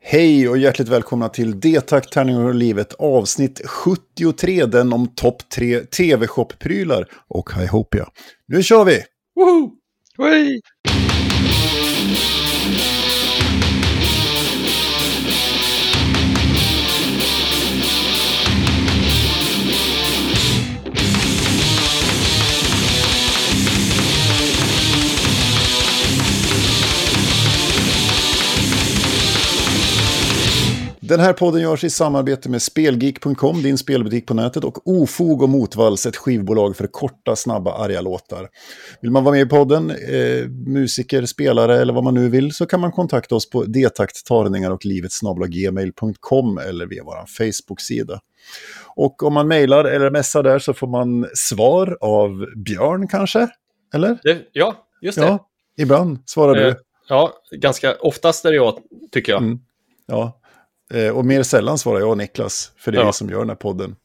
Hej 0.00 0.48
och 0.48 0.58
hjärtligt 0.58 0.88
välkomna 0.88 1.28
till 1.28 1.60
D-Tack, 1.60 2.10
tärningar 2.10 2.44
och 2.44 2.54
livet 2.54 2.94
avsnitt 2.98 3.60
73, 3.64 4.66
den 4.66 4.92
om 4.92 5.06
topp 5.06 5.42
3 5.54 5.80
tv-shop-prylar 5.80 7.08
och 7.28 7.50
Hihopia. 7.54 8.08
Nu 8.46 8.62
kör 8.62 8.84
vi! 8.84 9.02
Woho! 9.36 9.70
Hej! 10.18 10.60
Den 31.08 31.20
här 31.20 31.32
podden 31.32 31.60
görs 31.62 31.84
i 31.84 31.90
samarbete 31.90 32.48
med 32.48 32.62
Spelgeek.com, 32.62 33.62
din 33.62 33.78
spelbutik 33.78 34.26
på 34.26 34.34
nätet, 34.34 34.64
och 34.64 34.88
Ofog 34.88 35.42
och 35.42 35.48
Motvalls, 35.48 36.06
ett 36.06 36.16
skivbolag 36.16 36.76
för 36.76 36.86
korta, 36.86 37.36
snabba, 37.36 37.72
arga 37.72 38.00
låtar. 38.00 38.48
Vill 39.00 39.10
man 39.10 39.24
vara 39.24 39.32
med 39.32 39.46
i 39.46 39.46
podden, 39.46 39.90
eh, 39.90 40.48
musiker, 40.48 41.26
spelare 41.26 41.80
eller 41.80 41.92
vad 41.92 42.04
man 42.04 42.14
nu 42.14 42.28
vill, 42.28 42.52
så 42.52 42.66
kan 42.66 42.80
man 42.80 42.92
kontakta 42.92 43.34
oss 43.34 43.50
på 43.50 43.64
detakt, 43.64 44.26
tarningar 44.26 44.70
och 44.70 44.84
livet 44.84 45.10
gmail.com 45.48 46.58
eller 46.58 46.86
via 46.86 47.04
vår 47.04 47.26
Facebook-sida. 47.26 48.20
Och 48.96 49.22
om 49.22 49.34
man 49.34 49.48
mejlar 49.48 49.84
eller 49.84 50.10
messar 50.10 50.42
där 50.42 50.58
så 50.58 50.74
får 50.74 50.86
man 50.86 51.28
svar 51.34 51.98
av 52.00 52.46
Björn 52.56 53.08
kanske? 53.08 53.48
Eller? 53.94 54.18
Ja, 54.52 54.86
just 55.00 55.18
det. 55.18 55.24
Ja, 55.24 55.48
ibland 55.78 56.18
svarar 56.26 56.54
du. 56.54 56.68
Eh, 56.68 56.74
ja, 57.08 57.32
ganska 57.50 57.94
oftast 57.94 58.44
är 58.44 58.50
det 58.50 58.56
jag, 58.56 58.78
tycker 59.10 59.32
jag. 59.32 59.42
Mm. 59.42 59.60
Ja, 60.06 60.37
Eh, 60.94 61.08
och 61.08 61.24
mer 61.26 61.42
sällan 61.42 61.78
svarar 61.78 62.00
jag 62.00 62.10
och 62.10 62.18
Niklas, 62.18 62.72
för 62.76 62.92
det 62.92 62.98
är 62.98 63.02
Ja. 63.02 63.06
vi 63.06 63.12
som 63.12 63.30
gör 63.30 63.38
den 63.38 63.48
här 63.48 63.56
podden. 63.56 63.96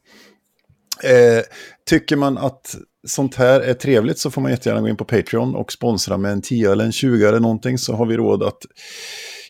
Eh, 1.04 1.42
tycker 1.88 2.16
man 2.16 2.38
att 2.38 2.76
sånt 3.06 3.34
här 3.34 3.60
är 3.60 3.74
trevligt 3.74 4.18
så 4.18 4.30
får 4.30 4.40
man 4.42 4.50
jättegärna 4.50 4.80
gå 4.80 4.88
in 4.88 4.96
på 4.96 5.04
Patreon 5.04 5.54
och 5.54 5.72
sponsra 5.72 6.16
med 6.18 6.32
en 6.32 6.42
10 6.42 6.72
eller 6.72 6.84
en 6.84 6.92
20 6.92 7.28
eller 7.28 7.40
någonting 7.40 7.78
så 7.78 7.94
har 7.94 8.06
vi 8.06 8.16
råd 8.16 8.42
att 8.42 8.58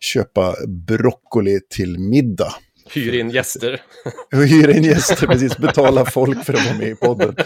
köpa 0.01 0.55
broccoli 0.69 1.61
till 1.71 1.99
middag. 1.99 2.55
Hyr 2.91 3.15
in 3.15 3.31
gäster. 3.31 3.83
Hyra 4.33 4.73
in 4.73 4.85
gäster, 4.85 5.27
precis, 5.27 5.59
betala 5.59 6.05
folk 6.05 6.45
för 6.45 6.55
att 6.55 6.67
vara 6.67 6.79
med 6.79 6.89
i 6.89 6.95
podden. 6.95 7.37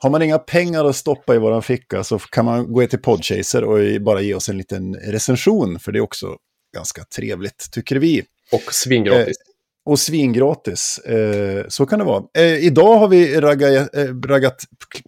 Har 0.00 0.10
man 0.10 0.22
inga 0.22 0.38
pengar 0.38 0.84
att 0.84 0.96
stoppa 0.96 1.34
i 1.34 1.38
våran 1.38 1.62
ficka 1.62 2.04
så 2.04 2.18
kan 2.18 2.44
man 2.44 2.72
gå 2.72 2.86
till 2.86 2.98
Podchaser 2.98 3.64
och 3.64 4.02
bara 4.02 4.20
ge 4.20 4.34
oss 4.34 4.48
en 4.48 4.58
liten 4.58 4.94
recension, 4.94 5.78
för 5.78 5.92
det 5.92 5.98
är 5.98 6.00
också 6.00 6.36
ganska 6.74 7.04
trevligt, 7.04 7.68
tycker 7.72 7.96
vi. 7.96 8.24
Och 8.52 8.74
svingratis. 8.74 9.36
Och 9.84 9.98
svingratis. 9.98 10.98
Eh, 10.98 11.64
så 11.68 11.86
kan 11.86 11.98
det 11.98 12.04
vara. 12.04 12.24
Eh, 12.34 12.54
idag 12.54 12.98
har 12.98 13.08
vi 13.08 13.40
ragga, 13.40 13.68
eh, 13.68 14.14
raggat 14.26 14.64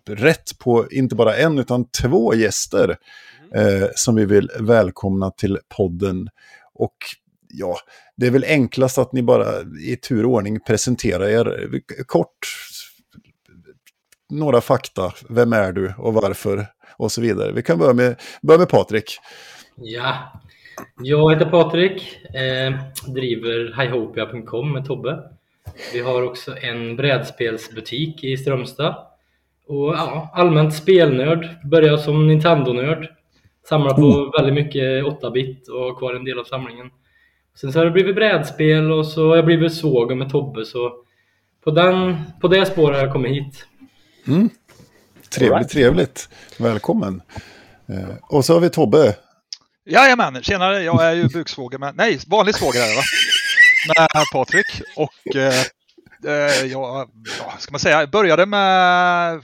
rätt 0.06 0.58
på 0.58 0.90
inte 0.90 1.14
bara 1.14 1.36
en 1.36 1.58
utan 1.58 1.90
två 1.90 2.34
gäster 2.34 2.96
eh, 3.54 3.88
som 3.94 4.14
vi 4.14 4.24
vill 4.24 4.50
välkomna 4.60 5.30
till 5.30 5.58
podden. 5.76 6.28
Och 6.74 6.96
ja, 7.48 7.76
det 8.16 8.26
är 8.26 8.30
väl 8.30 8.44
enklast 8.44 8.98
att 8.98 9.12
ni 9.12 9.22
bara 9.22 9.46
i 9.86 9.96
tur 9.96 10.26
och 10.26 10.32
ordning 10.32 10.60
presenterar 10.60 11.28
er 11.28 11.80
kort. 12.06 12.38
Några 14.30 14.60
fakta. 14.60 15.12
Vem 15.28 15.52
är 15.52 15.72
du 15.72 15.94
och 15.98 16.14
varför? 16.14 16.66
Och 16.96 17.12
så 17.12 17.20
vidare. 17.20 17.52
Vi 17.52 17.62
kan 17.62 17.78
börja 17.78 17.94
med, 17.94 18.20
börja 18.42 18.58
med 18.58 18.68
Patrik. 18.68 19.18
Ja, 19.76 20.32
jag 21.02 21.32
heter 21.32 21.50
Patrik, 21.50 22.18
eh, 22.34 22.74
driver 23.12 23.82
hihopia.com 23.82 24.72
med 24.72 24.86
Tobbe. 24.86 25.18
Vi 25.92 26.00
har 26.00 26.22
också 26.22 26.56
en 26.62 26.96
brädspelsbutik 26.96 28.24
i 28.24 28.36
Strömstad. 28.36 29.06
Och 29.66 29.94
ja, 29.94 30.30
allmänt 30.34 30.74
spelnörd, 30.74 31.48
började 31.64 31.98
som 31.98 32.28
Nintendo-nörd. 32.28 33.08
Samlar 33.68 33.94
på 33.94 34.32
väldigt 34.38 34.54
mycket 34.54 35.04
8-bit 35.04 35.68
och 35.68 35.80
har 35.80 35.98
kvar 35.98 36.14
en 36.14 36.24
del 36.24 36.38
av 36.38 36.44
samlingen. 36.44 36.90
Sen 37.54 37.72
så 37.72 37.78
har 37.78 37.84
det 37.84 37.90
blivit 37.90 38.14
brädspel 38.14 38.92
och 38.92 39.06
så 39.06 39.28
har 39.28 39.36
jag 39.36 39.44
blivit 39.44 39.74
svåger 39.74 40.14
med 40.14 40.30
Tobbe 40.30 40.64
så 40.64 40.92
på, 41.64 41.70
den, 41.70 42.16
på 42.40 42.48
det 42.48 42.66
spåret 42.66 42.96
har 42.96 43.04
jag 43.04 43.12
kommit 43.12 43.32
hit. 43.32 43.66
Trevligt, 45.30 45.52
Alright. 45.52 45.68
trevligt. 45.68 46.28
Välkommen. 46.58 47.22
Eh, 47.88 48.14
och 48.22 48.44
så 48.44 48.52
har 48.52 48.60
vi 48.60 48.70
Tobbe. 48.70 49.16
Jajamän, 49.84 50.42
tjenare, 50.42 50.82
jag 50.82 51.06
är 51.06 51.12
ju 51.12 51.28
buksvåger 51.28 51.78
med, 51.78 51.96
nej, 51.96 52.20
vanlig 52.26 52.54
svåger 52.54 52.80
är 52.80 52.88
det 52.88 52.94
va? 52.94 53.02
Med 53.96 54.24
Patrik 54.32 54.82
och 54.96 55.36
eh, 55.36 55.64
eh, 56.26 56.66
jag, 56.66 57.10
ja, 57.38 57.56
ska 57.58 57.72
man 57.72 57.80
säga, 57.80 58.06
började 58.06 58.46
med 58.46 59.42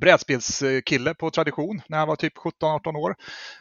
brädspelskille 0.00 1.14
på 1.14 1.30
tradition 1.30 1.82
när 1.88 1.98
jag 1.98 2.06
var 2.06 2.16
typ 2.16 2.36
17-18 2.36 2.96
år. 2.96 3.14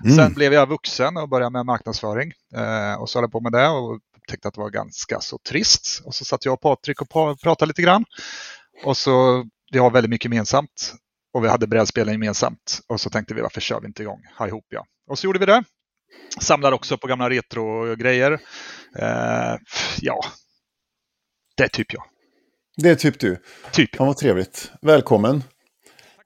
Mm. 0.04 0.16
Sen 0.16 0.34
blev 0.34 0.54
jag 0.54 0.70
vuxen 0.70 1.18
och 1.18 1.30
började 1.30 1.50
med 1.50 1.66
marknadsföring 1.66 2.34
eh, 2.56 3.02
och 3.02 3.10
så 3.10 3.20
höll 3.20 3.24
jag 3.24 3.32
på 3.32 3.40
med 3.40 3.52
det 3.52 3.68
och 3.68 4.00
tyckte 4.28 4.48
att 4.48 4.54
det 4.54 4.62
var 4.62 4.70
ganska 4.70 5.20
så 5.20 5.38
trist. 5.38 6.02
Och 6.06 6.16
så 6.16 6.26
satt 6.26 6.46
jag 6.46 6.54
och 6.54 6.62
Patrik 6.62 7.02
och 7.02 7.10
pratade 7.42 7.68
lite 7.68 7.82
grann. 7.82 8.06
Och 8.84 8.98
så, 8.98 9.46
vi 9.72 9.80
har 9.80 9.92
väldigt 9.92 10.10
mycket 10.10 10.26
gemensamt 10.26 10.94
och 11.34 11.44
vi 11.44 11.48
hade 11.48 11.68
brädspelen 11.68 12.14
gemensamt. 12.14 12.80
Och 12.88 13.02
så 13.02 13.10
tänkte 13.10 13.34
vi 13.34 13.42
varför 13.42 13.62
kör 13.62 13.82
vi 13.82 13.88
inte 13.88 14.02
igång 14.02 14.22
här 14.38 14.48
ihop 14.48 14.66
ja. 14.70 14.86
Och 15.10 15.20
så 15.20 15.28
gjorde 15.28 15.40
vi 15.40 15.46
det. 15.46 15.64
Samlar 16.42 16.72
också 16.72 16.98
på 16.98 17.08
gamla 17.08 17.30
retro-grejer. 17.30 18.32
Eh, 18.98 19.58
ja, 20.02 20.20
det 21.58 21.64
är 21.64 21.68
typ 21.68 21.94
jag. 21.94 22.04
Det 22.78 22.90
är 22.90 22.96
typ 22.96 23.20
du. 23.20 23.38
Typ 23.72 23.90
Ja, 24.00 24.06
vad 24.06 24.18
trevligt. 24.18 24.72
Välkommen 24.82 25.44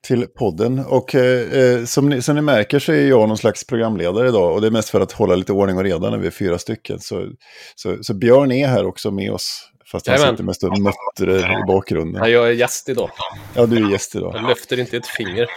till 0.07 0.27
podden. 0.27 0.79
Och 0.79 1.15
eh, 1.15 1.59
eh, 1.59 1.85
som, 1.85 2.09
ni, 2.09 2.21
som 2.21 2.35
ni 2.35 2.41
märker 2.41 2.79
så 2.79 2.91
är 2.91 3.07
jag 3.07 3.27
någon 3.27 3.37
slags 3.37 3.67
programledare 3.67 4.27
idag. 4.27 4.53
Och 4.53 4.61
det 4.61 4.67
är 4.67 4.71
mest 4.71 4.89
för 4.89 5.01
att 5.01 5.11
hålla 5.11 5.35
lite 5.35 5.53
ordning 5.53 5.77
och 5.77 5.83
reda 5.83 6.09
när 6.09 6.17
vi 6.17 6.27
är 6.27 6.31
fyra 6.31 6.57
stycken. 6.57 6.99
Så, 6.99 7.27
så, 7.75 7.97
så 8.01 8.13
Björn 8.13 8.51
är 8.51 8.67
här 8.67 8.85
också 8.85 9.11
med 9.11 9.31
oss. 9.31 9.69
Fast 9.91 10.07
han 10.07 10.15
Jajamän. 10.15 10.33
sitter 10.35 10.43
mest 10.43 10.63
och 10.63 10.79
muttrar 10.79 11.59
i 11.61 11.63
bakgrunden. 11.67 12.21
Ja, 12.23 12.29
jag 12.29 12.47
är 12.47 12.51
gäst 12.51 12.89
idag. 12.89 13.09
Ja, 13.53 13.65
du 13.65 13.85
är 13.85 13.91
gäst 13.91 14.15
idag. 14.15 14.35
Jag 14.35 14.49
lyfter 14.49 14.79
inte 14.79 14.97
ett 14.97 15.07
finger. 15.07 15.47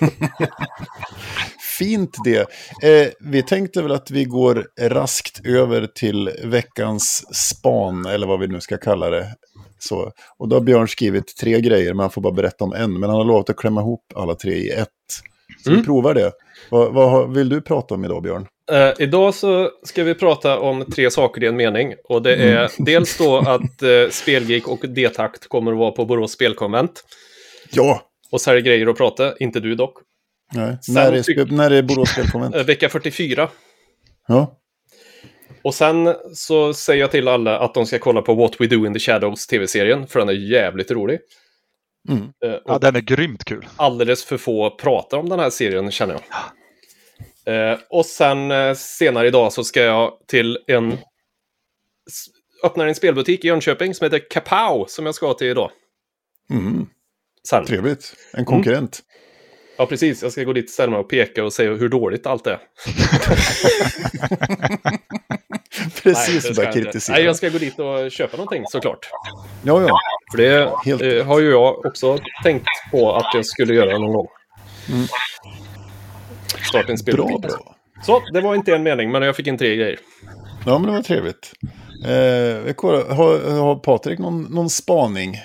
Fint 1.78 2.16
det. 2.24 2.40
Eh, 2.82 3.08
vi 3.20 3.42
tänkte 3.42 3.82
väl 3.82 3.92
att 3.92 4.10
vi 4.10 4.24
går 4.24 4.66
raskt 4.80 5.46
över 5.46 5.86
till 5.86 6.30
veckans 6.44 7.24
span, 7.36 8.06
eller 8.06 8.26
vad 8.26 8.40
vi 8.40 8.46
nu 8.48 8.60
ska 8.60 8.76
kalla 8.78 9.10
det. 9.10 9.26
Så, 9.78 10.12
och 10.38 10.48
då 10.48 10.56
har 10.56 10.60
Björn 10.60 10.88
skrivit 10.88 11.36
tre 11.40 11.60
grejer, 11.60 11.94
men 11.94 12.00
han 12.00 12.10
får 12.10 12.20
bara 12.20 12.32
berätta 12.32 12.64
om 12.64 12.72
en. 12.72 12.92
Men 13.00 13.10
han 13.10 13.18
har 13.18 13.24
lovat 13.24 13.50
att 13.50 13.56
klämma 13.56 13.80
ihop 13.80 14.04
alla 14.14 14.34
tre 14.34 14.52
i 14.54 14.70
ett. 14.70 14.88
Så 15.64 15.70
vi 15.70 15.74
Mm. 15.74 15.84
provar 15.86 16.14
det. 16.14 16.32
Vad, 16.70 16.92
vad 16.92 17.34
vill 17.34 17.48
du 17.48 17.60
prata 17.60 17.94
om 17.94 18.04
idag, 18.04 18.22
Björn? 18.22 18.46
Eh, 18.70 18.92
idag 18.98 19.34
så 19.34 19.70
ska 19.82 20.04
vi 20.04 20.14
prata 20.14 20.58
om 20.58 20.84
tre 20.84 21.10
saker 21.10 21.44
i 21.44 21.46
en 21.46 21.56
mening. 21.56 21.94
Och 22.04 22.22
det 22.22 22.34
är 22.34 22.70
dels 22.84 23.18
då 23.18 23.38
att 23.38 23.82
uh, 23.82 24.10
Spelgeek 24.10 24.68
och 24.68 24.88
D-takt 24.88 25.48
kommer 25.48 25.72
att 25.72 25.78
vara 25.78 25.90
på 25.90 26.04
Borås 26.04 26.32
spelkonvent. 26.32 27.04
Ja! 27.72 28.02
Och 28.30 28.40
sälja 28.40 28.60
grejer 28.60 28.88
och 28.88 28.96
prata. 28.96 29.36
Inte 29.36 29.60
du 29.60 29.74
dock. 29.74 29.98
Nej. 30.54 30.78
Sen 30.82 30.94
När, 30.94 31.12
är, 31.12 31.52
när 31.52 31.70
är 31.70 31.82
Borås 31.82 32.08
spelkonvent? 32.10 32.54
Eh, 32.56 32.64
vecka 32.64 32.88
44. 32.88 33.48
Ja. 34.28 34.56
Och 35.62 35.74
sen 35.74 36.14
så 36.34 36.74
säger 36.74 37.00
jag 37.00 37.10
till 37.10 37.28
alla 37.28 37.58
att 37.58 37.74
de 37.74 37.86
ska 37.86 37.98
kolla 37.98 38.22
på 38.22 38.34
What 38.34 38.60
We 38.60 38.66
Do 38.66 38.86
in 38.86 38.94
the 38.94 39.00
Shadows 39.00 39.46
tv-serien. 39.46 40.06
För 40.06 40.18
den 40.20 40.28
är 40.28 40.52
jävligt 40.52 40.90
rolig. 40.90 41.18
Mm. 42.08 42.22
Eh, 42.44 42.52
och 42.52 42.60
Ja, 42.64 42.78
den 42.78 42.96
är 42.96 43.00
grymt 43.00 43.44
kul. 43.44 43.66
alldeles 43.76 44.24
för 44.24 44.36
få 44.36 44.70
pratar 44.70 45.18
om 45.18 45.28
den 45.28 45.38
här 45.40 45.50
serien 45.50 45.90
känner 45.90 46.14
jag. 46.14 46.22
Eh, 47.50 47.78
och 47.88 48.06
sen 48.06 48.50
eh, 48.50 48.74
senare 48.74 49.26
idag 49.26 49.52
så 49.52 49.64
ska 49.64 49.80
jag 49.80 50.12
till 50.28 50.58
en... 50.66 50.98
Öppnar 52.64 52.86
en 52.86 52.94
spelbutik 52.94 53.44
i 53.44 53.48
Jönköping 53.48 53.94
som 53.94 54.04
heter 54.04 54.30
Kapow 54.30 54.84
som 54.88 55.06
jag 55.06 55.14
ska 55.14 55.34
till 55.34 55.46
idag. 55.46 55.70
Mm. 56.50 56.86
Sen. 57.48 57.64
Trevligt. 57.64 58.14
En 58.32 58.44
konkurrent. 58.44 59.00
Ja, 59.78 59.86
precis. 59.86 60.22
Jag 60.22 60.32
ska 60.32 60.44
gå 60.44 60.52
dit 60.52 60.64
och 60.64 60.70
ställa 60.70 60.90
mig 60.90 61.00
och 61.00 61.10
peka 61.10 61.44
och 61.44 61.52
säga 61.52 61.70
hur 61.70 61.88
dåligt 61.88 62.26
allt 62.26 62.46
är. 62.46 62.58
Precis, 66.02 66.44
jag 66.44 66.66
inte. 66.66 66.72
kritisera. 66.72 67.16
Nej, 67.16 67.24
jag 67.24 67.36
ska 67.36 67.48
gå 67.48 67.58
dit 67.58 67.78
och 67.78 68.10
köpa 68.10 68.36
någonting 68.36 68.64
såklart. 68.66 69.10
Ja, 69.64 69.82
ja. 69.82 69.98
För 70.30 70.38
det 70.38 70.72
Helt 70.84 71.02
eh, 71.02 71.26
har 71.26 71.40
ju 71.40 71.50
jag 71.50 71.86
också 71.86 72.18
tänkt 72.44 72.66
på 72.90 73.12
att 73.12 73.34
jag 73.34 73.46
skulle 73.46 73.74
göra 73.74 73.98
någon 73.98 74.12
gång. 74.12 74.28
Starta 76.68 76.92
en 76.92 77.16
Bra, 77.16 77.38
bra. 77.38 77.76
Så, 78.02 78.22
det 78.32 78.40
var 78.40 78.54
inte 78.54 78.74
en 78.74 78.82
mening, 78.82 79.10
men 79.10 79.22
jag 79.22 79.36
fick 79.36 79.46
in 79.46 79.58
tre 79.58 79.76
grejer. 79.76 79.98
Ja, 80.66 80.78
men 80.78 80.82
det 80.90 80.92
var 80.96 81.02
trevligt. 81.02 81.52
Eh, 82.04 82.72
kollar, 82.72 83.14
har, 83.14 83.60
har 83.60 83.76
Patrik 83.76 84.18
någon, 84.18 84.42
någon 84.42 84.70
spaning? 84.70 85.36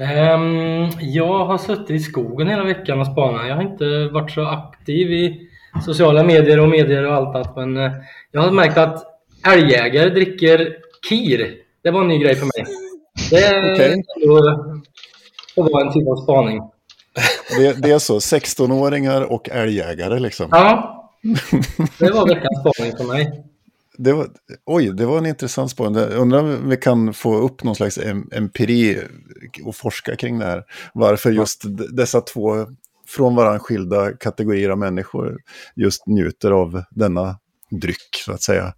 Ehm, 0.00 0.88
jag 1.00 1.44
har 1.44 1.58
suttit 1.58 1.90
i 1.90 1.98
skogen 1.98 2.48
hela 2.48 2.64
veckan 2.64 3.00
och 3.00 3.06
spanat. 3.06 3.48
Jag 3.48 3.54
har 3.54 3.62
inte 3.62 4.08
varit 4.12 4.30
så 4.30 4.46
aktiv 4.46 5.12
i 5.12 5.48
sociala 5.84 6.24
medier 6.24 6.60
och 6.60 6.68
medier 6.68 7.06
och 7.06 7.14
allt 7.14 7.34
annat. 7.36 7.56
Men 7.56 7.76
eh, 7.76 7.92
jag 8.32 8.40
har 8.40 8.50
märkt 8.50 8.78
att 8.78 9.04
älgjägare 9.54 10.10
dricker 10.10 10.76
kir. 11.08 11.54
Det 11.82 11.90
var 11.90 12.00
en 12.00 12.08
ny 12.08 12.18
grej 12.18 12.34
för 12.34 12.44
mig. 12.46 12.74
Det 13.30 13.36
är 13.36 13.74
Okej. 13.74 13.92
ändå- 14.24 14.80
vara 15.56 15.86
en 15.86 15.92
typ 15.92 16.08
av 16.08 16.16
spaning. 16.16 16.60
Det, 17.56 17.72
det 17.82 17.90
är 17.90 17.98
så, 17.98 18.18
16-åringar 18.18 19.22
och 19.22 19.48
älgjägare 19.48 20.18
liksom. 20.18 20.48
Ja, 20.50 21.10
det 21.98 22.10
var 22.10 22.28
veckans 22.28 22.58
spaning 22.60 22.96
för 22.96 23.04
mig. 23.04 23.44
Det 23.98 24.12
var, 24.12 24.28
oj, 24.66 24.92
det 24.92 25.06
var 25.06 25.18
en 25.18 25.26
intressant 25.26 25.70
spaning. 25.70 26.02
Jag 26.02 26.12
Undrar 26.12 26.38
om 26.38 26.68
vi 26.68 26.76
kan 26.76 27.14
få 27.14 27.36
upp 27.36 27.64
någon 27.64 27.74
slags 27.76 27.98
em- 27.98 28.34
empiri 28.36 28.98
och 29.64 29.76
forska 29.76 30.16
kring 30.16 30.38
det 30.38 30.44
här. 30.44 30.64
Varför 30.94 31.30
just 31.30 31.62
dessa 31.96 32.20
två 32.20 32.66
från 33.08 33.34
varandra 33.34 33.58
skilda 33.58 34.12
kategorier 34.12 34.70
av 34.70 34.78
människor 34.78 35.38
just 35.76 36.06
njuter 36.06 36.50
av 36.50 36.82
denna 36.90 37.38
dryck, 37.70 38.22
så 38.24 38.32
att 38.32 38.42
säga. 38.42 38.74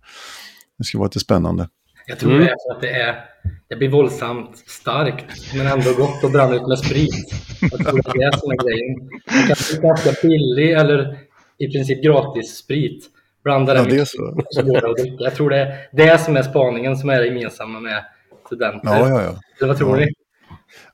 Det 0.78 0.85
skulle 0.85 0.99
vara 0.99 1.06
lite 1.08 1.20
spännande. 1.20 1.69
Jag 2.06 2.19
tror 2.19 2.31
Mm. 2.32 2.44
det 2.44 2.50
är 2.50 2.56
så 2.58 2.72
att 2.72 2.81
det, 2.81 2.90
är, 2.90 3.25
det 3.69 3.76
blir 3.76 3.88
våldsamt 3.88 4.56
starkt, 4.66 5.54
men 5.56 5.66
ändå 5.66 5.93
gott 5.96 6.25
att 6.25 6.32
bränna 6.32 6.54
ut 6.54 6.69
med 6.69 6.78
sprit. 6.78 7.34
Jag 7.60 7.70
tror 7.87 8.00
det 8.19 8.25
är 8.25 8.52
är 8.52 8.64
grejen. 8.64 9.10
Man 9.32 9.46
kan 9.46 9.56
få 9.56 9.81
ganska 9.82 10.28
billig 10.28 10.72
eller 10.72 11.19
i 11.58 11.72
princip 11.72 12.04
gratis 12.04 12.56
sprit. 12.56 13.08
Blanda 13.44 13.75
Ja, 13.76 13.82
den 13.82 13.96
det 13.96 14.06
så. 14.08 14.22
och 14.25 14.43
så 14.50 14.62
går 14.62 14.81
det 14.81 14.90
att 14.90 14.96
dricka. 14.96 15.25
Jag 15.25 15.34
tror 15.34 15.50
det 15.50 15.56
är 15.58 15.76
det 15.93 16.19
som 16.19 16.37
är 16.37 16.43
spaningen 16.43 16.96
som 16.96 17.10
är 17.10 17.20
det 17.20 17.26
gemensamma 17.26 17.81
med 17.81 18.04
studenter. 18.46 18.81
Ja, 18.88 19.08
ja, 19.08 19.22
ja. 19.22 19.34
Eller 19.58 19.69
vad 19.69 19.78
tror 19.78 20.00
Ja. 20.00 20.06
ni? 20.06 20.12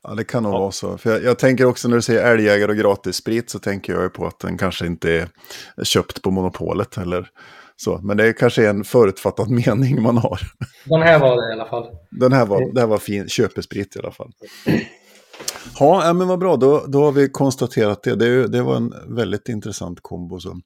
Ja, 0.03 0.13
det 0.15 0.23
kan 0.23 0.43
nog 0.43 0.51
vara 0.51 0.71
så. 0.71 0.97
För 0.97 1.09
jag, 1.11 1.23
jag 1.23 1.39
tänker 1.39 1.65
också 1.65 1.87
när 1.87 1.95
du 1.95 2.01
säger 2.01 2.31
älgjägare 2.33 2.71
och 2.71 2.77
gratissprit 2.77 3.49
så 3.49 3.59
tänker 3.59 3.93
jag 3.93 4.01
ju 4.03 4.09
på 4.09 4.27
att 4.27 4.39
den 4.39 4.57
kanske 4.57 4.85
inte 4.85 5.11
är 5.77 5.83
köpt 5.83 6.21
på 6.21 6.31
monopolet 6.31 6.97
eller 6.97 7.27
så. 7.83 7.99
Men 8.03 8.17
det 8.17 8.33
kanske 8.33 8.65
är 8.65 8.69
en 8.69 8.83
förutfattad 8.83 9.49
mening 9.65 10.01
man 10.01 10.17
har. 10.17 10.39
Den 10.85 11.01
här 11.01 11.19
var 11.19 11.41
det 11.41 11.49
i 11.49 11.53
alla 11.53 11.69
fall. 11.69 11.85
Den 12.11 12.33
här 12.33 12.45
var, 12.45 12.73
det 12.73 12.79
här 12.79 12.87
var 12.87 12.97
fin 12.97 13.29
köpesprit 13.29 13.95
i 13.95 13.99
alla 13.99 14.11
fall. 14.11 14.31
Ja, 15.79 16.05
ja, 16.05 16.13
men 16.13 16.27
vad 16.27 16.39
bra. 16.39 16.55
Då, 16.55 16.85
då 16.87 17.03
har 17.03 17.11
vi 17.11 17.29
konstaterat 17.29 18.03
det. 18.03 18.15
Det, 18.15 18.47
det 18.47 18.61
var 18.61 18.75
en 18.75 18.93
väldigt 19.15 19.49
intressant 19.49 19.99
kombo. 20.01 20.39
Så. 20.39 20.59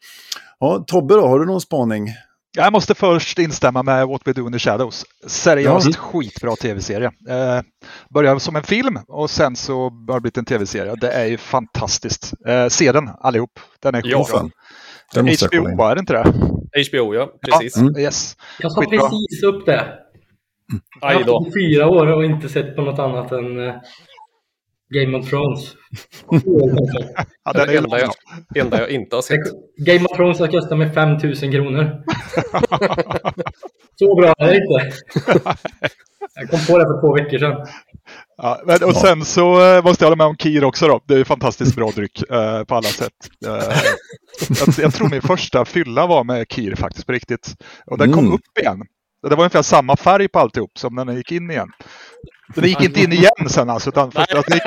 Ja, 0.60 0.84
Tobbe 0.88 1.14
då, 1.14 1.28
har 1.28 1.40
du 1.40 1.46
någon 1.46 1.62
spaning? 1.62 2.10
Jag 2.58 2.74
måste 2.74 2.96
först 2.96 3.40
instämma 3.40 3.84
med 3.84 4.08
What 4.08 4.22
We 4.26 4.34
Do 4.34 4.46
in 4.48 4.54
the 4.54 4.60
Shadows. 4.60 5.06
Seriöst 5.28 5.96
skitbra 5.96 6.56
tv-serie. 6.56 7.12
Eh, 7.30 7.62
började 8.14 8.40
som 8.40 8.56
en 8.56 8.64
film 8.64 9.00
och 9.08 9.30
sen 9.30 9.56
så 9.56 9.84
har 9.84 10.14
det 10.14 10.22
blivit 10.22 10.38
en 10.38 10.46
tv-serie. 10.46 10.96
Det 11.02 11.12
är 11.12 11.26
ju 11.26 11.38
fantastiskt. 11.38 12.34
Eh, 12.48 12.68
se 12.68 12.92
den 12.92 13.10
allihop. 13.20 13.60
Den 13.80 13.96
är 13.96 14.02
Ja, 14.06 14.24
skitbra. 14.24 14.40
fan. 14.40 14.52
Den 15.14 15.26
måste 15.26 15.46
jag 15.46 15.52
kolla 15.52 15.70
in. 15.70 15.76
HBO, 15.76 15.84
är 15.84 15.96
det 15.96 16.00
inte 16.00 16.14
det? 16.14 16.24
HBO, 16.90 17.16
ja. 17.16 17.30
Precis. 17.42 17.78
Mm. 17.78 17.98
Yes. 17.98 18.38
Jag 18.60 18.72
sa 18.72 18.82
Skitbra. 18.82 19.00
precis 19.00 19.44
upp 19.44 19.66
det. 19.66 20.00
Jag 21.02 21.10
Aj 21.12 21.24
har 21.24 21.34
haft 21.34 21.46
det 21.54 21.60
fyra 21.60 21.88
år 21.88 22.08
och 22.08 22.26
inte 22.26 22.50
sett 22.50 22.76
på 22.76 22.82
något 22.82 23.00
annat 23.00 23.32
än 23.32 23.68
eh, 23.68 23.76
Game 24.90 25.18
of 25.18 25.30
Thrones. 25.30 25.74
Ja, 27.46 27.54
Det 27.66 27.78
enda 27.78 28.00
jag, 28.00 28.10
enda 28.56 28.80
jag 28.80 28.90
inte 28.90 29.16
har 29.16 29.22
sett. 29.22 29.40
Game 29.78 30.06
of 30.06 30.18
Thrones 30.18 30.40
har 30.40 30.48
kostat 30.48 30.78
mig 30.78 30.92
5000 30.94 31.52
kronor. 31.52 32.04
Så 34.00 34.16
bra 34.16 34.34
är 34.38 34.48
det 34.48 34.56
inte. 34.56 34.96
Jag 36.36 36.50
kom 36.50 36.60
på 36.68 36.78
det 36.78 36.86
för 36.86 37.02
två 37.02 37.14
veckor 37.14 37.38
sedan. 37.38 37.68
Ja, 38.38 38.62
och 38.86 38.96
sen 38.96 39.26
så 39.26 39.62
eh, 39.76 39.84
måste 39.84 40.04
jag 40.04 40.10
hålla 40.10 40.16
med 40.24 40.28
om 40.28 40.38
Kir 40.38 40.64
också 40.64 40.88
då. 40.88 41.02
Det 41.08 41.14
är 41.16 41.24
fantastiskt 41.24 41.76
bra 41.76 41.92
dryck 41.92 42.32
eh, 42.32 42.64
på 42.64 42.76
alla 42.76 42.88
sätt. 42.88 43.14
Eh, 43.46 43.78
jag, 44.60 44.74
jag 44.78 44.94
tror 44.94 45.10
min 45.10 45.22
första 45.22 45.66
fylla 45.66 46.08
var 46.08 46.24
med 46.24 46.46
Kir 46.50 46.76
faktiskt 46.76 47.06
på 47.08 47.12
riktigt. 47.14 47.56
Och 47.86 47.98
den 47.98 48.12
kom 48.14 48.20
Mm. 48.24 48.34
upp 48.34 48.58
igen. 48.60 48.82
Det 49.30 49.36
var 49.36 49.44
ungefär 49.44 49.62
samma 49.62 49.96
färg 49.98 50.28
på 50.28 50.40
alltihop 50.40 50.78
som 50.78 50.96
när 50.96 51.06
den 51.06 51.16
gick 51.16 51.32
in 51.32 51.52
igen. 51.52 51.68
Den 52.56 52.70
gick 52.70 52.82
inte 52.82 53.02
in 53.04 53.14
igen 53.14 53.50
sen 53.50 53.70
alltså. 53.70 53.90
Utan 53.90 54.12
först, 54.12 54.32
den 54.32 54.54
gick, 54.58 54.64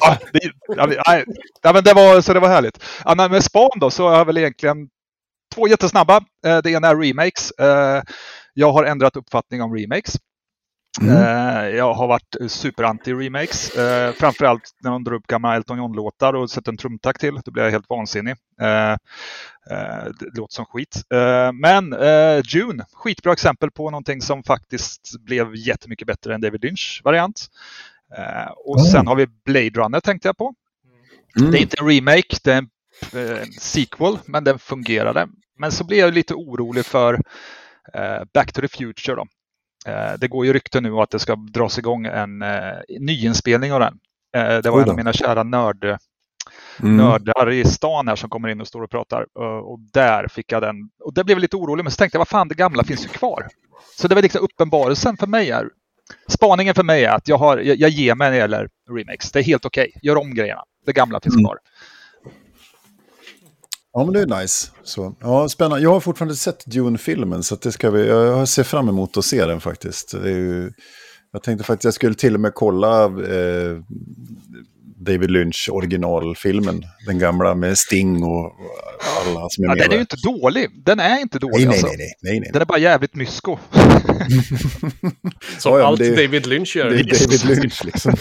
ja, 0.00 0.16
det, 0.32 1.02
nej, 1.08 1.24
ja, 1.62 1.72
men 1.72 1.84
det 1.84 1.92
var, 1.94 2.20
så 2.20 2.32
det 2.34 2.40
var 2.40 2.48
härligt. 2.48 2.84
Ja, 3.04 3.14
men 3.14 3.30
med 3.30 3.44
span 3.44 3.70
då 3.80 3.90
så 3.90 4.08
har 4.08 4.18
jag 4.18 4.24
väl 4.24 4.38
egentligen 4.38 4.76
två 5.54 5.68
jättesnabba. 5.68 6.16
Eh, 6.46 6.58
det 6.58 6.70
ena 6.70 6.88
är 6.88 6.96
remakes. 6.96 7.50
Eh, 7.50 8.02
jag 8.54 8.72
har 8.72 8.84
ändrat 8.84 9.16
uppfattning 9.16 9.62
om 9.62 9.74
remakes. 9.76 10.16
Mm. 10.98 11.16
Eh, 11.16 11.76
jag 11.76 11.94
har 11.94 12.06
varit 12.06 12.36
super-anti-remakes. 12.48 13.78
Eh, 13.78 14.12
framförallt 14.12 14.74
när 14.80 14.90
de 14.90 15.04
drar 15.04 15.14
upp 15.14 15.26
gamla 15.26 15.56
Elton 15.56 15.78
John-låtar 15.78 16.32
och 16.32 16.50
sätter 16.50 16.72
en 16.72 16.76
trumtakt 16.76 17.20
till. 17.20 17.40
Då 17.44 17.50
blir 17.50 17.62
jag 17.62 17.70
helt 17.70 17.88
vansinnig. 17.88 18.36
Eh, 18.60 18.96
det 20.20 20.38
låter 20.38 20.54
som 20.54 20.66
skit. 20.66 21.02
Men 21.54 21.94
June, 22.44 22.84
skitbra 22.92 23.32
exempel 23.32 23.70
på 23.70 23.90
någonting 23.90 24.22
som 24.22 24.42
faktiskt 24.42 25.20
blev 25.20 25.54
jättemycket 25.54 26.06
bättre 26.06 26.34
än 26.34 26.40
David 26.40 26.64
Lynch 26.64 27.00
variant. 27.04 27.46
Och 28.56 28.86
sen 28.86 29.06
har 29.06 29.16
vi 29.16 29.26
Blade 29.44 29.70
Runner 29.70 30.00
tänkte 30.00 30.28
jag 30.28 30.36
på. 30.36 30.54
Mm. 31.38 31.50
Det 31.50 31.58
är 31.58 31.62
inte 31.62 31.76
en 31.80 31.88
remake, 31.88 32.36
det 32.44 32.52
är 32.52 32.58
en, 32.58 33.52
sequel, 33.52 34.18
men 34.24 34.44
den 34.44 34.58
fungerade. 34.58 35.28
Men 35.58 35.72
så 35.72 35.84
blev 35.84 35.98
jag 35.98 36.14
lite 36.14 36.34
orolig 36.34 36.86
för 36.86 37.20
Back 38.34 38.52
to 38.52 38.60
the 38.60 38.68
Future. 38.68 39.16
Då. 39.16 39.26
Eh, 39.86 40.12
det 40.18 40.28
går 40.28 40.46
ju 40.46 40.52
rykten 40.52 40.82
nu 40.82 40.92
att 40.92 41.10
det 41.10 41.18
ska 41.18 41.36
dras 41.36 41.78
igång 41.78 42.06
en 42.06 42.42
eh, 42.42 42.72
nyinspelning 43.00 43.72
av 43.72 43.80
den. 43.80 43.98
Eh, 44.36 44.58
det 44.58 44.70
var 44.70 44.82
en 44.82 44.90
av 44.90 44.96
mina 44.96 45.12
kära 45.12 45.42
nörd, 45.42 45.98
Mm. 46.82 46.96
nördar 46.96 47.50
i 47.50 47.64
stan 47.64 48.08
här 48.08 48.16
som 48.16 48.30
kommer 48.30 48.48
in 48.48 48.60
och 48.60 48.68
står 48.68 48.82
och 48.82 48.90
pratar. 48.90 49.26
Eh, 49.40 49.44
och 49.44 49.78
där 49.92 50.28
fick 50.28 50.52
jag 50.52 50.62
den. 50.62 50.76
Och 51.04 51.14
det 51.14 51.24
blev 51.24 51.38
lite 51.38 51.56
orolig, 51.56 51.84
men 51.84 51.90
så 51.90 51.96
tänkte 51.96 52.16
jag 52.16 52.20
vad 52.20 52.28
fan, 52.28 52.48
det 52.48 52.54
gamla 52.54 52.84
finns 52.84 53.04
ju 53.04 53.08
kvar. 53.08 53.46
Så 53.96 54.08
det 54.08 54.14
var 54.14 54.22
liksom 54.22 54.40
uppenbarelsen 54.44 55.16
för 55.16 55.26
mig. 55.26 55.50
Är, 55.50 55.68
spaningen 56.28 56.74
för 56.74 56.82
mig 56.82 57.04
är 57.04 57.10
att 57.12 57.28
jag, 57.28 57.38
har, 57.38 57.58
jag, 57.58 57.76
jag 57.76 57.90
ger 57.90 58.14
mig 58.14 58.26
när 58.26 58.30
det 58.32 58.36
gäller 58.38 58.68
remakes. 58.90 59.32
Det 59.32 59.38
är 59.38 59.42
helt 59.42 59.64
okej. 59.64 59.92
Gör 60.02 60.16
om 60.16 60.34
grejerna. 60.34 60.62
Det 60.86 60.92
gamla 60.92 61.20
finns 61.20 61.34
Mm. 61.34 61.44
Ja, 63.92 64.04
men 64.04 64.12
det 64.12 64.20
är 64.20 64.40
nice. 64.40 64.70
Så, 64.82 65.14
ja, 65.20 65.48
spännande. 65.48 65.82
Jag 65.82 65.90
har 65.90 66.00
fortfarande 66.00 66.36
sett 66.36 66.66
Dune-filmen, 66.66 67.42
så 67.42 67.54
att 67.54 67.62
det 67.62 67.72
ska 67.72 67.90
vi, 67.90 68.06
jag 68.06 68.48
ser 68.48 68.62
fram 68.62 68.88
emot 68.88 69.16
att 69.16 69.24
se 69.24 69.46
den 69.46 69.60
faktiskt. 69.60 70.10
Det 70.22 70.30
är 70.30 70.36
ju, 70.38 70.72
jag 71.32 71.42
tänkte 71.42 71.64
faktiskt 71.64 71.84
jag 71.84 71.94
skulle 71.94 72.14
till 72.14 72.34
och 72.34 72.40
med 72.40 72.54
kolla 72.54 73.04
eh, 73.04 73.78
David 75.06 75.30
Lynch 75.30 75.68
originalfilmen, 75.72 76.82
den 77.06 77.18
gamla 77.18 77.54
med 77.54 77.78
Sting 77.78 78.22
och 78.22 78.52
alla 79.20 79.48
som 79.50 79.64
är 79.64 79.68
Ja, 79.68 79.74
med. 79.74 79.78
den 79.78 79.90
är 79.90 79.94
ju 79.94 80.00
inte 80.00 80.16
dålig. 80.16 80.84
Den 80.84 81.00
är 81.00 81.20
inte 81.20 81.38
dålig. 81.38 81.54
nej, 81.56 81.66
nej, 81.66 81.72
alltså. 81.72 81.86
nej, 81.86 81.96
nej, 81.96 82.12
nej, 82.22 82.40
nej. 82.40 82.50
Den 82.52 82.62
är 82.62 82.66
bara 82.66 82.78
jävligt 82.78 83.14
mysko. 83.14 83.58
Som 85.58 85.78
Ja, 85.78 85.86
allt 85.86 85.98
det 85.98 86.10
David 86.26 86.46
Lynch 86.46 86.76
gör. 86.76 86.90
Det 86.90 86.96
är 87.00 87.26
David 87.26 87.44
Lynch 87.58 87.84
liksom. 87.84 88.14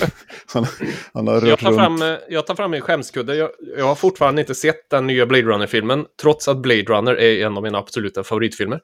Han, 0.54 0.66
han 1.14 1.28
har 1.28 1.34
Jag 1.34 1.44
rört 1.44 1.60
tar, 1.60 1.68
runt. 1.72 1.80
fram, 1.80 2.02
eh, 2.02 2.18
jag 2.30 2.48
tar 2.48 2.56
fram 2.56 2.72
min 2.72 2.82
skämskudde. 2.82 3.36
Jag, 3.36 3.50
jag 3.78 3.86
har 3.86 3.96
fortfarande 3.96 4.42
inte 4.42 4.56
sett 4.56 4.90
den 4.90 5.08
nya 5.08 5.26
Blade 5.26 5.44
Runner-filmen, 5.44 6.06
trots 6.22 6.48
att 6.48 6.58
Blade 6.62 6.82
Runner 6.84 7.16
är 7.20 7.46
en 7.46 7.58
av 7.58 7.64
mina 7.64 7.78
absoluta 7.78 8.24
favoritfilmer. 8.24 8.80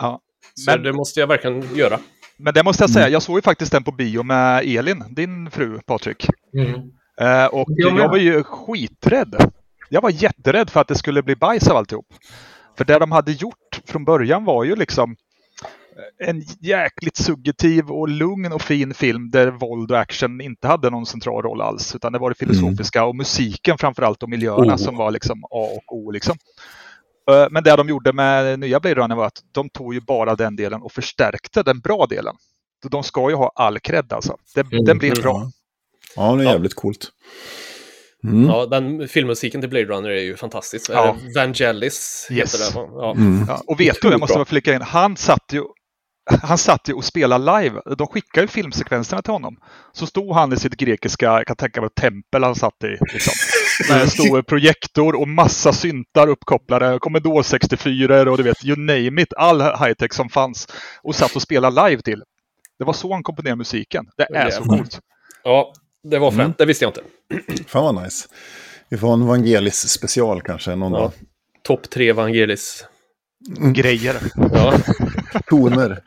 Ja. 0.00 0.20
Så 0.54 0.70
Men- 0.70 0.82
det 0.82 0.92
måste 0.92 1.20
jag 1.20 1.26
verkligen 1.26 1.74
göra. 1.76 1.98
Men 2.42 2.54
det 2.54 2.62
måste 2.62 2.82
jag 2.82 2.90
säga, 2.90 3.08
jag 3.08 3.22
såg 3.22 3.38
ju 3.38 3.42
faktiskt 3.42 3.72
den 3.72 3.84
på 3.84 3.92
bio 3.92 4.22
med 4.22 4.64
Elin, 4.64 5.04
din 5.16 5.50
fru 5.50 5.78
Patrik. 5.86 6.26
Mm. 6.58 6.72
Eh, 7.20 7.46
och 7.46 7.66
Jag 7.68 7.98
jag 7.98 8.08
var 8.08 8.16
ju 8.16 8.42
skiträdd. 8.42 9.52
Jag 9.88 10.00
var 10.00 10.10
jätterädd 10.10 10.70
för 10.70 10.80
att 10.80 10.88
det 10.88 10.94
skulle 10.94 11.22
bli 11.22 11.36
bajs 11.36 11.68
av 11.68 11.76
alltihop. 11.76 12.06
För 12.78 12.84
det 12.84 12.98
de 12.98 13.12
hade 13.12 13.32
gjort 13.32 13.80
från 13.86 14.04
början 14.04 14.44
var 14.44 14.64
ju 14.64 14.76
liksom 14.76 15.16
en 16.24 16.42
jäkligt 16.60 17.16
subjektiv 17.16 17.90
och 17.90 18.08
lugn 18.08 18.52
och 18.52 18.62
fin 18.62 18.94
film 18.94 19.30
där 19.30 19.50
våld 19.50 19.90
och 19.90 19.98
action 19.98 20.40
inte 20.40 20.68
hade 20.68 20.90
någon 20.90 21.06
central 21.06 21.42
roll 21.42 21.60
alls. 21.60 21.94
Utan 21.94 22.12
det 22.12 22.18
var 22.18 22.28
det 22.30 22.34
filosofiska 22.38 23.04
och 23.04 23.16
musiken 23.16 23.78
framförallt 23.78 24.22
och 24.22 24.28
miljöerna 24.28 24.72
Oh. 24.72 24.76
som 24.76 24.96
var 24.96 25.10
liksom 25.10 25.44
A 25.44 25.48
och 25.76 25.96
O. 25.96 26.10
Liksom. 26.10 26.36
Eh, 27.30 27.46
Men 27.50 27.62
det 27.64 27.76
de 27.76 27.88
gjorde 27.88 28.12
med 28.12 28.58
nya 28.60 28.80
Blade 28.80 28.94
Runner 29.00 29.16
var 29.16 29.26
att 29.26 29.42
de 29.52 29.68
tog 29.68 29.94
ju 29.94 30.00
bara 30.00 30.36
den 30.36 30.56
delen 30.56 30.82
och 30.82 30.92
förstärkte 30.92 31.62
den 31.62 31.80
bra 31.80 32.06
delen. 32.06 32.34
De 32.90 33.02
ska 33.02 33.30
ju 33.30 33.36
ha 33.36 33.52
all 33.54 33.78
cred 33.80 34.12
alltså. 34.12 34.36
Det, 34.54 34.60
Mm. 34.60 34.84
Den 34.84 34.98
blev 34.98 35.14
bra. 35.22 35.50
Ja, 36.16 36.32
det 36.36 36.42
är 36.42 36.44
Ja. 36.44 36.50
jävligt 36.52 36.74
coolt. 36.74 37.08
Mm. 38.24 38.46
Ja, 38.46 38.66
den 38.66 39.08
filmmusiken 39.08 39.60
till 39.60 39.70
Blade 39.70 39.84
Runner 39.86 40.10
är 40.10 40.20
ju 40.22 40.36
fantastisk. 40.36 40.90
Ja. 40.90 41.16
Vangelis 41.36 42.28
Yes. 42.30 42.54
heter 42.54 42.74
den. 42.74 42.90
Ja. 42.94 43.12
Mm. 43.16 43.44
Ja, 43.48 43.62
och 43.66 43.80
vet 43.80 44.02
du, 44.02 44.08
jag 44.10 44.20
måste 44.20 44.34
bara 44.34 44.44
flika 44.44 44.74
in, 44.74 44.82
han 44.82 45.16
satt 45.16 45.44
ju 45.52 45.62
han 46.42 46.58
satt 46.58 46.88
ju 46.88 46.92
och 46.92 47.04
spelade 47.04 47.60
live. 47.62 47.80
De 47.98 48.06
skickade 48.06 48.40
ju 48.40 48.48
filmsekvenserna 48.48 49.22
till 49.22 49.32
honom. 49.32 49.56
Så 49.92 50.06
stod 50.06 50.34
han 50.34 50.52
i 50.52 50.56
sitt 50.56 50.72
grekiska, 50.76 51.26
jag 51.26 51.46
kan 51.46 51.56
tänka 51.56 51.80
mig 51.80 51.90
tempel 52.00 52.44
han 52.44 52.54
satt 52.54 52.84
i. 52.84 53.12
Liksom. 53.12 53.32
Med 53.88 54.08
stor 54.12 54.42
projektor 54.42 55.20
och 55.20 55.28
massa 55.28 55.72
syntar 55.72 56.28
uppkopplade. 56.28 56.98
Commodore 56.98 57.44
64 57.44 58.30
och 58.30 58.36
du 58.36 58.42
vet, 58.42 58.64
you 58.64 58.76
name 58.76 59.22
it. 59.22 59.32
All 59.36 59.60
high-tech 59.62 60.12
som 60.14 60.28
fanns. 60.28 60.68
Och 61.02 61.14
satt 61.14 61.36
och 61.36 61.42
spelade 61.42 61.88
live 61.88 62.02
till. 62.02 62.22
Det 62.78 62.84
var 62.84 62.92
så 62.92 63.12
han 63.12 63.22
komponerade 63.22 63.56
musiken. 63.58 64.04
Det 64.16 64.22
är 64.36 64.50
så 64.50 64.60
Jävlar. 64.60 64.76
coolt. 64.76 65.00
ja, 65.44 65.72
det 66.02 66.18
var 66.18 66.30
fränt. 66.30 66.40
Mm. 66.40 66.54
Det 66.58 66.66
visste 66.66 66.84
jag 66.84 66.90
inte. 66.90 67.64
Fan 67.66 67.94
vad 67.94 68.04
nice. 68.04 68.28
Vi 68.88 68.96
får 68.96 69.12
en 69.12 69.26
Vangelis 69.26 69.88
special 69.88 70.42
kanske 70.42 70.76
någon 70.76 70.92
Ja. 70.92 70.98
dag. 70.98 71.12
Topp 71.62 71.90
tre 71.90 72.12
Vangelis. 72.12 72.84
Grejer. 73.74 74.16
Ja. 74.36 74.74
toner. 75.50 75.98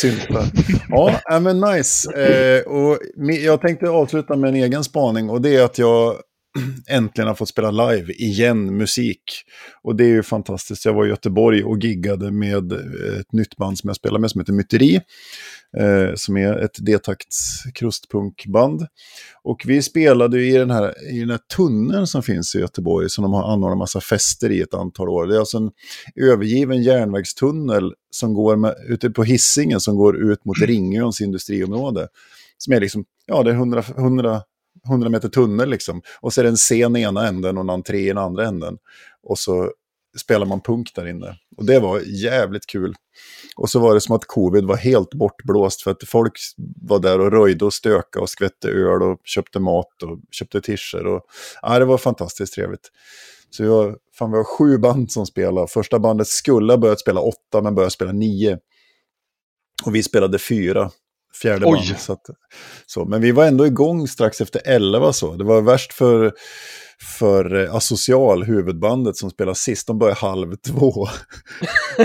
Sylta. 0.00 0.44
Ja, 0.88 1.20
äh, 1.30 1.40
men 1.40 1.60
nice. 1.60 2.12
Eh, 2.12 2.62
och 2.62 2.98
jag 3.44 3.60
tänkte 3.60 3.88
avsluta 3.88 4.36
med 4.36 4.48
en 4.48 4.54
egen 4.54 4.84
spaning 4.84 5.30
och 5.30 5.40
det 5.42 5.56
är 5.56 5.64
att 5.64 5.78
jag 5.78 6.16
äntligen 6.88 7.28
har 7.28 7.34
fått 7.34 7.48
spela 7.48 7.70
live 7.70 8.12
igen 8.12 8.76
musik. 8.76 9.22
Och 9.82 9.96
det 9.96 10.04
är 10.04 10.08
ju 10.08 10.22
fantastiskt. 10.22 10.84
Jag 10.84 10.94
var 10.94 11.06
i 11.06 11.08
Göteborg 11.08 11.64
och 11.64 11.78
giggade 11.78 12.30
med 12.30 12.72
ett 13.20 13.32
nytt 13.32 13.56
band 13.56 13.78
som 13.78 13.88
jag 13.88 13.96
spelar 13.96 14.18
med 14.18 14.30
som 14.30 14.40
heter 14.40 14.52
Myteri. 14.52 15.00
Eh, 15.76 16.14
som 16.16 16.36
är 16.36 16.56
ett 16.56 16.76
D-takts 16.78 17.62
krustpunkband. 17.74 18.86
Och 19.42 19.62
vi 19.66 19.82
spelade 19.82 20.42
i 20.42 20.52
den, 20.52 20.70
här, 20.70 21.12
i 21.14 21.20
den 21.20 21.30
här 21.30 21.40
tunneln 21.56 22.06
som 22.06 22.22
finns 22.22 22.54
i 22.54 22.58
Göteborg 22.58 23.10
som 23.10 23.22
de 23.22 23.32
har 23.32 23.52
anordnat 23.52 23.78
massa 23.78 24.00
fester 24.00 24.50
i 24.50 24.60
ett 24.60 24.74
antal 24.74 25.08
år. 25.08 25.26
Det 25.26 25.34
är 25.34 25.38
alltså 25.38 25.56
en 25.56 25.70
övergiven 26.16 26.82
järnvägstunnel 26.82 27.94
som 28.10 28.34
går 28.34 28.56
med, 28.56 28.74
ute 28.88 29.10
på 29.10 29.24
hissingen 29.24 29.80
som 29.80 29.96
går 29.96 30.16
ut 30.32 30.44
mot 30.44 30.58
Ringöns 30.58 31.20
industriområde. 31.20 32.08
Som 32.58 32.72
är 32.72 32.80
liksom, 32.80 33.04
ja 33.26 33.42
det 33.42 33.50
är 33.50 33.54
100, 33.54 33.84
100 33.96 34.42
100 34.86 35.08
meter 35.08 35.28
tunnel 35.28 35.70
liksom. 35.70 36.02
Och 36.20 36.32
så 36.32 36.40
är 36.40 36.42
det 36.42 36.48
en 36.48 36.56
scen 36.56 36.96
i 36.96 37.02
ena 37.02 37.28
änden 37.28 37.56
och 37.58 37.64
en 37.64 37.70
entré 37.70 37.98
i 37.98 38.08
den 38.08 38.18
andra 38.18 38.46
änden. 38.46 38.78
Och 39.22 39.38
så 39.38 39.72
spelar 40.16 40.46
man 40.46 40.60
punk 40.60 40.94
där 40.94 41.06
inne. 41.06 41.36
Och 41.56 41.64
det 41.64 41.78
var 41.78 42.00
jävligt 42.00 42.66
kul. 42.66 42.94
Och 43.56 43.70
så 43.70 43.78
var 43.78 43.94
det 43.94 44.00
som 44.00 44.16
att 44.16 44.24
covid 44.24 44.64
var 44.64 44.76
helt 44.76 45.14
bortblåst 45.14 45.82
för 45.82 45.90
att 45.90 46.08
folk 46.08 46.32
var 46.82 46.98
där 46.98 47.20
och 47.20 47.32
röjde 47.32 47.64
och 47.64 47.74
stökade 47.74 48.22
och 48.22 48.30
skvätte 48.30 48.68
öl 48.68 49.02
och 49.02 49.20
köpte 49.24 49.60
mat 49.60 50.02
och 50.02 50.18
köpte 50.30 50.60
tischer. 50.60 51.06
Och, 51.06 51.22
ja, 51.62 51.78
det 51.78 51.84
var 51.84 51.98
fantastiskt 51.98 52.54
trevligt. 52.54 52.90
Så 53.50 53.68
var, 53.68 53.96
fan, 54.18 54.30
vi 54.30 54.36
var 54.36 54.44
sju 54.44 54.78
band 54.78 55.12
som 55.12 55.26
spelade. 55.26 55.68
Första 55.68 55.98
bandet 55.98 56.26
skulle 56.26 56.72
ha 56.72 56.78
börjat 56.78 57.00
spela 57.00 57.20
åtta 57.20 57.62
men 57.62 57.74
började 57.74 57.90
spela 57.90 58.12
nio. 58.12 58.58
Och 59.84 59.94
vi 59.94 60.02
spelade 60.02 60.38
fyra 60.38 60.90
fjärde 61.42 61.66
Oj. 61.66 61.72
band. 61.72 61.98
Så, 61.98 62.12
att, 62.12 62.26
så 62.86 63.04
Men 63.04 63.20
vi 63.20 63.32
var 63.32 63.46
ändå 63.46 63.66
igång 63.66 64.08
strax 64.08 64.40
efter 64.40 64.62
elva 64.64 65.12
så. 65.12 65.36
Det 65.36 65.44
var 65.44 65.60
värst 65.60 65.92
för, 65.92 66.32
för 67.02 67.64
eh, 67.64 67.74
Asocial, 67.74 68.44
huvudbandet 68.44 69.16
som 69.16 69.30
spelar 69.30 69.54
sist. 69.54 69.86
De 69.86 69.98
började 69.98 70.20
halv 70.20 70.56
två. 70.56 71.06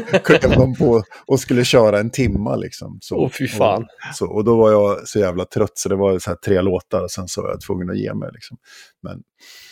Klev 0.23 0.51
de 0.51 0.75
på 0.75 1.03
och 1.27 1.39
skulle 1.39 1.65
köra 1.65 1.99
en 1.99 2.09
timma 2.09 2.55
liksom. 2.55 2.97
Så, 3.01 3.15
Åh, 3.15 3.29
fy 3.29 3.47
fan. 3.47 3.83
Och, 3.83 4.15
så, 4.15 4.27
och 4.27 4.43
då 4.43 4.57
var 4.57 4.71
jag 4.71 5.07
så 5.07 5.19
jävla 5.19 5.45
trött 5.45 5.77
så 5.77 5.89
det 5.89 5.95
var 5.95 6.19
så 6.19 6.29
här 6.29 6.37
tre 6.37 6.61
låtar 6.61 7.01
och 7.01 7.11
sen 7.11 7.27
så 7.27 7.41
var 7.41 7.49
jag 7.49 7.61
tvungen 7.61 7.89
att 7.89 7.97
ge 7.97 8.13
mig. 8.13 8.29
Liksom. 8.33 8.57
Men, 9.03 9.21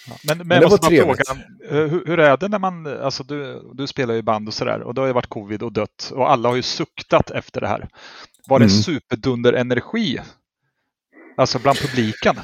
Ja, 0.07 0.15
men, 0.23 0.37
men, 0.37 0.47
men 0.47 0.61
jag 0.61 0.71
måste 0.71 0.89
bara 0.89 1.15
fråga, 1.15 1.43
hur, 1.69 2.05
hur, 2.05 2.19
är 2.19 2.37
det 2.37 2.47
när 2.47 2.59
man, 2.59 2.87
alltså 2.87 3.23
du, 3.23 3.61
du 3.73 3.87
spelar 3.87 4.13
ju 4.13 4.21
band 4.21 4.47
och 4.47 4.53
sådär 4.53 4.81
och 4.81 4.93
det 4.93 5.01
har 5.01 5.07
ju 5.07 5.13
varit 5.13 5.29
covid 5.29 5.63
och 5.63 5.73
dött 5.73 6.11
och 6.15 6.31
alla 6.31 6.49
har 6.49 6.55
ju 6.55 6.61
suktat 6.61 7.31
efter 7.31 7.61
det 7.61 7.67
här. 7.67 7.89
Var 8.47 8.59
det 8.59 8.65
mm. 8.65 8.77
superdunder-energi? 8.77 10.19
Alltså 11.37 11.59
bland 11.59 11.77
publiken? 11.77 12.35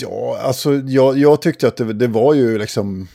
Ja, 0.00 0.38
alltså 0.42 0.74
jag, 0.74 1.18
jag 1.18 1.42
tyckte 1.42 1.68
att 1.68 1.76
det, 1.76 1.92
det, 1.92 2.06
var 2.06 2.34
ju 2.34 2.58
liksom... 2.58 3.08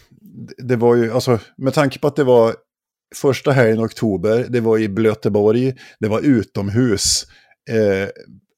Det 0.57 0.75
var 0.75 0.95
ju, 0.95 1.12
alltså 1.12 1.39
med 1.57 1.74
tanke 1.74 2.00
på 2.00 2.07
att 2.07 2.15
det 2.15 2.24
var 2.24 2.55
första 3.15 3.51
helgen 3.51 3.79
i 3.79 3.86
oktober, 3.86 4.45
det 4.50 4.60
var 4.60 4.77
i 4.77 4.89
Blöteborg, 4.89 5.75
det 6.00 6.07
var 6.07 6.22
utomhus. 6.22 7.27
Eh, 7.69 8.10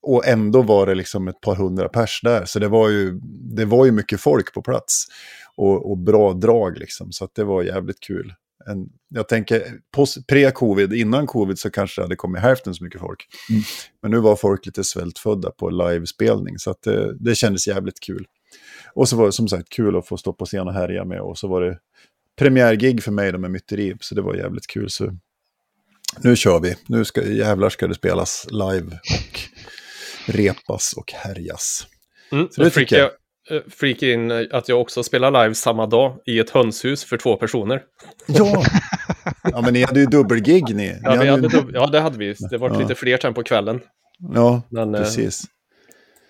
och 0.01 0.27
ändå 0.27 0.61
var 0.61 0.85
det 0.85 0.95
liksom 0.95 1.27
ett 1.27 1.41
par 1.41 1.55
hundra 1.55 1.89
pers 1.89 2.19
där. 2.23 2.45
Så 2.45 2.59
det 2.59 2.67
var 2.67 2.89
ju, 2.89 3.19
det 3.55 3.65
var 3.65 3.85
ju 3.85 3.91
mycket 3.91 4.21
folk 4.21 4.53
på 4.53 4.61
plats. 4.61 5.05
Och, 5.57 5.91
och 5.91 5.97
bra 5.97 6.33
drag 6.33 6.77
liksom, 6.77 7.11
så 7.11 7.25
att 7.25 7.35
det 7.35 7.43
var 7.43 7.63
jävligt 7.63 7.99
kul 7.99 8.33
en, 8.67 8.89
jag 9.10 9.27
tänker 9.27 9.79
pre-covid, 10.31 10.93
innan 10.93 11.27
covid 11.27 11.60
så 11.60 11.69
kanske 11.69 12.01
det 12.01 12.05
hade 12.05 12.15
kommit 12.15 12.41
hälften 12.41 12.75
så 12.75 12.84
mycket 12.84 13.01
folk. 13.01 13.27
Mm. 13.50 13.62
Men 14.01 14.12
nu 14.12 14.19
var 14.19 14.36
folk 14.36 14.65
lite 14.65 14.84
svältfödda 14.84 15.51
på 15.51 15.69
livespelning 15.69 16.60
så 16.60 16.72
att 16.72 16.81
det, 16.81 17.17
det 17.19 17.36
kändes 17.36 17.67
jävligt 17.67 18.00
kul. 18.00 18.25
Och 18.93 19.10
så 19.10 19.15
var 19.15 19.25
det 19.25 19.31
som 19.31 19.48
sagt 19.48 19.69
kul 19.69 19.98
att 19.98 20.07
få 20.07 20.17
stå 20.17 20.34
på 20.34 20.45
scen 20.45 20.67
och 20.67 20.74
härja 20.74 21.05
med 21.05 21.22
och 21.22 21.38
så 21.38 21.48
var 21.48 21.62
det 21.62 21.79
premiärgig 22.38 23.03
för 23.03 23.12
mig 23.12 23.31
då 23.31 23.38
med 23.38 23.51
myteri 23.51 23.95
så 24.00 24.15
det 24.15 24.22
var 24.22 24.36
jävligt 24.36 24.67
kul. 24.67 24.89
Så 24.89 25.17
nu 26.22 26.36
kör 26.36 26.60
vi, 26.60 26.75
nu 26.88 27.05
ska, 27.05 27.24
jävlar 27.24 27.69
ska 27.69 27.88
det 27.88 27.95
spelas 27.95 28.48
live 28.51 29.00
och 29.13 29.39
repas 30.25 30.93
och 30.93 31.12
härjas. 31.12 31.88
Mm, 32.31 32.48
så 32.51 32.63
det 32.63 32.69
tycker 32.69 32.98
jag. 32.98 33.12
Eh, 33.49 33.61
freaka 33.69 34.05
in 34.11 34.31
eh, 34.31 34.45
att 34.51 34.69
jag 34.69 34.81
också 34.81 35.03
spelar 35.03 35.43
live 35.43 35.55
samma 35.55 35.85
dag 35.85 36.17
i 36.25 36.39
ett 36.39 36.49
hönshus 36.49 37.03
för 37.03 37.17
två 37.17 37.35
personer. 37.35 37.81
Ja, 38.27 38.63
ja 39.43 39.61
men 39.61 39.73
ni 39.73 39.83
hade 39.83 39.99
ju 39.99 40.05
dubbelgig 40.05 40.75
ni. 40.75 40.99
Ja, 41.03 41.15
ni 41.15 41.27
hade 41.27 41.47
ju... 41.47 41.71
ja, 41.73 41.87
det 41.87 41.99
hade 41.99 42.17
vi. 42.17 42.35
Det 42.49 42.57
var 42.57 42.69
ja. 42.69 42.79
lite 42.79 42.95
fler 42.95 43.17
sen 43.17 43.33
på 43.33 43.43
kvällen. 43.43 43.81
Ja, 44.33 44.61
men, 44.69 44.95
eh, 44.95 45.01
precis. 45.01 45.43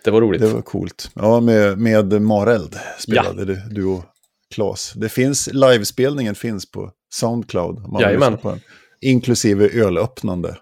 Det 0.04 0.12
var 0.12 0.22
roligt. 0.22 0.42
Det 0.42 0.48
var 0.48 0.62
coolt. 0.62 1.12
Ja, 1.14 1.40
med, 1.40 1.78
med 1.78 2.22
Mareld 2.22 2.76
spelade 3.00 3.42
ja. 3.42 3.46
du, 3.46 3.62
du 3.70 3.86
och 3.86 4.04
Klas. 4.56 4.94
Det 4.96 5.10
finns, 5.10 5.50
livespelningen 5.54 6.36
finns 6.36 6.72
på 6.72 6.92
Soundcloud. 7.14 7.92
Man 7.92 8.02
Jajamän. 8.02 8.38
På 8.38 8.50
den, 8.50 8.60
inklusive 9.02 9.70
ölöppnande. 9.70 10.58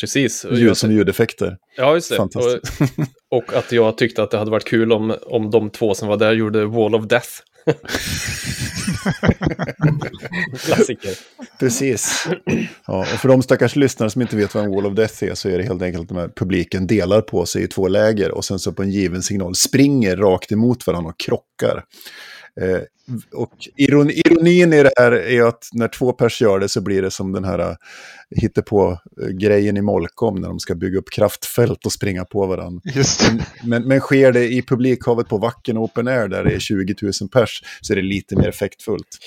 Precis. 0.00 0.46
Ljud 0.50 0.76
som 0.76 0.92
ljudeffekter. 0.92 1.56
Ja, 1.76 1.94
just 1.94 2.10
det. 2.10 2.18
Och, 2.18 2.28
och, 3.30 3.54
att 3.54 3.72
jag 3.72 3.98
tyckte 3.98 4.22
att 4.22 4.30
det 4.30 4.38
hade 4.38 4.50
varit 4.50 4.64
kul 4.64 4.92
om, 4.92 5.16
om 5.26 5.50
de 5.50 5.70
två 5.70 5.94
som 5.94 6.08
var 6.08 6.16
där 6.16 6.32
gjorde 6.32 6.66
Wall 6.66 6.94
of 6.94 7.06
Death. 7.06 7.28
Klassiker. 10.58 11.18
Precis. 11.60 12.28
Ja, 12.86 12.98
och 13.00 13.06
för 13.06 13.28
de 13.28 13.42
stackars 13.42 13.76
lyssnare 13.76 14.10
som 14.10 14.22
inte 14.22 14.36
vet 14.36 14.54
vad 14.54 14.64
en 14.64 14.70
Wall 14.70 14.86
of 14.86 14.94
Death 14.94 15.24
är 15.24 15.34
så 15.34 15.48
är 15.48 15.58
det 15.58 15.64
helt 15.64 15.82
enkelt 15.82 16.12
att 16.12 16.34
publiken 16.34 16.86
delar 16.86 17.20
på 17.20 17.46
sig 17.46 17.62
i 17.62 17.66
två 17.66 17.88
läger 17.88 18.30
och 18.30 18.44
sen 18.44 18.58
så 18.58 18.72
på 18.72 18.82
en 18.82 18.90
given 18.90 19.22
signal 19.22 19.54
springer 19.54 20.16
rakt 20.16 20.52
emot 20.52 20.86
varandra 20.86 21.10
och 21.10 21.20
krockar. 21.20 21.84
Eh, 22.60 22.80
och 23.32 23.68
iron, 23.76 24.10
ironin 24.10 24.72
i 24.72 24.82
det 24.82 24.92
här 24.96 25.12
är 25.12 25.42
att 25.42 25.68
när 25.72 25.88
två 25.88 26.12
pers 26.12 26.42
gör 26.42 26.58
det 26.58 26.68
så 26.68 26.80
blir 26.80 27.02
det 27.02 27.10
som 27.10 27.32
den 27.32 27.44
här 27.44 27.60
uh, 27.60 28.62
på 28.66 28.98
grejen 29.40 29.76
i 29.76 29.82
Molkom 29.82 30.34
när 30.34 30.48
de 30.48 30.60
ska 30.60 30.74
bygga 30.74 30.98
upp 30.98 31.10
kraftfält 31.10 31.86
och 31.86 31.92
springa 31.92 32.24
på 32.24 32.46
varandra. 32.46 32.80
Men, 33.64 33.88
men, 33.88 34.00
sker 34.00 34.32
det 34.32 34.44
i 34.44 34.62
publikhavet 34.62 35.28
på 35.28 35.38
Vacken 35.38 35.78
Open 35.78 36.08
Air 36.08 36.28
där 36.28 36.44
det 36.44 36.54
är 36.54 36.58
20 36.58 36.94
000 37.02 37.12
pers 37.32 37.62
så 37.80 37.92
är 37.92 37.96
det 37.96 38.02
lite 38.02 38.36
mer 38.36 38.48
effektfullt. 38.48 39.18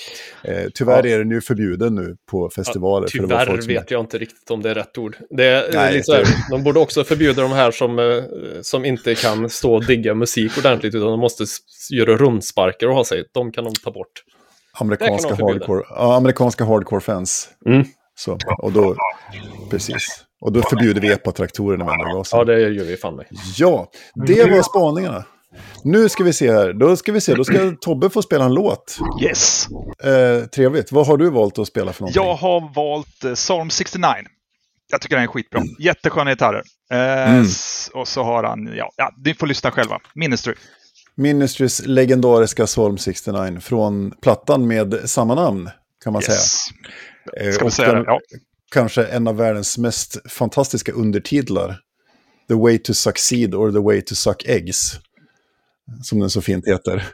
Eh, 0.44 0.64
tyvärr 0.74 1.06
ja. 1.06 1.14
är 1.14 1.18
den 1.18 1.30
ju 1.30 1.40
förbjuden 1.40 1.94
nu 1.94 2.16
på 2.30 2.50
festivaler. 2.50 3.08
Ja, 3.12 3.20
tyvärr 3.22 3.66
vet 3.66 3.90
jag 3.90 4.00
inte 4.00 4.18
riktigt 4.18 4.50
om 4.50 4.62
det 4.62 4.70
är 4.70 4.74
rätt 4.74 4.98
ord. 4.98 5.16
Det 5.30 5.44
är 5.44 5.72
Nej, 5.72 5.94
lite 5.94 6.12
det... 6.12 6.26
De 6.50 6.62
borde 6.62 6.80
också 6.80 7.04
förbjuda 7.04 7.42
de 7.42 7.52
här 7.52 7.70
som, 7.70 7.98
eh, 7.98 8.22
som 8.62 8.84
inte 8.84 9.14
kan 9.14 9.50
stå 9.50 9.74
och 9.74 9.86
digga 9.86 10.14
musik 10.14 10.58
ordentligt 10.58 10.94
utan 10.94 11.08
de 11.08 11.20
måste 11.20 11.44
göra 11.90 12.16
rundsparkar 12.16 12.86
och 12.86 12.94
ha 12.94 13.04
sig. 13.04 13.24
De 13.32 13.52
kan 13.52 13.67
de 13.74 13.80
ta 13.84 13.90
bort. 13.90 14.22
Amerikanska 14.72 15.34
hardcore, 15.34 15.82
ja, 15.90 16.16
amerikanska 16.16 16.64
hardcore-fans. 16.64 17.48
Mm. 17.66 17.84
Så, 18.16 18.38
och 18.58 18.72
då, 18.72 18.96
precis. 19.70 20.24
Och 20.40 20.52
då 20.52 20.62
förbjuder 20.62 21.00
vi 21.00 21.12
epatraktorerna 21.12 21.84
med. 21.84 22.24
Ja, 22.32 22.44
det 22.44 22.60
gör 22.60 22.84
vi 22.84 22.96
fan 22.96 23.16
med. 23.16 23.26
Ja, 23.56 23.90
det 24.26 24.50
var 24.50 24.62
spaningarna. 24.62 25.24
Nu 25.84 26.08
ska 26.08 26.24
vi 26.24 26.32
se 26.32 26.52
här. 26.52 26.72
Då 26.72 26.96
ska 26.96 27.12
vi 27.12 27.20
se, 27.20 27.34
då 27.34 27.44
ska 27.44 27.72
Tobbe 27.80 28.10
få 28.10 28.22
spela 28.22 28.44
en 28.44 28.54
låt. 28.54 28.98
Yes. 29.22 29.66
Eh, 30.04 30.46
trevligt. 30.46 30.92
Vad 30.92 31.06
har 31.06 31.16
du 31.16 31.30
valt 31.30 31.58
att 31.58 31.66
spela 31.66 31.92
för 31.92 32.02
någonting? 32.02 32.22
Jag 32.22 32.34
har 32.34 32.74
valt 32.74 33.24
eh, 33.24 33.34
Psalm 33.34 33.70
69. 33.70 34.08
Jag 34.90 35.00
tycker 35.00 35.16
den 35.16 35.24
är 35.24 35.28
skitbra. 35.28 35.60
Mm. 35.60 35.74
Jättesköna 35.78 36.30
gitarrer. 36.30 36.62
Eh, 36.92 37.30
mm. 37.30 37.46
Och 37.94 38.08
så 38.08 38.22
har 38.22 38.44
han, 38.44 38.70
ja, 38.76 38.90
ja, 38.96 39.10
ni 39.24 39.34
får 39.34 39.46
lyssna 39.46 39.70
själva. 39.70 39.98
Ministry. 40.14 40.54
Ministrys 41.18 41.86
legendariska 41.86 42.66
Psalm 42.66 42.98
69 42.98 43.60
från 43.60 44.10
plattan 44.10 44.66
med 44.66 45.10
samma 45.10 45.34
namn, 45.34 45.70
kan 46.04 46.12
man 46.12 46.22
yes. 46.22 46.58
säga. 47.36 47.52
Ska 47.52 47.64
man 47.64 47.72
säga 47.72 47.92
den, 47.92 48.04
ja. 48.06 48.20
Kanske 48.70 49.04
en 49.04 49.28
av 49.28 49.36
världens 49.36 49.78
mest 49.78 50.30
fantastiska 50.30 50.92
undertitlar. 50.92 51.80
The 52.48 52.54
way 52.54 52.78
to 52.78 52.94
succeed 52.94 53.54
or 53.54 53.72
the 53.72 53.78
way 53.78 54.02
to 54.02 54.14
suck 54.14 54.44
eggs. 54.46 54.92
Som 56.02 56.20
den 56.20 56.30
så 56.30 56.40
fint 56.40 56.68
heter. 56.68 57.06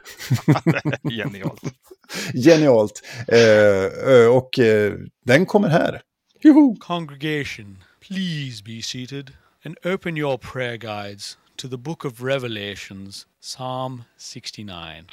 Genialt. 1.09 1.61
Genialt. 2.33 3.01
Eh, 3.27 4.27
och 4.35 4.59
eh, 4.59 4.93
den 5.25 5.45
kommer 5.45 5.69
här. 5.69 6.01
Juhu. 6.43 6.75
Congregation, 6.79 7.83
please 8.07 8.63
be 8.63 8.81
seated 8.81 9.31
and 9.65 9.77
open 9.85 10.17
your 10.17 10.37
prayer 10.37 10.77
guides 10.77 11.37
to 11.57 11.67
the 11.67 11.77
book 11.77 12.03
of 12.03 12.21
Revelations, 12.21 13.25
Psalm 13.39 14.05
69. 14.17 15.07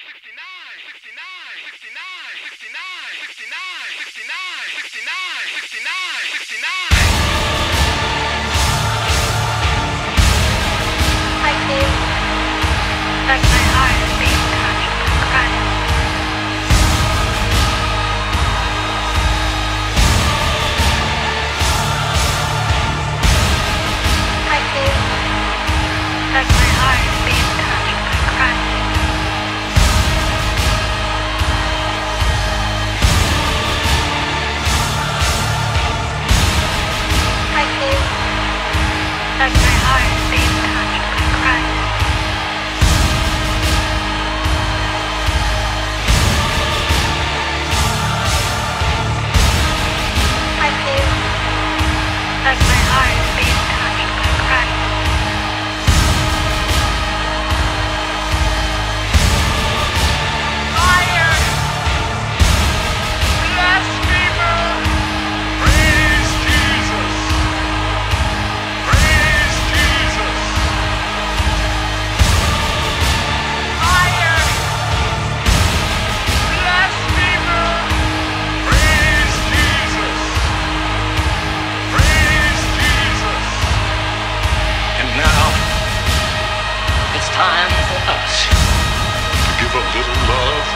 Thank 39.42 39.56
you. 39.56 39.71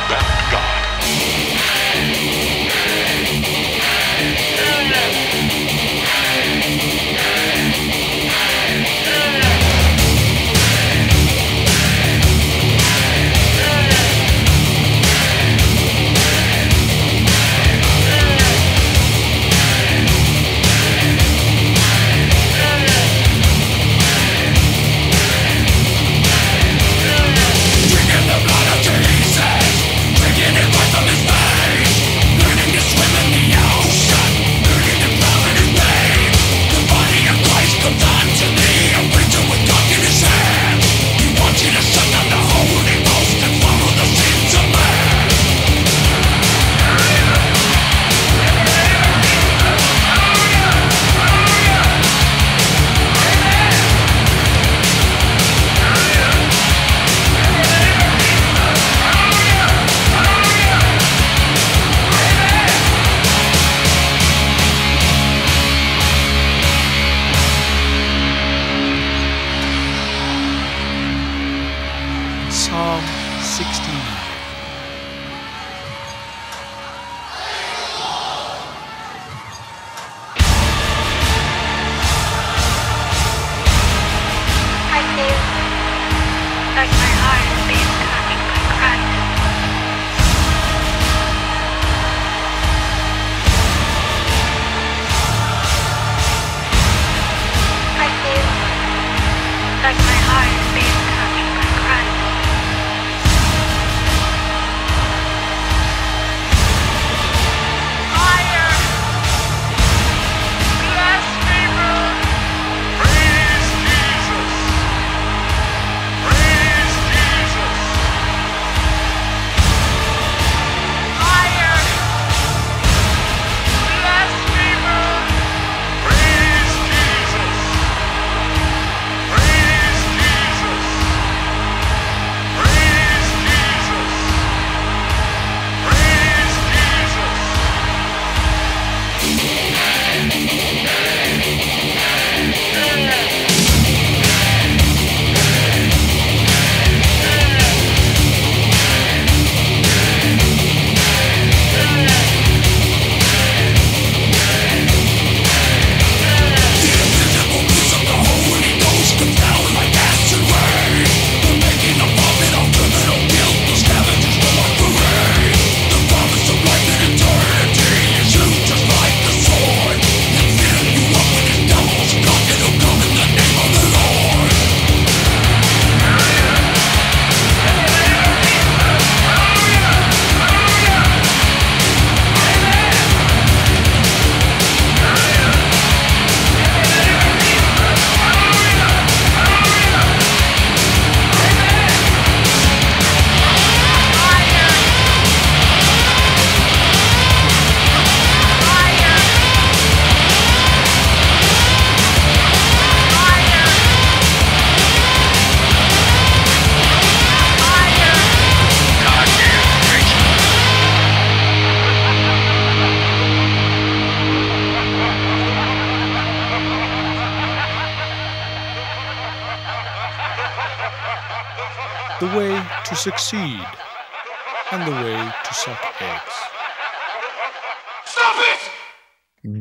Bad 0.09 0.53
God. 0.53 1.46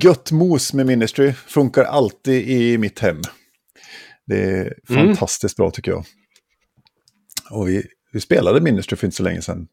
Gött 0.05 0.31
mos 0.31 0.73
med 0.73 0.85
Ministry 0.85 1.33
funkar 1.33 1.83
alltid 1.83 2.49
i 2.49 2.77
mitt 2.77 2.99
hem. 2.99 3.21
Det 4.27 4.43
är 4.43 4.73
Mm. 4.89 5.05
fantastiskt 5.07 5.57
bra 5.57 5.71
tycker 5.71 5.91
jag. 5.91 6.05
Och 7.51 7.67
vi, 7.67 7.83
vi 8.11 8.21
spelade 8.21 8.61
Ministry 8.61 8.97
för 8.97 9.07
inte 9.07 9.17
så 9.17 9.23
länge 9.23 9.41
sedan. 9.41 9.67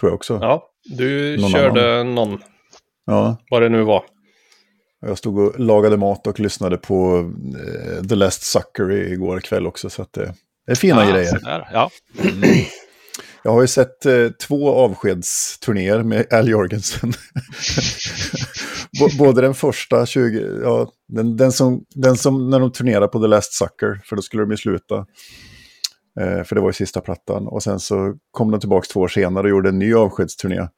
Tror 0.00 0.10
jag 0.10 0.14
också. 0.16 0.38
Ja, 0.42 0.68
du 0.84 1.36
Någon 1.36 1.50
körde 1.50 2.04
någon, 2.04 2.42
Ja, 3.06 3.36
vad 3.50 3.62
det 3.62 3.68
nu 3.68 3.82
var. 3.82 4.04
jag 5.00 5.18
stod 5.18 5.38
och 5.38 5.60
lagade 5.60 5.96
mat 5.96 6.26
och 6.26 6.40
lyssnade 6.40 6.76
på 6.76 7.30
eh, 7.98 8.04
The 8.08 8.14
Last 8.14 8.42
Sucker 8.42 8.90
igår 8.92 9.40
kväll 9.40 9.66
också. 9.66 9.90
Så 9.90 10.02
att, 10.02 10.16
eh, 10.16 10.30
det 10.66 10.72
är 10.72 10.76
fina 10.76 11.00
Ah, 11.02 11.10
grejer. 11.10 11.40
där. 11.44 11.68
Ja. 11.72 11.90
Jag 13.44 13.52
har 13.52 13.60
ju 13.60 13.66
sett 13.66 14.06
eh, 14.06 14.28
två 14.28 14.70
avskedsturnéer 14.74 16.02
med 16.02 16.32
Al 16.32 16.48
Jorgensen. 16.48 17.12
B- 19.00 19.16
Både 19.18 19.40
den 19.40 19.54
första, 19.54 20.06
20, 20.06 20.60
ja, 20.62 20.92
den, 21.08 21.36
den, 21.36 21.52
som, 21.52 21.84
den 21.94 22.16
som 22.16 22.50
när 22.50 22.60
de 22.60 22.72
turnerade 22.72 23.08
på 23.08 23.20
The 23.20 23.26
Last 23.26 23.52
Sucker, 23.52 24.00
för 24.04 24.16
då 24.16 24.22
skulle 24.22 24.42
de 24.42 24.50
ju 24.50 24.56
sluta. 24.56 25.06
Eh, 26.20 26.44
för 26.44 26.54
det 26.54 26.60
var 26.60 26.68
ju 26.68 26.72
sista 26.72 27.00
plattan. 27.00 27.46
Och 27.46 27.62
sen 27.62 27.80
så 27.80 28.14
kom 28.30 28.50
de 28.50 28.60
tillbaka 28.60 28.86
två 28.92 29.00
år 29.00 29.08
senare 29.08 29.42
och 29.44 29.50
gjorde 29.50 29.68
en 29.68 29.78
ny 29.78 29.94
avskedsturné. 29.94 30.68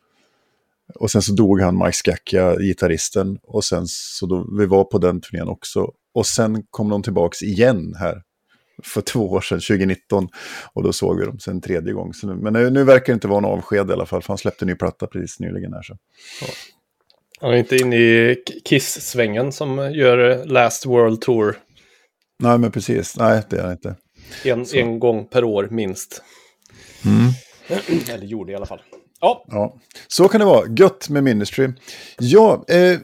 Och 0.95 1.11
sen 1.11 1.23
så 1.23 1.33
dog 1.33 1.61
han, 1.61 1.79
Mike 1.79 1.93
Scacchia, 1.93 2.57
gitarristen. 2.57 3.39
Och 3.43 3.65
sen 3.65 3.83
så 3.87 4.27
då, 4.27 4.49
vi 4.59 4.67
var 4.67 4.85
på 4.85 4.99
den 4.99 5.21
turnén 5.21 5.49
också. 5.49 5.91
Och 6.15 6.27
sen 6.27 6.63
kom 6.71 6.89
de 6.89 7.03
tillbaka 7.03 7.47
igen 7.47 7.95
här 7.99 8.23
för 8.83 9.01
två 9.01 9.31
år 9.31 9.41
sedan, 9.41 9.61
2019. 9.61 10.29
Och 10.73 10.83
då 10.83 10.93
såg 10.93 11.19
vi 11.21 11.27
dem 11.27 11.39
sen 11.39 11.61
tredje 11.61 11.93
gång. 11.93 12.15
Så 12.15 12.27
nu, 12.27 12.35
men 12.35 12.53
nu, 12.53 12.71
nu 12.71 12.85
verkar 12.85 13.07
det 13.07 13.15
inte 13.15 13.29
vara 13.29 13.39
en 13.39 13.45
avsked 13.45 13.91
i 13.91 13.93
alla 13.93 14.07
fall, 14.07 14.23
för 14.23 14.29
han 14.29 14.39
släppte 14.39 14.65
en 14.65 14.69
ny 14.69 14.75
platta 14.75 15.07
precis 15.07 15.41
nyligen. 15.41 15.73
Här, 15.73 15.83
så. 15.83 15.97
Han 17.41 17.51
är 17.51 17.57
inte 17.57 17.77
inne 17.77 17.97
i 17.97 18.37
Kiss-svängen 18.65 19.53
som 19.53 19.93
gör 19.95 20.47
Last 20.47 20.87
World 20.87 21.21
Tour 21.21 21.57
Nej, 22.41 22.59
men 22.59 22.73
precis. 22.73 23.17
Nej, 23.17 23.43
det 23.51 23.57
är 23.57 23.63
han 23.63 23.73
inte. 23.73 23.97
en, 24.45 24.67
Så. 24.67 24.77
en 24.77 24.99
gång 24.99 25.27
per 25.27 25.45
år 25.45 25.69
minst. 25.71 26.23
Mm. 27.05 27.33
Eller 28.15 28.27
gjorde 28.27 28.53
i 28.53 28.55
alla 28.55 28.67
fall. 28.67 28.81
Ja, 29.21 29.45
Ja, 29.49 29.81
så 30.09 30.29
kan 30.29 30.41
det 30.41 30.45
vara. 30.45 30.67
Gött 30.79 31.09
med 31.09 31.25
Ministry. 31.25 31.69
Ja, 32.19 32.65
eh, 32.69 32.99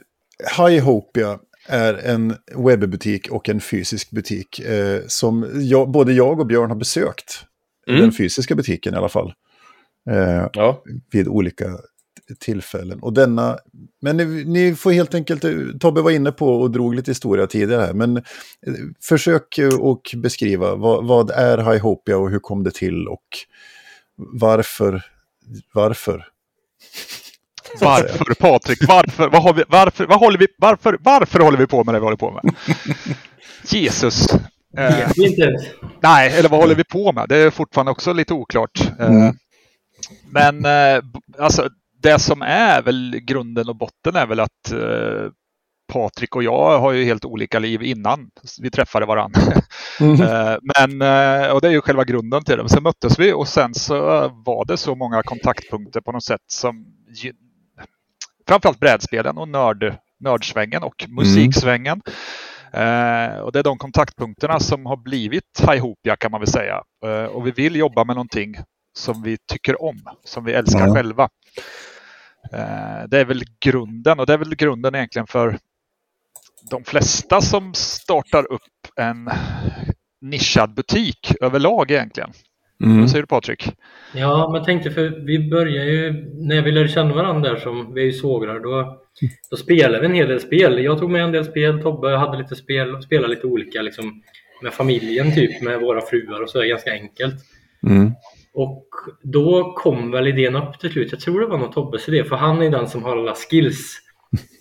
Highhopia 0.56 1.38
är 1.68 1.94
en 1.94 2.36
webbutik 2.54 3.30
och 3.30 3.48
en 3.48 3.60
fysisk 3.60 4.10
butik 4.10 4.60
eh, 4.60 5.00
som 5.06 5.50
jag, 5.54 5.90
både 5.90 6.12
jag 6.12 6.40
och 6.40 6.46
Björn 6.46 6.70
har 6.70 6.76
besökt. 6.76 7.44
Mm. 7.88 8.00
Den 8.00 8.12
fysiska 8.12 8.54
butiken 8.54 8.94
i 8.94 8.96
alla 8.96 9.08
fall. 9.08 9.32
Eh, 10.10 10.48
ja. 10.52 10.82
vid 11.12 11.28
olika 11.28 11.64
tillfällen. 12.34 12.98
Och 13.00 13.12
denna, 13.12 13.58
men 14.02 14.16
ni, 14.16 14.44
ni 14.44 14.74
får 14.74 14.92
helt 14.92 15.14
enkelt, 15.14 15.44
eh, 15.44 15.52
Tobbe 15.80 16.00
var 16.00 16.10
inne 16.10 16.32
på 16.32 16.60
och 16.60 16.70
drog 16.70 16.94
lite 16.94 17.10
historia 17.10 17.46
tidigare 17.46 17.82
här, 17.82 17.92
men 17.92 18.16
eh, 18.16 18.22
försök 19.02 19.58
eh, 19.58 19.74
och 19.80 20.14
beskriva 20.16 20.74
vad, 20.74 21.06
vad 21.06 21.30
är 21.30 21.58
Highhopia 21.58 22.18
och 22.18 22.30
hur 22.30 22.38
kom 22.38 22.64
det 22.64 22.74
till 22.74 23.08
och 23.08 23.24
varför, 24.16 25.02
varför? 25.72 26.26
Varför 27.80 28.34
Patrik? 28.34 28.88
Varför? 28.88 29.28
Vad, 29.28 29.42
har 29.42 29.54
vi, 29.54 29.64
varför, 29.68 30.06
vad 30.06 30.18
håller 30.18 30.38
vi, 30.38 30.46
varför, 30.58 30.98
varför 31.00 31.38
håller 31.40 31.58
vi 31.58 31.66
på 31.66 31.84
med 31.84 31.94
det 31.94 31.98
vi 31.98 32.04
håller 32.04 32.16
på 32.16 32.30
med? 32.30 32.54
Jesus. 33.64 34.26
Eh, 34.78 35.10
nej, 36.00 36.32
eller 36.38 36.48
vad 36.48 36.60
håller 36.60 36.74
vi 36.74 36.84
på 36.84 37.12
med? 37.12 37.28
Det 37.28 37.36
är 37.36 37.50
fortfarande 37.50 37.92
också 37.92 38.12
lite 38.12 38.34
oklart. 38.34 38.80
Eh, 39.00 39.06
Mm. 39.06 39.36
Men 40.30 40.64
eh, 40.64 41.02
alltså, 41.38 41.68
det 42.06 42.18
som 42.18 42.42
är 42.42 42.82
väl 42.82 43.20
grunden 43.22 43.68
och 43.68 43.76
botten 43.76 44.16
är 44.16 44.26
väl 44.26 44.40
att 44.40 44.72
eh, 44.72 45.30
Patrik 45.92 46.36
och 46.36 46.42
jag 46.42 46.78
har 46.78 46.92
ju 46.92 47.04
helt 47.04 47.24
olika 47.24 47.58
liv 47.58 47.82
innan 47.82 48.30
vi 48.60 48.70
träffade 48.70 49.06
varandra. 49.06 49.40
Eh, 50.00 50.56
Men, 50.62 51.02
eh, 51.02 51.50
och 51.50 51.60
det 51.60 51.68
är 51.68 51.72
ju 51.72 51.80
själva 51.80 52.04
grunden 52.04 52.44
till 52.44 52.56
det. 52.56 52.68
Sen 52.68 52.82
möttes 52.82 53.18
vi 53.18 53.32
och 53.32 53.48
sen 53.48 53.74
så 53.74 53.94
var 54.28 54.64
det 54.64 54.76
så 54.76 54.94
många 54.94 55.22
kontaktpunkter 55.22 56.00
på 56.00 56.12
något 56.12 56.24
sätt 56.24 56.40
som 56.46 56.86
framförallt 58.48 58.80
brädspelen 58.80 59.38
och 59.38 59.48
nörd, 59.48 59.96
nördsvängen 60.20 60.82
och 60.82 61.06
musiksvängen. 61.08 62.00
Eh, 62.72 63.38
och 63.38 63.52
det 63.52 63.58
är 63.58 63.62
de 63.62 63.78
kontaktpunkterna 63.78 64.60
som 64.60 64.86
har 64.86 64.96
blivit 64.96 65.60
Highhopia 65.60 66.16
kan 66.16 66.30
man 66.30 66.40
väl 66.40 66.48
säga. 66.50 66.82
Och 67.30 67.46
vi 67.46 67.50
vill 67.50 67.76
jobba 67.76 68.04
med 68.04 68.16
någonting 68.16 68.54
som 68.98 69.22
vi 69.22 69.36
tycker 69.52 69.82
om, 69.82 70.00
som 70.24 70.44
vi 70.44 70.52
älskar 70.52 70.86
Ja. 70.86 70.94
själva. 70.94 71.28
Eh, 72.52 73.08
det 73.08 73.18
är 73.18 73.24
väl 73.24 73.42
grunden 73.60 74.20
och 74.20 74.26
det 74.26 74.32
är 74.32 74.38
väl 74.38 74.54
grunden 74.54 74.94
egentligen 74.94 75.26
för 75.26 75.58
de 76.70 76.84
flesta 76.84 77.40
som 77.40 77.74
startar 77.74 78.52
upp 78.52 78.62
en 78.96 79.30
nischad 80.20 80.74
butik 80.74 81.32
överlag 81.40 81.90
egentligen. 81.90 82.30
Mm. 82.84 83.00
Vad 83.00 83.10
säger 83.10 83.22
du 83.22 83.26
Patrik? 83.26 83.72
Ja, 84.14 84.50
men 84.52 84.64
tänkte 84.64 84.90
för 84.90 85.08
vi 85.26 85.50
började 85.50 85.90
ju, 85.90 86.12
när 86.34 86.62
vi 86.62 86.72
lärde 86.72 86.88
känna 86.88 87.14
varandra 87.14 87.50
där 87.50 87.60
som, 87.60 87.94
vi 87.94 88.00
är 88.00 88.04
ju 88.04 88.12
svågrar, 88.12 88.60
då, 88.60 88.98
då 89.50 89.56
spelade 89.56 90.00
vi 90.00 90.06
en 90.06 90.14
hel 90.14 90.28
del 90.28 90.40
spel. 90.40 90.84
Jag 90.84 90.98
tog 90.98 91.10
med 91.10 91.22
en 91.22 91.32
del 91.32 91.44
spel, 91.44 91.82
Tobbe 91.82 92.16
hade 92.16 92.38
lite 92.38 92.56
spel, 92.56 93.02
spelade 93.02 93.34
lite 93.34 93.46
olika 93.46 93.82
liksom 93.82 94.22
med 94.62 94.72
familjen 94.72 95.34
typ, 95.34 95.62
med 95.62 95.80
våra 95.80 96.00
fruar 96.00 96.42
och 96.42 96.50
så, 96.50 96.58
är 96.58 96.66
ganska 96.66 96.92
enkelt. 96.92 97.34
Mm. 97.86 98.12
Och 98.56 98.86
då 99.22 99.72
kom 99.76 100.10
väl 100.10 100.26
idén 100.28 100.56
upp 100.56 100.78
till 100.80 100.90
slut. 100.92 101.08
Jag 101.12 101.20
tror 101.20 101.40
det 101.40 101.46
var 101.46 101.58
nog 101.58 101.72
Tobbes 101.72 102.08
idé, 102.08 102.24
för 102.24 102.36
han 102.36 102.62
är 102.62 102.70
den 102.70 102.88
som 102.88 103.02
har 103.04 103.16
alla 103.16 103.34
skills. 103.34 103.98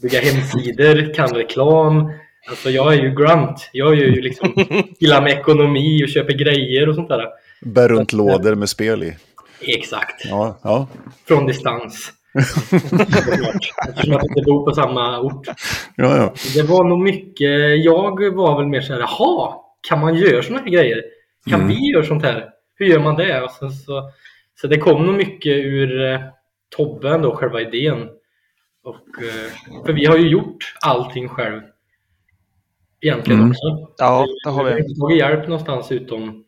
Bygga 0.01 0.19
hemsidor, 0.19 1.13
kan 1.13 1.29
reklam. 1.29 2.11
Alltså 2.49 2.69
jag 2.69 2.93
är 2.93 3.01
ju 3.03 3.15
grunt. 3.15 3.69
Jag 3.71 3.91
är 3.91 3.95
ju 3.95 4.21
liksom 4.21 4.53
gillar 4.99 5.21
med 5.21 5.31
ekonomi 5.31 6.03
och 6.03 6.09
köper 6.09 6.33
grejer 6.33 6.89
och 6.89 6.95
sånt 6.95 7.09
där. 7.09 7.25
Bär 7.61 7.87
runt 7.89 8.13
lådor 8.13 8.55
med 8.55 8.69
spel 8.69 9.03
i. 9.03 9.15
Exakt. 9.61 10.25
Ja, 10.25 10.59
ja. 10.63 10.87
Från 11.27 11.45
distans. 11.47 12.11
Eftersom 13.89 14.15
att 14.15 14.23
vi 14.23 14.27
inte 14.29 14.41
bor 14.45 14.65
på 14.65 14.75
samma 14.75 15.19
ort. 15.19 15.47
ja, 15.95 16.17
ja. 16.17 16.33
Det 16.55 16.61
var 16.63 16.83
nog 16.83 16.99
mycket, 16.99 17.83
jag 17.85 18.33
var 18.35 18.57
väl 18.57 18.67
mer 18.67 18.81
såhär, 18.81 18.99
jaha, 18.99 19.53
kan 19.89 19.99
man 19.99 20.15
göra 20.15 20.43
såna 20.43 20.59
här 20.59 20.69
grejer? 20.69 21.01
Kan 21.49 21.61
Mm. 21.61 21.67
vi 21.75 21.91
göra 21.91 22.03
sånt 22.05 22.23
här? 22.23 22.49
Hur 22.75 22.85
gör 22.85 22.99
man 22.99 23.15
det? 23.15 23.41
Och 23.41 23.51
sen 23.51 23.71
så, 23.71 24.11
så 24.61 24.67
det 24.67 24.77
kom 24.77 25.05
nog 25.05 25.15
mycket 25.15 25.51
ur 25.55 26.05
eh, 26.13 26.19
Tobbe 26.75 27.09
ändå, 27.09 27.35
själva 27.35 27.61
idén. 27.61 28.09
Och, 28.83 29.23
eh, 29.23 29.81
för 29.85 29.93
vi 29.93 30.05
har 30.05 30.17
ju 30.17 30.27
gjort 30.29 30.73
allting 30.81 31.29
själv. 31.29 31.61
Egentligen 33.01 33.39
Mm. 33.39 33.51
också. 33.51 33.93
Ja, 33.97 34.25
det 34.43 34.49
har 34.49 34.63
Vi 34.63 34.69
har 34.69 34.75
vi. 34.77 34.81
inte 34.83 34.99
tagit 34.99 35.17
hjälp 35.17 35.47
någonstans 35.47 35.91
utom... 35.91 36.43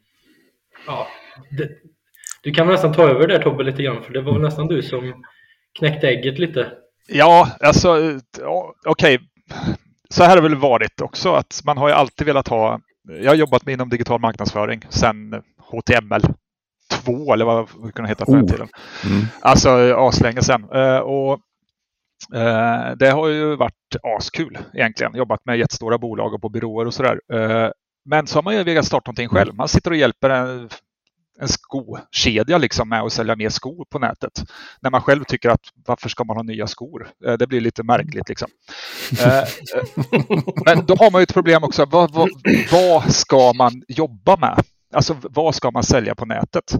Ja, 0.87 1.07
det, 1.57 1.69
du 2.43 2.51
kan 2.51 2.67
väl 2.67 2.73
nästan 2.73 2.93
ta 2.93 3.09
över 3.09 3.27
där 3.27 3.39
Tobbe 3.43 3.63
lite 3.63 3.83
grann, 3.83 4.03
för 4.03 4.13
det 4.13 4.21
var 4.21 4.33
väl 4.33 4.41
nästan 4.41 4.67
du 4.67 4.81
som 4.83 5.23
knäckte 5.79 6.07
ägget 6.09 6.39
lite. 6.39 6.71
Ja, 7.07 7.49
alltså 7.59 7.97
ja, 8.39 8.73
okej. 8.85 9.19
Så 10.09 10.23
här 10.23 10.29
har 10.29 10.35
det 10.35 10.41
väl 10.49 10.55
varit 10.55 11.01
också 11.01 11.33
att 11.33 11.61
man 11.65 11.77
har 11.77 11.87
ju 11.87 11.93
alltid 11.93 12.27
velat 12.27 12.47
ha. 12.47 12.79
Jag 13.21 13.31
har 13.31 13.35
jobbat 13.35 13.65
med 13.65 13.73
inom 13.73 13.89
digital 13.89 14.19
marknadsföring 14.19 14.81
sedan 14.89 15.43
HTML 15.71 16.21
2 16.91 17.33
eller 17.33 17.45
vad 17.45 17.67
det 17.85 17.91
kunde 17.91 18.09
heta 18.09 18.25
den 18.25 18.41
Oh. 18.43 18.47
tiden. 18.51 18.67
Mm. 19.05 19.25
Alltså 19.41 19.69
aslänge 19.97 20.41
sedan. 20.41 20.67
Eh, 20.73 20.97
Och 20.97 21.33
eh, 22.35 22.91
det 22.99 23.09
har 23.09 23.27
ju 23.27 23.55
varit 23.55 23.95
askul 24.17 24.57
egentligen. 24.73 25.15
Jobbat 25.15 25.45
med 25.45 25.57
jättestora 25.57 25.97
bolag 25.97 26.33
och 26.33 26.41
på 26.41 26.49
byråer 26.49 26.85
och 26.85 26.93
sådär. 26.93 27.19
Eh, 27.33 27.69
Men 28.05 28.27
så 28.27 28.37
har 28.37 28.43
man 28.43 28.55
ju 28.55 28.63
velat 28.63 28.85
starta 28.85 29.09
någonting 29.09 29.29
själv. 29.29 29.55
Man 29.55 29.67
sitter 29.67 29.91
och 29.91 29.97
hjälper 29.97 30.29
en, 30.29 30.69
en 31.41 31.47
skokedja 31.47 32.57
liksom 32.57 32.89
med 32.89 33.01
att 33.01 33.13
sälja 33.13 33.35
mer 33.35 33.49
skor 33.49 33.85
på 33.89 33.99
nätet. 33.99 34.31
När 34.81 34.89
man 34.91 35.01
själv 35.01 35.23
tycker 35.23 35.49
att 35.49 35.61
varför 35.87 36.09
ska 36.09 36.23
man 36.23 36.35
ha 36.37 36.43
nya 36.43 36.67
skor? 36.67 37.09
Det 37.39 37.47
blir 37.47 37.61
lite 37.61 37.83
märkligt 37.83 38.29
liksom. 38.29 38.47
Men 40.65 40.85
då 40.85 40.95
har 40.95 41.11
man 41.11 41.21
ju 41.21 41.23
ett 41.23 41.33
problem 41.33 41.63
också. 41.63 41.85
Vad, 41.85 42.13
vad, 42.13 42.29
vad 42.71 43.13
ska 43.15 43.53
man 43.53 43.83
jobba 43.87 44.37
med? 44.37 44.63
Alltså 44.93 45.17
vad 45.21 45.55
ska 45.55 45.71
man 45.71 45.83
sälja 45.83 46.15
på 46.15 46.25
nätet? 46.25 46.73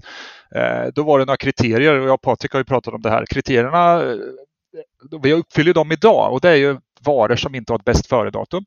Eh, 0.54 0.86
Då 0.94 1.02
var 1.02 1.18
det 1.18 1.24
några 1.24 1.36
kriterier 1.36 2.00
och 2.00 2.06
jag 2.08 2.14
och 2.14 2.22
Patrik 2.22 2.52
har 2.52 2.60
ju 2.60 2.64
pratat 2.64 2.94
om 2.94 3.02
det 3.02 3.10
här. 3.10 3.26
Kriterierna, 3.26 4.02
eh, 4.02 4.16
vi 5.22 5.32
uppfyller 5.32 5.74
dem 5.74 5.92
idag 5.92 6.32
och 6.32 6.40
det 6.40 6.48
är 6.50 6.54
ju 6.56 6.78
varor 7.00 7.36
som 7.36 7.54
inte 7.54 7.72
har 7.72 7.78
ett 7.78 7.84
bäst 7.84 8.06
före-datum. 8.06 8.64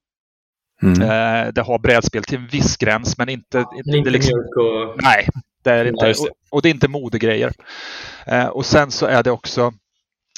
Mm. 0.83 1.01
Eh, 1.01 1.53
Det 1.53 1.61
har 1.61 1.79
brädspel 1.79 2.23
till 2.23 2.37
en 2.37 2.47
viss 2.47 2.77
gräns 2.77 3.17
men 3.17 3.29
inte... 3.29 3.65
Men 3.85 3.95
inte 3.95 4.09
liksom, 4.09 4.31
mjölk 4.37 4.57
och... 4.57 5.03
Nej, 5.03 5.27
det 5.63 5.71
är 5.71 5.85
inte. 5.85 6.05
Ja. 6.07 6.13
Och, 6.19 6.55
och 6.55 6.61
det 6.61 6.69
är 6.69 6.73
inte 6.73 6.87
modegrejer. 6.87 7.51
Eh, 8.25 8.47
och 8.47 8.65
sen 8.65 8.91
så 8.91 9.05
är 9.05 9.23
det 9.23 9.31
också, 9.31 9.61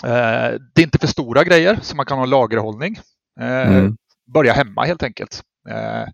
eh, 0.03 0.51
det 0.73 0.81
är 0.81 0.83
inte 0.83 0.97
för 0.99 1.07
stora 1.07 1.43
grejer 1.43 1.79
så 1.81 1.95
man 1.95 2.05
kan 2.05 2.17
ha 2.17 2.25
lagerhållning. 2.25 2.95
Eh, 3.39 3.67
Mm. 3.67 3.97
Börja 4.33 4.53
hemma 4.53 4.83
helt 4.85 5.03
enkelt. 5.03 5.41
Eh, 5.69 6.06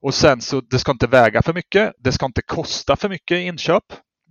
och 0.00 0.14
sen 0.14 0.40
så, 0.40 0.60
det 0.60 0.78
ska 0.78 0.92
inte 0.92 1.06
väga 1.06 1.42
för 1.42 1.52
mycket. 1.54 1.92
Det 1.98 2.12
ska 2.12 2.26
inte 2.26 2.42
kosta 2.42 2.96
för 2.96 3.08
mycket 3.08 3.38
inköp. 3.38 3.84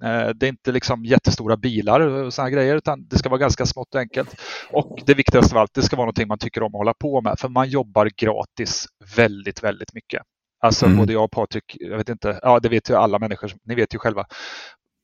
Eh, 0.03 0.27
det 0.29 0.45
är 0.45 0.49
inte 0.49 0.71
liksom 0.71 1.05
jättestora 1.05 1.57
bilar 1.57 1.99
och 1.99 2.33
sådana 2.33 2.49
grejer 2.49 2.75
utan 2.75 3.07
det 3.07 3.17
ska 3.17 3.29
vara 3.29 3.39
ganska 3.39 3.65
smått 3.65 3.95
och 3.95 4.01
enkelt. 4.01 4.35
Och 4.71 4.99
det 5.05 5.13
viktigaste 5.13 5.55
av 5.55 5.61
allt, 5.61 5.73
det 5.73 5.81
ska 5.81 5.95
vara 5.95 6.05
någonting 6.05 6.27
man 6.27 6.37
tycker 6.37 6.63
om 6.63 6.75
att 6.75 6.79
hålla 6.79 6.93
på 6.93 7.21
med. 7.21 7.39
För 7.39 7.49
man 7.49 7.69
jobbar 7.69 8.09
gratis 8.17 8.85
väldigt, 9.15 9.63
väldigt 9.63 9.93
mycket. 9.93 10.21
Alltså 10.61 10.85
Mm. 10.85 10.97
både 10.97 11.13
jag 11.13 11.23
och 11.23 11.31
Patrik, 11.31 11.63
jag 11.79 11.97
vet 11.97 12.09
inte, 12.09 12.39
ja 12.41 12.59
det 12.59 12.69
vet 12.69 12.89
ju 12.89 12.95
alla 12.95 13.19
människor, 13.19 13.51
ni 13.65 13.75
vet 13.75 13.93
ju 13.93 13.97
själva. 13.99 14.25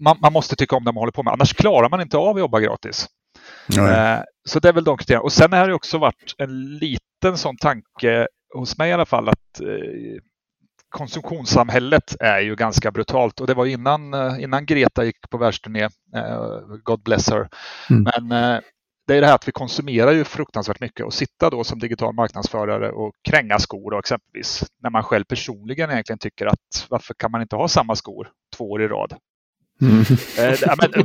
Man, 0.03 0.17
man 0.21 0.33
måste 0.33 0.55
tycka 0.55 0.75
om 0.75 0.83
det 0.83 0.91
man 0.91 1.01
håller 1.01 1.11
på 1.11 1.23
med, 1.23 1.33
annars 1.33 1.53
klarar 1.53 1.89
man 1.89 2.01
inte 2.01 2.17
av 2.17 2.35
att 2.35 2.39
jobba 2.39 2.59
gratis. 2.59 3.07
Nej. 3.67 4.13
Eh, 4.15 4.19
Så 4.49 4.59
det 4.59 4.69
är 4.69 4.73
väl 4.73 4.83
de 4.83 4.97
kriterierna. 4.97 5.23
Och 5.23 5.33
sen 5.33 5.53
har 5.53 5.67
det 5.67 5.73
också 5.73 5.97
varit 5.97 6.35
en 6.37 6.77
liten 6.77 7.37
sån 7.37 7.57
tanke 7.57 8.27
hos 8.53 8.77
mig 8.77 8.89
i 8.89 8.93
alla 8.93 9.05
fall 9.05 9.29
att 9.29 9.61
eh, 9.61 10.21
konsumtionssamhället 10.89 12.15
är 12.19 12.39
ju 12.39 12.55
ganska 12.55 12.91
brutalt 12.91 13.39
och 13.39 13.47
det 13.47 13.53
var 13.53 13.65
innan, 13.65 14.13
eh, 14.13 14.43
innan 14.43 14.65
Greta 14.65 15.03
gick 15.03 15.29
på 15.29 15.37
världsturné, 15.37 15.83
eh, 16.15 16.59
God 16.83 17.03
bless 17.03 17.29
her. 17.29 17.49
Mm. 17.89 18.07
Men 18.27 18.61
det 19.07 19.15
är 19.15 19.21
det 19.21 19.27
här 19.27 19.35
att 19.35 19.47
vi 19.47 19.51
konsumerar 19.51 20.11
ju 20.11 20.23
fruktansvärt 20.23 20.79
mycket 20.79 21.05
och 21.05 21.13
sitta 21.13 21.49
då 21.49 21.63
som 21.63 21.79
digital 21.79 22.13
marknadsförare 22.13 22.91
och 22.91 23.13
kränga 23.29 23.59
skor 23.59 23.91
då 23.91 23.99
exempelvis. 23.99 24.63
När 24.83 24.89
man 24.89 25.03
själv 25.03 25.23
personligen 25.23 25.91
egentligen 25.91 26.19
tycker 26.19 26.45
att 26.45 26.87
varför 26.89 27.13
kan 27.13 27.31
man 27.31 27.41
inte 27.41 27.55
ha 27.55 27.67
samma 27.67 27.95
skor 27.95 28.29
två 28.57 28.71
år 28.71 28.81
i 28.81 28.87
rad? 28.87 29.15
Mm. 29.81 30.03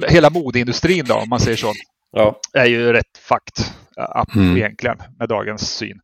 Hela 0.09 0.31
modeindustrin 0.31 1.05
då, 1.09 1.15
om 1.15 1.29
man 1.29 1.41
säger 1.41 1.57
så 1.57 1.73
Ja. 2.13 2.41
är 2.53 2.67
ju 2.67 2.93
rätt 2.93 3.19
fakt 3.19 3.75
up 4.21 4.37
Mm. 4.37 4.57
egentligen 4.57 4.97
med 5.19 5.29
dagens 5.29 5.77
syn. 5.77 6.01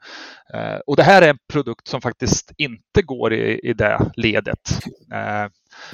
Eh, 0.54 0.76
och 0.86 0.96
det 0.96 1.02
här 1.02 1.22
är 1.22 1.28
en 1.28 1.38
produkt 1.52 1.88
som 1.88 2.00
faktiskt 2.00 2.52
inte 2.56 3.02
går 3.02 3.32
i, 3.32 3.60
i 3.62 3.72
det 3.72 4.10
ledet. 4.16 4.70
Eh, 5.12 5.50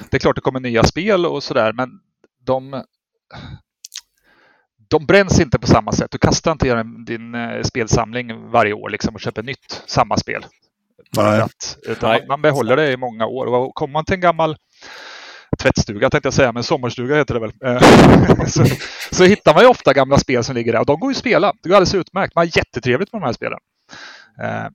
det 0.09 0.17
är 0.17 0.19
klart 0.19 0.35
det 0.35 0.41
kommer 0.41 0.59
nya 0.59 0.83
spel 0.83 1.25
och 1.25 1.43
sådär 1.43 1.73
men 1.73 1.89
de, 2.45 2.83
de 4.89 5.05
bränns 5.05 5.39
inte 5.39 5.59
på 5.59 5.67
samma 5.67 5.91
sätt. 5.91 6.11
Du 6.11 6.17
kastar 6.17 6.51
inte 6.51 6.75
din, 6.75 7.05
din 7.05 7.35
eh, 7.35 7.61
spelsamling 7.61 8.49
varje 8.51 8.73
år 8.73 8.89
liksom 8.89 9.15
och 9.15 9.21
köper 9.21 9.43
nytt, 9.43 9.83
samma 9.87 10.17
spel. 10.17 10.45
Nej. 11.17 11.41
att, 11.41 11.77
utan 11.87 12.09
Nej. 12.09 12.19
man, 12.19 12.27
man 12.27 12.41
behåller 12.41 12.75
det 12.75 12.91
i 12.91 12.97
många 12.97 13.25
år. 13.25 13.45
Och 13.45 13.75
kommer 13.75 13.91
man 13.91 14.05
till 14.05 14.15
en 14.15 14.21
gammal 14.21 14.57
tvättstuga 15.63 16.09
tänkte 16.09 16.27
jag 16.27 16.33
säga, 16.33 16.51
men 16.51 16.63
sommarstuga 16.63 17.15
heter 17.15 17.33
det 17.33 17.39
väl. 17.39 17.51
Eh, 17.65 18.45
så, 18.47 18.65
så 19.11 19.23
hittar 19.23 19.53
man 19.53 19.63
ju 19.63 19.69
ofta 19.69 19.93
gamla 19.93 20.17
spel 20.17 20.43
som 20.43 20.55
ligger 20.55 20.71
där 20.73 20.79
och 20.79 20.85
de 20.85 20.99
går 20.99 21.09
ju 21.11 21.13
att 21.13 21.17
spela. 21.17 21.53
Det 21.63 21.69
går 21.69 21.75
alldeles 21.75 21.95
utmärkt. 21.95 22.35
Man 22.35 22.41
har 22.47 22.57
jättetrevligt 22.57 23.13
med 23.13 23.21
de 23.21 23.25
här 23.25 23.33
spelen. 23.33 23.59
Eh, 24.43 24.69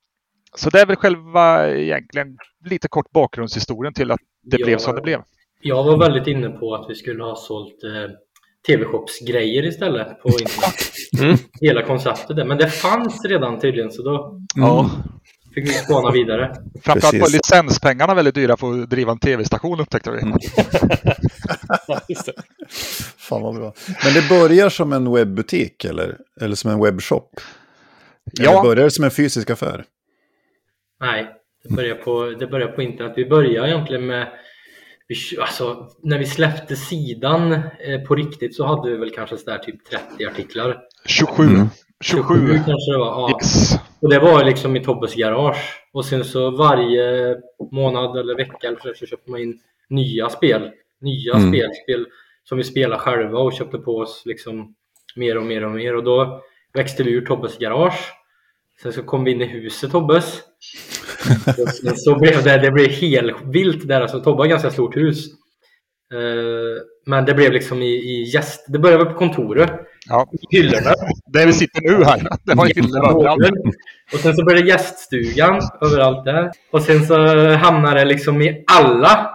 Så 0.55 0.70
det 0.70 0.81
är 0.81 0.87
väl 0.87 0.96
själva 0.96 1.68
egentligen 1.70 2.37
lite 2.64 2.88
kort 2.88 3.11
bakgrundshistorien 3.11 3.94
till 3.94 4.11
att 4.11 4.20
det 4.42 4.57
Ja. 4.61 4.66
blev 4.66 4.79
som 4.79 4.94
det 4.94 5.03
blev. 5.03 5.20
Jag 5.61 5.85
var 5.85 5.96
väldigt 5.98 6.27
inne 6.27 6.48
på 6.48 6.74
att 6.74 6.90
vi 6.90 6.94
skulle 6.94 7.22
ha 7.24 7.37
sålt 7.37 7.85
eh, 7.85 8.11
TV-shopsgrejer 8.66 9.64
istället 9.66 10.22
på 10.22 10.29
internet. 10.29 10.74
Mm. 11.20 11.37
Hela 11.61 11.83
konceptet 11.83 12.37
där. 12.37 12.44
Men 12.44 12.59
det 12.59 12.68
fanns 12.70 13.24
redan 13.24 13.61
tydligen 13.61 13.90
så 13.92 14.03
då 14.03 14.40
Ja. 14.55 14.90
Fick 15.61 15.71
vi 15.71 15.75
spana 15.75 16.11
vidare. 16.11 16.57
Framförallt 16.83 17.21
var 17.21 17.33
licenspengarna 17.33 18.14
väldigt 18.14 18.35
dyra 18.35 18.57
för 18.57 18.83
att 18.83 18.90
driva 18.90 19.12
en 19.12 19.18
tv-station 19.18 19.81
upptäckte 19.81 20.11
vi. 20.11 20.18
Det. 22.09 22.33
Fan 23.18 23.42
vad 23.42 23.55
bra. 23.55 23.75
Men 24.05 24.14
det 24.14 24.29
börjar 24.29 24.68
som 24.68 24.92
en 24.92 25.12
webbutik 25.12 25.85
eller, 25.85 26.16
eller 26.40 26.57
som 26.57 26.71
en 26.71 26.81
webbshop? 26.81 27.40
Eller 28.38 28.51
Ja, 28.51 28.62
börjar 28.62 28.85
det 28.85 28.90
som 28.90 29.05
en 29.05 29.11
fysisk 29.11 29.51
affär? 29.51 29.85
Nej, 31.01 31.27
det 31.64 31.75
börjar 31.75 31.94
på, 31.94 32.35
det 32.38 32.47
börjar 32.47 32.68
på 32.68 32.83
internet. 32.83 33.12
Vi 33.16 33.27
började 33.27 33.68
egentligen 33.68 34.07
med 34.07 34.29
alltså, 35.40 35.88
när 36.03 36.18
vi 36.18 36.27
släppte 36.27 36.77
sidan 36.77 37.53
eh, 37.53 38.01
på 38.07 38.14
riktigt 38.14 38.57
så 38.57 38.66
hade 38.66 38.90
vi 38.90 38.97
väl 38.97 39.11
kanske 39.11 39.38
sådär 39.38 39.59
typ 39.59 39.85
30 39.85 40.27
artiklar. 40.27 40.79
27. 41.07 41.42
Mm. 41.44 41.68
27. 42.01 42.49
kanske 42.49 42.92
det 42.92 42.99
var. 42.99 43.07
Ja. 43.07 43.38
Yes. 43.42 43.79
Och 44.01 44.11
det 44.11 44.19
var 44.19 44.45
liksom 44.45 44.77
i 44.77 44.85
Tobbes 44.85 45.15
garage. 45.15 45.83
Och 45.93 46.05
sen 46.05 46.25
så 46.25 46.51
varje 46.51 47.37
månad 47.73 48.19
eller 48.19 48.35
vecka 48.37 48.69
eller 48.69 48.95
så, 48.95 49.07
köpte 49.07 49.31
man 49.31 49.41
in 49.41 49.61
nya 49.89 50.29
spel. 50.31 50.71
Nya 51.01 51.35
Mm. 51.35 51.49
spel, 51.49 51.71
spel 51.85 52.07
som 52.45 52.59
vi 52.59 52.65
spelar 52.65 52.99
själva 52.99 53.39
och 53.39 53.53
köpte 53.53 53.79
på 53.79 53.97
oss 53.99 54.23
liksom 54.27 54.75
mer 55.17 55.37
och 55.37 55.43
mer 55.43 55.65
och 55.65 55.71
mer. 55.71 55.97
Och 55.97 56.05
då 56.05 56.43
växte 56.75 57.03
vi 57.03 57.11
ur 57.11 57.27
Tobbes 57.27 57.59
garage. 57.59 58.13
Sen 58.83 58.93
så 58.93 59.03
kom 59.03 59.25
vi 59.25 59.31
in 59.31 59.43
i 59.43 59.47
huset 59.47 59.91
Tobbes. 59.91 60.43
sen 61.83 61.97
så 61.97 62.19
blev 62.19 62.45
det, 62.45 62.59
det 62.59 62.71
blev 62.71 62.91
helt 62.91 63.37
vilt 63.45 63.89
där. 63.89 64.01
Alltså 64.01 64.21
Tobbe 64.21 64.43
har 64.43 64.47
ganska 64.49 64.71
stort 64.71 64.97
hus. 64.97 65.27
Eh, 66.15 66.83
Men 67.07 67.25
det 67.25 67.35
blev 67.35 67.53
liksom 67.53 67.83
i, 67.83 67.87
i 67.95 68.23
gäst... 68.23 68.65
Det 68.69 68.79
började 68.79 69.05
på 69.05 69.15
kontoret. 69.15 69.71
Ja. 70.09 70.27
Hyllorna. 70.51 70.90
Där 71.27 71.47
vi 71.47 71.53
sitter 71.53 71.81
nu 71.83 72.05
här. 72.05 72.29
Det 72.44 72.55
var 72.55 72.66
hyllor 72.66 73.11
överallt. 73.11 73.51
Och 74.12 74.18
sen 74.18 74.37
så 74.37 74.44
började 74.44 74.68
gäststugan 74.68 75.61
överallt 75.83 76.25
där. 76.25 76.51
Och 76.71 76.83
sen 76.83 77.07
så 77.07 77.16
hamnade 77.55 78.01
det 78.01 78.05
liksom 78.05 78.42
i 78.42 78.64
alla 78.66 79.31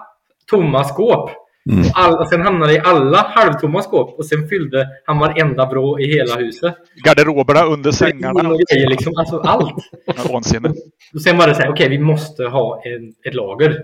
tomma 0.49 0.83
skåp. 0.83 1.29
Mm. 1.71 1.79
Och, 1.79 1.86
all, 1.93 2.19
och 2.19 2.27
sen 2.27 2.41
hamnade 2.41 2.71
det 2.71 2.77
i 2.77 2.81
alla 2.83 3.17
halvtomma 3.17 3.81
skåp. 3.81 4.19
Och 4.19 4.25
sen 4.25 4.47
fyllde 4.47 4.88
han 5.05 5.19
varenda 5.19 5.69
vrå 5.69 5.99
i 5.99 6.13
hela 6.13 6.36
huset. 6.36 6.75
Garderoberna 7.05 7.63
under 7.63 7.91
sängarna. 7.91 8.49
Och 8.49 8.59
grejer, 8.73 8.89
liksom, 8.89 9.13
alltså 9.17 9.38
allt. 9.38 9.75
Vansinne. 10.31 10.69
Och 11.13 11.21
sen 11.21 11.38
var 11.38 11.47
det 11.47 11.55
så 11.55 11.62
här, 11.62 11.69
okej 11.69 11.89
vi 11.89 11.99
måste 11.99 12.43
ha 12.43 12.81
en, 12.86 13.13
ett 13.27 13.33
lager. 13.33 13.83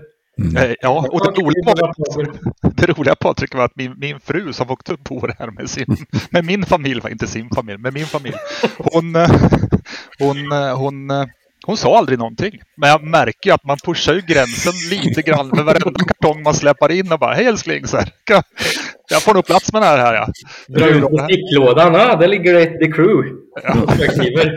Eh, 0.56 0.74
Ja, 0.80 1.06
och 1.10 1.20
det 1.34 1.40
roliga, 1.42 1.62
var, 1.64 1.94
det 2.76 2.86
roliga 2.86 3.14
Patrik 3.14 3.54
var 3.54 3.64
att 3.64 3.76
min, 3.76 3.94
min 3.98 4.20
fru 4.20 4.52
som 4.52 4.70
åkte 4.70 4.92
upp 4.92 5.04
på 5.04 5.26
det 5.26 5.34
här 5.38 5.50
med, 5.50 5.70
sin, 5.70 5.96
med 6.30 6.44
min 6.44 6.66
familj, 6.66 7.00
var 7.00 7.10
inte 7.10 7.26
sin 7.26 7.50
familj, 7.54 7.78
med 7.78 7.92
min 7.94 8.06
familj. 8.06 8.34
Hon, 8.78 9.16
eh, 9.16 9.30
hon, 10.18 10.52
eh, 10.52 10.76
hon, 10.78 11.10
hon 11.66 11.76
sa 11.76 11.98
aldrig 11.98 12.18
någonting. 12.18 12.52
Men 12.76 12.88
jag 12.90 13.02
märker 13.04 13.50
ju 13.50 13.54
att 13.54 13.64
man 13.64 13.76
pushar 13.84 14.14
ju 14.14 14.20
gränsen 14.20 14.72
lite 14.90 15.22
grann 15.22 15.48
med 15.48 15.64
varenda 15.64 16.04
kartong 16.04 16.42
man 16.42 16.54
släpar 16.54 16.92
in 16.92 17.12
och 17.12 17.18
bara 17.18 17.34
hej 17.34 17.44
älskling, 17.46 17.86
så 17.86 17.96
här, 17.96 18.08
"Kan- 18.24 18.42
jag 19.10 19.22
får 19.22 19.34
nog 19.34 19.46
plats 19.46 19.72
med 19.72 19.82
det 19.82 19.86
här. 19.86 19.98
här 19.98 20.14
ja. 20.14 20.28
Dra 20.68 20.86
ut 20.88 21.04
sticklådan. 21.24 21.94
Ah, 21.96 22.16
där 22.16 22.28
ligger 22.28 22.54
det 22.54 22.64
The 22.66 22.92
Crew. 22.92 23.28
Perspektiver. 23.86 24.54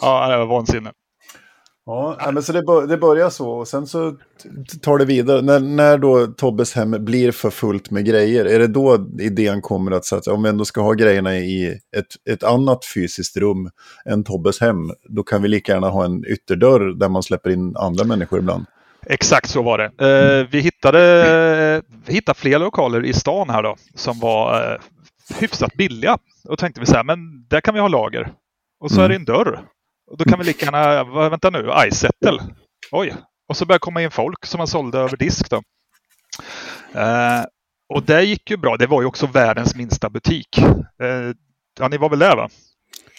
Ja, 0.00 0.28
det 0.28 0.36
var 0.36 0.46
vansinne. 0.46 0.90
Ja, 1.86 2.30
men 2.32 2.42
så 2.42 2.52
det, 2.52 2.62
bör, 2.62 2.86
det 2.86 2.96
börjar 2.96 3.30
så 3.30 3.50
och 3.50 3.68
sen 3.68 3.86
så 3.86 4.16
tar 4.82 4.98
det 4.98 5.04
vidare. 5.04 5.42
När, 5.42 5.60
när 5.60 5.98
då 5.98 6.26
Tobbes 6.26 6.74
hem 6.74 7.04
blir 7.04 7.32
för 7.32 7.50
fullt 7.50 7.90
med 7.90 8.04
grejer, 8.04 8.44
är 8.44 8.58
det 8.58 8.66
då 8.66 9.06
idén 9.20 9.62
kommer 9.62 9.90
att 9.90 10.04
så 10.04 10.16
att 10.16 10.26
om 10.26 10.42
vi 10.42 10.48
ändå 10.48 10.64
ska 10.64 10.80
ha 10.80 10.92
grejerna 10.92 11.36
i 11.36 11.78
ett, 11.96 12.30
ett 12.30 12.42
annat 12.44 12.84
fysiskt 12.94 13.36
rum 13.36 13.70
än 14.04 14.24
Tobbes 14.24 14.60
hem, 14.60 14.90
då 15.08 15.22
kan 15.22 15.42
vi 15.42 15.48
lika 15.48 15.72
gärna 15.72 15.88
ha 15.88 16.04
en 16.04 16.24
ytterdörr 16.26 16.98
där 16.98 17.08
man 17.08 17.22
släpper 17.22 17.50
in 17.50 17.76
andra 17.76 18.04
människor 18.04 18.38
ibland. 18.38 18.64
Exakt 19.06 19.50
så 19.50 19.62
var 19.62 19.78
det. 19.78 19.84
Eh, 19.84 20.48
vi, 20.50 20.60
hittade, 20.60 21.82
vi 22.06 22.14
hittade 22.14 22.38
fler 22.38 22.58
lokaler 22.58 23.04
i 23.04 23.12
stan 23.12 23.50
här 23.50 23.62
då 23.62 23.76
som 23.94 24.20
var 24.20 24.72
eh, 24.72 24.78
hyfsat 25.40 25.74
billiga. 25.74 26.18
Och 26.48 26.58
tänkte 26.58 26.80
vi 26.80 26.86
så 26.86 26.94
här, 26.94 27.04
men 27.04 27.18
där 27.48 27.60
kan 27.60 27.74
vi 27.74 27.80
ha 27.80 27.88
lager. 27.88 28.32
Och 28.80 28.90
så 28.90 29.00
är 29.00 29.08
det 29.08 29.14
en 29.14 29.24
dörr. 29.24 29.60
Och 30.10 30.16
då 30.18 30.24
kan 30.24 30.38
vi 30.38 30.44
lika 30.44 30.64
gärna, 30.66 31.28
vänta 31.28 31.50
nu, 31.50 31.70
iSettle. 31.88 32.42
Oj. 32.90 33.14
Och 33.48 33.56
så 33.56 33.66
började 33.66 33.80
komma 33.80 34.02
in 34.02 34.10
folk 34.10 34.46
som 34.46 34.58
man 34.58 34.66
sålde 34.66 34.98
över 34.98 35.16
disk 35.16 35.50
då. 35.50 35.62
Eh, 37.00 37.44
och 37.94 38.02
det 38.02 38.22
gick 38.22 38.50
ju 38.50 38.56
bra. 38.56 38.76
Det 38.76 38.86
var 38.86 39.02
ju 39.02 39.06
också 39.08 39.26
världens 39.26 39.74
minsta 39.76 40.10
butik. 40.10 40.58
Eh, 41.02 41.32
ja, 41.80 41.88
ni 41.88 41.96
var 41.96 42.08
väl 42.10 42.18
där 42.18 42.36
va? 42.36 42.48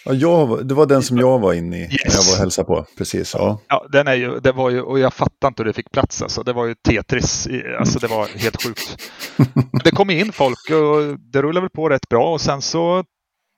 Ja, 0.04 0.12
jag, 0.12 0.68
det 0.68 0.74
var 0.74 0.86
den 0.86 1.02
som 1.02 1.18
jag 1.18 1.38
var 1.38 1.52
inne 1.52 1.76
i 1.76 1.80
när 1.80 1.88
jag 1.90 2.06
Yes. 2.06 2.28
var 2.28 2.34
och 2.34 2.38
hälsade 2.38 2.66
på. 2.66 2.86
Precis, 2.98 3.34
ja. 3.34 3.60
Ja, 3.68 3.86
den 3.92 4.08
är 4.08 4.14
ju, 4.14 4.40
det 4.40 4.52
var 4.52 4.70
ju, 4.70 4.80
och 4.80 4.98
jag 4.98 5.14
fattar 5.14 5.48
inte 5.48 5.62
hur 5.62 5.66
det 5.66 5.72
fick 5.72 5.90
plats. 5.92 6.22
Alltså. 6.22 6.42
Det 6.42 6.52
var 6.52 6.66
ju 6.66 6.74
Tetris. 6.74 7.48
Alltså 7.78 7.98
det 7.98 8.06
var 8.06 8.26
helt 8.26 8.62
sjukt. 8.62 9.10
Det 9.84 9.90
kom 9.90 10.10
in 10.10 10.32
folk 10.32 10.70
och 10.70 11.18
det 11.20 11.42
rullade 11.42 11.60
väl 11.60 11.70
på 11.70 11.88
rätt 11.88 12.08
bra 12.08 12.32
och 12.32 12.40
sen 12.40 12.62
så 12.62 13.04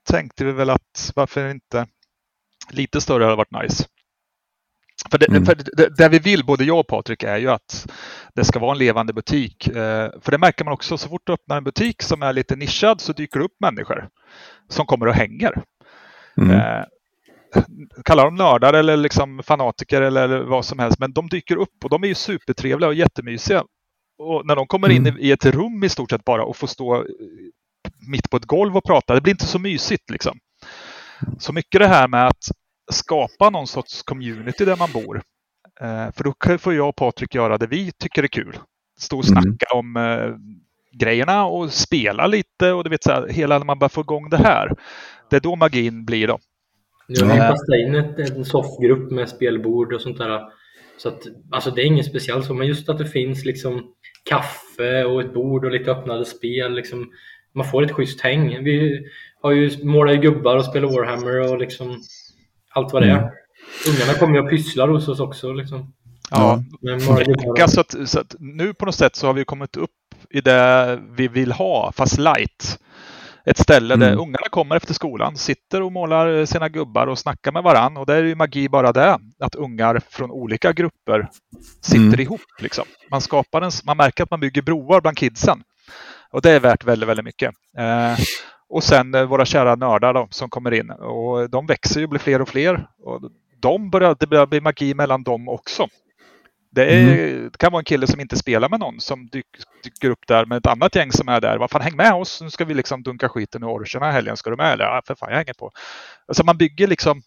tänkte 0.09 0.45
vi 0.45 0.51
väl 0.51 0.69
att 0.69 1.11
varför 1.15 1.49
inte 1.49 1.87
lite 2.71 3.01
större 3.01 3.23
hade 3.23 3.35
varit 3.35 3.63
nice. 3.63 3.85
För, 5.11 5.17
det, 5.17 5.27
Mm. 5.29 5.45
för 5.45 5.55
det, 5.55 5.97
det 5.97 6.09
vi 6.09 6.19
vill, 6.19 6.45
både 6.45 6.63
jag 6.63 6.79
och 6.79 6.87
Patrik, 6.87 7.23
är 7.23 7.37
ju 7.37 7.49
att 7.49 7.87
det 8.35 8.43
ska 8.43 8.59
vara 8.59 8.71
en 8.71 8.77
levande 8.77 9.13
butik. 9.13 9.67
Eh, 9.67 10.09
För 10.21 10.31
det 10.31 10.37
märker 10.37 10.65
man 10.65 10.73
också, 10.73 10.97
så 10.97 11.09
fort 11.09 11.21
du 11.25 11.33
öppnar 11.33 11.57
en 11.57 11.63
butik 11.63 12.01
som 12.01 12.21
är 12.23 12.33
lite 12.33 12.55
nischad 12.55 13.01
så 13.01 13.13
dyker 13.13 13.39
det 13.39 13.45
upp 13.45 13.55
människor 13.59 14.09
som 14.69 14.85
kommer 14.85 15.05
och 15.07 15.13
hänger. 15.13 15.63
Mm. 16.37 16.51
Eh, 16.51 16.83
kalla 18.05 18.23
dem 18.23 18.35
nördar 18.35 18.73
eller 18.73 18.97
liksom 18.97 19.41
fanatiker 19.43 20.01
eller 20.01 20.27
vad 20.39 20.65
som 20.65 20.79
helst, 20.79 20.99
men 20.99 21.13
de 21.13 21.27
dyker 21.29 21.55
upp 21.55 21.83
och 21.83 21.89
de 21.89 22.03
är 22.03 22.07
ju 22.07 22.15
supertrevliga 22.15 22.87
och 22.87 22.93
jättemysiga. 22.95 23.63
Och 24.19 24.45
när 24.45 24.55
de 24.55 24.67
kommer 24.67 24.89
in 24.89 25.07
Mm. 25.07 25.19
i, 25.19 25.27
i 25.27 25.31
ett 25.31 25.45
rum 25.45 25.83
i 25.83 25.89
stort 25.89 26.09
sett 26.09 26.25
bara 26.25 26.43
och 26.43 26.57
får 26.57 26.67
stå 26.67 27.05
mitt 28.11 28.29
på 28.29 28.37
ett 28.37 28.45
golv 28.45 28.77
och 28.77 28.83
prata, 28.83 29.13
det 29.15 29.21
blir 29.21 29.33
inte 29.33 29.45
så 29.47 29.59
mysigt 29.59 30.09
liksom. 30.09 30.39
Så 31.39 31.53
mycket 31.53 31.81
det 31.81 31.87
här 31.87 32.07
med 32.07 32.27
att 32.27 32.43
skapa 32.91 33.49
någon 33.49 33.67
sorts 33.67 34.03
community 34.03 34.65
där 34.65 34.77
man 34.77 34.91
bor. 34.93 35.21
Eh, 35.81 36.11
för 36.15 36.23
då 36.23 36.57
får 36.57 36.73
jag 36.73 36.89
och 36.89 36.95
Patrik 36.95 37.35
göra 37.35 37.57
det 37.57 37.67
vi 37.67 37.91
tycker 37.91 38.23
är 38.23 38.27
kul. 38.27 38.57
Stå 38.99 39.17
och 39.17 39.25
Mm. 39.29 39.41
snacka 39.43 39.65
om 39.75 39.97
eh, 39.97 40.35
grejerna 40.99 41.45
och 41.45 41.71
spela 41.73 42.27
lite 42.27 42.71
och 42.71 42.83
du 42.83 42.89
vet 42.89 43.03
så 43.03 43.11
här, 43.11 43.27
hela 43.27 43.57
när 43.57 43.65
man 43.65 43.79
börjar 43.79 43.89
få 43.89 44.01
igång 44.01 44.29
det 44.29 44.37
här. 44.37 44.71
Det 45.29 45.35
är 45.35 45.39
då 45.39 45.55
magin 45.55 46.05
blir 46.05 46.27
då. 46.27 46.39
Nu 47.07 47.25
har 47.25 47.33
vi 47.33 47.39
Ja. 47.39 47.47
kastat 47.47 47.75
in 47.87 47.95
ett, 47.95 48.19
en 48.37 48.45
soffgrupp 48.45 49.11
med 49.11 49.29
spelbord 49.29 49.93
och 49.93 50.01
sånt 50.01 50.17
där. 50.17 50.41
Så 50.97 51.09
att, 51.09 51.21
alltså 51.51 51.71
det 51.71 51.81
är 51.81 51.85
inget 51.85 52.05
speciellt 52.05 52.45
så, 52.45 52.53
men 52.53 52.67
just 52.67 52.89
att 52.89 52.97
det 52.97 53.05
finns 53.05 53.45
liksom 53.45 53.93
kaffe 54.29 55.03
och 55.05 55.21
ett 55.21 55.33
bord 55.33 55.65
och 55.65 55.71
lite 55.71 55.91
öppnade 55.91 56.25
spel. 56.25 56.73
Liksom, 56.73 57.11
man 57.53 57.65
får 57.65 57.83
ett 57.83 57.91
schysst 57.91 58.21
häng. 58.21 58.63
Vi 58.63 59.05
har 59.47 59.53
ju 59.53 59.85
målat 59.85 60.15
ju 60.15 60.19
gubbar 60.19 60.55
och 60.55 60.65
spelar 60.65 60.87
Warhammer 60.87 61.51
och 61.51 61.57
liksom 61.57 62.01
allt 62.73 62.93
vad 62.93 63.01
det 63.01 63.07
är. 63.07 63.17
Mm. 63.17 63.29
Ungarna 63.87 64.13
kommer 64.19 64.35
ju 64.37 64.43
och 64.43 64.49
pysslar 64.49 64.87
hos 64.87 65.07
oss 65.07 65.19
också. 65.19 65.53
Liksom. 65.53 65.93
Ja. 66.31 66.63
Ja, 67.57 67.67
så, 67.67 67.81
att, 67.81 67.95
så 68.09 68.19
att 68.19 68.35
nu 68.39 68.73
på 68.73 68.85
något 68.85 68.95
sätt 68.95 69.15
så 69.15 69.27
har 69.27 69.33
vi 69.33 69.45
kommit 69.45 69.77
upp 69.77 69.89
i 70.29 70.41
det 70.41 70.99
vi 71.17 71.27
vill 71.27 71.51
ha, 71.51 71.91
fast 71.95 72.17
light. 72.17 72.79
Ett 73.45 73.57
ställe 73.57 73.95
där 73.95 74.07
Mm. 74.07 74.19
ungarna 74.19 74.47
kommer 74.49 74.75
efter 74.75 74.93
skolan, 74.93 75.37
sitter 75.37 75.81
och 75.81 75.91
målar 75.91 76.45
sina 76.45 76.69
gubbar 76.69 77.07
och 77.07 77.19
snackar 77.19 77.51
med 77.51 77.63
varann. 77.63 77.97
Och 77.97 78.05
det 78.05 78.15
är 78.15 78.23
ju 78.23 78.35
magi 78.35 78.69
bara 78.69 78.91
det, 78.91 79.19
att 79.39 79.55
ungar 79.55 80.01
från 80.09 80.31
olika 80.31 80.73
grupper 80.73 81.29
sitter 81.81 82.05
Mm. 82.05 82.19
ihop. 82.19 82.41
Liksom. 82.59 82.85
Man, 83.11 83.21
skapar 83.21 83.61
en, 83.61 83.71
man 83.85 83.97
märker 83.97 84.23
att 84.23 84.31
man 84.31 84.39
bygger 84.39 84.61
broar 84.61 85.01
bland 85.01 85.17
kidsen. 85.17 85.63
Och 86.31 86.41
det 86.41 86.51
är 86.51 86.59
värt 86.59 86.83
väldigt, 86.83 87.09
väldigt 87.09 87.25
mycket. 87.25 87.51
Eh, 87.77 88.17
och 88.69 88.83
sen 88.83 89.15
eh, 89.15 89.23
våra 89.23 89.45
kära 89.45 89.75
nördar 89.75 90.13
då, 90.13 90.27
som 90.31 90.49
kommer 90.49 90.73
in. 90.73 90.89
Och 90.89 91.49
de 91.49 91.65
växer 91.65 91.99
ju 91.99 92.07
blir 92.07 92.19
fler 92.19 92.41
och 92.41 92.49
fler. 92.49 92.87
Och 93.03 93.21
de 93.59 93.89
börjar, 93.89 94.15
det 94.19 94.27
börjar 94.27 94.45
bli 94.45 94.61
magi 94.61 94.93
mellan 94.93 95.23
dem 95.23 95.49
också. 95.49 95.87
Det, 96.71 96.85
är, 96.85 97.33
det 97.43 97.57
kan 97.57 97.71
vara 97.71 97.79
en 97.79 97.85
kille 97.85 98.07
som 98.07 98.19
inte 98.19 98.37
spelar 98.37 98.69
med 98.69 98.79
någon 98.79 98.99
som 98.99 99.27
dyk, 99.27 99.45
dyker 99.83 100.09
upp 100.09 100.27
där 100.27 100.45
med 100.45 100.57
ett 100.57 100.67
annat 100.67 100.95
gäng 100.95 101.11
som 101.11 101.29
är 101.29 101.41
där. 101.41 101.57
Vad 101.57 101.71
fan, 101.71 101.81
häng 101.81 101.95
med 101.95 102.13
oss. 102.13 102.41
Nu 102.41 102.49
ska 102.49 102.65
vi 102.65 102.73
liksom 102.73 103.03
dunka 103.03 103.29
skiten 103.29 103.63
ur 103.63 103.67
orcherna 103.67 104.09
i 104.09 104.11
helgen. 104.11 104.37
Ska 104.37 104.49
du 104.49 104.55
med? 104.55 104.73
Eller 104.73 104.85
ja, 104.85 105.01
för 105.07 105.15
fan, 105.15 105.29
jag 105.29 105.37
hänger 105.37 105.53
på. 105.53 105.71
Alltså 106.27 106.43
man 106.43 106.57
bygger 106.57 106.87
liksom 106.87 107.21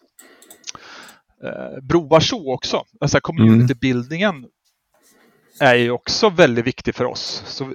eh, 1.43 1.81
broar 1.81 2.19
så 2.19 2.53
också. 2.53 2.83
Alltså 3.01 3.19
communitybildningen 3.21 4.45
är 5.59 5.75
ju 5.75 5.91
också 5.91 6.29
väldigt 6.29 6.67
viktig 6.67 6.95
för 6.95 7.05
oss. 7.05 7.43
Så, 7.45 7.73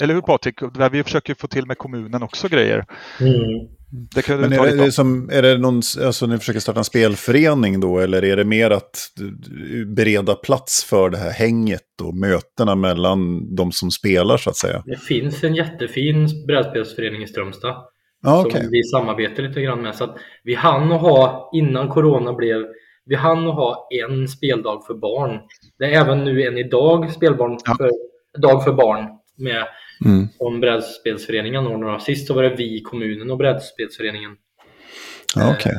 eller 0.00 0.14
hur 0.14 0.20
Patrik? 0.20 0.54
Där 0.74 0.90
Vi 0.90 1.02
försöker 1.02 1.34
få 1.34 1.48
till 1.48 1.66
med 1.66 1.78
kommunen 1.78 2.22
också 2.22 2.48
grejer. 2.48 2.84
Mm. 3.20 3.68
Det 4.14 4.22
kan 4.22 4.36
du 4.36 4.48
Men 4.48 4.58
ta 4.58 4.66
är 4.66 4.76
det, 4.76 4.84
det 4.84 4.92
som, 4.92 5.30
är 5.32 5.42
det 5.42 5.58
någon, 5.58 5.82
alltså 6.04 6.26
ni 6.26 6.38
försöker 6.38 6.60
starta 6.60 6.78
en 6.78 6.84
spelförening 6.84 7.80
då, 7.80 7.98
eller 7.98 8.24
är 8.24 8.36
det 8.36 8.44
mer 8.44 8.70
att 8.70 8.98
eh, 9.20 9.86
bereda 9.86 10.34
plats 10.34 10.84
för 10.84 11.10
det 11.10 11.16
här 11.18 11.30
hänget 11.30 12.00
och 12.02 12.14
mötena 12.14 12.74
mellan 12.74 13.54
de 13.54 13.72
som 13.72 13.90
spelar 13.90 14.36
så 14.36 14.50
att 14.50 14.56
säga? 14.56 14.82
Det 14.86 15.00
finns 15.00 15.44
en 15.44 15.54
jättefin 15.54 16.46
brädspelsförening 16.46 17.22
i 17.22 17.26
Strömstad. 17.26 17.76
Ja, 18.22 18.42
som 18.42 18.50
okej. 18.50 18.68
vi 18.70 18.82
samarbetar 18.82 19.42
lite 19.42 19.60
grann 19.60 19.82
med. 19.82 19.94
Så 19.94 20.04
att 20.04 20.16
vi 20.44 20.54
hann 20.54 20.92
att 20.92 21.00
ha, 21.00 21.50
innan 21.54 21.88
corona 21.88 22.32
blev, 22.32 22.64
vi 23.06 23.14
hann 23.14 23.48
att 23.48 23.54
ha 23.54 23.88
en 24.04 24.28
speldag 24.28 24.84
för 24.86 24.94
barn. 24.94 25.40
Det 25.78 25.84
är 25.84 26.00
även 26.00 26.24
nu 26.24 26.42
en 26.42 26.58
idag 26.58 27.12
spelbarn 27.12 27.58
Ja. 27.64 27.74
för, 27.78 27.90
dag 28.40 28.64
för 28.64 28.72
barn 28.72 29.06
med 29.38 29.64
Mm. 30.04 30.28
som 30.38 30.60
brädspelsföreningen 30.60 31.66
ordnar. 31.66 31.98
Sist 31.98 32.26
så 32.26 32.34
var 32.34 32.42
det 32.42 32.54
vi, 32.56 32.80
kommunen 32.80 33.30
och 33.30 33.36
brädspelsföreningen. 33.36 34.36
Ja, 35.36 35.54
okej. 35.58 35.72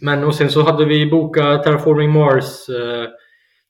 Men 0.00 0.24
och 0.24 0.34
sen 0.34 0.50
så 0.50 0.62
hade 0.62 0.84
vi 0.84 1.06
bokat 1.06 1.62
Terraforming 1.62 2.10
Mars 2.10 2.68
eh, 2.68 3.10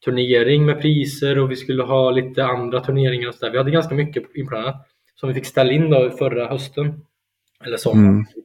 turnering 0.05 0.67
med 0.67 0.81
priser 0.81 1.39
och 1.39 1.51
vi 1.51 1.57
skulle 1.57 1.83
ha 1.83 2.11
lite 2.11 2.45
andra 2.45 2.81
turneringar 2.81 3.29
och 3.29 3.35
så 3.35 3.45
där. 3.45 3.53
Vi 3.53 3.59
hade 3.59 3.71
ganska 3.71 3.95
mycket 3.95 4.37
inplanerat 4.37 4.89
som 5.15 5.29
vi 5.29 5.35
fick 5.35 5.47
ställa 5.47 5.73
in 5.73 5.91
då 5.91 6.11
förra 6.11 6.49
hösten. 6.49 7.01
Eller 7.65 7.77
sommaren. 7.77 8.09
Mm. 8.09 8.27
Typ. 8.27 8.45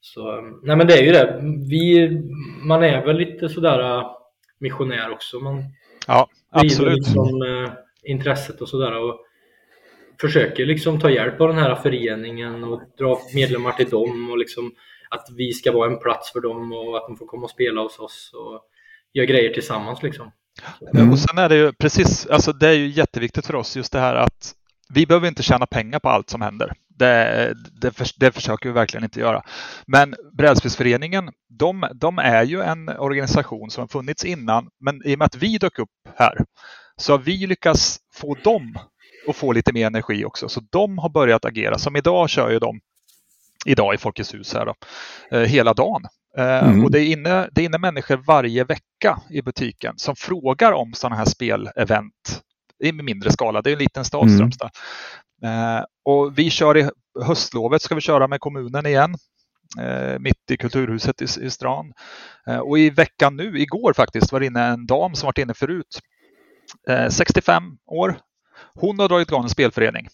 Så, 0.00 0.40
nej 0.62 0.76
men 0.76 0.86
det 0.86 0.94
är 0.98 1.02
ju 1.02 1.12
det. 1.12 1.40
Vi, 1.70 2.10
man 2.62 2.82
är 2.82 3.06
väl 3.06 3.16
lite 3.16 3.48
sådär 3.48 4.02
missionär 4.58 5.12
också. 5.12 5.40
Man 5.40 5.64
Ja, 6.06 6.28
absolut. 6.50 6.96
liksom 6.98 7.42
eh, 7.42 7.72
intresset 8.02 8.60
och 8.60 8.68
sådär. 8.68 8.98
Och 8.98 9.20
försöker 10.20 10.66
liksom 10.66 11.00
ta 11.00 11.10
hjälp 11.10 11.40
av 11.40 11.48
den 11.48 11.58
här 11.58 11.74
föreningen 11.74 12.64
och 12.64 12.82
dra 12.98 13.20
medlemmar 13.34 13.72
till 13.72 13.88
dem 13.88 14.30
och 14.30 14.38
liksom 14.38 14.72
att 15.10 15.26
vi 15.36 15.52
ska 15.52 15.72
vara 15.72 15.92
en 15.92 15.98
plats 15.98 16.32
för 16.32 16.40
dem 16.40 16.72
och 16.72 16.96
att 16.96 17.06
de 17.06 17.16
får 17.16 17.26
komma 17.26 17.44
och 17.44 17.50
spela 17.50 17.80
hos 17.80 17.98
oss 17.98 18.30
och 18.34 18.60
göra 19.12 19.26
grejer 19.26 19.54
tillsammans 19.54 20.02
liksom. 20.02 20.32
Mm. 20.94 21.12
Och 21.12 21.18
sen 21.18 21.38
är 21.38 21.48
det 21.48 21.56
ju 21.56 21.72
precis, 21.72 22.26
alltså 22.26 22.52
det 22.52 22.68
är 22.68 22.72
ju 22.72 22.86
jätteviktigt 22.86 23.46
för 23.46 23.54
oss 23.54 23.76
just 23.76 23.92
det 23.92 23.98
här 23.98 24.14
att 24.14 24.54
vi 24.94 25.06
behöver 25.06 25.28
inte 25.28 25.42
tjäna 25.42 25.66
pengar 25.66 25.98
på 25.98 26.08
allt 26.08 26.30
som 26.30 26.40
händer. 26.42 26.72
Det, 26.98 27.54
det, 27.80 27.90
för, 27.90 28.06
det 28.16 28.32
försöker 28.32 28.68
vi 28.68 28.72
verkligen 28.72 29.04
inte 29.04 29.20
göra. 29.20 29.42
Men 29.86 30.14
Brädspelsföreningen, 30.32 31.30
de, 31.48 31.88
de 31.94 32.18
är 32.18 32.44
ju 32.44 32.62
en 32.62 32.88
organisation 32.88 33.70
som 33.70 33.80
har 33.80 33.88
funnits 33.88 34.24
innan, 34.24 34.68
men 34.80 35.06
i 35.06 35.14
och 35.14 35.18
med 35.18 35.26
att 35.26 35.36
vi 35.36 35.58
dök 35.58 35.78
upp 35.78 35.90
här 36.16 36.38
så 36.96 37.12
har 37.12 37.18
vi 37.18 37.46
lyckats 37.46 37.98
få 38.14 38.34
dem 38.34 38.78
att 39.28 39.36
få 39.36 39.52
lite 39.52 39.72
mer 39.72 39.86
energi 39.86 40.24
också. 40.24 40.48
Så 40.48 40.60
de 40.70 40.98
har 40.98 41.08
börjat 41.08 41.44
agera. 41.44 41.78
Som 41.78 41.96
idag 41.96 42.30
kör 42.30 42.50
ju 42.50 42.58
de, 42.58 42.80
idag 43.66 43.94
i 43.94 43.98
Folkets 43.98 44.34
hus 44.34 44.54
här 44.54 44.66
då, 44.66 44.74
eh, 45.38 45.42
hela 45.44 45.74
dagen. 45.74 46.02
Eh, 46.38 46.64
Mm. 46.68 46.84
Och 46.84 46.90
det 46.90 47.00
är, 47.00 47.06
inne, 47.06 47.48
det 47.52 47.60
är 47.60 47.64
inne 47.64 47.78
människor 47.78 48.16
varje 48.16 48.64
vecka 48.64 49.18
i 49.30 49.42
butiken 49.42 49.94
som 49.96 50.16
frågar 50.16 50.72
om 50.72 50.92
sådana 50.94 51.16
här 51.16 51.24
spelevent 51.24 52.42
i 52.84 52.92
mindre 52.92 53.32
skala. 53.32 53.62
Det 53.62 53.70
är 53.70 53.72
en 53.72 53.78
liten 53.78 54.04
stad, 54.04 54.22
Mm. 54.22 54.34
Strömstad. 54.34 54.70
Eh, 55.44 55.84
och 56.04 56.38
vi 56.38 56.50
kör 56.50 56.76
i 56.76 56.90
höstlovet 57.24 57.82
ska 57.82 57.94
vi 57.94 58.00
köra 58.00 58.28
med 58.28 58.40
kommunen 58.40 58.86
igen. 58.86 59.14
Eh, 59.78 60.18
mitt 60.18 60.50
i 60.50 60.56
Kulturhuset 60.56 61.22
i, 61.22 61.24
i 61.24 61.50
stan. 61.50 61.92
Eh, 62.48 62.58
och 62.58 62.78
i 62.78 62.90
veckan 62.90 63.36
nu, 63.36 63.58
igår 63.58 63.92
faktiskt, 63.92 64.32
var 64.32 64.40
det 64.40 64.46
inne 64.46 64.64
en 64.64 64.86
dam 64.86 65.14
som 65.14 65.26
varit 65.26 65.38
inne 65.38 65.54
förut. 65.54 66.00
Eh, 66.88 67.08
65 67.08 67.62
år. 67.86 68.18
Hon 68.74 68.98
har 68.98 69.08
dragit 69.08 69.28
igång 69.28 69.42
en 69.42 69.48
spelförening 69.48 70.08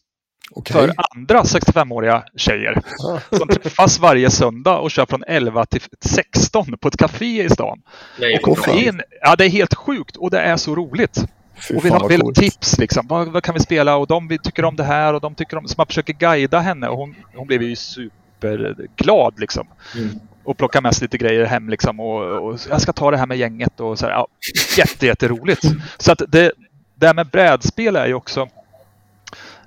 Okej. 0.53 0.73
för 0.73 0.95
andra 1.17 1.43
65-åriga 1.43 2.25
tjejer 2.37 2.83
som 3.31 3.49
träffas 3.49 3.99
varje 3.99 4.31
söndag 4.31 4.79
och 4.79 4.91
kör 4.91 5.07
från 5.07 5.25
11 5.27 5.67
till 5.67 5.81
16 6.05 6.79
på 6.81 6.89
ett 6.89 6.97
café 6.97 7.45
i 7.45 7.49
stan. 7.51 7.83
Det 8.19 8.25
är 8.25 8.29
ju 8.29 8.37
Och 8.37 8.43
kommer 8.43 8.57
fan. 8.57 8.79
in, 8.79 9.01
ja, 9.23 9.37
det 9.37 9.45
är 9.45 9.49
helt 9.49 9.75
sjukt 9.75 10.17
och 10.17 10.31
det 10.31 10.41
är 10.41 10.57
så 10.57 10.75
roligt. 10.75 11.25
Fy 11.69 11.75
Och 11.75 11.85
vi 11.85 11.89
har 11.89 12.09
vill 12.09 12.23
ha 12.23 12.33
tips 12.33 12.79
liksom. 12.79 13.07
Vad, 13.07 13.29
vad 13.29 13.43
kan 13.43 13.55
vi 13.55 13.61
spela? 13.61 13.97
Och 13.97 14.07
de 14.07 14.29
vi 14.29 14.39
tycker 14.39 14.65
om 14.65 14.77
det 14.77 14.85
här 14.85 15.15
och 15.15 15.21
de 15.21 15.35
tycker 15.35 15.57
om... 15.57 15.69
Så 15.69 15.75
man 15.79 15.87
försöker 15.87 16.13
guida 16.13 16.61
henne 16.61 16.89
och 16.89 16.97
hon, 16.97 17.15
hon 17.35 17.47
blev 17.47 17.63
ju 17.63 17.77
superglad 17.77 19.41
liksom. 19.41 19.67
Mm. 19.97 20.21
Och 20.45 20.59
plocka 20.59 20.81
med 20.81 20.95
sig 20.95 21.05
lite 21.05 21.19
grejer 21.19 21.45
hem 21.45 21.69
liksom. 21.69 22.01
Och, 22.01 22.23
och 22.23 22.59
jag 22.69 22.81
ska 22.81 22.93
ta 22.93 23.11
det 23.11 23.17
här 23.17 23.27
med 23.27 23.39
gänget 23.39 23.81
och 23.81 23.99
så 23.99 24.07
här. 24.07 24.13
Ja, 24.13 24.27
jätte, 24.77 25.07
jätteroligt. 25.07 25.65
Så 25.99 26.13
att 26.13 26.23
det, 26.29 26.53
det 27.01 27.07
här 27.07 27.15
med 27.15 27.27
brädspel 27.27 27.97
är 27.97 28.07
ju 28.07 28.15
också... 28.15 28.49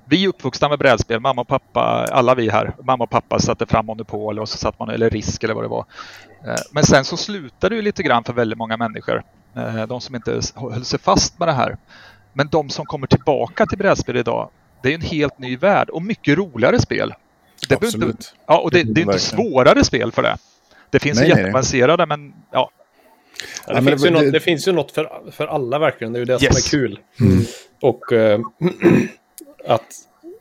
Vi 0.04 0.24
är 0.24 0.28
uppvuxna 0.28 0.68
med 0.68 0.78
brädspel, 0.78 1.20
mamma 1.20 1.40
och 1.40 1.48
pappa, 1.48 2.08
alla 2.12 2.34
vi 2.34 2.50
här. 2.50 2.72
Mamma 2.82 3.04
och 3.04 3.10
pappa 3.10 3.38
satte 3.38 3.66
fram 3.66 3.86
Monopol 3.86 4.38
och 4.38 4.48
så 4.48 4.58
satt 4.58 4.78
man, 4.78 4.88
eller 4.88 5.10
Risk 5.10 5.44
eller 5.44 5.54
vad 5.54 5.64
det 5.64 5.68
var. 5.68 5.84
Eh, 6.46 6.54
Men 6.72 6.84
sen 6.84 7.04
så 7.04 7.16
slutade 7.16 7.76
det 7.76 7.82
lite 7.82 8.02
grann 8.02 8.24
för 8.24 8.32
väldigt 8.32 8.58
många 8.58 8.76
människor. 8.76 9.22
Eh, 9.56 9.86
De 9.86 10.00
som 10.00 10.14
inte 10.14 10.40
höll 10.54 10.84
sig 10.84 10.98
fast 10.98 11.38
med 11.38 11.48
det 11.48 11.52
här. 11.52 11.76
Men 12.32 12.48
de 12.48 12.70
som 12.70 12.86
kommer 12.86 13.06
tillbaka 13.06 13.66
till 13.66 13.78
brädspel 13.78 14.16
idag, 14.16 14.50
det 14.82 14.90
är 14.90 14.94
en 14.94 15.00
helt 15.00 15.38
ny 15.38 15.56
värld 15.56 15.90
och 15.90 16.02
mycket 16.02 16.38
roligare 16.38 16.80
spel. 16.80 17.14
Det 17.60 17.68
behöver 17.68 17.86
inte, 17.86 17.96
Absolut. 17.96 18.34
ja, 18.46 18.58
och 18.58 18.70
det, 18.70 18.82
det 18.82 19.00
är 19.00 19.02
inte 19.02 19.18
svårare 19.18 19.84
spel 19.84 20.12
för 20.12 20.22
det. 20.22 20.36
Det 20.90 20.98
finns 20.98 21.20
nej. 21.20 21.28
jätteavancerade, 21.28 22.06
men 22.06 22.34
ja. 22.50 22.70
Ja, 23.66 23.72
det, 23.72 23.74
Ja, 23.74 23.80
men 23.80 23.84
finns 23.92 24.02
det- 24.02 24.08
ju 24.08 24.14
något, 24.14 24.32
det- 24.32 24.40
finns 24.40 24.68
ju 24.68 24.72
något 24.72 24.92
för, 24.92 25.30
för 25.30 25.46
alla 25.46 25.78
verkligen. 25.78 26.12
Det 26.12 26.16
är 26.18 26.20
ju 26.20 26.24
det 26.24 26.32
Yes. 26.42 26.42
som 26.42 26.78
är 26.78 26.80
kul. 26.82 26.98
Mm. 27.20 27.44
Och 27.80 28.12
eh, 28.12 28.40
att, 29.66 29.86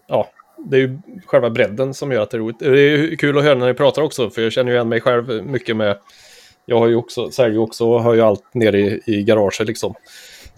ja, 0.08 0.30
det 0.66 0.78
är 0.78 0.82
ju 0.82 1.00
själva 1.26 1.50
bredden 1.50 1.94
som 1.94 2.12
gör 2.12 2.22
att 2.22 2.32
det 2.32 2.38
är 2.38 2.40
roligt. 2.40 2.60
Det 2.60 2.66
är 2.68 2.98
ju 2.98 3.18
kul 3.18 3.38
att 3.38 3.44
höra 3.44 3.56
när 3.56 3.68
ni 3.68 3.74
pratar 3.74 4.02
också, 4.02 4.30
för 4.30 4.42
jag 4.42 4.52
känner 4.54 4.72
ju 4.72 4.76
igen 4.78 4.90
mig 4.90 5.02
själv 5.02 5.46
mycket 5.46 5.76
med... 5.76 5.98
Jag 6.66 6.80
har 6.80 6.88
ju 6.88 6.96
också, 6.96 7.32
säljer 7.32 7.52
ju 7.54 7.58
också 7.60 7.86
och 7.90 8.04
har 8.04 8.14
ju 8.14 8.22
allt 8.22 8.54
nere 8.54 8.80
i, 8.80 9.02
i 9.06 9.24
garaget 9.24 9.68
liksom. 9.68 9.94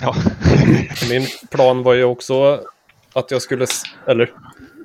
ja. 0.01 0.15
Min 1.09 1.25
plan 1.51 1.83
var 1.83 1.93
ju 1.93 2.03
också 2.03 2.61
att 3.13 3.31
jag 3.31 3.41
skulle, 3.41 3.65
eller 4.07 4.33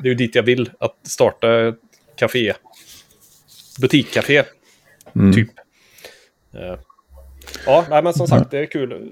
det 0.00 0.08
är 0.08 0.10
ju 0.10 0.14
dit 0.14 0.34
jag 0.34 0.42
vill, 0.42 0.70
att 0.78 0.96
starta 1.06 1.68
ett 1.68 1.74
café. 2.16 2.52
Butikcafé, 3.80 4.42
Mm. 5.14 5.32
typ. 5.32 5.50
Ja, 7.66 7.84
nej, 7.90 8.02
men 8.02 8.14
som 8.14 8.26
sagt, 8.26 8.50
det 8.50 8.58
är 8.58 8.66
kul 8.66 9.10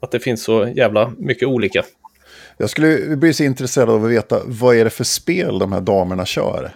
att 0.00 0.10
det 0.10 0.20
finns 0.20 0.42
så 0.42 0.68
jävla 0.68 1.12
mycket 1.18 1.48
olika. 1.48 1.82
Jag 2.58 2.70
skulle 2.70 3.16
bli 3.16 3.34
så 3.34 3.44
intresserad 3.44 3.90
av 3.90 4.04
att 4.04 4.10
veta 4.10 4.40
vad 4.44 4.76
är 4.76 4.84
det 4.84 4.90
för 4.90 5.04
spel 5.04 5.58
de 5.58 5.72
här 5.72 5.80
damerna 5.80 6.26
kör? 6.26 6.70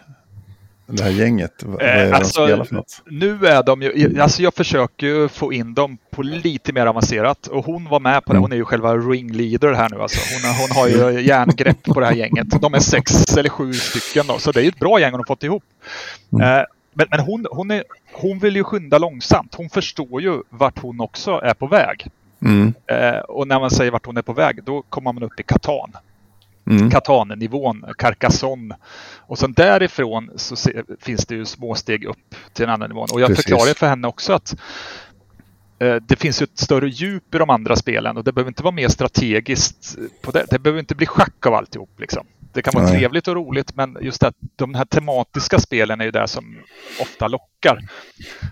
Det 0.86 1.02
här 1.02 1.10
gänget, 1.10 1.62
vad 1.62 1.82
är 1.82 1.96
det 1.96 2.02
Eh, 2.02 2.08
de 2.10 2.16
alltså, 2.16 2.46
spelar 2.46 2.64
för 2.64 2.74
något? 2.74 3.02
Nu 3.06 3.46
är 3.46 3.62
de 3.62 3.82
ju, 3.82 4.20
alltså 4.20 4.42
jag 4.42 4.54
försöker 4.54 5.06
ju 5.06 5.28
få 5.28 5.52
in 5.52 5.74
dem 5.74 5.98
på 6.10 6.22
lite 6.22 6.72
mer 6.72 6.86
avancerat 6.86 7.46
och 7.46 7.64
hon 7.64 7.88
var 7.88 8.00
med 8.00 8.24
på 8.24 8.32
det. 8.32 8.36
Mm. 8.36 8.42
Hon 8.42 8.52
är 8.52 8.56
ju 8.56 8.64
själva 8.64 8.96
ringleader 8.96 9.72
här 9.72 9.88
nu 9.90 10.02
alltså. 10.02 10.20
Hon, 10.34 10.54
hon 10.54 10.76
har 10.76 10.88
ju 10.88 11.20
järngrepp 11.26 11.82
på 11.82 12.00
det 12.00 12.06
här 12.06 12.14
gänget. 12.14 12.46
De 12.60 12.74
är 12.74 12.78
sex 12.78 13.36
eller 13.36 13.48
sju 13.48 13.72
stycken 13.72 14.26
då, 14.26 14.38
så 14.38 14.52
det 14.52 14.60
är 14.60 14.62
ju 14.62 14.68
ett 14.68 14.78
bra 14.78 15.00
gäng 15.00 15.10
hon 15.10 15.20
har 15.20 15.24
fått 15.24 15.42
ihop. 15.42 15.62
Mm. 16.32 16.58
Eh, 16.58 16.64
men 16.92 17.06
men 17.10 17.20
hon, 17.20 17.46
hon, 17.50 17.70
är, 17.70 17.84
hon 18.12 18.38
vill 18.38 18.56
ju 18.56 18.64
skynda 18.64 18.98
långsamt. 18.98 19.54
Hon 19.54 19.70
förstår 19.70 20.22
ju 20.22 20.42
vart 20.50 20.78
hon 20.78 21.00
också 21.00 21.30
är 21.30 21.54
på 21.54 21.66
väg. 21.66 22.06
Mm. 22.42 22.74
Eh, 22.86 23.18
och 23.18 23.48
när 23.48 23.60
man 23.60 23.70
säger 23.70 23.90
vart 23.90 24.06
hon 24.06 24.16
är 24.16 24.22
på 24.22 24.32
väg, 24.32 24.64
då 24.64 24.82
kommer 24.82 25.12
man 25.12 25.22
upp 25.22 25.40
i 25.40 25.42
Katan. 25.42 25.92
Mm. 26.66 26.90
Katan-nivån, 26.90 27.84
Carcassonne. 27.98 28.76
Och 29.16 29.38
sen 29.38 29.52
därifrån 29.52 30.30
så 30.36 30.56
se, 30.56 30.82
finns 31.00 31.26
det 31.26 31.34
ju 31.34 31.44
små 31.44 31.74
steg 31.74 32.04
upp 32.04 32.34
till 32.52 32.64
den 32.64 32.70
andra 32.74 32.86
nivån. 32.86 33.08
Och 33.12 33.20
jag 33.20 33.28
Precis. 33.28 33.44
förklarar 33.44 33.68
ju 33.68 33.74
för 33.74 33.86
henne 33.86 34.08
också 34.08 34.32
att 34.32 34.56
eh, 35.78 35.94
det 35.94 36.16
finns 36.16 36.42
ju 36.42 36.44
ett 36.44 36.58
större 36.58 36.88
djup 36.88 37.34
i 37.34 37.38
de 37.38 37.50
andra 37.50 37.76
spelen 37.76 38.16
och 38.16 38.24
det 38.24 38.32
behöver 38.32 38.50
inte 38.50 38.62
vara 38.62 38.74
mer 38.74 38.88
strategiskt. 38.88 39.98
På 40.22 40.30
det. 40.30 40.46
det 40.50 40.58
behöver 40.58 40.80
inte 40.80 40.94
bli 40.94 41.06
schack 41.06 41.46
av 41.46 41.54
alltihop. 41.54 42.00
Liksom. 42.00 42.26
Det 42.52 42.62
kan 42.62 42.72
vara 42.74 42.84
Nej. 42.84 42.98
trevligt 42.98 43.28
och 43.28 43.34
roligt 43.34 43.74
men 43.76 43.96
just 44.00 44.22
att 44.22 44.34
de 44.56 44.74
här 44.74 44.84
tematiska 44.84 45.58
spelen 45.58 46.00
är 46.00 46.04
ju 46.04 46.10
det 46.10 46.28
som 46.28 46.56
ofta 47.00 47.28
lockar. 47.28 47.78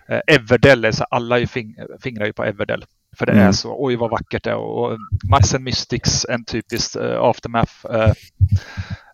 Eh, 0.09 0.21
Everdell, 0.27 0.85
är 0.85 0.93
så 0.93 1.05
alla 1.05 1.37
är 1.37 1.41
ju 1.41 1.47
fing, 1.47 1.75
fingrar 2.03 2.27
ju 2.27 2.33
på 2.33 2.45
Everdell. 2.45 2.85
För 3.19 3.27
det 3.27 3.33
Mm. 3.33 3.49
är 3.49 3.53
så, 3.53 3.85
oj 3.85 3.97
vad 3.97 4.11
vackert 4.11 4.45
det 4.45 4.51
är. 4.51 4.55
Och, 4.57 4.93
och 4.93 4.99
Mars 5.31 5.55
and 5.55 5.65
Mystics, 5.65 6.27
en 6.29 6.45
typisk 6.45 6.97
uh, 6.97 7.21
aftermath. 7.21 7.73
eh, 7.91 8.11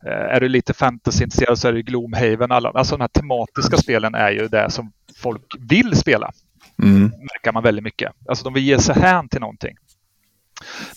eh, 0.07 0.35
är 0.35 0.41
du 0.41 0.49
lite 0.49 0.75
fantasyintresserad 0.75 1.59
så 1.59 1.69
är 1.69 1.73
det 1.73 1.83
Gloomhaven. 1.83 2.53
Alla, 2.53 2.71
alltså 2.71 2.97
de 2.97 3.01
här 3.01 3.09
tematiska 3.09 3.77
spelen 3.77 4.15
är 4.15 4.31
ju 4.31 4.49
det 4.49 4.71
som 4.71 4.93
folk 5.17 5.55
vill 5.59 5.97
spela. 5.97 6.31
Mm. 6.83 7.03
Märker 7.03 7.53
man 7.53 7.63
väldigt 7.63 7.85
mycket. 7.85 8.13
Alltså 8.29 8.45
de 8.45 8.55
vill 8.55 8.65
ge 8.65 8.79
sig 8.79 8.95
hän 9.01 9.29
till 9.29 9.41
någonting. 9.41 9.77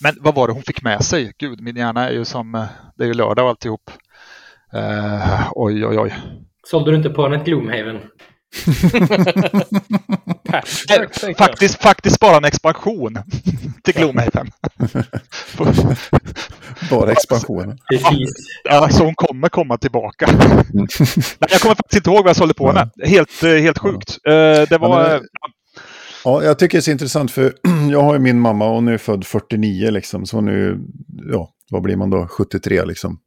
Men 0.02 0.16
vad 0.20 0.36
var 0.36 0.48
det 0.48 0.54
hon 0.54 0.64
fick 0.64 0.82
med 0.82 1.06
sig? 1.06 1.34
Gud, 1.38 1.62
min 1.62 1.76
hjärna 1.76 2.08
är 2.10 2.14
ju 2.14 2.26
som, 2.26 2.56
eh, 2.56 2.66
det 2.96 3.04
är 3.04 3.08
ju 3.08 3.14
lördag 3.14 3.44
och 3.44 3.50
alltihop. 3.50 3.92
Uh, 4.76 5.48
oj, 5.52 5.86
oj, 5.86 6.00
oj. 6.00 6.14
Sålde 6.68 6.92
du 6.92 6.98
inte 6.98 7.10
på 7.10 7.24
henne 7.24 7.36
ett 7.36 7.46
Gloomhaven? 7.46 8.00
Tänkte 10.88 11.28
jag. 11.28 11.38
Faktiskt, 11.38 11.82
faktiskt 11.82 12.20
bara 12.20 12.38
en 12.38 12.46
expansion 12.46 13.18
till 13.84 13.94
Gloomhaven. 13.94 14.52
Bara 16.90 17.12
expansionen. 17.12 17.78
Precis. 17.90 18.30
Ja, 18.64 18.90
så 18.90 19.04
hon 19.04 19.16
kommer 19.16 19.50
komma 19.50 19.78
tillbaka. 19.78 20.26
Nej, 20.32 20.88
jag 21.40 21.62
kommer 21.62 21.76
faktiskt 21.76 21.96
inte 21.96 22.10
ihåg 22.10 22.24
vad 22.24 22.30
jag 22.30 22.36
sålde 22.36 22.54
på 22.54 22.68
henne. 22.72 22.90
Helt, 23.06 23.44
eh, 23.44 23.50
helt 23.50 23.78
sjukt. 23.78 24.18
Eh, 24.28 24.34
Det 24.70 24.78
var... 24.80 25.22
Ja, 26.28 26.44
jag 26.44 26.60
tycker 26.60 26.78
det 26.78 26.80
är 26.80 26.82
så 26.82 26.92
intressant 26.92 27.32
för 27.32 27.54
jag 27.92 28.02
har 28.02 28.14
ju 28.14 28.20
min 28.20 28.40
mamma 28.40 28.66
och 28.66 28.76
hon 28.76 28.88
är 28.88 28.98
född 28.98 29.26
49 29.26 29.92
liksom. 29.92 30.26
Så 30.26 30.38
hon 30.38 30.48
är 30.48 30.52
ju, 30.52 30.78
ja, 31.32 31.50
vad 31.72 31.82
blir 31.82 31.96
man 31.96 32.10
då? 32.10 32.28
73 32.28 32.86
liksom. 32.86 33.20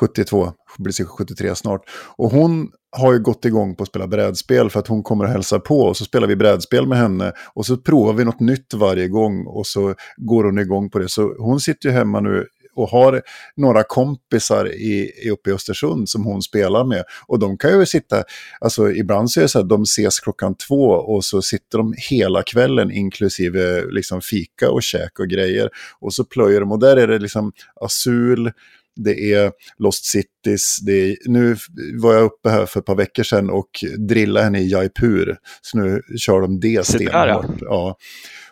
72, 0.00 0.52
blir 0.78 0.92
säkert 0.92 1.10
73 1.10 1.54
snart. 1.54 1.80
Och 2.16 2.30
hon 2.30 2.70
har 2.96 3.12
ju 3.12 3.18
gått 3.18 3.44
igång 3.44 3.76
på 3.76 3.82
att 3.82 3.88
spela 3.88 4.06
brädspel 4.06 4.70
för 4.70 4.80
att 4.80 4.86
hon 4.86 5.02
kommer 5.02 5.24
och 5.24 5.30
hälsar 5.30 5.58
på. 5.58 5.80
Och 5.80 5.96
så 5.96 6.04
spelar 6.04 6.28
vi 6.28 6.36
brädspel 6.36 6.86
med 6.86 6.98
henne. 6.98 7.32
Och 7.54 7.66
så 7.66 7.76
provar 7.76 8.12
vi 8.12 8.24
något 8.24 8.40
nytt 8.40 8.74
varje 8.74 9.08
gång. 9.08 9.46
Och 9.46 9.66
så 9.66 9.94
går 10.16 10.44
hon 10.44 10.58
igång 10.58 10.90
på 10.90 10.98
det. 10.98 11.08
Så 11.08 11.34
hon 11.38 11.60
sitter 11.60 11.88
ju 11.88 11.94
hemma 11.94 12.20
nu 12.20 12.46
och 12.74 12.88
har 12.88 13.22
några 13.56 13.82
kompisar 13.82 14.72
i, 14.72 15.12
uppe 15.30 15.50
i 15.50 15.52
Östersund 15.52 16.08
som 16.08 16.24
hon 16.24 16.42
spelar 16.42 16.84
med. 16.84 17.04
Och 17.26 17.38
de 17.38 17.58
kan 17.58 17.78
ju 17.78 17.86
sitta, 17.86 18.22
alltså 18.60 18.90
ibland 18.90 19.30
så 19.30 19.40
är 19.40 19.42
det 19.42 19.48
så 19.48 19.58
att 19.58 19.68
de 19.68 19.82
ses 19.82 20.20
klockan 20.20 20.54
två 20.54 20.84
och 20.86 21.24
så 21.24 21.42
sitter 21.42 21.78
de 21.78 21.94
hela 22.10 22.42
kvällen 22.42 22.90
inklusive 22.90 23.84
liksom 23.90 24.20
fika 24.20 24.70
och 24.70 24.82
käk 24.82 25.18
och 25.18 25.28
grejer. 25.28 25.68
Och 26.00 26.14
så 26.14 26.24
plöjer 26.24 26.60
de 26.60 26.72
och 26.72 26.80
där 26.80 26.96
är 26.96 27.06
det 27.06 27.18
liksom 27.18 27.52
Azul, 27.80 28.52
det 28.96 29.32
är 29.32 29.52
Lost 29.78 30.04
Cities, 30.04 30.78
det 30.82 30.92
är, 30.92 31.16
nu 31.24 31.56
var 32.00 32.14
jag 32.14 32.24
uppe 32.24 32.48
här 32.48 32.66
för 32.66 32.80
ett 32.80 32.86
par 32.86 32.94
veckor 32.94 33.22
sedan 33.22 33.50
och 33.50 33.70
drillade 34.08 34.44
henne 34.44 34.60
i 34.60 34.70
Jaipur. 34.70 35.36
Så 35.62 35.78
nu 35.78 36.02
kör 36.18 36.40
de 36.40 36.60
det 36.60 36.86
stenhårt. 36.86 37.56
Ja. 37.60 37.96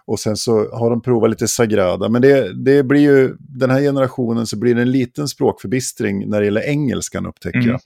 Och 0.08 0.20
sen 0.20 0.36
så 0.36 0.70
har 0.72 0.90
de 0.90 1.02
provat 1.02 1.30
lite 1.30 1.48
Sagrada. 1.48 2.08
Men 2.08 2.22
det, 2.22 2.64
det 2.64 2.82
blir 2.82 3.00
ju, 3.00 3.36
den 3.38 3.70
här 3.70 3.80
generationen 3.80 4.46
så 4.46 4.56
blir 4.56 4.74
det 4.74 4.82
en 4.82 4.90
liten 4.90 5.28
språkförbistring 5.28 6.30
när 6.30 6.40
det 6.40 6.44
gäller 6.44 6.68
engelskan 6.68 7.26
upptäcker 7.26 7.58
Mm. 7.58 7.70
jag. 7.70 7.80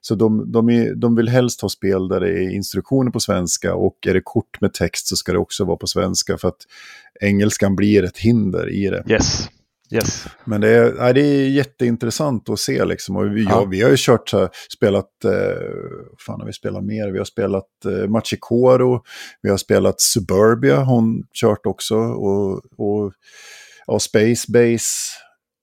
Så 0.00 0.14
de, 0.14 0.52
de, 0.52 0.70
är, 0.70 0.94
de 0.94 1.16
vill 1.16 1.28
helst 1.28 1.60
ha 1.60 1.68
spel 1.68 2.08
där 2.08 2.20
det 2.20 2.28
är 2.28 2.50
instruktioner 2.50 3.10
på 3.10 3.20
svenska 3.20 3.74
och 3.74 4.06
är 4.06 4.14
det 4.14 4.20
kort 4.24 4.60
med 4.60 4.74
text 4.74 5.06
så 5.06 5.16
ska 5.16 5.32
det 5.32 5.38
också 5.38 5.64
vara 5.64 5.76
på 5.76 5.86
svenska 5.86 6.38
för 6.38 6.48
att 6.48 6.60
engelskan 7.20 7.76
blir 7.76 8.04
ett 8.04 8.18
hinder 8.18 8.70
i 8.70 8.90
det. 8.90 9.04
Yes. 9.08 9.48
Yes. 9.90 10.26
Men 10.44 10.60
det 10.60 10.68
är, 10.68 10.92
nej, 10.92 11.14
det 11.14 11.20
är 11.20 11.48
jätteintressant 11.48 12.48
att 12.48 12.58
se 12.60 12.84
liksom. 12.84 13.16
Och 13.16 13.36
vi, 13.36 13.42
ja. 13.44 13.50
Ja. 13.50 13.64
vi 13.64 13.82
har 13.82 13.90
ju 13.90 13.96
kört 13.98 14.28
så 14.28 14.38
här, 14.38 14.48
spelat, 14.74 15.24
eh, 15.24 15.30
vad 16.10 16.20
fan 16.20 16.40
har 16.40 16.46
vi 16.46 16.52
spelat 16.52 16.84
mer? 16.84 17.10
Vi 17.10 17.18
har 17.18 17.24
spelat 17.24 17.84
eh, 17.86 18.08
Machikoro, 18.08 19.02
vi 19.42 19.50
har 19.50 19.56
spelat 19.56 20.00
Suburbia, 20.00 20.80
hon 20.80 21.22
kört 21.40 21.66
också. 21.66 21.96
Och, 21.96 22.62
och 22.78 23.12
ja, 23.86 23.98
Space 23.98 24.52
Base 24.52 24.86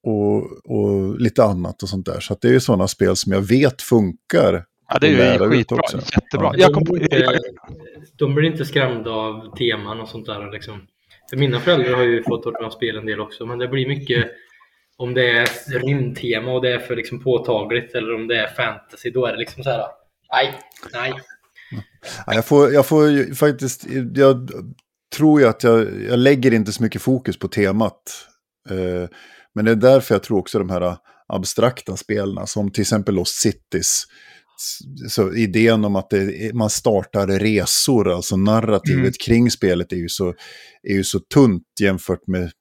och, 0.03 0.43
och 0.65 1.19
lite 1.19 1.43
annat 1.43 1.83
och 1.83 1.89
sånt 1.89 2.05
där. 2.05 2.19
Så 2.19 2.33
att 2.33 2.41
det 2.41 2.47
är 2.47 2.53
ju 2.53 2.59
sådana 2.59 2.87
spel 2.87 3.15
som 3.15 3.31
jag 3.31 3.41
vet 3.41 3.81
funkar. 3.81 4.65
Ja, 4.89 4.97
det 5.01 5.07
är 5.07 5.41
Och 5.41 5.47
ju 5.47 5.57
skitbra. 5.57 5.77
också. 5.77 5.97
Jättebra. 5.97 6.51
Ja. 6.53 6.55
Jag 6.57 6.73
kom 6.73 6.85
på, 6.85 6.95
de, 6.95 7.03
inte, 7.03 7.39
de 8.17 8.35
blir 8.35 8.51
inte 8.51 8.65
skrämda 8.65 9.11
av 9.11 9.55
teman 9.57 9.99
och 10.01 10.09
sånt 10.09 10.25
där. 10.25 10.51
Liksom. 10.51 10.81
För 11.31 11.37
mina 11.37 11.59
föräldrar 11.59 11.93
har 11.93 12.03
ju 12.03 12.23
fått 12.23 12.45
ordna 12.45 12.71
spel 12.71 12.97
en 12.97 13.05
del 13.05 13.19
också, 13.19 13.45
men 13.45 13.59
det 13.59 13.67
blir 13.67 13.87
mycket 13.87 14.31
om 14.97 15.13
det 15.13 15.29
är 15.31 15.79
rymdtema 15.79 16.51
och 16.51 16.61
det 16.61 16.73
är 16.73 16.79
för 16.79 16.95
liksom 16.95 17.23
påtagligt 17.23 17.95
eller 17.95 18.15
om 18.15 18.27
det 18.27 18.37
är 18.37 18.47
fantasy, 18.47 19.09
då 19.09 19.25
är 19.25 19.31
det 19.31 19.39
liksom 19.39 19.63
så 19.63 19.69
här. 19.69 19.85
Nej, 20.33 20.59
nej. 20.93 21.13
Ja, 22.25 22.33
jag, 22.33 22.45
får, 22.45 22.73
jag 22.73 22.85
får 22.85 23.09
ju 23.09 23.35
faktiskt, 23.35 23.85
jag 24.15 24.51
tror 25.15 25.41
ju 25.41 25.47
att 25.47 25.63
jag, 25.63 25.87
jag 26.09 26.19
lägger 26.19 26.53
inte 26.53 26.71
så 26.71 26.83
mycket 26.83 27.01
fokus 27.01 27.39
på 27.39 27.47
temat. 27.47 28.27
Eh, 28.69 29.09
men 29.55 29.65
det 29.65 29.71
är 29.71 29.75
därför 29.75 30.15
jag 30.15 30.23
tror 30.23 30.37
också 30.37 30.59
de 30.59 30.69
här 30.69 30.97
abstrakta 31.27 31.97
spelen, 31.97 32.47
som 32.47 32.71
till 32.71 32.81
exempel 32.81 33.15
Lost 33.15 33.41
Cities. 33.41 34.03
Så 35.09 35.33
idén 35.33 35.85
om 35.85 35.95
att 35.95 36.09
det, 36.09 36.53
man 36.55 36.69
startar 36.69 37.27
resor, 37.27 38.11
alltså 38.15 38.37
narrativet 38.37 38.99
Mm. 39.01 39.11
kring 39.25 39.51
spelet 39.51 39.91
är 39.91 39.95
ju, 39.97 40.09
så, 40.09 40.33
är 40.83 40.93
ju 40.93 41.03
så 41.03 41.19
tunt 41.19 41.63
jämfört 41.81 42.27
med 42.27 42.51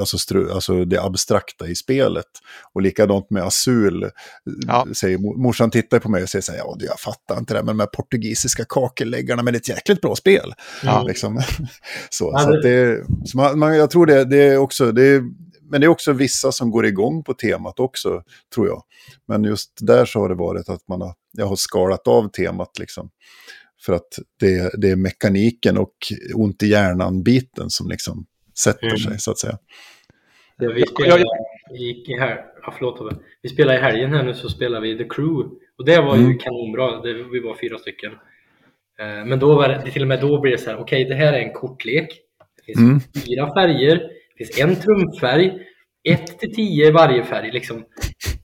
alltså, 0.00 0.18
stru, 0.18 0.50
alltså 0.50 0.84
det 0.84 1.02
abstrakta 1.02 1.68
i 1.68 1.74
spelet. 1.74 2.26
Och 2.74 2.82
likadant 2.82 3.30
med 3.30 3.42
Azul. 3.42 4.10
Ja. 4.66 4.86
Säger, 4.94 5.18
mor- 5.18 5.42
morsan 5.42 5.70
tittar 5.70 5.98
på 5.98 6.08
mig 6.10 6.22
och 6.22 6.28
säger 6.28 6.42
så 6.42 6.52
här, 6.52 6.58
ja 6.58 6.76
jag 6.80 7.00
fattar 7.00 7.38
inte 7.38 7.54
det, 7.54 7.58
här, 7.58 7.64
men 7.64 7.76
de 7.76 7.80
här 7.82 7.86
portugisiska 7.96 8.64
kakelläggarna, 8.68 9.42
men 9.42 9.52
det 9.52 9.56
är 9.56 9.60
ett 9.60 9.68
jäkligt 9.68 10.00
bra 10.00 10.16
spel. 10.16 10.52
Ja. 10.84 11.02
Liksom. 11.02 11.42
så, 12.10 12.30
Ja, 12.34 12.38
så 12.38 12.50
det- 12.50 12.56
att 12.56 12.62
det, 12.62 13.04
så 13.28 13.36
man, 13.36 13.58
man, 13.58 13.76
jag 13.76 13.90
tror 13.90 14.06
det, 14.06 14.24
det 14.24 14.42
är 14.42 14.56
också, 14.56 14.92
det 14.92 15.02
är, 15.06 15.22
men 15.72 15.80
det 15.80 15.84
är 15.86 15.88
också 15.88 16.12
vissa 16.12 16.52
som 16.52 16.70
går 16.70 16.86
igång 16.86 17.24
på 17.24 17.34
temat 17.34 17.80
också, 17.80 18.22
tror 18.54 18.66
jag. 18.66 18.82
Men 19.28 19.44
just 19.44 19.70
där 19.80 20.04
så 20.04 20.18
har 20.20 20.28
det 20.28 20.34
varit 20.34 20.68
att 20.68 20.88
man 20.88 21.00
har, 21.00 21.14
jag 21.32 21.46
har 21.46 21.56
skalat 21.56 22.08
av 22.08 22.28
temat 22.28 22.78
liksom. 22.78 23.10
För 23.86 23.92
att 23.92 24.08
det, 24.40 24.70
det 24.80 24.90
är 24.90 24.96
mekaniken 24.96 25.78
och 25.78 25.94
ont 26.34 26.62
i 26.62 26.66
hjärnan-biten 26.66 27.70
som 27.70 27.88
liksom 27.88 28.26
sätter 28.58 28.86
Mm. 28.86 28.98
sig, 28.98 29.18
så 29.18 29.30
att 29.30 29.38
säga. 29.38 29.58
Det 30.58 30.72
vi 30.72 30.86
spelade 30.86 31.22
i, 31.78 31.84
i 31.84 32.18
här, 32.20 32.44
ja, 32.62 32.74
förlåt. 32.78 33.12
Vi 33.42 33.48
spelade 33.48 33.78
i 33.78 33.82
helgen 33.82 34.12
här 34.12 34.22
nu 34.22 34.34
så 34.34 34.48
spelade 34.48 34.86
vi 34.88 34.98
The 34.98 35.04
Crew. 35.08 35.50
Och 35.78 35.84
det 35.84 36.00
var 36.00 36.16
ju 36.16 36.24
Mm. 36.24 36.38
kanonbra. 36.38 37.00
Det, 37.02 37.12
vi 37.12 37.40
var 37.40 37.56
fyra 37.60 37.78
stycken. 37.78 38.12
Eh, 38.98 39.24
men 39.26 39.38
då 39.38 39.54
var 39.54 39.68
det, 39.68 39.90
till 39.90 40.02
och 40.02 40.08
med 40.08 40.20
då 40.20 40.40
blir 40.40 40.52
det 40.52 40.58
så 40.58 40.70
här, 40.70 40.78
okej 40.80 41.04
det 41.04 41.14
här 41.14 41.32
är 41.32 41.38
en 41.40 41.52
kortlek. 41.52 42.08
Det 42.56 42.62
finns 42.64 42.78
Mm. 42.78 43.00
fyra 43.26 43.54
färger. 43.54 44.10
Det 44.38 44.44
finns 44.44 44.60
en 44.60 44.76
trumfärg. 44.76 45.52
1 46.04 46.38
till 46.38 46.54
10 46.54 46.88
i 46.88 46.90
varje 46.90 47.24
färg. 47.24 47.52
Liksom. 47.52 47.84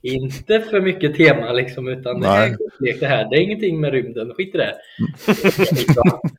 Inte 0.01 0.61
för 0.61 0.81
mycket 0.81 1.15
tema 1.15 1.51
liksom, 1.51 1.87
utan 1.87 2.21
det 2.21 2.27
här 2.27 2.47
är 2.47 2.57
Nej. 2.79 2.97
det 2.99 3.07
här. 3.07 3.29
Det 3.29 3.35
är 3.35 3.41
ingenting 3.41 3.81
med 3.81 3.91
rymden. 3.91 4.33
Skit 4.33 4.55
i 4.55 4.57
det. 4.57 4.75
Det. 5.25 5.93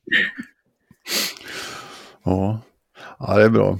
Ja. 2.24 2.61
ja, 3.18 3.36
det 3.36 3.44
är 3.44 3.48
bra. 3.48 3.78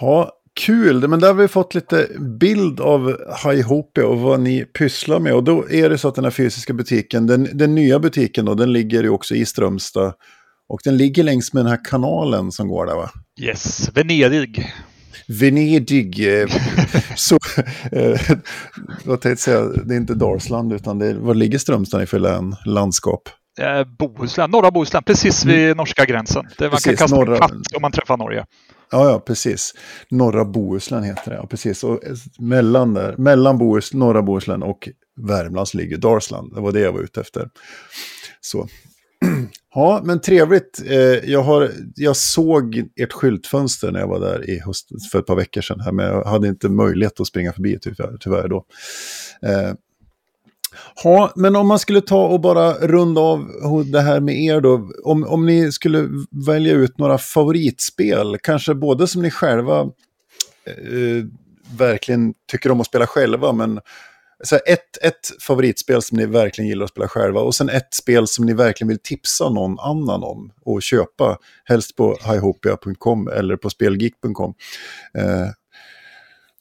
Ja, 0.00 0.32
kul. 0.60 1.08
Men 1.08 1.20
där 1.20 1.28
har 1.28 1.34
vi 1.34 1.48
fått 1.48 1.74
lite 1.74 2.08
bild 2.40 2.80
av 2.80 3.16
Highopia 3.44 4.06
och 4.06 4.18
vad 4.18 4.40
ni 4.40 4.64
pysslar 4.64 5.18
med. 5.18 5.34
Och 5.34 5.44
då 5.44 5.70
är 5.70 5.90
det 5.90 5.98
så 5.98 6.08
att 6.08 6.14
den 6.14 6.24
här 6.24 6.30
fysiska 6.30 6.72
butiken, 6.72 7.26
den, 7.26 7.48
den 7.52 7.74
nya 7.74 7.98
butiken 7.98 8.44
då, 8.44 8.54
den 8.54 8.72
ligger 8.72 9.02
ju 9.02 9.08
också 9.08 9.34
i 9.34 9.46
Strömstad. 9.46 10.14
Och 10.68 10.80
den 10.84 10.96
ligger 10.96 11.22
längs 11.22 11.52
med 11.52 11.64
den 11.64 11.70
här 11.70 11.84
kanalen 11.84 12.52
som 12.52 12.68
går 12.68 12.86
där 12.86 12.94
va? 12.94 13.10
Yes. 13.40 13.90
Venedig. 13.94 14.72
Venedig. 15.28 16.40
eh, 16.42 16.48
så, 17.16 17.38
eh, 17.92 18.20
vad 19.04 19.20
tänkte 19.20 19.42
säga, 19.42 19.60
det 19.64 19.94
är 19.94 19.96
inte 19.98 20.14
Dalsland 20.14 20.72
utan 20.72 20.98
det 20.98 21.14
vad 21.14 21.36
ligger 21.36 21.58
Strömstad 21.58 22.02
i 22.02 22.06
för 22.06 22.18
län, 22.18 22.56
landskap? 22.66 23.22
Eh, 23.60 23.84
Bohuslän, 23.98 24.50
norra 24.50 24.70
Bohuslän, 24.70 25.02
precis 25.02 25.44
vid 25.44 25.76
norska 25.76 26.04
gränsen. 26.04 26.44
Det 26.58 26.64
man 26.64 26.70
kan 26.70 26.76
Precis, 26.76 26.98
kasta 26.98 27.16
norra- 27.16 27.38
katt 27.38 27.50
om 27.76 27.82
man 27.82 27.92
träffar 27.92 28.16
Norge. 28.16 28.44
Ja, 28.90 29.10
ja, 29.10 29.18
precis. 29.20 29.74
Norra 30.10 30.44
Bohuslän 30.44 31.02
heter 31.04 31.30
det, 31.30 31.36
ja, 31.36 31.46
precis. 31.46 31.84
Och 31.84 32.00
mellan, 32.38 32.94
där, 32.94 33.14
mellan 33.18 33.58
Bohus, 33.58 33.92
norra 33.94 34.22
Bohuslän 34.22 34.62
och 34.62 34.88
Värmlands 35.28 35.74
ligger 35.74 35.96
Dalsland. 35.96 36.54
Det 36.54 36.60
var 36.60 36.72
det 36.72 36.80
jag 36.80 36.92
var 36.92 37.00
ute 37.00 37.20
efter. 37.20 37.48
Så. 38.40 38.68
Ja, 39.74 40.00
men 40.04 40.20
trevligt. 40.20 40.82
Eh, 40.86 41.30
jag, 41.30 41.42
har, 41.42 41.70
jag 41.94 42.16
såg 42.16 42.84
ert 42.96 43.12
skyltfönster 43.12 43.92
när 43.92 44.00
jag 44.00 44.08
var 44.08 44.20
där 44.20 44.50
i 44.50 44.58
höst, 44.58 44.88
för 45.12 45.18
ett 45.18 45.26
par 45.26 45.36
veckor 45.36 45.60
sedan. 45.60 45.80
Här, 45.80 45.92
men 45.92 46.06
jag 46.06 46.24
hade 46.24 46.48
inte 46.48 46.68
möjlighet 46.68 47.20
att 47.20 47.26
springa 47.26 47.52
förbi 47.52 47.78
tyvärr, 47.80 48.16
tyvärr 48.20 48.48
då. 48.48 48.64
Eh, 49.42 49.72
ja, 51.04 51.32
men 51.36 51.56
om 51.56 51.66
man 51.66 51.78
skulle 51.78 52.00
ta 52.00 52.26
och 52.26 52.40
bara 52.40 52.72
runda 52.72 53.20
av 53.20 53.84
det 53.92 54.00
här 54.00 54.20
med 54.20 54.42
er 54.42 54.60
då. 54.60 54.90
Om, 55.04 55.24
om 55.24 55.46
ni 55.46 55.72
skulle 55.72 56.08
välja 56.46 56.72
ut 56.72 56.98
några 56.98 57.18
favoritspel, 57.18 58.38
kanske 58.42 58.74
både 58.74 59.06
som 59.06 59.22
ni 59.22 59.30
själva 59.30 59.80
eh, 60.66 61.24
verkligen 61.78 62.34
tycker 62.50 62.70
om 62.70 62.80
att 62.80 62.86
spela 62.86 63.06
själva, 63.06 63.52
men 63.52 63.80
så 64.44 64.56
ett, 64.56 65.02
ett 65.02 65.42
favoritspel 65.46 66.02
som 66.02 66.18
ni 66.18 66.26
verkligen 66.26 66.68
gillar 66.68 66.84
att 66.84 66.90
spela 66.90 67.08
själva 67.08 67.40
och 67.40 67.54
sen 67.54 67.68
ett 67.68 67.94
spel 67.94 68.26
som 68.28 68.46
ni 68.46 68.54
verkligen 68.54 68.88
vill 68.88 68.98
tipsa 69.02 69.48
någon 69.48 69.78
annan 69.80 70.22
om 70.22 70.52
och 70.64 70.82
köpa, 70.82 71.38
helst 71.64 71.96
på 71.96 72.16
highopia.com 72.24 73.28
eller 73.28 73.56
på 73.56 73.70
spelgeek.com. 73.70 74.54
Eh, 75.18 75.24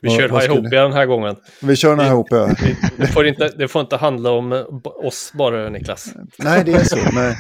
Vi 0.01 0.09
kör 0.09 0.39
Highopia 0.41 0.81
den 0.84 0.93
här 0.93 1.05
gången. 1.05 1.36
Vi 1.61 1.75
kör 1.75 1.89
den 1.89 1.99
här 1.99 2.05
Highopia. 2.05 2.55
Det 2.97 3.07
får 3.07 3.27
inte, 3.27 3.47
det 3.57 3.67
får 3.67 3.81
inte 3.81 3.97
handla 3.97 4.31
om 4.31 4.65
oss 4.84 5.31
bara, 5.34 5.69
Niklas. 5.69 6.13
Nej, 6.38 6.63
det 6.65 6.71
är 6.73 6.84
så. 6.84 6.97
Nej. 7.13 7.36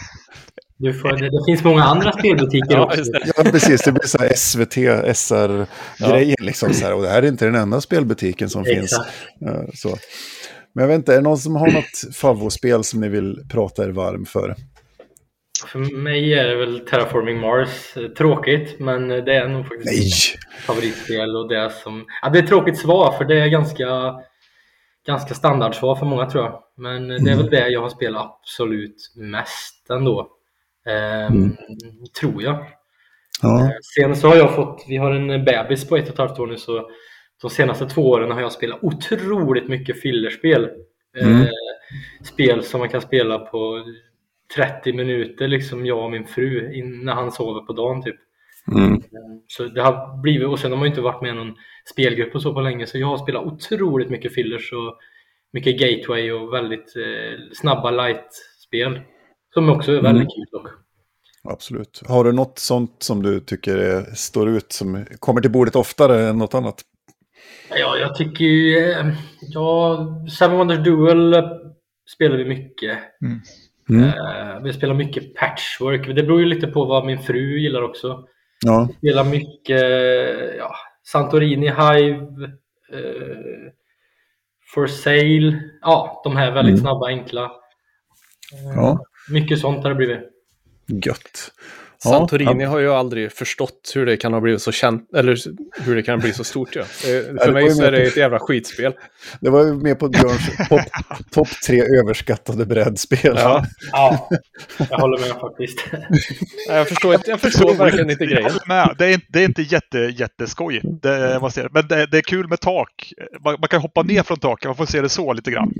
Du 0.77 0.93
får, 0.93 1.09
det, 1.09 1.29
det 1.29 1.43
finns 1.47 1.63
många 1.63 1.83
andra 1.83 2.11
spelbutiker 2.11 2.65
Ja, 2.75 2.85
också. 2.85 3.01
Ja, 3.37 3.43
precis. 3.43 3.81
Det 3.81 3.91
blir 3.91 4.07
så 4.07 4.17
här 4.17 4.33
SVT, 4.35 4.73
SR-grejer 5.17 6.41
liksom. 6.43 6.73
Så 6.73 6.85
här. 6.85 6.93
Och 6.93 7.01
det 7.01 7.09
här 7.09 7.23
är 7.23 7.27
inte 7.27 7.45
den 7.45 7.55
enda 7.55 7.81
spelbutiken 7.81 8.49
som 8.49 8.65
finns. 8.65 8.93
Exakt. 8.93 9.79
Så. 9.79 9.97
Men 10.75 10.81
jag 10.81 10.87
vet 10.87 10.95
inte, 10.95 11.11
är 11.11 11.15
det 11.15 11.21
någon 11.21 11.37
som 11.37 11.55
har 11.55 11.71
något 11.71 12.15
favoritspel 12.15 12.83
som 12.83 13.01
ni 13.01 13.09
vill 13.09 13.39
prata 13.51 13.83
er 13.83 13.89
varm 13.89 14.25
för? 14.25 14.55
För 15.67 15.79
mig 15.79 16.33
är 16.33 16.47
det 16.47 16.55
väl 16.55 16.79
Terraforming 16.79 17.39
Mars. 17.39 17.93
Tråkigt, 18.17 18.79
men 18.79 19.07
det 19.07 19.35
är 19.35 19.47
nog 19.47 19.67
faktiskt 19.67 19.91
Nej! 19.91 19.99
mitt 19.99 20.63
favoritspel 20.65 21.35
och 21.35 21.49
det 21.49 21.71
som... 21.83 22.05
Ja, 22.21 22.29
det 22.29 22.39
är 22.39 22.43
tråkigt 22.43 22.77
svar 22.77 23.17
för 23.17 23.25
det 23.25 23.39
är 23.39 23.47
ganska, 23.47 23.85
ganska 25.05 25.33
standardsvar 25.33 25.95
för 25.95 26.05
många 26.05 26.29
tror 26.29 26.43
jag. 26.43 26.63
Men 26.77 27.07
det 27.07 27.31
är 27.31 27.37
väl 27.37 27.49
det 27.49 27.69
jag 27.69 27.81
har 27.81 27.89
spelat 27.89 28.39
absolut 28.41 29.13
mest 29.15 29.89
ändå. 29.89 30.29
Ehm, 30.85 31.55
Tror 32.19 32.43
jag. 32.43 32.65
Ja, 33.41 33.71
Sen 33.95 34.15
så 34.15 34.27
har 34.27 34.35
jag 34.35 34.55
fått, 34.55 34.85
vi 34.87 34.97
har 34.97 35.11
en 35.11 35.45
bebis 35.45 35.87
på 35.89 35.97
ett 35.97 36.03
och 36.07 36.13
ett 36.13 36.17
halvt 36.17 36.39
år 36.39 36.47
nu 36.47 36.57
så 36.57 36.89
de 37.41 37.49
senaste 37.49 37.85
två 37.85 38.09
åren 38.09 38.31
har 38.31 38.41
jag 38.41 38.51
spelat 38.51 38.79
otroligt 38.83 39.67
mycket 39.67 40.01
fillerspel. 40.01 40.69
Mm. 41.21 41.41
Eh, 41.41 41.47
spel 42.23 42.63
som 42.63 42.79
man 42.79 42.89
kan 42.89 43.01
spela 43.01 43.39
på 43.39 43.83
30 44.55 44.93
minuter 44.93 45.47
liksom 45.47 45.85
jag 45.85 46.03
och 46.03 46.11
min 46.11 46.25
fru 46.27 46.83
när 46.83 47.13
han 47.13 47.31
sover 47.31 47.61
på 47.61 47.73
dagen 47.73 48.03
typ. 48.03 48.15
mm. 48.75 48.93
Eh, 48.93 48.99
Så 49.47 49.63
det 49.63 49.81
har 49.81 50.21
blivit, 50.21 50.47
och 50.47 50.59
sen 50.59 50.71
har 50.71 50.77
man 50.77 50.85
ju 50.85 50.89
inte 50.89 51.01
varit 51.01 51.21
med 51.21 51.35
någon 51.35 51.55
spelgrupp 51.91 52.35
och 52.35 52.41
så 52.41 52.53
på 52.53 52.61
länge 52.61 52.85
så 52.87 52.97
jag 52.97 53.07
har 53.07 53.17
spelat 53.17 53.45
otroligt 53.45 54.09
mycket 54.09 54.33
fillers 54.33 54.73
och 54.73 54.97
mycket 55.53 55.79
gateway 55.79 56.31
och 56.31 56.53
väldigt 56.53 56.93
eh, 56.95 57.39
snabba 57.53 57.91
light-spel. 57.91 58.99
Som 59.53 59.69
också 59.69 59.91
är 59.91 60.01
väldigt 60.01 60.27
kul 60.35 60.45
dock. 60.51 60.67
absolut. 61.43 62.01
Har 62.07 62.23
du 62.23 62.31
något 62.31 62.59
sånt 62.59 62.95
som 63.03 63.23
du 63.23 63.39
tycker 63.39 63.77
är, 63.77 64.01
står 64.15 64.49
ut, 64.49 64.71
som 64.71 65.05
kommer 65.19 65.41
till 65.41 65.51
bordet 65.51 65.75
oftare 65.75 66.21
än 66.29 66.37
något 66.37 66.53
annat? 66.53 66.81
Ja, 67.69 67.97
jag 67.97 68.15
tycker 68.15 68.45
ju... 68.45 68.91
eh, 68.91 69.07
Ja, 69.41 70.07
Seven 70.39 70.57
Wonders 70.57 70.83
Duel 70.83 71.35
spelar 72.15 72.37
vi 72.37 72.45
mycket. 72.45 72.97
Mm. 73.89 74.03
Eh, 74.03 74.61
Vi 74.63 74.73
spelar 74.73 74.93
mycket 74.93 75.35
patchwork. 75.35 76.07
Det 76.15 76.23
beror 76.23 76.39
ju 76.39 76.45
lite 76.45 76.67
på 76.67 76.85
vad 76.85 77.05
min 77.05 77.19
fru 77.19 77.59
gillar 77.59 77.81
också. 77.81 78.23
Ja, 78.65 78.87
Vi 78.91 78.97
spelar 78.97 79.23
mycket 79.23 79.81
ja, 80.57 80.75
Santorini 81.03 81.67
Hive, 81.69 82.43
eh, 82.93 83.71
For 84.73 84.87
Sale. 84.87 85.59
Ja, 85.81 86.21
de 86.23 86.35
här 86.35 86.51
väldigt 86.51 86.73
Mm. 86.73 86.81
snabba, 86.81 87.07
enkla. 87.07 87.51
ja, 88.75 89.05
Mycket 89.29 89.59
sånt 89.59 89.83
har 89.83 89.89
det 89.89 89.95
blivit. 89.95 90.19
gött. 90.87 91.51
Ja, 92.05 92.09
Santorini 92.11 92.63
har 92.63 92.79
ju 92.79 92.93
aldrig 92.93 93.31
förstått 93.31 93.91
hur 93.95 94.05
det 94.05 94.17
kan 94.17 94.33
ha 94.33 94.41
blivit 94.41 94.61
så 94.61 94.71
känt, 94.71 95.09
eller 95.15 95.37
hur 95.83 95.95
det 95.95 96.03
kan 96.03 96.19
bli 96.19 96.33
så 96.33 96.43
stort. 96.43 96.75
Ja. 96.75 96.81
Eh, 96.81 96.87
det 97.33 97.39
För 97.45 97.51
mig 97.53 97.71
så 97.71 97.83
är 97.83 97.91
det 97.91 98.01
ett 98.03 98.17
jävla 98.17 98.39
skitspel. 98.39 98.93
Det 99.39 99.49
var 99.49 99.63
ju 99.65 99.73
med 99.73 99.99
på 99.99 100.09
Björns 100.09 100.49
topp 100.69 100.81
top 101.31 101.47
tre 101.65 101.81
överskattade 101.99 102.65
brädspel. 102.65 103.35
Ja. 103.37 103.65
Ja, 103.91 104.29
jag 104.89 104.97
håller 104.97 105.19
med 105.19 105.29
faktiskt. 105.39 105.79
Jag 106.67 106.87
förstår, 106.87 107.13
inte- 107.13 107.29
jag 107.29 107.39
förstår 107.39 107.73
verkligen 107.73 108.09
inte 108.09 108.25
grejen. 108.25 108.51
Med. 108.67 108.95
Det, 108.97 109.05
är, 109.05 109.13
inte- 109.13 109.25
det 109.29 109.39
är 109.39 109.45
inte 109.45 109.61
jätte, 109.61 109.97
jätteskoj. 109.97 110.81
Det, 111.01 111.37
måste 111.41 111.61
jag, 111.61 111.73
men 111.73 111.87
det, 111.87 112.05
det 112.05 112.17
är 112.17 112.21
kul 112.21 112.47
med 112.47 112.59
tak. 112.59 113.13
Man, 113.45 113.55
man 113.59 113.67
kan 113.69 113.81
hoppa 113.81 114.03
ner 114.03 114.23
från 114.23 114.39
taket, 114.39 114.65
man 114.65 114.75
får 114.75 114.85
se 114.85 115.01
det 115.01 115.09
så 115.09 115.33
lite 115.33 115.51
grann. 115.51 115.73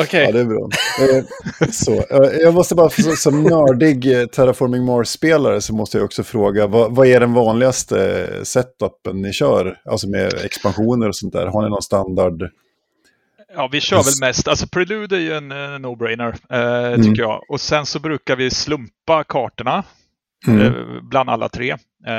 Okej. 0.00 0.24
Ja, 0.24 0.32
det 0.32 0.40
är 0.40 0.44
bra. 0.44 0.68
Eh, 1.00 1.24
så, 1.70 1.92
eh, 1.92 2.30
jag 2.40 2.54
måste 2.54 2.74
bara, 2.74 2.90
så- 2.90 3.16
som 3.42 3.50
nördig 3.50 4.20
eh, 4.20 4.26
Terraforming 4.26 4.84
Mars-spelare 4.84 5.60
så 5.60 5.74
måste 5.74 5.98
jag 5.98 6.04
också 6.04 6.22
fråga, 6.22 6.66
vad, 6.66 6.94
vad 6.94 7.06
är 7.06 7.20
den 7.20 7.32
vanligaste 7.32 8.26
eh, 8.36 8.42
setupen 8.42 9.22
ni 9.22 9.32
kör? 9.32 9.80
Alltså 9.84 10.08
med 10.08 10.34
expansioner 10.44 11.08
och 11.08 11.16
sånt 11.16 11.32
där. 11.32 11.46
Har 11.46 11.62
ni 11.62 11.68
någon 11.68 11.82
standard? 11.82 12.42
Ja, 13.54 13.68
vi 13.72 13.80
kör 13.80 13.96
väl 13.96 14.28
mest. 14.28 14.48
Alltså 14.48 14.66
Prelude 14.66 15.16
är 15.16 15.20
ju 15.20 15.32
en 15.32 15.52
eh, 15.52 15.56
no-brainer, 15.56 16.28
eh, 16.30 16.96
tycker 16.96 17.22
jag. 17.22 17.40
Och 17.50 17.60
sen 17.60 17.86
så 17.86 17.98
brukar 18.00 18.36
vi 18.36 18.50
slumpa 18.50 19.24
kartorna 19.24 19.84
Mm. 20.46 20.66
eh, 20.66 20.72
bland 21.02 21.30
alla 21.30 21.48
tre. 21.48 21.70
Eh, 22.06 22.14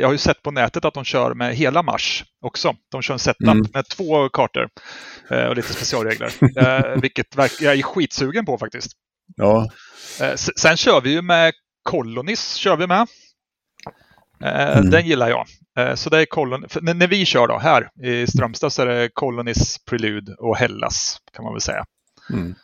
jag 0.00 0.06
har 0.08 0.12
ju 0.12 0.18
sett 0.18 0.42
på 0.42 0.50
nätet 0.50 0.84
att 0.84 0.94
de 0.94 1.04
kör 1.04 1.34
med 1.34 1.54
hela 1.54 1.82
Mars 1.82 2.24
också. 2.44 2.74
De 2.92 3.02
kör 3.02 3.14
en 3.14 3.18
setup 3.18 3.42
Mm. 3.48 3.66
med 3.74 3.88
två 3.88 4.28
kartor 4.28 4.68
och 5.48 5.56
lite 5.56 5.72
specialregler. 5.72 6.32
vilket 7.00 7.26
jag 7.60 7.78
är 7.78 7.82
skitsugen 7.82 8.44
på 8.46 8.58
faktiskt. 8.58 8.92
Ja, 9.36 9.70
Eh, 10.20 10.34
sen 10.34 10.76
kör 10.76 11.00
vi 11.00 11.10
ju 11.10 11.22
med 11.22 11.52
Colonis, 11.82 12.54
kör 12.54 12.76
vi 12.76 12.86
med. 12.86 13.06
Eh, 14.44 14.78
Mm. 14.78 14.90
Den 14.90 15.06
gillar 15.06 15.28
jag. 15.28 15.46
Eh, 15.78 15.94
så 15.94 16.10
det 16.10 16.20
är 16.20 16.26
Colon... 16.26 16.66
när, 16.80 17.06
vi 17.06 17.24
kör 17.24 17.48
då, 17.48 17.58
här 17.58 17.88
i 18.04 18.26
Strömstad, 18.26 18.72
så 18.72 18.82
är 18.82 18.86
det 18.86 19.08
Colonis, 19.12 19.78
Prelude 19.78 20.34
och 20.34 20.56
Hellas, 20.56 21.16
kan 21.32 21.44
man 21.44 21.54
väl 21.54 21.60
säga. 21.60 21.84
mm. 22.32 22.54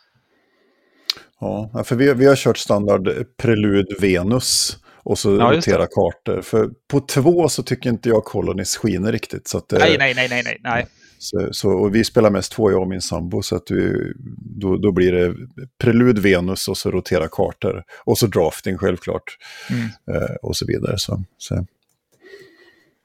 ja 1.39 1.83
för 1.85 1.95
vi, 1.95 2.13
vi 2.13 2.25
har 2.25 2.35
kört 2.35 2.57
standard 2.57 3.09
Prelude 3.37 3.95
Venus 3.99 4.77
och 5.03 5.19
så 5.19 5.37
Ja, 5.37 5.51
rotera 5.51 5.87
kartor. 5.87 6.41
För 6.41 6.69
på 6.91 6.99
två 6.99 7.49
så 7.49 7.63
tycker 7.63 7.89
inte 7.89 8.09
jag 8.09 8.23
Colonis 8.25 8.77
skiner 8.77 9.11
riktigt. 9.11 9.47
Så 9.47 9.57
att, 9.57 9.71
Nej, 9.71 9.97
nej, 9.97 10.13
nej, 10.15 10.29
nej, 10.29 10.57
nej. 10.59 10.87
Så, 11.21 11.49
så, 11.51 11.69
och 11.69 11.95
vi 11.95 12.03
spelar 12.03 12.29
mest 12.29 12.51
två, 12.51 12.71
jag 12.71 12.81
och 12.81 12.87
min 12.87 13.01
sambo, 13.01 13.41
så 13.41 13.55
att 13.55 13.71
vi, 13.71 14.13
då, 14.61 14.77
då 14.77 14.91
blir 14.91 15.11
det 15.11 15.35
prelud 15.83 16.19
Venus 16.19 16.67
och 16.67 16.77
så 16.77 16.91
rotera 16.91 17.27
kartor. 17.31 17.83
Och 18.03 18.17
så 18.17 18.27
drafting 18.27 18.77
självklart. 18.77 19.23
Mm. 19.69 19.83
Eh, 20.21 20.35
och 20.41 20.55
så 20.55 20.65
vidare. 20.67 20.97
Så, 20.97 21.23
så. 21.37 21.65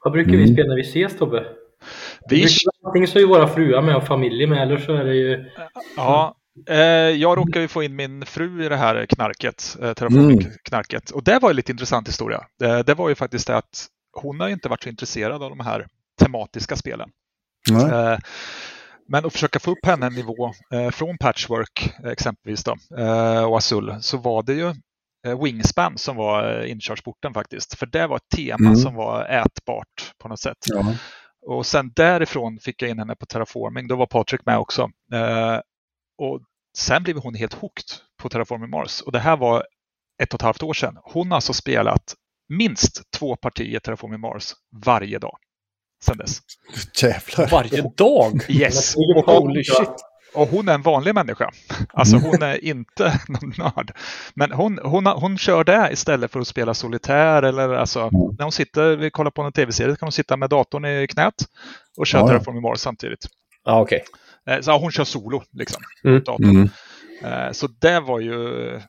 Vad 0.03 0.13
brukar 0.13 0.33
Mm. 0.33 0.45
vi 0.45 0.53
spela 0.53 0.67
när 0.67 0.75
vi 0.75 0.81
ses 0.81 1.17
Tobbe? 1.17 1.45
Vi, 2.29 2.47
Antingen 2.85 3.07
så 3.07 3.17
är 3.17 3.21
ju 3.21 3.27
våra 3.27 3.47
fruar 3.47 3.81
med 3.81 3.95
och 3.95 4.07
familjer 4.07 4.47
med 4.47 4.61
eller 4.61 4.77
så 4.77 4.93
är 4.93 5.03
det 5.05 5.15
ju... 5.15 5.45
ja, 5.95 6.35
eh, 6.69 6.77
jag 7.21 7.37
råkade 7.37 7.61
ju 7.61 7.67
få 7.67 7.83
in 7.83 7.95
min 7.95 8.25
fru 8.25 8.65
i 8.65 8.69
det 8.69 8.75
här 8.77 9.05
knarket, 9.05 9.77
eh, 9.81 9.93
Terraforming-knarket. 9.93 11.11
Och 11.11 11.23
det 11.23 11.39
var 11.41 11.49
ju 11.49 11.53
lite 11.55 11.71
intressant 11.71 12.07
historia. 12.07 12.43
Det, 12.59 12.83
det 12.83 12.93
var 12.93 13.09
ju 13.09 13.15
faktiskt 13.15 13.47
det 13.47 13.57
att 13.57 13.87
hon 14.21 14.39
har 14.39 14.47
ju 14.47 14.53
inte 14.53 14.69
varit 14.69 14.83
så 14.83 14.89
intresserad 14.89 15.43
av 15.43 15.49
de 15.49 15.59
här 15.59 15.87
tematiska 16.21 16.75
spelen. 16.75 17.09
Eh, 18.13 18.19
Men 19.09 19.25
att 19.25 19.33
försöka 19.33 19.59
få 19.59 19.71
upp 19.71 19.85
henne 19.85 20.05
en 20.05 20.13
nivå 20.13 20.51
eh, 20.73 20.89
från 20.89 21.17
Patchwork 21.17 21.91
exempelvis 22.05 22.63
då, 22.63 22.75
eh, 22.97 23.43
och 23.43 23.57
Azul 23.57 23.95
så 24.01 24.17
var 24.17 24.43
det 24.43 24.53
ju 24.53 24.73
Wingspan 25.43 25.97
som 25.97 26.15
var 26.15 26.63
inkörsporten 26.65 27.33
faktiskt. 27.33 27.75
För 27.79 27.85
det 27.85 28.07
var 28.07 28.15
ett 28.17 28.29
tema 28.35 28.67
Mm. 28.67 28.75
som 28.75 28.95
var 28.95 29.25
ätbart 29.25 30.13
på 30.17 30.27
något 30.27 30.39
sätt. 30.39 30.57
Ja. 30.65 30.93
Och 31.47 31.65
sen 31.65 31.91
därifrån 31.95 32.59
fick 32.59 32.81
jag 32.81 32.89
in 32.91 32.99
henne 32.99 33.15
på 33.15 33.25
Terraforming. 33.25 33.87
Då 33.87 33.95
var 33.95 34.05
Patrik 34.05 34.45
med 34.45 34.57
också. 34.57 34.89
Och 36.17 36.39
sen 36.77 37.03
blev 37.03 37.17
hon 37.17 37.35
helt 37.35 37.53
hooked 37.53 37.85
på 38.21 38.29
Terraforming 38.29 38.69
Mars. 38.69 39.01
Och 39.01 39.11
det 39.11 39.19
här 39.19 39.37
var 39.37 39.65
ett 40.23 40.33
och 40.33 40.37
ett 40.37 40.41
halvt 40.41 40.63
år 40.63 40.73
sedan. 40.73 40.97
Hon 41.03 41.27
har 41.27 41.35
alltså 41.35 41.53
spelat 41.53 42.13
minst 42.49 43.11
två 43.11 43.35
partier 43.35 43.79
Terraforming 43.79 44.19
Mars 44.19 44.53
varje 44.85 45.19
dag 45.19 45.37
sedan 46.05 46.17
dess. 46.17 46.39
Jävlar. 47.03 47.47
Varje 47.51 47.81
dag? 47.97 48.41
Yes! 48.49 48.95
Och 48.95 49.25
Holy 49.25 49.63
shit. 49.63 49.89
Och 50.33 50.47
hon 50.49 50.69
är 50.69 50.73
en 50.73 50.81
vanlig 50.81 51.15
människa. 51.15 51.51
Alltså 51.93 52.17
hon 52.17 52.41
är 52.43 52.63
inte 52.65 53.19
någon 53.27 53.53
nörd. 53.57 53.91
Men 54.33 54.51
hon, 54.51 54.79
hon, 54.83 55.05
hon 55.05 55.37
kör 55.37 55.63
det 55.63 55.89
istället 55.91 56.31
för 56.31 56.39
att 56.39 56.47
spela 56.47 56.73
solitär 56.73 57.43
eller 57.43 57.69
alltså 57.73 58.09
när 58.11 58.43
hon 58.43 58.51
sitter, 58.51 58.95
vi 58.95 59.09
kollar 59.11 59.31
på 59.31 59.41
en 59.41 59.51
tv-serie, 59.51 59.95
kan 59.95 60.05
hon 60.05 60.11
sitta 60.11 60.37
med 60.37 60.49
datorn 60.49 60.85
i 60.85 61.07
knät 61.07 61.33
och 61.97 62.07
köra 62.07 62.21
Ja, 62.21 62.25
ja. 62.27 62.31
Terraforming 62.31 62.61
Mars 62.61 62.79
samtidigt. 62.79 63.25
Ja, 63.65 63.81
okej. 63.81 64.03
Eh, 64.49 64.59
Så 64.61 64.77
hon 64.77 64.91
kör 64.91 65.03
solo 65.03 65.43
liksom. 65.51 65.81
Mm. 66.03 66.23
Datorn. 66.23 66.49
Mm. 66.49 66.69
Eh, 67.47 67.51
Så 67.51 67.67
det 67.67 67.99
var 67.99 68.19
ju... 68.19 68.81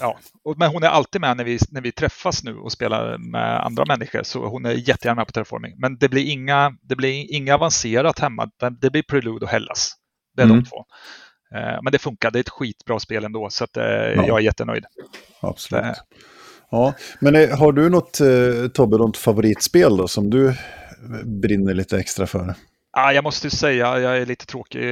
Ja, 0.00 0.18
men 0.56 0.70
hon 0.70 0.82
är 0.82 0.88
alltid 0.88 1.20
med 1.20 1.36
när 1.36 1.44
vi, 1.44 1.58
när 1.70 1.80
vi 1.80 1.92
träffas 1.92 2.44
nu 2.44 2.56
och 2.56 2.72
spelar 2.72 3.18
med 3.18 3.64
andra 3.64 3.84
människor. 3.84 4.22
Så 4.22 4.46
hon 4.46 4.66
är 4.66 4.70
jättegärna 4.72 5.14
med 5.20 5.26
på 5.26 5.32
Terraforming. 5.32 5.74
Men 5.78 5.98
det 5.98 6.08
blir 6.08 6.24
inga, 6.30 6.76
det 6.82 6.96
blir 6.96 7.34
inga 7.34 7.54
avancerat 7.54 8.18
hemma. 8.18 8.50
Det 8.80 8.90
blir 8.90 9.02
Prelude 9.02 9.44
och 9.44 9.50
Hellas. 9.50 9.92
Det 10.36 10.42
är 10.42 10.46
Mm. 10.46 10.56
de 10.58 10.68
två. 10.68 10.84
Eh, 11.54 11.78
Men 11.82 11.92
det 11.92 11.98
funkar. 11.98 12.30
Det 12.30 12.38
är 12.38 12.40
ett 12.40 12.48
skitbra 12.48 12.98
spel 12.98 13.24
ändå. 13.24 13.48
Så 13.50 13.64
att, 13.64 13.76
eh, 13.76 13.84
jag 14.26 14.38
är 14.38 14.40
jättenöjd. 14.40 14.84
Absolut. 15.40 15.84
Det- 15.84 15.96
Ja. 16.72 16.94
Men 17.20 17.36
eh, 17.36 17.58
har 17.58 17.72
du 17.72 17.88
något, 17.90 18.20
eh, 18.20 18.68
Tobbe, 18.74 18.96
något 18.96 19.16
favoritspel 19.16 19.96
då 19.96 20.08
som 20.08 20.30
du 20.30 20.54
brinner 21.24 21.74
lite 21.74 21.98
extra 21.98 22.26
för? 22.26 22.54
Ja, 22.92 23.12
jag 23.12 23.24
måste 23.24 23.50
säga, 23.50 23.98
jag 23.98 24.18
är 24.18 24.26
lite 24.26 24.46
tråkig. 24.46 24.82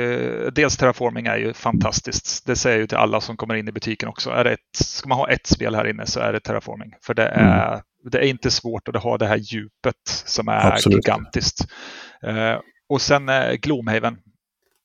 Dels 0.53 0.77
Terraforming 0.77 1.27
är 1.27 1.37
ju 1.37 1.55
fantastiskt. 1.55 2.47
Det 2.47 2.57
säger 2.57 2.77
jag 2.77 2.81
ju 2.81 2.87
till 2.87 2.97
alla 2.97 3.21
som 3.21 3.37
kommer 3.37 3.55
in 3.55 3.69
i 3.69 3.73
butiken 3.73 4.09
också. 4.09 4.31
Är 4.31 4.45
det 4.45 4.53
ett, 4.53 4.77
ska 4.77 5.09
man 5.09 5.19
ha 5.19 5.31
ett 5.31 5.47
spel 5.47 5.75
här 5.75 5.87
inne 5.87 6.07
så 6.07 6.21
är 6.21 6.33
det 6.33 6.41
Terraforming. 6.41 6.95
För 7.03 7.15
det 7.15 7.27
är, 7.29 7.83
det 8.11 8.19
är 8.19 8.27
inte 8.27 8.51
svårt 8.51 8.89
och 8.89 8.93
det 8.93 8.99
har 8.99 9.19
det 9.19 9.27
här 9.27 9.37
djupet 9.37 9.97
som 10.05 10.49
är 10.49 10.73
Absolut. 10.73 10.97
gigantiskt. 10.97 11.67
Eh, 12.23 12.57
och 12.89 13.01
sen 13.01 13.29
eh, 13.29 13.53
Gloomhaven. 13.53 14.19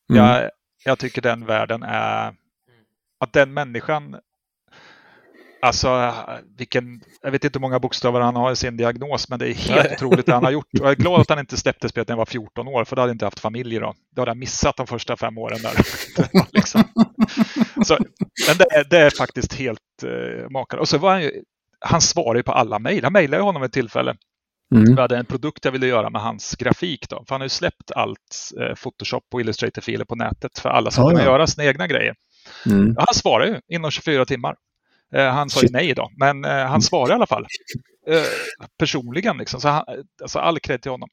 Mm. 0.09 0.25
Jag, 0.25 0.49
jag 0.85 0.99
tycker 0.99 1.21
den 1.21 1.45
världen 1.45 1.83
är... 1.83 2.33
Att 3.19 3.33
den 3.33 3.53
människan 3.53 4.15
Alltså, 5.63 6.13
vilken, 6.57 7.01
jag 7.21 7.31
vet 7.31 7.43
inte 7.43 7.59
hur 7.59 7.61
många 7.61 7.79
bokstäver 7.79 8.19
han 8.19 8.35
har 8.35 8.51
i 8.51 8.55
sin 8.55 8.77
diagnos, 8.77 9.29
men 9.29 9.39
det 9.39 9.47
är 9.47 9.53
helt 9.53 9.91
otroligt 9.91 10.25
det 10.25 10.33
han 10.33 10.43
har 10.43 10.51
gjort. 10.51 10.67
Och 10.79 10.85
jag 10.85 10.91
är 10.91 10.95
glad 10.95 11.21
att 11.21 11.29
han 11.29 11.39
inte 11.39 11.57
släppte 11.57 11.89
spelet 11.89 12.07
när 12.07 12.13
jag 12.13 12.17
var 12.17 12.25
14 12.25 12.67
år, 12.67 12.85
för 12.85 12.95
då 12.95 13.01
hade 13.01 13.09
jag 13.09 13.15
inte 13.15 13.25
haft 13.25 13.39
familj 13.39 13.79
då. 13.79 13.93
Då 14.15 14.21
hade 14.21 14.29
jag 14.29 14.37
missat 14.37 14.77
de 14.77 14.87
första 14.87 15.17
fem 15.17 15.37
åren 15.37 15.59
där. 15.61 15.73
Liksom. 16.51 16.83
så, 17.85 17.97
men 18.47 18.57
det 18.57 18.75
är, 18.75 18.83
det 18.89 18.97
är 18.97 19.09
faktiskt 19.09 19.53
helt 19.53 19.79
uh, 20.03 20.49
makalöst. 20.49 20.81
Och 20.81 20.89
så 20.89 20.97
var 20.97 21.11
han 21.11 21.21
ju, 21.21 21.31
han 21.79 22.01
svarar 22.01 22.35
ju 22.35 22.43
på 22.43 22.51
alla 22.51 22.79
mejl. 22.79 23.03
Jag 23.03 23.13
mejlade 23.13 23.43
honom 23.43 23.63
ett 23.63 23.73
tillfälle. 23.73 24.15
Mm. 24.75 24.91
Jag 24.91 25.01
hade 25.01 25.17
en 25.17 25.25
produkt 25.25 25.65
jag 25.65 25.71
ville 25.71 25.87
göra 25.87 26.09
med 26.09 26.21
hans 26.21 26.55
grafik. 26.55 27.09
Då. 27.09 27.23
För 27.27 27.35
han 27.35 27.41
har 27.41 27.45
ju 27.45 27.49
släppt 27.49 27.91
allt 27.95 28.51
eh, 28.61 28.75
Photoshop 28.75 29.23
och 29.33 29.41
Illustrator-filer 29.41 30.05
på 30.05 30.15
nätet 30.15 30.59
för 30.59 30.69
alla 30.69 30.91
Ja, 30.97 31.09
kunna 31.09 31.19
ja. 31.19 31.25
göra 31.25 31.47
sina 31.47 31.67
egna 31.67 31.87
grejer. 31.87 32.15
Mm. 32.65 32.93
Ja, 32.97 33.03
Han 33.07 33.15
svarar 33.15 33.45
ju 33.45 33.59
inom 33.67 33.91
24 33.91 34.25
timmar. 34.25 34.55
Eh, 35.15 35.29
han 35.29 35.49
sa 35.49 35.61
ju 35.61 35.67
nej 35.71 35.93
då, 35.93 36.09
men 36.19 36.45
eh, 36.45 36.51
han 36.65 36.81
svarar 36.81 37.09
i 37.11 37.13
alla 37.13 37.27
fall. 37.27 37.45
Eh, 38.07 38.21
personligen 38.79 39.37
liksom. 39.37 39.61
Så 39.61 39.67
han, 39.67 39.83
alltså 40.21 40.39
all 40.39 40.59
cred 40.59 40.81
till 40.81 40.91
honom. 40.91 41.09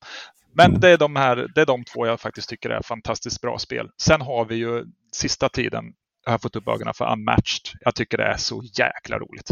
Men 0.55 0.67
Mm. 0.67 0.81
det 0.81 0.89
är, 0.89 0.99
de 0.99 1.17
här, 1.17 1.47
det 1.55 1.61
är 1.61 1.67
de 1.67 1.85
två 1.85 2.07
jag 2.07 2.21
faktiskt 2.21 2.49
tycker 2.49 2.71
är 2.71 2.83
fantastiskt 2.83 3.41
bra 3.41 3.59
spel. 3.59 3.89
Sen 4.03 4.21
har 4.21 4.45
vi 4.45 4.55
ju 4.55 4.85
sista 5.13 5.49
tiden, 5.49 5.85
jag 6.25 6.33
har 6.33 6.39
fått 6.39 6.57
upp 6.57 6.69
ögonen 6.69 6.95
för 6.95 7.13
Unmatched. 7.13 7.79
Jag 7.81 7.95
tycker 7.95 8.19
det 8.19 8.25
är 8.25 8.37
så 8.37 8.63
jäkla 8.79 9.19
roligt. 9.19 9.51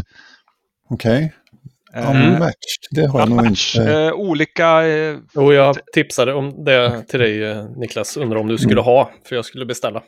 Okej. 0.89 1.33
Eh, 1.93 2.09
Unmatched, 2.09 2.53
det 2.91 3.05
har 3.07 3.19
jag 3.19 3.29
nog 3.29 3.45
inte. 3.45 3.91
eh, 3.93 4.13
olika 4.13 4.87
eh, 4.87 5.17
Och 5.35 5.53
jag 5.53 5.77
tipsade 5.93 6.33
om 6.33 6.63
det 6.65 7.03
till 7.07 7.19
dig, 7.19 7.55
Niklas. 7.77 8.17
Undrar 8.17 8.37
om 8.39 8.47
du 8.47 8.57
skulle 8.57 8.81
ha, 8.81 9.11
för 9.25 9.35
jag 9.35 9.45
skulle 9.45 9.65
beställa. 9.65 10.03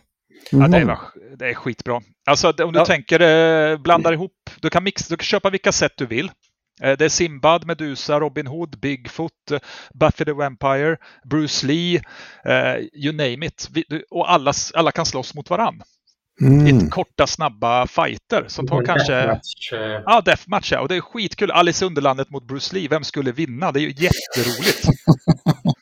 Ja, 0.50 0.58
det, 0.68 0.78
Mm. 0.78 0.90
är, 0.90 0.98
det 1.38 1.50
är 1.50 1.54
skitbra. 1.54 2.02
Alltså 2.26 2.50
om 2.64 2.74
du 2.74 2.80
Ja. 2.80 2.86
tänker, 2.86 3.20
eh, 3.20 3.78
blandar 3.78 4.14
ihop, 4.14 4.50
du 4.62 4.70
kan, 4.70 4.84
mix, 4.84 5.08
du 5.08 5.18
kan 5.18 5.24
köpa 5.26 5.50
vilka 5.50 5.72
sätt 5.72 5.94
du 5.98 6.06
vill. 6.06 6.32
Eh, 6.82 6.98
det 6.98 7.06
är 7.06 7.10
Simbad, 7.10 7.66
Medusa, 7.68 8.20
Robin 8.20 8.48
Hood, 8.48 8.80
Bigfoot, 8.80 9.52
eh, 9.52 9.60
Buffy 9.94 10.26
the 10.26 10.32
Vampire, 10.34 10.98
Bruce 11.30 11.68
Lee, 11.68 12.02
you 12.94 13.12
name 13.16 13.46
it. 13.46 13.68
Vi, 13.72 13.84
du, 13.90 14.04
och 14.10 14.32
alla, 14.32 14.54
alla 14.74 14.92
kan 14.92 15.06
slåss 15.06 15.34
mot 15.36 15.50
varann. 15.50 15.82
Mm. 16.42 16.68
I 16.68 16.90
korta, 16.90 17.28
snabba 17.28 17.88
fighter 17.88 18.46
som 18.48 18.68
tar 18.68 18.86
kanske... 18.86 19.14
Deathmatch, 19.14 19.72
Ja, 20.06 20.22
deathmatch 20.26 20.72
ja. 20.72 20.80
Och 20.82 20.88
det 20.88 20.96
är 20.96 21.02
skitkul. 21.02 21.52
Alice 21.52 21.86
i 21.86 21.88
Underlandet 21.88 22.30
mot 22.30 22.48
Bruce 22.48 22.76
Lee. 22.76 22.88
Vem 22.88 23.04
skulle 23.04 23.32
vinna? 23.32 23.72
Det 23.72 23.80
är 23.80 23.82
ju 23.82 23.88
jätteroligt. 23.98 24.88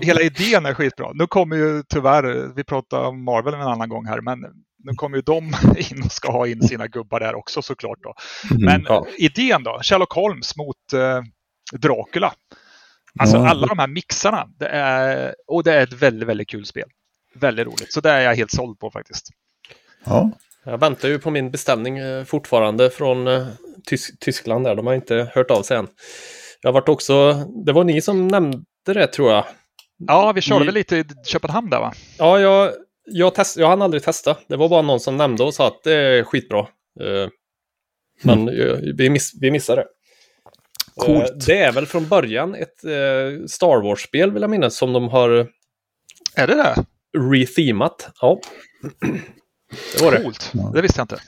Hela 0.00 0.20
idén 0.20 0.66
är 0.66 0.74
skitbra. 0.74 1.10
Nu 1.14 1.26
kommer 1.26 1.56
ju 1.56 1.82
tyvärr, 1.88 2.54
vi 2.56 2.64
pratade 2.64 3.06
om 3.06 3.24
Marvel 3.24 3.54
en 3.54 3.60
annan 3.60 3.88
gång 3.88 4.06
här, 4.06 4.20
men 4.20 4.38
nu 4.84 4.92
kommer 4.96 5.16
ju 5.16 5.22
de 5.22 5.44
in 5.90 6.02
och 6.04 6.12
ska 6.12 6.32
ha 6.32 6.46
in 6.46 6.62
sina 6.62 6.86
gubbar 6.86 7.20
där 7.20 7.34
också 7.34 7.62
såklart. 7.62 7.98
Då. 8.02 8.14
Men 8.58 8.84
ja. 8.88 9.06
idén 9.18 9.62
då, 9.62 9.78
Sherlock 9.82 10.12
Holmes 10.12 10.56
mot 10.56 10.92
eh, 10.94 11.20
Dracula. 11.78 12.32
Alltså 13.18 13.36
Ja. 13.36 13.48
alla 13.48 13.66
de 13.66 13.78
här 13.78 13.86
mixarna. 13.86 14.46
Det 14.58 14.68
är, 14.68 15.34
och 15.46 15.64
det 15.64 15.72
är 15.72 15.82
ett 15.82 15.92
väldigt, 15.92 16.28
väldigt 16.28 16.48
kul 16.48 16.66
spel. 16.66 16.88
Väldigt 17.34 17.66
roligt. 17.66 17.92
Så 17.92 18.00
det 18.00 18.10
är 18.10 18.20
jag 18.20 18.34
helt 18.34 18.50
såld 18.50 18.78
på 18.78 18.90
faktiskt. 18.90 19.28
Ja. 20.04 20.30
Jag 20.64 20.78
väntar 20.78 21.08
ju 21.08 21.18
på 21.18 21.30
min 21.30 21.50
beställning 21.50 21.98
eh, 21.98 22.24
fortfarande 22.24 22.90
från 22.90 23.26
eh, 23.28 23.46
Tys- 23.90 24.10
Tyskland 24.20 24.64
där. 24.64 24.74
De 24.74 24.86
har 24.86 24.94
inte 24.94 25.30
hört 25.34 25.50
av 25.50 25.62
sig 25.62 25.76
än. 25.76 25.88
Jag 26.62 26.72
varit 26.72 26.88
också, 26.88 27.32
det 27.66 27.72
var 27.72 27.84
ni 27.84 28.00
som 28.02 28.28
nämnde 28.28 28.64
det 28.86 29.06
tror 29.06 29.30
jag. 29.32 29.44
Ja, 30.06 30.32
vi 30.32 30.40
körde 30.40 30.64
väl 30.64 30.74
lite 30.74 30.96
i 30.96 31.04
Köpenhamn 31.26 31.70
där 31.70 31.80
va? 31.80 31.92
Ja, 32.18 32.40
jag, 32.40 32.72
jag, 33.04 33.34
test, 33.34 33.56
jag 33.56 33.68
hann 33.68 33.82
aldrig 33.82 34.02
testa. 34.02 34.36
Det 34.48 34.56
var 34.56 34.68
bara 34.68 34.82
någon 34.82 35.00
som 35.00 35.16
nämnde 35.16 35.44
och 35.44 35.54
sa 35.54 35.66
att 35.66 35.82
det 35.84 35.92
är 35.94 36.24
skitbra. 36.24 36.58
Eh, 37.00 37.28
Men 38.22 38.48
eh, 38.48 38.76
vi, 38.96 39.10
miss, 39.10 39.32
vi 39.40 39.50
missade 39.50 39.80
det. 39.82 39.86
Coolt. 41.06 41.30
Eh, 41.30 41.36
Det 41.46 41.58
är 41.62 41.72
väl 41.72 41.86
från 41.86 42.08
början 42.08 42.54
ett 42.54 42.78
Star 43.50 43.82
Wars-spel 43.82 44.30
vill 44.32 44.42
jag 44.42 44.50
minnas 44.50 44.76
som 44.76 44.92
de 44.92 45.08
har 45.08 45.30
Är 46.34 46.46
det 46.46 46.54
det? 46.54 46.84
rethemat. 47.18 48.10
Ja, 48.20 48.40
det 49.96 50.02
var 50.02 50.12
det. 50.12 50.22
Coolt. 50.22 50.52
Det 50.74 50.82
visste 50.82 51.00
jag 51.00 51.04
inte. 51.04 51.18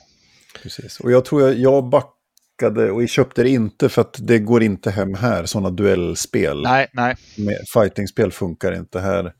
Precis. 0.63 0.99
Och 0.99 1.11
jag 1.11 1.25
tror 1.25 1.41
jag, 1.41 1.53
jag 1.53 1.89
backade 2.61 2.91
och 2.91 3.01
jag 3.01 3.09
köpte 3.09 3.43
det 3.43 3.49
inte 3.49 3.89
för 3.89 4.01
att 4.01 4.17
det 4.19 4.39
går 4.39 4.63
inte 4.63 4.91
hem 4.91 5.13
här, 5.13 5.45
sådana 5.45 5.69
duellspel. 5.69 6.61
Nej, 6.61 6.87
nej. 6.93 7.15
Fightingspel 7.73 8.31
funkar 8.31 8.75
inte 8.75 8.99
här 8.99 9.31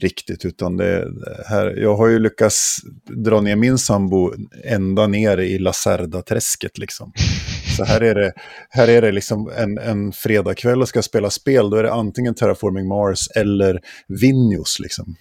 riktigt, 0.00 0.44
utan 0.44 0.76
det 0.76 1.08
här, 1.46 1.74
jag 1.76 1.96
har 1.96 2.08
ju 2.08 2.18
lyckats 2.18 2.76
dra 3.24 3.40
ner 3.40 3.56
min 3.56 3.78
sambo 3.78 4.32
ända 4.64 5.06
ner 5.06 5.38
i 5.38 5.58
Lacerda-träsket 5.58 6.78
liksom. 6.78 7.12
Så 7.76 7.84
här 7.84 8.00
är 8.00 8.14
det, 8.14 8.32
här 8.70 8.88
är 8.88 9.02
det 9.02 9.12
liksom 9.12 9.50
en, 9.56 9.78
en 9.78 10.12
fredagkväll 10.12 10.82
och 10.82 10.88
ska 10.88 11.02
spela 11.02 11.30
spel, 11.30 11.70
då 11.70 11.76
är 11.76 11.82
det 11.82 11.92
antingen 11.92 12.34
Terraforming 12.34 12.88
Mars 12.88 13.28
eller 13.36 13.80
Vinjos 14.08 14.80
liksom. 14.80 15.14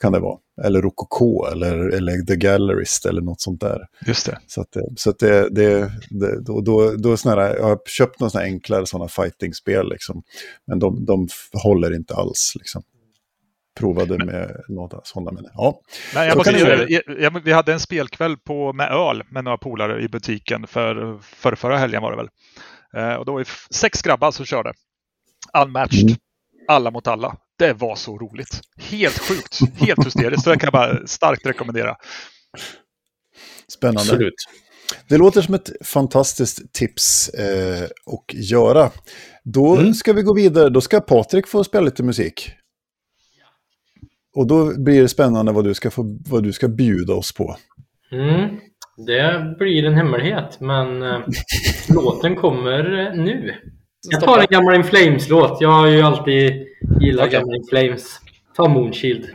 Kan 0.00 0.12
det 0.12 0.20
vara. 0.20 0.38
Eller 0.64 0.82
Rococo 0.82 1.46
eller, 1.52 1.88
eller 1.88 2.26
The 2.26 2.36
Gallerist 2.36 3.06
eller 3.06 3.20
något 3.20 3.40
sånt 3.40 3.60
där. 3.60 3.86
Just 4.06 4.26
det. 4.26 4.38
Så, 4.46 4.60
att, 4.60 4.76
så 4.96 5.10
att 5.10 5.18
det, 5.18 5.48
det, 5.50 5.92
det, 6.10 6.40
då, 6.40 6.60
då, 6.60 6.94
då 6.96 7.16
här, 7.24 7.56
jag 7.56 7.64
har 7.64 7.78
köpt 7.86 8.20
några 8.20 8.30
såna 8.30 8.44
här 8.44 8.50
enklare 8.50 8.86
sådana 8.86 9.08
fighting-spel, 9.08 9.88
liksom. 9.88 10.22
men 10.66 10.78
de, 10.78 11.04
de 11.04 11.28
håller 11.52 11.94
inte 11.94 12.14
alls. 12.14 12.52
Liksom. 12.54 12.82
Provade 13.78 14.24
med 14.24 14.60
några 14.68 15.00
sådana, 15.04 15.32
men 15.32 15.44
ja. 15.54 15.80
Nej, 16.14 16.28
jag 16.28 16.36
måste 16.36 16.52
jag, 16.52 17.02
jag, 17.20 17.44
vi 17.44 17.52
hade 17.52 17.72
en 17.72 17.80
spelkväll 17.80 18.36
på, 18.36 18.72
med 18.72 18.92
öl 18.92 19.22
med 19.30 19.44
några 19.44 19.58
polare 19.58 20.02
i 20.02 20.08
butiken 20.08 20.66
för, 20.66 21.18
för 21.22 21.54
förra 21.54 21.78
helgen 21.78 22.02
var 22.02 22.10
det 22.10 22.16
väl. 22.16 22.28
Eh, 22.96 23.14
och 23.14 23.24
då 23.24 23.32
var 23.32 23.38
vi 23.38 23.44
sex 23.70 24.02
grabbar 24.02 24.30
som 24.30 24.44
körde. 24.44 24.72
Unmatched. 25.62 26.04
Mm. 26.04 26.16
Alla 26.68 26.90
mot 26.90 27.06
alla. 27.06 27.36
Det 27.58 27.72
var 27.72 27.96
så 27.96 28.18
roligt. 28.18 28.60
Helt 28.90 29.18
sjukt. 29.18 29.58
Helt 29.80 30.06
hysteriskt. 30.06 30.42
Så 30.44 30.50
det 30.50 30.56
kan 30.58 30.66
jag 30.66 30.72
bara 30.72 31.06
starkt 31.06 31.46
rekommendera. 31.46 31.96
Spännande. 33.72 34.00
Absolut. 34.00 34.34
Det 35.08 35.16
låter 35.18 35.42
som 35.42 35.54
ett 35.54 35.70
fantastiskt 35.84 36.72
tips 36.72 37.28
eh, 37.28 37.84
att 37.84 38.34
göra. 38.34 38.90
Då 39.44 39.76
Mm. 39.76 39.94
ska 39.94 40.12
vi 40.12 40.22
gå 40.22 40.34
vidare. 40.34 40.68
Då 40.68 40.80
ska 40.80 41.00
Patrik 41.00 41.46
få 41.46 41.64
spela 41.64 41.84
lite 41.84 42.02
musik. 42.02 42.50
Och 44.36 44.46
då 44.46 44.82
blir 44.84 45.02
det 45.02 45.08
spännande 45.08 45.52
vad 45.52 45.64
du 45.64 45.74
ska, 45.74 45.90
få, 45.90 46.18
vad 46.28 46.42
du 46.42 46.52
ska 46.52 46.68
bjuda 46.68 47.14
oss 47.14 47.32
på. 47.34 47.56
Mm, 48.12 48.60
det 49.06 49.54
blir 49.58 49.84
en 49.84 49.94
hemlighet, 49.94 50.60
men 50.60 51.02
eh, 51.02 51.18
låten 51.88 52.36
kommer 52.36 53.12
nu. 53.16 53.54
Jag 54.10 54.20
tar 54.20 54.38
en 54.38 54.46
gammal 54.50 54.74
In 54.74 54.84
Flames-låt. 54.84 55.60
Jag 55.60 55.68
har 55.68 55.86
ju 55.86 56.02
alltid 56.02 56.66
gillat 57.00 57.26
Okej. 57.26 57.40
gamla 57.40 57.56
In 57.56 57.64
Flames. 57.70 58.20
Ta 58.56 58.68
Moonshield. 58.68 59.26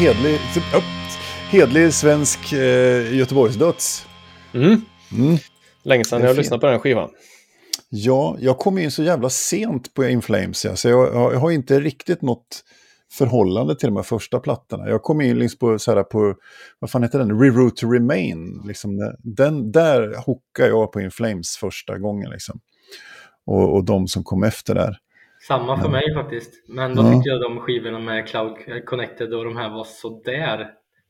Hedlig, 0.00 0.34
upp, 0.74 0.84
hedlig 1.50 1.94
svensk 1.94 2.52
eh, 2.52 3.16
Göteborgsdöds. 3.16 4.06
Mm. 4.54 4.80
Mm. 5.12 5.36
Länge 5.82 6.04
sedan 6.04 6.22
jag 6.22 6.36
lyssnat 6.36 6.60
på 6.60 6.66
den 6.66 6.80
skivan. 6.80 7.10
Ja, 7.88 8.36
jag 8.40 8.58
kom 8.58 8.78
in 8.78 8.90
så 8.90 9.02
jävla 9.02 9.30
sent 9.30 9.94
på 9.94 10.04
In 10.04 10.22
Flames, 10.22 10.64
ja, 10.64 10.76
så 10.76 10.88
jag, 10.88 11.14
jag 11.14 11.40
har 11.40 11.50
inte 11.50 11.80
riktigt 11.80 12.22
något 12.22 12.64
förhållande 13.12 13.76
till 13.76 13.88
de 13.88 13.96
här 13.96 14.02
första 14.02 14.40
plattorna. 14.40 14.88
Jag 14.88 15.02
kom 15.02 15.20
in 15.20 15.38
liksom 15.38 15.58
på, 15.58 15.78
så 15.78 15.94
här, 15.94 16.02
på, 16.02 16.34
vad 16.78 16.90
fan 16.90 17.02
heter 17.02 17.18
den, 17.18 17.40
Reroute 17.40 17.80
to 17.80 17.90
Remain. 17.90 18.62
Liksom, 18.66 19.14
den, 19.18 19.72
där 19.72 20.14
hookade 20.26 20.68
jag 20.68 20.92
på 20.92 21.00
In 21.00 21.10
Flames 21.10 21.56
första 21.56 21.98
gången. 21.98 22.30
Liksom. 22.30 22.60
Och, 23.46 23.74
och 23.74 23.84
de 23.84 24.08
som 24.08 24.24
kom 24.24 24.42
efter 24.42 24.74
där. 24.74 24.96
Samma 25.46 25.80
för 25.82 25.88
mig 25.88 26.14
faktiskt. 26.14 26.52
Men 26.68 26.94
då 26.94 27.02
Ja. 27.02 27.12
tyckte 27.12 27.28
jag 27.28 27.40
de 27.40 27.60
skivorna 27.60 27.98
med 27.98 28.28
Cloud 28.28 28.56
Connected 28.86 29.34
och 29.34 29.44
de 29.44 29.56
här 29.56 29.68
var 29.70 29.84
så 29.84 30.22
där. 30.24 30.58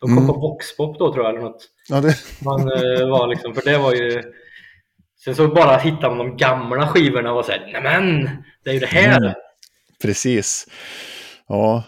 De 0.01 0.09
kom 0.09 0.13
Mm. 0.19 0.27
på 0.27 0.33
Voxpop 0.41 0.99
då 0.99 1.13
tror 1.13 1.25
jag 1.25 1.35
eller 1.35 1.45
något. 1.45 1.67
Ja, 1.89 2.01
det, 2.01 2.15
Man 2.45 2.61
eh, 2.61 3.09
var 3.09 3.27
liksom, 3.27 3.55
för 3.55 3.63
det 3.65 3.79
var 3.79 3.95
ju... 3.95 4.23
Sen 5.25 5.35
så 5.35 5.49
bara 5.49 5.77
hittade 5.77 6.15
man 6.15 6.19
de 6.19 6.37
gamla 6.37 6.87
skivorna 6.89 7.31
och 7.31 7.37
var 7.37 7.43
såhär, 7.43 7.71
nämen, 7.73 8.29
det 8.65 8.71
är 8.71 8.75
ju 8.75 8.81
det 8.81 8.87
här! 8.87 9.17
Mm. 9.21 9.33
Precis. 10.03 10.67
Ja, 11.49 11.85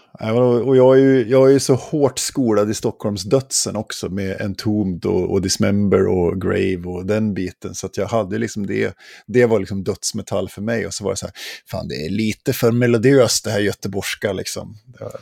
och 0.65 0.77
jag 0.77 0.97
är, 0.97 1.01
ju, 1.01 1.29
jag 1.29 1.49
är 1.49 1.53
ju 1.53 1.59
så 1.59 1.75
hårt 1.75 2.19
skolad 2.19 2.69
i 2.69 2.73
Stockholms 2.73 3.23
dödsen 3.23 3.75
också 3.75 4.09
med 4.09 4.41
Entombed 4.41 5.05
och, 5.05 5.31
och 5.31 5.41
Dismember 5.41 6.07
och 6.07 6.41
Grave 6.41 6.83
och 6.85 7.05
den 7.05 7.33
biten. 7.33 7.75
Så 7.75 7.85
att 7.85 7.97
jag 7.97 8.07
hade 8.07 8.37
liksom 8.37 8.67
det, 8.67 8.97
det 9.27 9.45
var 9.45 9.59
liksom 9.59 9.83
dödsmetall 9.83 10.49
för 10.49 10.61
mig. 10.61 10.87
Och 10.87 10.93
så 10.93 11.03
var 11.03 11.11
det 11.11 11.17
så 11.17 11.25
här, 11.25 11.35
fan 11.71 11.87
det 11.87 11.95
är 11.95 12.09
lite 12.09 12.53
för 12.53 12.71
melodiöst 12.71 13.43
det 13.43 13.51
här 13.51 13.59
göteborgska 13.59 14.33
liksom. 14.33 14.75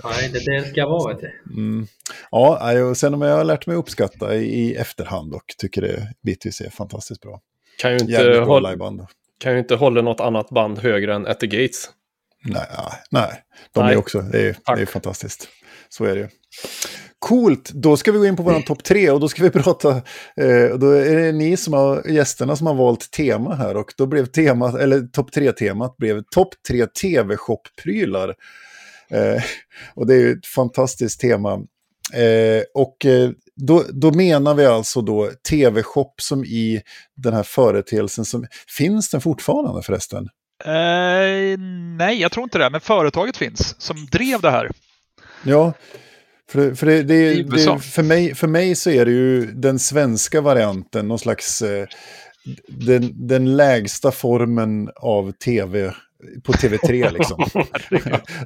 Nej, 0.04 0.30
det 0.34 0.40
är 0.40 0.62
det 0.62 0.70
ska 0.70 0.88
vara. 0.88 1.18
Mm. 1.50 1.88
Ja, 2.32 2.84
och 2.90 2.98
sen 2.98 3.14
om 3.14 3.22
jag 3.22 3.38
har 3.38 3.44
lärt 3.44 3.68
mig 3.68 3.76
uppskatta 3.76 4.36
i, 4.36 4.44
i 4.44 4.76
efterhand 4.76 5.34
och 5.34 5.46
tycker 5.58 5.82
det 5.82 6.14
bitvis 6.24 6.62
är 6.62 6.70
fantastiskt 6.70 7.22
bra. 7.22 7.42
Kan 7.78 7.92
ju 7.92 7.98
inte, 7.98 8.40
hålla, 8.40 8.76
kan 9.40 9.54
ju 9.54 9.60
inte 9.60 9.76
hålla 9.76 10.02
något 10.02 10.20
annat 10.20 10.50
band 10.50 10.80
högre 10.80 11.16
än 11.16 11.28
At 11.28 11.40
the 11.40 11.48
Gates. 11.48 11.90
Nej, 12.44 12.68
nej, 13.12 13.44
de 13.72 13.84
Nej. 13.84 13.94
är 13.94 13.98
också, 13.98 14.22
det 14.22 14.50
är, 14.50 14.54
Tack. 14.54 14.78
det 14.78 14.82
är 14.82 14.86
fantastiskt. 14.86 15.48
Så 15.90 16.06
är 16.06 16.16
det 16.16 16.22
ju. 16.22 16.28
Coolt, 17.20 17.70
då 17.70 17.98
ska 17.98 18.12
vi 18.12 18.18
gå 18.18 18.26
in 18.26 18.36
på 18.36 18.44
vår 18.44 18.62
topp 18.62 18.84
tre 18.84 19.10
och 19.10 19.20
då 19.20 19.30
ska 19.30 19.44
vi 19.44 19.50
prata, 19.62 19.90
eh, 20.36 20.78
då 20.80 20.92
är 20.92 21.16
det 21.16 21.32
ni 21.32 21.58
som 21.58 21.74
har, 21.74 22.08
gästerna 22.08 22.56
som 22.56 22.68
har 22.68 22.74
valt 22.74 23.12
tema 23.12 23.56
här 23.56 23.78
och 23.78 23.94
då 23.98 24.06
blev 24.06 24.26
temat, 24.26 24.76
eller 24.76 25.02
topp 25.02 25.32
tre-temat 25.32 25.98
blev 25.98 26.24
topp 26.32 26.50
tre 26.68 26.86
tv-shop-prylar. 26.86 28.36
Eh, 29.12 29.44
och 29.96 30.08
det 30.08 30.14
är 30.14 30.20
ju 30.20 30.32
ett 30.32 30.46
fantastiskt 30.46 31.22
tema. 31.22 31.54
Eh, 32.14 32.64
och 32.74 33.06
eh, 33.06 33.30
då, 33.56 33.84
då 33.94 34.12
menar 34.12 34.56
vi 34.56 34.66
alltså 34.66 35.02
då 35.02 35.32
tv-shop 35.50 36.14
som 36.22 36.46
i 36.46 36.82
den 37.16 37.34
här 37.34 37.44
företeelsen 37.44 38.26
som, 38.26 38.46
finns 38.78 39.10
den 39.10 39.22
fortfarande 39.22 39.82
förresten? 39.82 40.28
Eh, 40.66 41.58
nej, 41.98 42.22
jag 42.22 42.32
tror 42.32 42.44
inte 42.44 42.58
det. 42.58 42.70
Men 42.70 42.82
företaget 42.82 43.38
finns 43.38 43.82
som 43.82 44.06
drev 44.06 44.42
det 44.42 44.52
här. 44.52 44.72
Ja, 45.44 45.74
för, 46.52 46.74
för, 46.74 46.86
det, 46.86 47.04
det, 47.04 47.44
det, 47.44 47.80
för, 47.80 48.04
mig, 48.04 48.36
för 48.36 48.48
mig 48.48 48.76
så 48.76 48.90
är 48.90 49.06
det 49.06 49.12
ju 49.12 49.46
den 49.46 49.80
svenska 49.80 50.42
varianten, 50.42 51.08
någon 51.08 51.20
slags 51.20 51.62
eh, 51.62 51.88
den, 52.68 53.28
den 53.28 53.58
lägsta 53.58 54.12
formen 54.12 54.90
av 54.96 55.32
tv 55.32 55.94
på 56.44 56.52
TV3 56.54 57.14
liksom. 57.14 57.46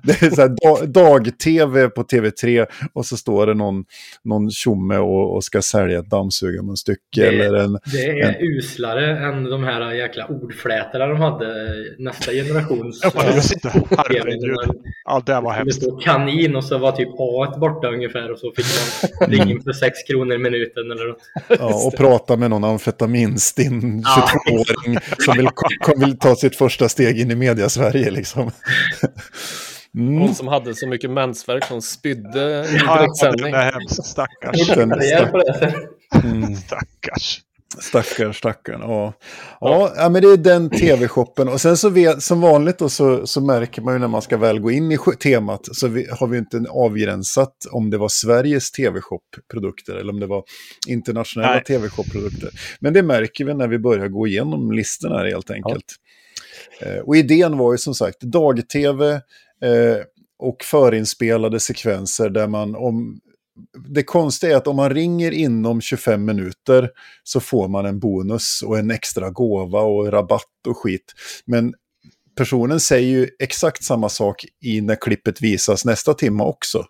det 0.03 0.21
är 0.21 0.29
så 0.29 0.41
här 0.41 0.49
dag- 0.63 0.89
dag-tv 0.89 1.89
på 1.89 2.03
TV3 2.03 2.65
och 2.93 3.05
så 3.05 3.17
står 3.17 3.47
det 3.47 3.53
någon, 3.53 3.83
någon 4.23 4.51
tjomme 4.51 4.97
och, 4.97 5.35
och 5.35 5.43
ska 5.43 5.61
sälja 5.61 5.99
ett 5.99 6.09
dammsugarmunstycke 6.09 6.99
Det- 7.11 7.27
eller 7.27 7.53
en... 7.59 7.79
Det 7.91 8.05
är 8.21 8.43
uslare 8.57 9.19
än 9.29 9.43
de 9.43 9.63
här 9.63 9.91
jäkla 9.93 10.25
ordflätarna 10.27 11.05
de 11.05 11.17
hade 11.17 11.47
nästa 11.99 12.31
generations. 12.31 12.99
Ja, 13.15 13.35
just 13.35 13.61
det. 13.63 13.69
Herregud. 13.97 14.55
Ja, 15.05 15.21
det 15.25 15.33
var 15.33 15.51
Det 15.51 15.57
hemskt. 15.57 15.81
stod 15.81 16.01
kanin 16.03 16.55
och 16.55 16.63
så 16.63 16.77
var 16.77 16.91
typ 16.91 17.09
A 17.19 17.57
borta 17.59 17.87
ungefär 17.87 18.31
och 18.31 18.39
så 18.39 18.51
fick 18.55 18.65
man 19.19 19.29
ringa 19.29 19.51
in 19.51 19.61
för 19.61 19.73
6 19.73 20.03
kronor 20.09 20.35
i 20.35 20.37
minuten 20.37 20.91
eller 20.91 21.07
något. 21.07 21.17
Ja, 21.59 21.87
och 21.87 21.97
prata 21.97 22.37
med 22.37 22.49
någon 22.49 22.63
amfetaminstinn 22.63 24.01
Ja. 24.05 24.29
22-åring 24.47 24.97
som 25.19 25.37
vill, 25.37 25.47
kom, 25.81 25.99
vill 25.99 26.17
ta 26.19 26.35
sitt 26.35 26.55
första 26.55 26.89
steg 26.89 27.19
in 27.19 27.31
i 27.31 27.35
media-Sverige 27.65 28.11
liksom. 28.11 28.51
Mm. 29.97 30.21
Hon 30.21 30.35
som 30.35 30.47
hade 30.47 30.75
så 30.75 30.87
mycket 30.87 31.09
mensvärk 31.09 31.65
som 31.65 31.81
spydde 31.81 32.65
i 32.69 32.79
Ja, 32.85 32.97
direktsändning. 32.99 33.53
är 33.53 33.71
hemskt. 33.71 34.05
Stackars. 34.05 34.69
Mm. 36.23 36.55
Stackars. 36.55 37.41
Stackaren, 37.79 38.33
stackaren. 38.33 38.81
Ja. 38.81 39.13
Ja, 39.59 39.93
ja, 39.97 40.09
men 40.09 40.21
det 40.21 40.27
är 40.27 40.37
den 40.37 40.69
tv-shoppen. 40.69 41.47
Och 41.47 41.61
sen 41.61 41.77
så 41.77 41.89
vet, 41.89 42.23
som 42.23 42.41
vanligt 42.41 42.77
då, 42.79 42.89
så, 42.89 43.27
så 43.27 43.41
märker 43.41 43.81
man 43.81 43.93
ju 43.93 43.99
när 43.99 44.07
man 44.07 44.21
ska 44.21 44.37
väl 44.37 44.59
gå 44.59 44.71
in 44.71 44.91
i 44.91 44.97
temat 45.19 45.61
så 45.71 45.87
vi, 45.87 46.07
har 46.11 46.27
vi 46.27 46.37
inte 46.37 46.65
avgränsat 46.69 47.53
om 47.71 47.89
det 47.89 47.97
var 47.97 48.09
Sveriges 48.09 48.71
tv-shop-produkter 48.71 49.95
eller 49.95 50.13
om 50.13 50.19
det 50.19 50.27
var 50.27 50.43
internationella 50.87 51.59
tv-shop-produkter. 51.59 52.49
Men 52.79 52.93
det 52.93 53.03
märker 53.03 53.45
vi 53.45 53.53
när 53.53 53.67
vi 53.67 53.79
börjar 53.79 54.07
gå 54.07 54.27
igenom 54.27 54.71
listorna 54.71 55.17
här 55.17 55.25
helt 55.25 55.51
enkelt. 55.51 55.75
Eh, 55.75 56.04
och 57.03 57.17
idén 57.17 57.57
var 57.57 57.71
ju 57.71 57.77
som 57.77 57.95
sagt 57.95 58.19
dag-tv 58.21 59.11
eh, 59.13 59.97
och 60.39 60.63
förinspelade 60.63 61.59
sekvenser 61.59 62.29
där 62.29 62.47
man 62.47 62.75
om 62.75 63.19
det 63.87 64.03
konstiga 64.03 64.53
är 64.53 64.57
att 64.57 64.67
om 64.67 64.75
man 64.75 64.89
ringer 64.89 65.31
inom 65.31 65.81
25 65.81 66.25
minuter 66.25 66.89
så 67.23 67.39
får 67.39 67.67
man 67.67 67.85
en 67.85 67.99
bonus 67.99 68.61
och 68.65 68.77
en 68.79 68.91
extra 68.91 69.29
gåva 69.29 69.79
och 69.81 70.11
rabatt 70.11 70.67
och 70.67 70.77
skit. 70.77 71.13
Men 71.45 71.73
personen 72.37 72.79
säger 72.79 73.07
ju 73.09 73.29
exakt 73.39 73.83
samma 73.83 74.09
sak 74.09 74.45
i 74.61 74.81
när 74.81 74.95
klippet 74.95 75.41
visas 75.41 75.85
nästa 75.85 76.13
timme 76.13 76.43
också. 76.43 76.85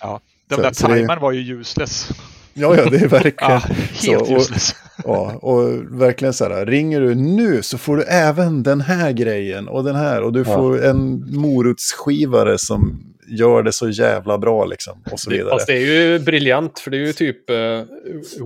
Ja, 0.00 0.20
den 0.48 0.56
Så- 0.56 0.62
där 0.62 0.72
så 0.72 0.88
det- 0.88 0.94
timern 0.94 1.20
var 1.20 1.32
ju 1.32 1.60
useless. 1.60 2.08
Ja, 2.54 2.76
ja, 2.76 2.90
det 2.90 2.96
är 2.96 3.08
verkligen... 3.08 3.34
Ja, 3.50 3.62
så, 3.94 4.10
helt 4.10 4.22
och, 4.22 4.36
useless. 4.36 4.74
Ja, 5.04 5.32
och 5.42 5.62
verkligen 6.00 6.34
så 6.34 6.44
här, 6.48 6.66
ringer 6.66 7.00
du 7.00 7.14
nu 7.14 7.62
så 7.62 7.78
får 7.78 7.96
du 7.96 8.02
även 8.02 8.62
den 8.62 8.80
här 8.80 9.12
grejen 9.12 9.68
och 9.68 9.84
den 9.84 9.96
här 9.96 10.22
och 10.22 10.32
du 10.32 10.44
får 10.44 10.84
en 10.84 11.24
morotsskivare 11.36 12.58
som 12.58 13.04
gör 13.30 13.62
det 13.62 13.72
så 13.72 13.88
jävla 13.88 14.38
bra 14.38 14.64
liksom 14.64 15.02
och 15.12 15.20
så 15.20 15.30
vidare. 15.30 15.50
Fast 15.50 15.66
det 15.66 15.72
är 15.76 15.80
ju 16.12 16.18
briljant, 16.18 16.78
för 16.78 16.90
det 16.90 16.96
är 16.96 17.06
ju 17.06 17.12
typ 17.12 17.50
eh, 17.50 17.56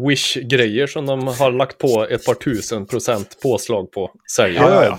Wish-grejer 0.08 0.86
som 0.86 1.06
de 1.06 1.26
har 1.26 1.52
lagt 1.52 1.78
på 1.78 2.06
ett 2.10 2.24
par 2.24 2.34
tusen 2.34 2.86
procent 2.86 3.36
påslag 3.42 3.90
på. 3.92 4.10
Säljer. 4.36 4.60
Ja, 4.60 4.68
Ja, 4.70 4.84
ja, 4.84 4.96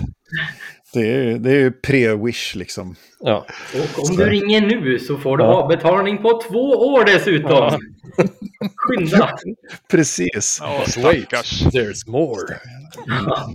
Det 0.92 1.00
är, 1.12 1.22
ju- 1.22 1.38
det 1.38 1.50
är 1.50 1.54
ju 1.60 1.70
pre-wish 1.86 2.56
liksom. 2.58 2.96
Ja. 3.24 3.46
Och 3.74 4.10
om 4.10 4.16
du 4.16 4.24
ringer 4.24 4.60
nu 4.60 4.98
så 4.98 5.16
får 5.16 5.36
du 5.36 5.44
Ja. 5.44 5.50
avbetalning 5.62 6.18
på 6.22 6.40
två 6.48 6.70
år 6.70 7.04
dessutom. 7.04 7.50
Ja. 7.50 7.78
Skynda! 8.76 9.30
Precis. 9.90 10.58
Ja, 10.62 10.82
wait, 11.02 11.28
there's 11.72 12.10
more. 12.10 12.40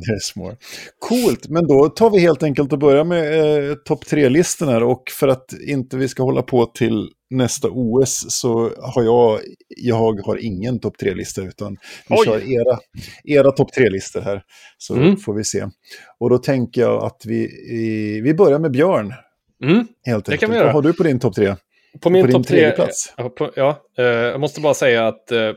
Det 0.08 0.12
är 0.14 0.20
smart. 0.20 0.58
Coolt, 1.00 1.50
men 1.50 1.68
då 1.68 1.90
tar 1.90 2.10
vi 2.10 2.20
helt 2.20 2.44
enkelt 2.44 2.74
och 2.74 2.80
börjar 2.80 3.04
med 3.04 3.70
eh, 3.70 3.76
topp 3.76 4.06
tre-listan 4.06 4.68
här. 4.68 4.84
Och 4.84 5.04
för 5.20 5.28
att 5.28 5.46
inte 5.68 5.98
vi 5.98 6.08
ska 6.08 6.24
hålla 6.24 6.42
på 6.42 6.66
till 6.66 7.10
nästa 7.30 7.68
OS 7.72 8.26
så 8.30 8.72
har 8.82 9.04
jag, 9.04 9.40
jag 9.78 9.96
har 10.26 10.38
ingen 10.46 10.80
topp 10.80 10.98
tre-lista 10.98 11.42
utan 11.42 11.78
vi 12.10 12.16
Oj. 12.20 12.26
kör 12.26 12.38
era, 12.52 12.80
era 13.24 13.52
topp 13.52 13.74
tre-listor 13.74 14.22
här. 14.22 14.42
Så 14.78 14.96
Mm. 14.96 15.18
får 15.18 15.34
vi 15.34 15.44
se. 15.44 15.66
Och 16.20 16.30
då 16.30 16.38
tänker 16.38 16.82
jag 16.82 17.04
att 17.04 17.22
vi, 17.26 17.48
vi 18.24 18.34
börjar 18.34 18.60
med 18.60 18.72
Björn. 18.72 19.14
Mm. 19.64 19.88
Helt 20.06 20.26
Det 20.26 20.38
kan 20.38 20.50
vi 20.50 20.56
Vad 20.56 20.64
göra. 20.66 20.74
har 20.74 20.82
du 20.82 20.94
på 20.94 21.04
din 21.04 21.20
topp 21.20 21.36
tre? 21.36 21.56
På 22.02 22.10
min 22.10 22.32
topp 22.32 22.48
tre... 22.48 22.72
plats? 22.72 23.14
Ja, 23.18 23.30
på, 23.30 23.52
ja 23.56 23.84
eh, 23.98 24.06
jag 24.06 24.40
måste 24.40 24.62
bara 24.62 24.74
säga 24.74 25.08
att 25.08 25.32
eh, 25.32 25.52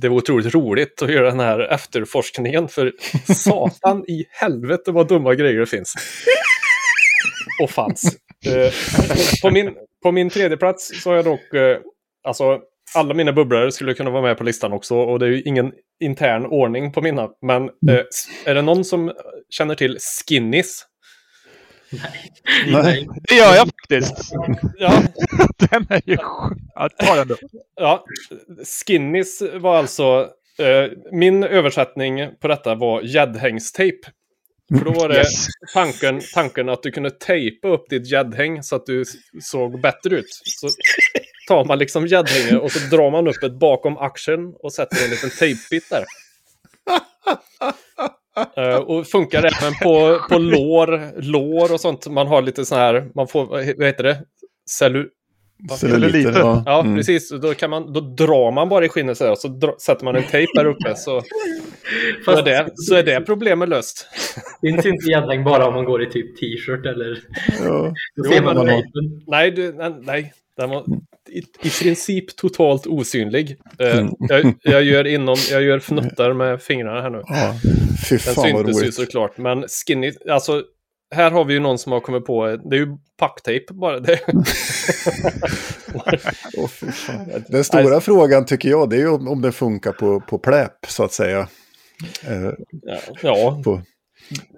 det 0.00 0.08
var 0.08 0.16
otroligt 0.16 0.54
roligt 0.54 1.02
att 1.02 1.12
göra 1.12 1.30
den 1.30 1.40
här 1.40 1.60
efterforskningen. 1.60 2.68
För 2.68 2.92
satan 3.34 4.04
i 4.08 4.24
helvete 4.30 4.92
vad 4.92 5.08
dumma 5.08 5.34
grejer 5.34 5.60
det 5.60 5.66
finns. 5.66 5.94
Och 7.62 7.70
fanns. 7.70 8.16
Eh, 8.46 8.72
på, 9.42 9.50
min, 9.50 9.74
på 10.02 10.12
min 10.12 10.30
tredje 10.30 10.56
plats 10.56 11.02
så 11.02 11.10
har 11.10 11.16
jag 11.16 11.24
dock... 11.24 11.54
Eh, 11.54 11.78
alltså, 12.24 12.58
alla 12.94 13.14
mina 13.14 13.32
bubblare 13.32 13.72
skulle 13.72 13.94
kunna 13.94 14.10
vara 14.10 14.22
med 14.22 14.38
på 14.38 14.44
listan 14.44 14.72
också. 14.72 14.96
Och 14.96 15.18
det 15.18 15.26
är 15.26 15.30
ju 15.30 15.42
ingen 15.42 15.72
intern 16.04 16.46
ordning 16.46 16.92
på 16.92 17.00
mina. 17.02 17.28
Men 17.46 17.62
eh, 17.64 18.04
är 18.44 18.54
det 18.54 18.62
någon 18.62 18.84
som 18.84 19.12
känner 19.50 19.74
till 19.74 19.98
Skinnies? 20.28 20.84
Nej. 22.66 23.08
Det 23.28 23.34
gör 23.34 23.54
jag 23.54 23.66
faktiskt. 23.68 24.32
Ja, 24.78 25.02
Den 25.70 25.86
är 25.90 26.02
ju... 26.06 26.16
Ja, 26.74 26.88
ta 26.98 27.14
den 27.16 27.28
då. 27.28 27.36
Ja, 27.76 28.04
Skinnies 28.86 29.42
var 29.54 29.76
alltså... 29.76 30.28
Eh, 30.58 30.90
min 31.12 31.44
översättning 31.44 32.30
på 32.40 32.48
detta 32.48 32.74
var 32.74 33.02
gäddhängstejp. 33.02 33.98
För 34.78 34.84
då 34.84 34.92
var 34.92 35.08
det 35.08 35.16
Yes. 35.18 35.46
tanken, 35.74 36.20
tanken 36.34 36.68
att 36.68 36.82
du 36.82 36.90
kunde 36.90 37.10
tejpa 37.10 37.68
upp 37.68 37.90
ditt 37.90 38.10
gäddhäng 38.10 38.62
så 38.62 38.76
att 38.76 38.86
du 38.86 39.04
såg 39.42 39.80
bättre 39.80 40.16
ut. 40.16 40.26
Så 40.44 40.68
tar 41.48 41.64
man 41.64 41.78
liksom 41.78 42.06
gäddhänget 42.06 42.62
och 42.62 42.72
så 42.72 42.96
drar 42.96 43.10
man 43.10 43.28
upp 43.28 43.42
ett 43.42 43.58
bakom 43.58 43.98
axeln 43.98 44.54
och 44.62 44.72
sätter 44.72 45.04
en 45.04 45.10
liten 45.10 45.30
tejpbit 45.30 45.90
där. 45.90 46.04
Eh, 48.56 48.76
och 48.76 49.06
funkar 49.06 49.38
även 49.38 49.72
på, 49.82 50.18
på 50.30 50.38
lår, 50.38 51.20
lår 51.22 51.72
och 51.72 51.80
sånt. 51.80 52.06
Man 52.06 52.26
har 52.26 52.42
lite 52.42 52.64
så 52.64 52.74
här, 52.74 53.08
man 53.14 53.28
får, 53.28 53.46
vad 53.46 53.86
heter 53.86 54.02
det? 54.04 54.18
Cellu... 54.70 55.08
Celluliter. 55.80 56.38
Ja. 56.38 56.62
Ja, 56.66 56.80
Mm. 56.80 56.96
precis. 56.96 57.30
Då, 57.30 57.54
kan 57.54 57.70
man, 57.70 57.92
då 57.92 58.00
drar 58.00 58.52
man 58.52 58.68
bara 58.68 58.84
i 58.84 58.88
skinnet 58.88 59.18
så 59.18 59.24
här 59.24 59.30
och 59.30 59.38
så 59.38 59.48
dra, 59.48 59.74
sätter 59.80 60.04
man 60.04 60.16
en 60.16 60.22
tejp 60.22 60.52
där 60.54 60.64
uppe 60.64 60.94
så, 60.94 60.94
så, 61.04 61.16
är 61.16 62.24
Fast 62.24 62.44
det, 62.44 62.70
så 62.74 62.94
är 62.94 63.02
det 63.02 63.20
problemet 63.20 63.68
löst. 63.68 64.06
finns 64.60 64.86
inte 64.86 65.10
gäddhäng 65.10 65.44
bara 65.44 65.66
om 65.68 65.74
man 65.74 65.84
går 65.84 66.02
i 66.02 66.06
typ 66.10 66.36
t-shirt 66.40 66.86
eller... 66.86 67.18
Ja. 67.64 67.66
Då 67.66 67.92
Jo, 68.16 68.24
ser 68.24 68.42
man 68.42 68.56
men- 68.56 68.66
tejpen. 68.66 69.22
Nej, 69.26 69.50
du, 69.50 69.72
nej, 69.72 69.94
nej. 70.02 70.32
Den 70.58 70.70
var 70.70 70.84
i, 71.30 71.38
i 71.38 71.70
princip 71.82 72.36
totalt 72.36 72.86
osynlig. 72.86 73.60
Eh, 73.78 74.08
jag, 74.18 74.54
jag, 74.62 74.84
gör 74.84 75.06
inom, 75.06 75.36
jag 75.50 75.62
gör 75.62 75.78
fnuttar 75.78 76.32
med 76.32 76.62
fingrarna 76.62 77.02
här 77.02 77.10
nu. 77.10 77.22
Ja. 77.26 77.54
Fy 78.08 78.16
Den 78.16 78.34
fan 78.34 78.52
vad 78.52 78.64
syntes 78.64 78.82
ju 78.88 78.92
såklart. 78.92 79.38
Men 79.38 79.64
skinny, 79.68 80.12
alltså 80.30 80.62
här 81.14 81.30
har 81.30 81.44
vi 81.44 81.54
ju 81.54 81.60
någon 81.60 81.78
som 81.78 81.92
har 81.92 82.00
kommit 82.00 82.24
på, 82.24 82.46
det 82.46 82.76
är 82.76 82.80
ju 82.80 82.96
packtejp 83.18 83.74
bara. 83.74 84.00
Det, 84.00 84.16
fan. 86.92 87.44
Den 87.48 87.64
stora 87.64 88.00
frågan 88.00 88.46
tycker 88.46 88.68
jag 88.68 88.90
det 88.90 88.96
är 88.96 89.00
ju 89.00 89.08
om, 89.08 89.28
om 89.28 89.42
den 89.42 89.52
funkar 89.52 89.92
på, 89.92 90.20
på 90.20 90.38
pläp 90.38 90.86
så 90.88 91.04
att 91.04 91.12
säga. 91.12 91.48
Eh, 92.26 92.52
ja, 92.82 92.98
ja, 93.22 93.62
på, 93.64 93.82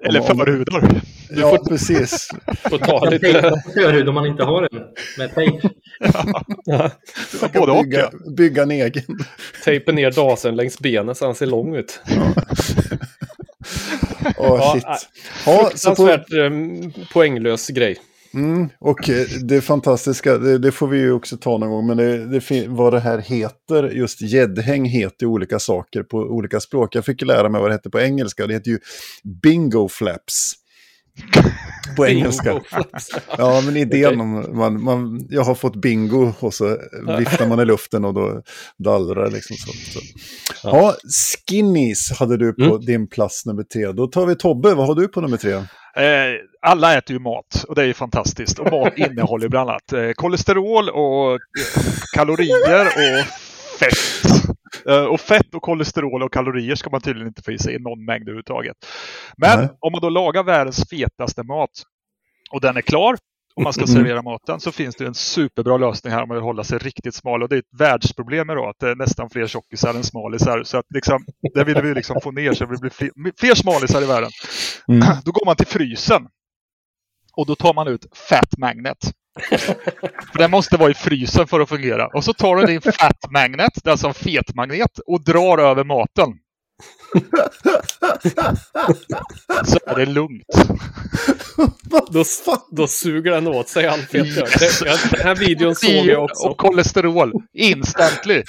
Eller 0.03 0.21
förhudar. 0.21 1.01
Ja, 1.31 1.59
precis. 1.69 2.29
får 2.71 2.79
ta 2.79 3.11
lite... 3.11 3.43
på 3.65 3.71
förhud 3.73 4.09
om 4.09 4.15
man 4.15 4.27
inte 4.27 4.43
har 4.43 4.63
en 4.63 4.83
med 5.19 5.35
tejp. 5.35 5.69
Ja, 6.65 6.91
Både 7.55 7.73
och. 7.73 7.85
bygga, 7.85 8.11
bygga 8.37 8.63
en 8.63 8.71
egen. 8.71 9.03
tejpa 9.65 9.93
ner 9.93 10.11
dasen 10.11 10.57
längs 10.57 10.79
benen 10.79 11.15
så 11.15 11.25
han 11.25 11.35
ser 11.35 11.47
lång 11.47 11.75
ut. 11.77 12.01
Ja, 14.37 14.73
shit. 14.75 14.85
nej. 14.87 14.99
Ja, 15.47 15.71
så 15.75 15.95
på, 15.95 15.97
Fruktansvärt 15.97 16.33
eh, 16.33 16.51
poänglös 17.13 17.69
grej. 17.69 17.97
Mm, 18.35 18.69
och 18.81 19.11
eh, 19.11 19.27
det 19.49 19.61
fantastiska, 19.61 20.39
det, 20.39 20.59
det 20.59 20.73
får 20.73 20.89
vi 20.89 20.99
ju 20.99 21.13
också 21.13 21.37
ta 21.37 21.59
någon 21.59 21.71
gång, 21.71 21.87
men 21.87 21.97
det, 21.97 22.27
det, 22.27 22.67
vad 22.69 22.93
det 22.93 23.01
här 23.01 23.19
heter, 23.19 23.91
just 23.91 24.23
gäddhäng 24.23 24.85
heter 24.85 25.27
olika 25.27 25.59
saker 25.59 26.03
på 26.03 26.19
olika 26.19 26.61
språk. 26.61 26.95
Jag 26.95 27.05
fick 27.05 27.23
lära 27.23 27.49
mig 27.49 27.61
vad 27.61 27.71
det 27.71 27.75
heter 27.75 27.91
på 27.91 28.01
engelska, 28.01 28.47
det 28.47 28.55
heter 28.55 28.71
ju 28.71 28.79
bingo 29.43 29.89
flaps. 29.89 30.53
På 31.97 32.07
engelska. 32.07 32.61
Ja, 33.39 33.63
men 33.65 33.77
idén 33.77 34.21
om 34.21 34.57
man, 34.57 34.83
man, 34.83 35.27
jag 35.31 35.43
har 35.43 35.55
fått 35.55 35.77
bingo 35.77 36.33
och 36.41 36.55
så 36.55 36.77
viftar 37.19 37.47
man 37.47 37.61
i 37.61 37.65
luften 37.65 38.05
och 38.05 38.15
då 38.15 38.43
dallrar 38.79 39.25
det 39.25 39.31
liksom. 39.31 39.57
Så, 39.57 39.73
så. 39.73 40.01
Ja, 40.63 40.95
skinnies 41.49 42.11
hade 42.19 42.37
du 42.37 42.53
på 42.53 42.63
Mm. 42.65 42.81
din 42.85 43.09
plats 43.09 43.47
nummer 43.47 43.63
tre. 43.63 43.93
Då 43.93 44.07
tar 44.07 44.27
vi 44.27 44.37
Tobbe, 44.37 44.75
vad 44.75 44.87
har 44.87 44.95
du 44.95 45.09
på 45.09 45.21
nummer 45.21 45.37
tre? 45.37 45.63
Eh, 45.97 46.35
alla 46.63 46.99
äter 46.99 47.15
ju 47.15 47.21
mat 47.21 47.65
och 47.69 47.75
det 47.75 47.83
är 47.83 47.87
ju 47.87 47.95
fantastiskt. 47.95 48.59
Och 48.59 48.73
mat 48.73 48.93
innehåller 48.99 49.49
bland 49.49 49.71
annat 49.71 49.93
eh, 49.93 50.11
kolesterol 50.11 50.89
och 50.89 51.33
eh, 51.33 51.39
kalorier 52.15 52.87
och 52.87 53.27
fett. 53.79 54.31
Och 55.11 55.21
fett 55.21 55.55
och 55.55 55.63
kolesterol 55.63 56.23
och 56.23 56.33
kalorier 56.33 56.75
ska 56.75 56.91
man 56.91 57.01
tydligen 57.01 57.29
inte 57.29 57.43
få 57.43 57.53
i 57.53 57.59
sig 57.59 57.75
i 57.75 57.79
någon 57.79 58.05
mängd 58.05 58.23
överhuvudtaget. 58.23 58.77
Men 59.37 59.59
Nej. 59.59 59.69
om 59.81 59.93
man 59.93 60.01
då 60.01 60.09
lagar 60.09 60.43
världens 60.43 60.89
fetaste 60.89 61.43
mat 61.43 61.71
och 62.51 62.61
den 62.61 62.77
är 62.77 62.81
klar 62.81 63.17
och 63.57 63.63
man 63.63 63.73
ska 63.73 63.83
Mm. 63.83 63.95
servera 63.95 64.23
maten 64.23 64.61
så 64.61 64.73
finns 64.73 64.97
det 64.97 65.07
en 65.07 65.15
superbra 65.15 65.77
lösning 65.77 66.13
här 66.13 66.23
om 66.23 66.29
man 66.29 66.37
vill 66.37 66.45
hålla 66.45 66.65
sig 66.65 66.79
riktigt 66.79 67.15
smal. 67.15 67.43
Och 67.43 67.49
det 67.49 67.55
är 67.57 67.59
ett 67.59 67.79
världsproblem 67.79 68.47
då 68.47 68.69
att 68.69 68.79
det 68.79 68.91
är 68.91 68.95
nästan 68.95 69.31
fler 69.31 69.47
tjockisar 69.47 69.95
än 69.95 70.05
smalisar. 70.05 70.63
Så 70.65 70.79
att 70.79 70.87
liksom, 70.95 71.25
det 71.55 71.65
vill 71.65 71.83
vi 71.83 71.95
liksom 71.95 72.21
få 72.23 72.31
ner 72.31 72.53
så 72.53 72.67
det 72.67 72.81
blir 72.81 72.91
fler, 72.91 73.11
fler 73.41 73.55
smalisar 73.55 74.03
i 74.03 74.07
världen. 74.07 74.31
Då 75.25 75.33
går 75.33 75.47
man 75.47 75.57
till 75.57 75.67
frysen. 75.67 76.27
Och 77.37 77.47
då 77.47 77.55
tar 77.55 77.75
man 77.75 77.89
ut 77.89 78.07
Fat 78.29 78.59
Magnet. 78.59 78.99
För 80.33 80.39
den 80.39 80.51
måste 80.51 80.77
vara 80.77 80.91
i 80.91 80.95
frysen 80.95 81.47
för 81.47 81.61
att 81.61 81.69
fungera. 81.69 82.07
Och 82.07 82.25
så 82.25 82.33
tar 82.33 82.57
du 82.57 82.67
din 82.67 82.81
Fat 82.81 83.31
Magnet, 83.31 83.87
alltså 83.89 84.09
en 84.09 84.15
fetmagnet, 84.15 84.99
och 85.07 85.25
drar 85.25 85.59
över 85.59 85.85
maten. 85.85 86.29
Så 89.65 89.79
är 89.87 89.97
det 89.97 90.07
lugnt. 90.07 90.43
Då, 92.11 92.25
då 92.71 92.87
suger 92.87 93.31
den 93.31 93.47
åt 93.47 93.69
sig 93.69 93.87
all 93.87 94.01
fett. 94.01 94.27
ja. 94.37 94.45
Det- 94.59 94.83
jag- 94.87 94.99
Den 95.11 95.21
här 95.21 95.35
videon 95.35 95.75
såg 95.75 95.91
jag 95.91 96.25
också. 96.25 96.49
Och 96.49 96.57
kolesterol. 96.59 97.33
Instantly. 97.53 98.43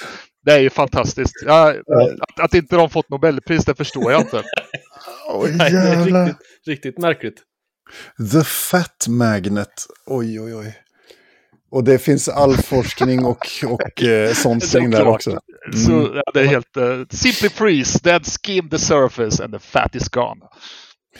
Det 0.44 0.52
är 0.52 0.58
ju 0.58 0.70
fantastiskt. 0.70 1.32
Ja, 1.46 1.70
att, 1.70 2.40
att 2.40 2.54
inte 2.54 2.76
de 2.76 2.90
fått 2.90 3.08
Nobelpris, 3.10 3.64
det 3.64 3.74
förstår 3.74 4.12
jag 4.12 4.20
inte. 4.20 4.42
Oj, 5.34 5.50
Nej, 5.54 5.72
det 5.72 5.78
är 5.78 6.04
riktigt, 6.04 6.36
riktigt 6.66 6.98
märkligt. 6.98 7.34
The 8.32 8.44
Fat 8.44 9.06
Magnet. 9.08 9.86
Oj, 10.06 10.40
oj, 10.40 10.54
oj. 10.54 10.74
Och 11.70 11.84
det 11.84 11.98
finns 11.98 12.28
all 12.28 12.56
forskning 12.56 13.24
och, 13.24 13.46
och 13.66 14.02
eh, 14.02 14.32
sånt 14.32 14.72
kring 14.72 14.90
där 14.90 15.06
också. 15.06 15.38
Mm. 15.66 15.78
Så 15.86 16.10
ja, 16.14 16.22
det 16.34 16.40
är 16.40 16.44
helt... 16.46 16.76
Uh, 16.76 17.04
simply 17.10 17.48
freeze, 17.48 17.98
then 18.00 18.20
skim 18.24 18.70
the 18.70 18.78
surface 18.78 19.44
and 19.44 19.52
the 19.54 19.58
fat 19.58 19.94
is 19.94 20.08
gone. 20.08 20.40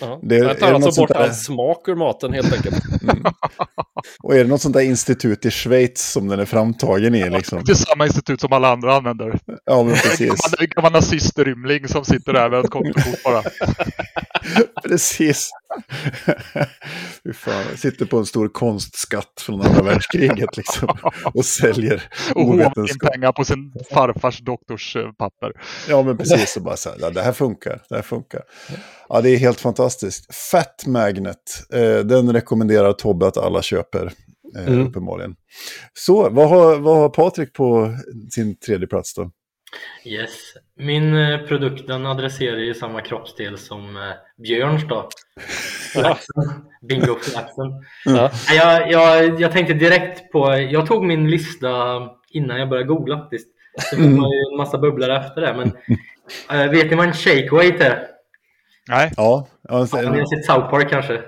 Ja. 0.01 0.21
Det- 0.23 0.37
jag 0.37 0.51
är 0.51 0.55
tar 0.55 0.69
det 0.69 0.75
alltså 0.75 1.01
bort 1.01 1.11
all 1.11 1.35
smak 1.35 1.89
ur 1.89 1.95
maten 1.95 2.33
helt 2.33 2.53
enkelt. 2.53 2.77
Och 4.23 4.35
är 4.35 4.39
det 4.45 4.51
något 4.51 4.61
sånt 4.61 4.75
där 4.75 4.81
institut 4.81 5.45
i 5.47 5.51
Schweiz 5.51 6.11
som 6.13 6.29
den 6.29 6.41
är 6.41 6.45
framtagen 6.45 7.15
i 7.15 7.31
liksom? 7.31 7.63
Det 7.65 7.73
är 7.73 7.77
samma 7.77 8.07
institut 8.07 8.41
som 8.41 8.53
alla 8.53 8.73
andra 8.73 8.95
använder. 8.97 9.39
Ja, 9.65 9.83
men 9.83 9.93
En 9.93 9.99
precis. 10.01 10.29
gammal- 10.29 10.57
En 10.59 10.67
gammal 10.69 10.93
nazistrymling 10.93 11.89
som 11.89 12.05
sitter 12.05 12.33
där 12.33 12.51
med 12.51 12.61
ett 12.65 12.71
kontokort 12.71 13.23
bara. 13.25 13.43
Precis. 14.85 15.51
Fan, 17.35 17.65
jag 17.71 17.79
sitter 17.79 18.07
på 18.07 18.19
en 18.19 18.27
stor 18.27 18.49
konstskatt 18.49 19.33
från 19.41 19.61
andra 19.61 19.83
världskriget 19.83 20.57
liksom. 20.57 20.89
Och 21.35 21.45
säljer 21.45 22.03
Och 22.35 22.43
håvar 22.43 22.55
in 22.55 22.61
ovetenskap. 22.61 23.13
pengar 23.13 23.33
på 23.33 23.45
sin 23.45 23.73
farfars 23.91 24.39
doktorspapper. 24.41 25.53
Ja, 25.89 26.03
men 26.03 26.19
precis. 26.19 26.57
Och 26.57 26.63
bara 26.63 26.77
så 26.77 26.89
här, 26.91 26.97
ja, 27.01 27.11
det 27.11 27.23
här 27.23 27.33
funkar, 27.33 27.83
det 27.89 27.95
här 27.95 28.03
funkar. 28.03 28.43
Ja, 29.09 29.21
det 29.21 29.31
är 29.31 29.37
helt 29.37 29.61
fantastiskt. 29.61 30.35
Fat 30.35 30.87
Magnet, 30.87 31.63
eh, 31.73 31.99
den 31.99 32.33
rekommenderar 32.33 32.93
Tobbe 32.93 33.27
att 33.27 33.37
alla 33.37 33.63
köper, 33.63 34.13
eh, 34.59 34.67
Mm. 34.67 34.87
uppenbarligen. 34.87 35.35
Så, 35.95 36.31
vad 36.31 36.49
har, 36.49 36.77
vad 36.79 36.97
har 36.97 37.09
Patrik 37.09 37.53
på 37.53 37.97
sin 38.35 38.59
tredje 38.59 38.87
plats 38.87 39.15
då? 39.15 39.31
Yes. 40.05 40.53
Min 40.77 41.17
eh, 41.17 41.41
produkt 41.41 41.87
den 41.87 42.07
adresserar 42.07 42.57
ju 42.57 42.75
samma 42.75 43.01
kroppsdel 43.01 43.59
som 43.59 43.97
eh, 43.97 44.03
Björns 44.43 44.89
då. 44.89 45.09
Flaxen. 45.93 46.45
Bingo-flaxen. 46.89 47.85
Ja. 48.05 48.31
Nej, 48.49 48.57
Jag, 48.57 48.91
jag, 48.91 49.41
jag 49.41 49.53
tänkte 49.53 49.75
direkt 49.75 50.33
på, 50.33 50.57
jag 50.57 50.87
tog 50.87 51.05
min 51.05 51.31
lista 51.31 51.69
innan 52.31 52.59
jag 52.59 52.69
började 52.69 52.89
googla 52.89 53.19
faktiskt. 53.19 53.49
Det 53.91 53.97
Mm. 53.97 54.21
var 54.23 54.35
ju 54.35 54.53
en 54.53 54.57
massa 54.57 54.79
bubblor 54.79 55.11
efter 55.11 55.41
det. 55.41 55.55
Men 55.55 55.73
eh, 56.65 56.71
vet 56.71 56.91
ni 56.91 56.97
vad 56.97 57.07
en 57.07 57.13
shake 57.15 57.49
weight 57.57 57.81
är? 57.81 58.07
Nej, 58.89 59.13
Ja, 59.17 59.49
alltså, 59.69 59.97
Ni 59.97 60.05
har 60.19 60.27
sett 60.37 60.45
South 60.45 60.71
Park 60.71 60.91
kanske? 60.91 61.23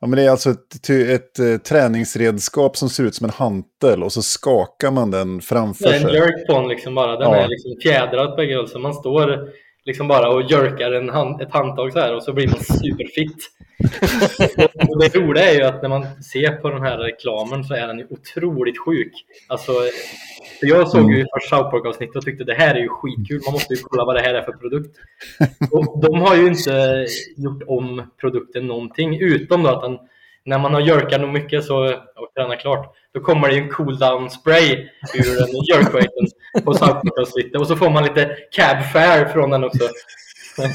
Ja 0.00 0.06
men 0.06 0.16
det 0.16 0.22
är 0.24 0.30
alltså 0.30 0.50
ett, 0.50 0.82
ty- 0.86 1.12
ett, 1.12 1.38
eh, 1.38 1.56
träningsredskap 1.56 2.76
som 2.76 2.88
ser 2.88 3.04
ut 3.04 3.14
som 3.14 3.24
en 3.24 3.30
hantel 3.30 4.02
och 4.02 4.12
så 4.12 4.22
skakar 4.22 4.90
man 4.90 5.10
den 5.10 5.40
framför 5.40 5.84
Det 5.84 5.90
är 5.90 5.94
en 5.94 6.02
sig. 6.02 6.14
jerk 6.14 6.46
på 6.46 6.52
den 6.52 6.68
liksom 6.68 6.94
bara. 6.94 7.12
Den 7.18 7.30
Ja. 7.30 7.36
är 7.36 7.48
liksom 7.48 7.70
fjädrad 7.82 8.36
på. 8.36 8.66
Så 8.68 8.78
man 8.78 8.94
står 8.94 9.48
liksom 9.86 10.08
bara 10.08 10.28
och 10.28 10.42
jerkar 10.42 10.92
en 10.92 11.08
hand, 11.08 11.40
ett 11.40 11.52
handtag 11.52 11.92
så 11.92 11.98
här 11.98 12.16
och 12.16 12.22
så 12.22 12.32
blir 12.32 12.46
man 12.46 12.60
superfit. 12.60 13.50
och 14.88 15.00
det 15.00 15.14
roliga 15.14 15.50
är 15.50 15.54
ju 15.54 15.62
att 15.62 15.82
när 15.82 15.88
man 15.88 16.22
ser 16.22 16.52
på 16.52 16.70
den 16.70 16.82
här 16.82 16.98
reklamen 16.98 17.64
så 17.64 17.74
är 17.74 17.86
den 17.86 17.98
ju 17.98 18.06
otroligt 18.10 18.78
sjuk. 18.78 19.12
Alltså, 19.48 19.72
jag 20.60 20.88
såg 20.88 21.12
ju 21.12 21.26
först 21.34 21.48
South 21.48 21.70
Park-avsnittet 21.70 22.16
och 22.16 22.24
tyckte 22.24 22.44
det 22.44 22.54
här 22.54 22.74
är 22.74 22.80
ju 22.80 22.88
skitkul. 22.88 23.40
Man 23.46 23.52
måste 23.52 23.74
ju 23.74 23.80
kolla 23.82 24.04
vad 24.04 24.16
det 24.16 24.20
här 24.20 24.34
är 24.34 24.42
för 24.42 24.52
produkt. 24.52 24.96
Och 25.70 26.00
de 26.02 26.20
har 26.20 26.36
ju 26.36 26.46
inte 26.46 27.06
gjort 27.36 27.62
om 27.66 28.10
produkten 28.20 28.66
någonting 28.66 29.20
utom 29.20 29.62
då 29.62 29.68
att 29.68 29.82
den 29.82 29.98
när 30.46 30.58
man 30.58 30.74
har 30.74 30.80
jerkat 30.80 31.20
nog 31.20 31.32
mycket 31.32 31.64
så, 31.64 31.84
och 31.94 32.34
tränat 32.34 32.60
klart, 32.60 32.96
då 33.16 33.22
kommer 33.22 33.48
det 33.48 33.54
ju 33.54 33.62
en 33.62 33.68
cool 33.68 33.98
down 33.98 34.30
spray 34.30 34.88
ur 35.14 35.38
den 35.38 35.64
jerkweighten 35.70 36.26
på 36.64 36.74
Southpark-avsnittet 36.74 37.60
och 37.60 37.66
så 37.66 37.76
får 37.76 37.90
man 37.90 38.04
lite 38.04 38.36
cab 38.50 38.82
fare 38.92 39.28
från 39.32 39.50
den 39.50 39.64
också. 39.64 39.88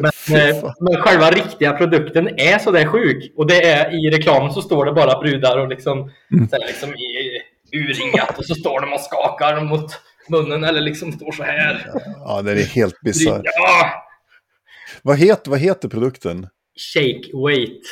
men, 0.00 0.40
eh, 0.40 0.72
men 0.80 1.02
själva 1.02 1.30
riktiga 1.30 1.72
produkten 1.72 2.28
är 2.40 2.58
så 2.58 2.70
där 2.70 2.86
sjuk 2.86 3.32
och 3.36 3.46
det 3.46 3.66
är 3.66 4.06
i 4.06 4.10
reklamen 4.10 4.52
så 4.52 4.62
står 4.62 4.84
det 4.84 4.92
bara 4.92 5.20
brudar 5.20 5.58
och 5.58 5.68
liksom, 5.68 6.10
så 6.50 6.56
här, 6.56 6.66
liksom 6.66 6.94
i, 6.94 7.40
urringat 7.72 8.38
och 8.38 8.44
så 8.44 8.54
står 8.54 8.80
de 8.80 8.92
och 8.92 9.00
skakar 9.00 9.60
mot 9.60 10.00
munnen 10.28 10.64
eller 10.64 10.80
liksom 10.80 11.12
står 11.12 11.32
så 11.32 11.42
här. 11.42 11.92
Ja, 12.24 12.42
det 12.42 12.52
är 12.52 12.66
helt 12.66 13.00
bisarrt. 13.00 13.42
Ja! 13.44 14.02
Vad, 15.02 15.16
het, 15.16 15.48
vad 15.48 15.58
heter 15.58 15.88
produkten? 15.88 16.46
Shake 16.94 17.30
weight. 17.46 17.82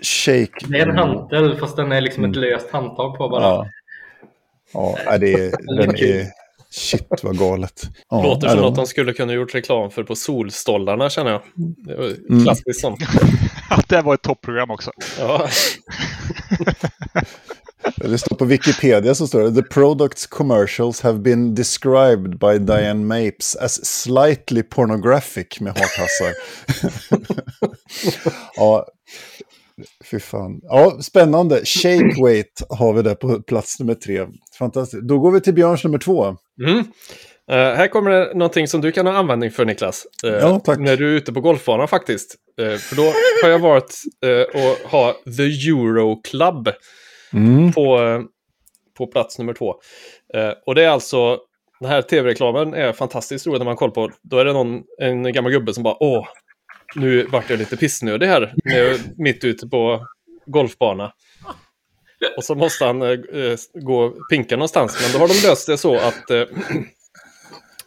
Shake. 0.00 0.66
Det 0.68 0.78
är 0.78 0.86
en 0.88 0.98
hantel 0.98 1.56
fast 1.58 1.76
den 1.76 1.92
är 1.92 2.00
liksom 2.00 2.24
ett 2.24 2.36
Mm. 2.36 2.50
löst 2.50 2.70
handtag 2.70 3.16
på 3.18 3.28
bara. 3.28 3.42
Ja. 3.42 3.66
Ja, 4.72 5.18
det 5.18 5.32
är, 5.32 5.76
den 5.76 5.90
är... 5.96 6.26
Shit 6.70 7.08
vad 7.22 7.38
galet. 7.38 7.82
Ja, 8.10 8.22
Låter 8.22 8.48
som 8.48 8.56
de- 8.56 8.62
något 8.62 8.76
de 8.76 8.86
skulle 8.86 9.12
kunna 9.12 9.32
gjort 9.32 9.54
reklam 9.54 9.90
för 9.90 10.02
på 10.04 10.16
Solstollarna 10.16 11.10
känner 11.10 11.30
jag. 11.30 11.42
Det 11.86 11.94
var 11.96 12.04
Mm. 12.30 12.44
Klassiskt 12.44 12.80
sånt. 12.80 13.00
det 13.88 14.00
var 14.00 14.14
ett 14.14 14.22
topprogram 14.22 14.70
också. 14.70 14.90
Ja. 15.18 15.48
Det 17.96 18.18
står 18.18 18.36
på 18.36 18.44
Wikipedia 18.44 19.14
så 19.14 19.26
står 19.26 19.42
det 19.42 19.62
The 19.62 19.68
products 19.68 20.26
commercials 20.26 21.00
have 21.00 21.18
been 21.18 21.54
described 21.54 22.38
by 22.38 22.58
Diane 22.58 23.04
Mapes 23.04 23.56
as 23.56 23.86
slightly 23.86 24.62
pornographic 24.62 25.60
med 25.60 25.78
hartassar. 25.78 26.34
ja, 28.56 28.86
fy 30.04 30.20
fan. 30.20 30.60
Ja, 30.62 30.98
spännande. 31.02 31.64
Shake 31.64 32.22
weight 32.24 32.62
har 32.68 32.92
vi 32.92 33.02
där 33.02 33.14
på 33.14 33.42
plats 33.42 33.80
nummer 33.80 33.94
tre. 33.94 34.26
Fantastiskt. 34.58 35.02
Då 35.02 35.18
går 35.18 35.30
vi 35.30 35.40
till 35.40 35.54
Björns 35.54 35.84
nummer 35.84 35.98
två. 35.98 36.36
Mm. 36.66 36.78
Eh, 37.50 37.76
här 37.76 37.88
kommer 37.88 38.10
det 38.10 38.34
någonting 38.34 38.68
som 38.68 38.80
du 38.80 38.92
kan 38.92 39.06
ha 39.06 39.14
användning 39.14 39.50
för 39.50 39.64
Niklas. 39.64 40.06
Eh, 40.24 40.32
Ja. 40.32 40.60
När 40.78 40.96
du 40.96 41.12
är 41.12 41.16
ute 41.16 41.32
på 41.32 41.40
golfbanan 41.40 41.88
faktiskt. 41.88 42.34
Eh, 42.60 42.76
för 42.76 42.96
då 42.96 43.02
har 43.42 43.48
jag 43.48 43.58
varit 43.58 44.02
och 44.54 44.90
ha 44.90 45.12
The 45.36 45.42
Euro 45.42 46.20
Club 46.22 46.68
Mm. 47.34 47.72
på, 47.72 48.22
på 48.98 49.06
plats 49.06 49.38
nummer 49.38 49.52
två. 49.52 49.74
Eh, 50.34 50.52
och 50.66 50.74
det 50.74 50.84
är 50.84 50.88
alltså, 50.88 51.38
den 51.80 51.90
här 51.90 52.02
tv-reklamen 52.02 52.74
är 52.74 52.92
fantastiskt 52.92 53.46
rolig 53.46 53.58
när 53.58 53.64
man 53.64 53.76
kollar 53.76 53.94
på. 53.94 54.10
Då 54.22 54.38
är 54.38 54.44
det 54.44 54.52
någon, 54.52 54.82
en 54.98 55.32
gammal 55.32 55.52
gubbe 55.52 55.74
som 55.74 55.82
bara 55.82 55.96
åh, 56.00 56.26
nu 56.96 57.26
vart 57.26 57.50
jag 57.50 57.58
lite 57.58 57.76
pissnödig 57.76 58.26
här. 58.26 58.54
När 58.64 58.78
jag 58.78 58.90
är 58.90 59.00
mitt 59.16 59.44
ute 59.44 59.68
på 59.68 60.06
golfbana. 60.46 61.12
Och 62.36 62.44
så 62.44 62.54
måste 62.54 62.84
han 62.84 63.02
eh, 63.02 63.08
eh, 63.08 63.56
gå 63.74 63.98
och 63.98 64.28
pinka 64.30 64.56
någonstans. 64.56 64.98
Men 65.02 65.12
då 65.12 65.18
har 65.18 65.28
de 65.28 65.48
löst 65.48 65.66
det 65.66 65.78
så 65.78 65.96
att 65.96 66.30
eh, 66.30 66.42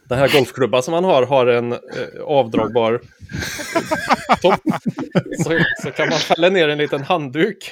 den 0.09 0.17
här 0.19 0.29
golfklubban 0.33 0.83
som 0.83 0.93
han 0.93 1.03
har 1.03 1.25
har 1.25 1.47
en 1.47 1.71
eh, 1.73 1.79
avdragbar 2.25 3.01
topp. 4.41 4.61
Så, 5.43 5.59
så 5.83 5.91
kan 5.91 6.09
man 6.09 6.19
fälla 6.19 6.49
ner 6.49 6.67
en 6.69 6.77
liten 6.77 7.03
handduk 7.03 7.71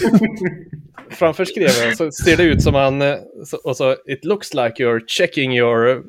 framför 1.10 1.44
skreven 1.44 1.96
så 1.96 2.12
ser 2.12 2.36
det 2.36 2.42
ut 2.42 2.62
som 2.62 2.74
han... 2.74 3.02
eh, 3.02 3.16
så- 3.46 3.56
Och 3.64 3.76
så 3.76 3.96
it 4.06 4.24
looks 4.24 4.54
like 4.54 4.72
you're 4.84 5.00
checking 5.06 5.56
your 5.58 6.02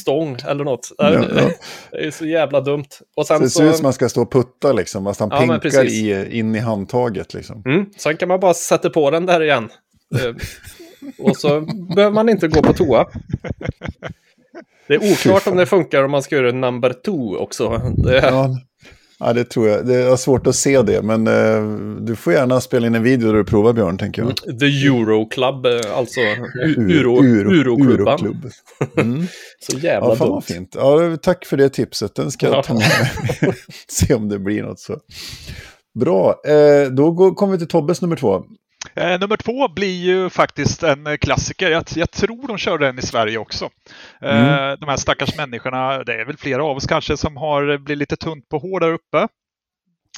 stång 0.00 0.36
eller 0.48 0.64
något. 0.64 0.92
Ja, 0.98 1.12
ja. 1.12 1.50
Det 1.90 2.06
är 2.06 2.10
så 2.10 2.26
jävla 2.26 2.60
dumt. 2.60 2.84
Och 3.16 3.26
Så 3.26 3.34
sen 3.34 3.42
det 3.42 3.50
ser 3.50 3.62
ut 3.64 3.68
som 3.70 3.76
så... 3.76 3.82
man 3.82 3.92
ska 3.92 4.08
stå 4.08 4.22
och 4.22 4.32
putta 4.32 4.72
liksom, 4.72 5.04
fast 5.04 5.20
han 5.20 5.28
Ja, 5.32 5.58
pinkar 5.58 5.84
i, 5.84 6.38
in 6.38 6.54
i 6.54 6.58
handtaget 6.58 7.34
liksom. 7.34 7.62
Mm, 7.66 7.86
sen 7.96 8.16
kan 8.16 8.28
man 8.28 8.40
bara 8.40 8.54
sätta 8.54 8.90
på 8.90 9.10
den 9.10 9.26
där 9.26 9.42
igen. 9.42 9.68
Och 11.18 11.36
så 11.36 11.60
behöver 11.96 12.14
man 12.14 12.28
inte 12.28 12.48
gå 12.48 12.62
på 12.62 12.72
toa. 12.72 13.06
Det 14.88 14.94
är 14.94 15.12
oklart 15.12 15.46
om 15.46 15.56
det 15.56 15.66
funkar 15.66 16.04
om 16.04 16.10
man 16.10 16.22
ska 16.22 16.36
göra 16.36 16.52
number 16.52 16.92
two 16.92 17.36
också. 17.38 17.92
Det, 17.96 18.16
Ja, 18.16 18.58
ja, 19.18 19.32
det 19.32 19.44
tror 19.44 19.68
jag. 19.68 19.86
Det 19.86 19.94
är 19.94 20.16
svårt 20.16 20.46
att 20.46 20.54
se 20.54 20.82
det, 20.82 21.02
men 21.02 21.26
eh, 21.26 21.78
du 22.00 22.16
får 22.16 22.32
gärna 22.32 22.60
spela 22.60 22.86
in 22.86 22.94
en 22.94 23.02
video 23.02 23.26
där 23.28 23.34
du 23.38 23.44
provar 23.44 23.72
Björn, 23.72 23.98
tänker 23.98 24.22
jag. 24.22 24.58
The 24.60 24.66
Euro 24.86 25.28
Club, 25.28 25.66
eh, 25.66 25.96
alltså 25.96 26.20
Ur- 26.20 26.90
Uro, 26.90 27.22
Uro- 27.22 27.52
Uroklubban. 27.60 27.90
Uroklubb. 28.26 28.50
Mm. 28.96 29.26
Så 29.60 29.78
jävla 29.78 30.08
Ja, 30.08 30.16
fan 30.16 30.28
dumt. 30.28 30.42
fint. 30.42 30.74
Ja, 30.78 31.16
tack 31.22 31.46
för 31.46 31.56
det 31.56 31.68
tipset. 31.68 32.14
Den 32.14 32.30
ska 32.30 32.46
Ja. 32.46 32.54
jag 32.54 32.64
ta 32.64 32.74
med 32.74 32.82
mig. 33.42 33.54
Se 33.88 34.14
om 34.14 34.28
det 34.28 34.38
blir 34.38 34.62
något 34.62 34.80
så. 34.80 34.96
Bra, 36.00 36.34
eh, 36.46 36.90
då 36.90 37.10
går, 37.10 37.34
kommer 37.34 37.52
vi 37.52 37.58
till 37.58 37.68
Tobbes 37.68 38.02
nummer 38.02 38.16
två. 38.16 38.42
Eh, 38.94 39.20
nummer 39.20 39.36
två 39.36 39.68
blir 39.68 39.94
ju 40.04 40.30
faktiskt 40.30 40.82
en 40.82 41.06
eh, 41.06 41.16
klassiker. 41.16 41.70
Jag, 41.70 41.84
jag 41.94 42.10
tror 42.10 42.48
de 42.48 42.58
körde 42.58 42.86
den 42.86 42.98
i 42.98 43.02
Sverige 43.02 43.38
också. 43.38 43.70
Eh, 44.22 44.38
Mm. 44.48 44.76
De 44.80 44.88
här 44.88 44.96
stackars 44.96 45.36
människorna, 45.36 46.04
det 46.04 46.14
är 46.20 46.24
väl 46.24 46.36
flera 46.36 46.64
av 46.64 46.76
oss 46.76 46.86
kanske, 46.86 47.16
som 47.16 47.36
har 47.36 47.78
blivit 47.78 47.98
lite 47.98 48.16
tunt 48.16 48.48
på 48.48 48.58
hår 48.58 48.80
där 48.80 48.92
uppe. 48.92 49.28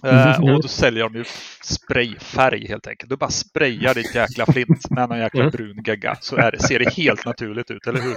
Eh, 0.05 0.37
Mm. 0.39 0.55
och 0.55 0.63
då 0.63 0.69
säljer 0.69 1.03
de 1.05 1.15
ju 1.15 1.25
sprayfärg 1.65 2.67
helt 2.69 2.87
enkelt. 2.87 3.11
Du 3.11 3.17
bara 3.17 3.31
sprayar 3.31 3.95
ditt 3.95 4.15
jäkla 4.15 4.47
flint 4.47 4.91
med 4.91 5.09
någon 5.09 5.19
jäkla 5.19 5.41
Mm. 5.41 5.51
brun 5.53 5.83
gegga 5.87 6.17
så 6.21 6.37
är 6.37 6.51
det, 6.53 6.59
ser 6.63 6.79
det 6.79 6.95
helt 6.97 7.25
naturligt 7.25 7.71
ut, 7.71 7.87
eller 7.87 8.01
hur? 8.01 8.15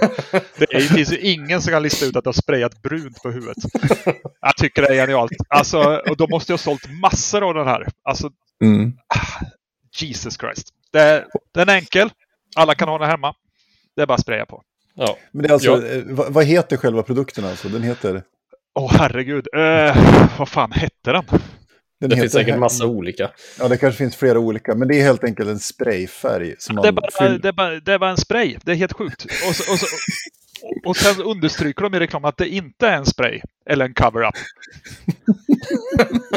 Det 0.58 0.74
är, 0.74 0.78
det 0.78 0.80
finns 0.80 1.12
ju 1.12 1.18
ingen 1.18 1.62
som 1.62 1.72
kan 1.72 1.82
lista 1.82 2.06
ut 2.06 2.16
att 2.16 2.24
du 2.24 2.28
har 2.28 2.32
sprayat 2.32 2.82
brunt 2.82 3.22
på 3.22 3.30
huvudet. 3.30 3.56
Jag 4.40 4.56
tycker 4.56 4.82
det 4.82 4.88
är 4.88 4.94
genialt. 4.94 5.32
Alltså, 5.48 6.02
och 6.08 6.16
de 6.16 6.26
måste 6.30 6.52
ju 6.52 6.54
ha 6.54 6.58
sålt 6.58 6.90
massor 7.00 7.48
av 7.48 7.54
den 7.54 7.66
här. 7.66 7.86
Alltså, 8.08 8.30
Mm. 8.64 8.92
Jesus 10.02 10.36
Christ. 10.40 10.68
Det, 10.92 11.26
den 11.54 11.68
är 11.68 11.74
enkel. 11.74 12.10
Alla 12.56 12.74
kan 12.74 12.88
ha 12.88 12.98
den 12.98 13.10
hemma. 13.10 13.34
Det 13.96 14.02
är 14.02 14.06
bara 14.06 14.14
att 14.14 14.20
spraya 14.20 14.46
på. 14.46 14.62
Ja. 14.94 15.16
Men 15.32 15.42
det 15.42 15.48
är 15.48 15.52
alltså, 15.52 15.70
Ja. 15.70 15.86
eh, 15.86 16.02
vad, 16.06 16.32
vad 16.32 16.44
heter 16.44 16.76
själva 16.76 17.02
produkten 17.02 17.44
alltså? 17.44 17.68
Den 17.68 17.82
heter... 17.82 18.22
Åh 18.74 18.92
herregud. 18.98 19.46
Eh, 19.56 19.96
vad 20.38 20.48
fan 20.48 20.72
hette 20.72 21.12
den? 21.12 21.24
Den 21.26 21.40
Det 22.10 22.16
heter 22.16 22.16
finns 22.16 22.32
säkert 22.32 22.58
massa 22.58 22.86
olika. 22.86 23.30
Ja, 23.58 23.68
det 23.68 23.76
kanske 23.76 23.98
finns 23.98 24.16
flera 24.16 24.38
olika, 24.38 24.74
men 24.74 24.88
det 24.88 25.00
är 25.00 25.02
helt 25.02 25.24
enkelt 25.24 25.48
en 25.48 25.58
sprayfärg. 25.58 26.54
Som 26.58 26.76
Det 26.76 26.88
är, 26.88 26.92
man 26.92 27.02
bara, 27.18 27.28
det, 27.38 27.48
är 27.48 27.52
bara, 27.52 27.80
det 27.80 27.92
är 27.92 27.98
bara 27.98 28.10
en 28.10 28.16
spray. 28.16 28.56
Det 28.64 28.72
är 28.72 28.76
helt 28.76 28.92
sjukt. 28.92 29.24
Och, 29.24 29.56
så, 29.56 29.72
och, 29.72 29.78
så, 29.78 29.86
och 30.84 30.96
sen 30.96 31.22
understryker 31.22 31.82
de 31.82 31.94
i 31.94 31.98
reklamen 31.98 32.28
att 32.28 32.36
det 32.36 32.48
inte 32.48 32.88
är 32.88 32.96
en 32.96 33.06
spray 33.06 33.40
eller 33.70 33.84
en 33.84 33.94
cover-up. 33.94 34.34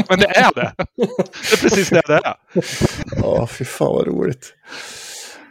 Men 0.10 0.20
det 0.20 0.28
är 0.28 0.54
det. 0.56 0.74
Det 0.96 1.54
är 1.54 1.62
precis 1.62 1.90
det 1.90 2.02
det 2.08 2.22
är. 2.24 2.36
Ja, 3.22 3.48
fy 3.48 3.66
fan 3.66 3.88
vad 3.88 4.08
roligt. 4.08 4.54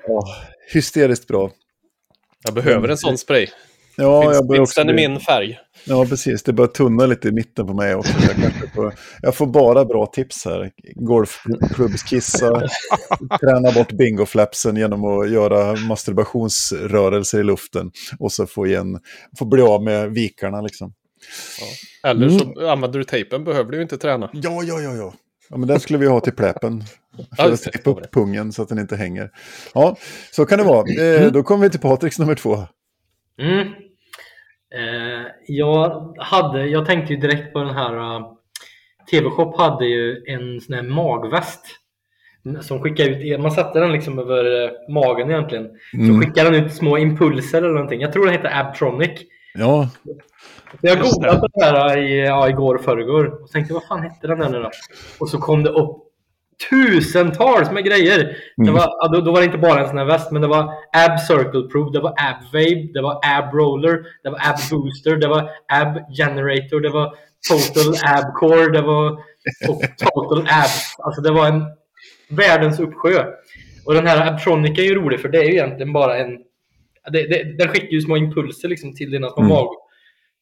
Ja, 0.07 0.23
hysteriskt 0.73 1.27
bra. 1.27 1.51
Jag 2.45 2.55
behöver 2.55 2.89
en 2.89 2.99
sån 2.99 3.19
spray. 3.19 3.47
Ja, 3.97 4.23
finns 4.23 4.35
jag 4.35 4.57
finns 4.57 4.71
också 4.71 4.85
den 4.85 4.91
i 4.99 5.09
min 5.09 5.21
färg? 5.21 5.59
Ja, 5.87 6.05
precis. 6.07 6.43
Det 6.43 6.53
börjar 6.53 6.69
tunna 6.69 7.07
lite 7.07 7.29
i 7.29 7.33
mitten 7.33 7.67
på 7.67 7.75
mig 7.75 7.95
också. 7.95 8.13
Jag, 8.63 8.73
får, 8.75 8.95
jag 9.23 9.35
får 9.35 9.47
bara 9.47 9.85
bra 9.85 10.07
tips 10.07 10.45
här. 10.45 10.71
Golfklubbskissa, 10.95 12.63
träna 13.41 13.73
bort 13.73 13.93
bingoflapsen 13.93 14.77
genom 14.77 15.05
att 15.05 15.31
göra 15.31 15.77
masturbationsrörelser 15.77 17.41
i 17.41 17.43
luften. 17.43 17.91
Och 18.19 18.33
så 18.33 18.47
få, 18.47 18.67
igen, 18.67 18.99
få 19.39 19.45
bli 19.45 19.63
av 19.63 19.83
med 19.83 20.11
vikarna 20.11 20.61
liksom. 20.61 20.93
Eller 22.05 22.27
Mm. 22.27 22.39
så 22.39 22.69
använder 22.69 22.99
du 22.99 23.05
tejpen, 23.05 23.45
behöver 23.45 23.73
du 23.73 23.83
inte 23.83 23.99
träna. 23.99 24.31
Ja, 24.33 24.63
ja, 24.63 24.81
ja, 24.81 24.95
ja. 24.95 25.15
Ja, 25.51 25.57
men 25.57 25.69
den 25.69 25.81
skulle 25.81 25.99
vi 25.99 26.07
ha 26.07 26.21
till 26.21 26.33
pläppen. 26.33 26.85
Ja, 27.17 27.45
För 27.45 27.53
att 27.53 27.63
tejpa 27.63 27.91
upp 27.91 28.13
pungen 28.13 28.53
så 28.53 28.63
att 28.63 28.69
den 28.69 28.79
inte 28.79 28.97
hänger. 28.97 29.31
Ja, 29.75 29.97
så 30.33 30.47
kan 30.47 30.59
det 30.59 30.65
vara. 30.65 31.03
Eh, 31.03 31.33
då 31.33 31.43
kommer 31.43 31.65
vi 31.65 31.71
till 31.71 31.81
Patriks 31.81 32.19
nummer 32.19 32.35
två. 32.35 32.67
Mm. 33.43 33.69
Eh, 34.75 35.27
jag, 35.47 36.15
hade, 36.19 36.67
jag 36.67 36.87
tänkte 36.87 37.15
ju 37.15 37.21
direkt 37.21 37.53
på 37.53 37.59
den 37.59 37.75
här 37.75 37.97
uh, 37.97 38.27
TV-shop 39.11 39.57
hade 39.57 39.87
ju 39.87 40.25
en 40.27 40.61
sån 40.61 40.75
här 40.75 40.83
magväst 40.83 41.67
som 42.61 42.83
skickade 42.83 43.09
ut, 43.09 43.41
man 43.41 43.51
satte 43.51 43.81
den 43.81 43.93
liksom 43.93 44.19
över 44.19 44.65
eh, 44.65 44.71
magen 44.89 45.31
egentligen. 45.31 45.71
Mm. 45.95 46.07
Så 46.15 46.21
skickade 46.21 46.51
den 46.51 46.65
ut 46.65 46.75
små 46.75 46.99
impulser 46.99 47.59
eller 47.59 47.69
någonting. 47.69 48.01
Jag 48.01 48.13
tror 48.13 48.25
den 48.25 48.35
heter 48.35 48.61
Abtronic. 48.61 49.11
Ja, 49.55 49.89
Så 50.71 50.79
jag 50.81 51.01
googlade 51.01 51.41
på 51.41 51.49
det 51.53 51.65
här 51.65 51.99
i, 51.99 52.27
ja, 52.27 52.49
igår 52.49 52.75
och 52.75 52.85
förrgår 52.85 53.43
och 53.43 53.51
tänkte 53.51 53.75
vad 53.75 53.85
fan 53.85 54.03
hette 54.03 54.27
den 54.27 54.39
där 54.39 54.49
nu 54.49 54.59
då? 54.59 54.71
Och 55.19 55.29
så 55.29 55.39
kom 55.39 55.63
det 55.63 55.71
upp 55.71 56.06
tusentals 56.71 57.71
med 57.71 57.85
grejer. 57.85 58.19
Det 58.57 58.63
Mm. 58.63 58.75
var, 58.75 59.13
då, 59.13 59.21
då 59.21 59.33
var 59.33 59.41
det 59.41 59.45
inte 59.47 59.59
bara 59.59 59.81
en 59.81 59.89
sån 59.89 59.99
här 59.99 60.05
väst, 60.05 60.33
men 60.33 60.43
det 60.43 60.49
var 60.49 60.73
Ab 60.93 61.21
Circle 61.21 61.63
Proof, 61.73 61.93
det 61.93 62.01
var 62.01 62.11
Ab 62.11 62.43
Vape, 62.53 62.89
det 62.95 63.03
var 63.03 63.21
Ab 63.37 63.55
Roller, 63.55 64.03
det 64.23 64.31
var 64.31 64.39
Ab 64.39 64.57
Booster, 64.71 65.17
det 65.17 65.29
var 65.29 65.51
Ab 65.73 65.99
Generator, 66.17 66.81
det 66.81 66.89
var 66.91 67.15
Total 67.49 67.95
Ab 68.17 68.35
Core, 68.35 68.73
det 68.73 68.83
var 68.83 69.11
och 69.69 69.83
Total 69.99 70.39
Ab. 70.39 70.71
Alltså 70.99 71.21
det 71.23 71.31
var 71.31 71.47
en 71.47 71.65
världens 72.29 72.81
uppsjö. 72.81 73.25
Och 73.87 73.95
den 73.95 74.07
här 74.07 74.27
Abtronic 74.33 74.79
är 74.79 74.83
ju 74.83 74.95
rolig 74.95 75.21
för 75.21 75.29
det 75.29 75.39
är 75.39 75.45
ju 75.45 75.53
egentligen 75.53 75.93
bara 75.93 76.17
en... 76.19 76.39
Det, 77.13 77.23
det, 77.29 77.57
den 77.59 77.69
skickar 77.69 77.89
ju 77.89 78.01
små 78.01 78.17
impulser 78.17 78.69
liksom 78.69 78.95
till 78.95 79.11
dina 79.11 79.29
små 79.31 79.43
Mm. 79.43 79.49
mag, 79.49 79.69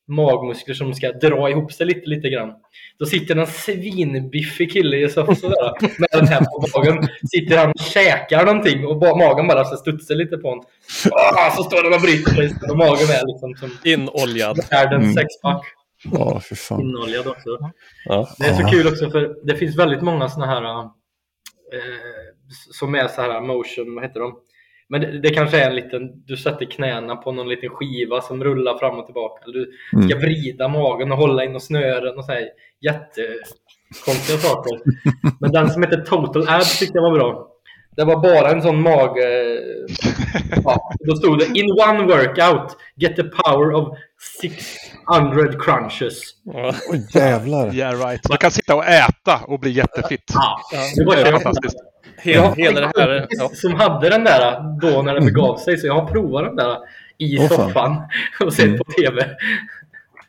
magmuskler 0.08 0.74
som 0.74 0.94
ska 0.94 1.12
dra 1.12 1.50
ihop 1.50 1.72
sig 1.72 1.86
lite, 1.86 2.06
lite 2.10 2.28
grann. 2.28 2.52
Då 2.98 3.06
sitter 3.06 3.36
en 3.36 3.46
svinbiffig 3.46 4.72
kille 4.72 4.96
i 4.96 5.08
soffan 5.08 5.52
med 5.98 6.08
den 6.12 6.26
här 6.28 6.40
på 6.40 6.78
magen. 6.78 7.08
Sitter 7.30 7.58
han 7.58 7.70
och 7.70 7.80
käkar 7.80 8.44
någonting 8.46 8.86
och 8.86 8.98
ba- 8.98 9.16
magen 9.16 9.46
bara 9.48 9.64
så 9.64 9.76
studsar 9.76 10.14
lite 10.14 10.36
på 10.36 10.48
honom. 10.48 10.64
Ah, 11.12 11.50
så 11.56 11.62
står 11.62 11.84
han 11.84 11.94
och 11.94 12.00
bryter 12.00 12.30
sig 12.34 12.70
och 12.70 12.76
magen 12.76 13.08
är 13.10 13.26
liksom 13.32 13.54
som 13.54 13.70
Inoljad. 13.84 14.58
världens 14.70 15.02
Mm. 15.02 15.14
sexpack. 15.14 15.64
ja 16.12 16.40
fy 16.48 16.54
fan. 16.54 16.80
Inoljad 16.80 17.26
också. 17.26 17.58
Ja. 18.04 18.28
Det 18.38 18.44
är 18.46 18.54
så 18.54 18.68
kul 18.68 18.86
också 18.86 19.10
för 19.10 19.46
det 19.46 19.56
finns 19.56 19.78
väldigt 19.78 20.02
många 20.02 20.28
såna 20.28 20.46
här 20.46 20.80
eh, 20.80 20.88
som 22.72 22.94
är 22.94 23.08
så 23.08 23.20
här 23.22 23.40
motion, 23.40 23.94
vad 23.94 24.04
heter 24.04 24.20
de? 24.20 24.34
Men 24.88 25.00
det, 25.00 25.20
det 25.20 25.30
kanske 25.30 25.60
är 25.60 25.68
en 25.70 25.76
liten, 25.76 26.22
du 26.26 26.36
sätter 26.36 26.64
knäna 26.66 27.16
på 27.16 27.32
någon 27.32 27.48
liten 27.48 27.70
skiva 27.70 28.20
som 28.20 28.44
rullar 28.44 28.78
fram 28.78 28.98
och 28.98 29.04
tillbaka. 29.06 29.42
Du 29.50 29.72
Mm. 29.94 30.08
ska 30.08 30.18
vrida 30.18 30.68
magen 30.68 31.12
och 31.12 31.18
hålla 31.18 31.44
in 31.44 31.54
och 31.54 31.62
snören 31.62 32.18
och 32.18 32.24
så 32.24 32.32
här 32.32 32.48
jättekonstiga 32.80 34.38
saker. 34.38 34.80
Men 35.40 35.52
den 35.52 35.70
som 35.70 35.82
heter 35.82 36.00
Total 36.00 36.48
Abs 36.48 36.78
tyckte 36.78 36.98
jag 36.98 37.02
var 37.02 37.18
bra. 37.18 37.48
Det 37.96 38.04
var 38.04 38.16
bara 38.22 38.50
en 38.50 38.62
sån 38.62 38.80
mag... 38.82 39.18
eh, 39.18 39.24
Ja, 40.64 40.90
då 41.08 41.16
stod 41.16 41.38
det 41.38 41.44
In 41.58 41.70
one 41.88 42.02
workout, 42.02 42.76
get 42.96 43.16
the 43.16 43.22
power 43.22 43.72
of 43.72 43.98
600 44.40 45.52
crunches. 45.60 46.20
Ja. 46.44 46.74
Oj, 46.90 47.06
jävlar. 47.14 47.74
Yeah 47.74 48.06
right. 48.06 48.28
Man 48.28 48.38
kan 48.38 48.50
sitta 48.50 48.74
och 48.74 48.84
äta 48.86 49.40
och 49.46 49.60
bli 49.60 49.70
jättefitt. 49.70 50.32
Ja, 50.34 50.58
det 50.96 51.04
var 51.04 51.16
fantastiskt. 51.32 51.76
Hela, 52.18 52.54
hela 52.54 52.80
det 52.80 52.92
här... 53.00 53.26
Ja. 53.30 53.50
som 53.54 53.74
hade 53.74 54.08
den 54.10 54.24
där 54.24 54.60
då 54.80 55.02
när 55.02 55.14
det 55.14 55.20
begav 55.20 55.56
sig. 55.56 55.78
Så 55.78 55.86
jag 55.86 55.94
har 55.94 56.06
provat 56.06 56.44
den 56.44 56.56
där 56.56 56.76
i 57.18 57.38
Åh, 57.38 57.48
fan. 57.48 57.56
soffan 57.56 58.02
och 58.40 58.52
sett 58.52 58.78
på 58.78 58.84
TV. 58.84 59.28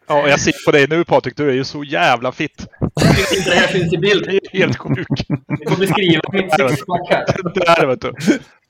Ja, 0.08 0.22
och 0.22 0.30
jag 0.30 0.40
ser 0.40 0.66
på 0.66 0.72
dig 0.72 0.88
nu 0.90 1.04
Patrik, 1.04 1.38
du 1.38 1.50
är 1.50 1.54
ju 1.54 1.64
så 1.64 1.84
jävla 1.84 2.32
fitt. 2.32 2.68
Inte 3.38 3.50
det 3.50 3.56
här 3.56 3.68
syns 3.68 3.94
i 3.94 3.98
bild. 3.98 4.26
Du 4.28 4.36
är 4.36 4.60
helt 4.60 4.78
sjuk. 4.78 5.08
Ni 5.60 5.66
får 5.70 5.78
beskriva 5.80 6.22
mitt 6.32 6.54
sixpack 6.54 7.10
här. 7.10 7.26
Där 7.78 7.88
vet 7.88 8.02
du. 8.02 8.14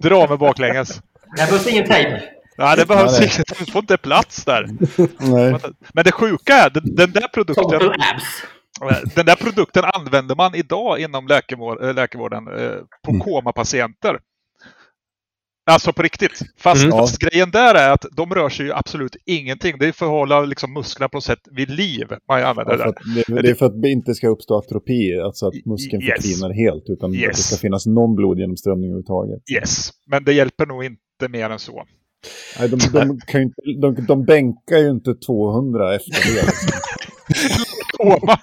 Dra 0.10 0.28
mig 0.28 0.38
baklänges. 0.38 1.02
Här 1.38 1.46
behövs 1.48 1.68
ingen 1.68 1.86
tejp. 1.88 2.22
Nej, 2.58 2.78
det 2.78 2.86
behövs 2.88 3.20
inget. 3.22 3.60
Du 3.60 3.72
får 3.72 3.80
inte 3.82 3.98
plats 3.98 4.46
där. 4.46 4.68
Nej. 5.20 5.56
Men 5.94 6.04
det 6.04 6.12
sjuka 6.12 6.54
är, 6.54 6.70
den, 6.70 6.96
den 6.96 7.12
där 7.12 7.28
produkten, 7.28 7.80
den 9.16 9.26
där 9.26 9.36
produkten 9.36 9.84
använder 9.86 10.36
man 10.36 10.56
idag 10.56 11.00
inom 11.00 11.28
läkevård, 11.28 11.84
äh, 11.84 11.94
läkevården 11.94 12.48
eh, 12.48 12.72
på 13.06 13.12
Mm. 13.12 13.22
komapatienter. 13.22 14.20
Alltså 15.68 15.94
på 15.94 16.02
riktigt. 16.02 16.40
Fast, 16.58 16.84
Mm. 16.84 16.98
fast 16.98 17.18
grejen 17.20 17.52
där 17.52 17.76
är 17.76 17.92
att 17.92 18.06
de 18.12 18.34
rör 18.36 18.50
sig 18.50 18.66
ju 18.66 18.74
absolut 18.74 19.16
ingenting. 19.26 19.76
Det 19.80 19.88
är 19.88 19.92
för 19.92 20.06
att 20.06 20.12
hålla 20.12 20.42
liksom, 20.42 20.74
musklerna 20.74 21.10
på 21.10 21.18
något 21.18 21.24
sätt 21.24 21.40
vid 21.52 21.70
liv 21.70 22.08
man 22.30 22.44
använder 22.44 22.78
Ja, 22.78 22.94
det 23.26 23.42
det, 23.42 23.50
är 23.50 23.54
för 23.56 23.66
att 23.66 23.82
det 23.82 23.90
inte 23.92 24.14
ska 24.16 24.28
uppstå 24.28 24.58
atropi, 24.58 25.20
alltså 25.20 25.48
att 25.48 25.66
muskeln 25.66 26.02
Yes. 26.04 26.14
förtvinar 26.16 26.54
helt, 26.54 26.84
utan 26.88 27.10
att 27.10 27.14
det 27.18 27.22
Yes. 27.22 27.48
ska 27.48 27.58
finnas 27.58 27.86
någon 27.86 28.16
blodgenomströmning 28.16 28.86
överhuvudtaget. 28.90 29.40
Yes, 29.52 29.90
men 30.08 30.24
det 30.24 30.34
hjälper 30.34 30.66
nog 30.66 30.84
inte 30.86 31.28
mer 31.30 31.50
än 31.50 31.60
så. 31.60 31.84
Nej, 32.60 32.70
de, 32.70 32.80
de, 32.92 33.20
kan 33.28 33.42
inte, 33.42 33.62
de, 33.82 34.06
de 34.08 34.26
bänkar 34.26 34.78
ju 34.78 34.90
inte 34.90 35.14
200 35.16 35.96
efter 35.96 36.12
det. 36.36 36.42
Liksom. 36.46 36.80
Koma. 37.98 38.38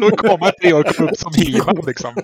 Då 0.00 0.10
kommer 0.10 0.50
tre 0.62 0.72
år 0.72 1.02
upp 1.02 1.16
som 1.16 1.32
He-Man 1.36 1.84
liksom. 1.86 2.14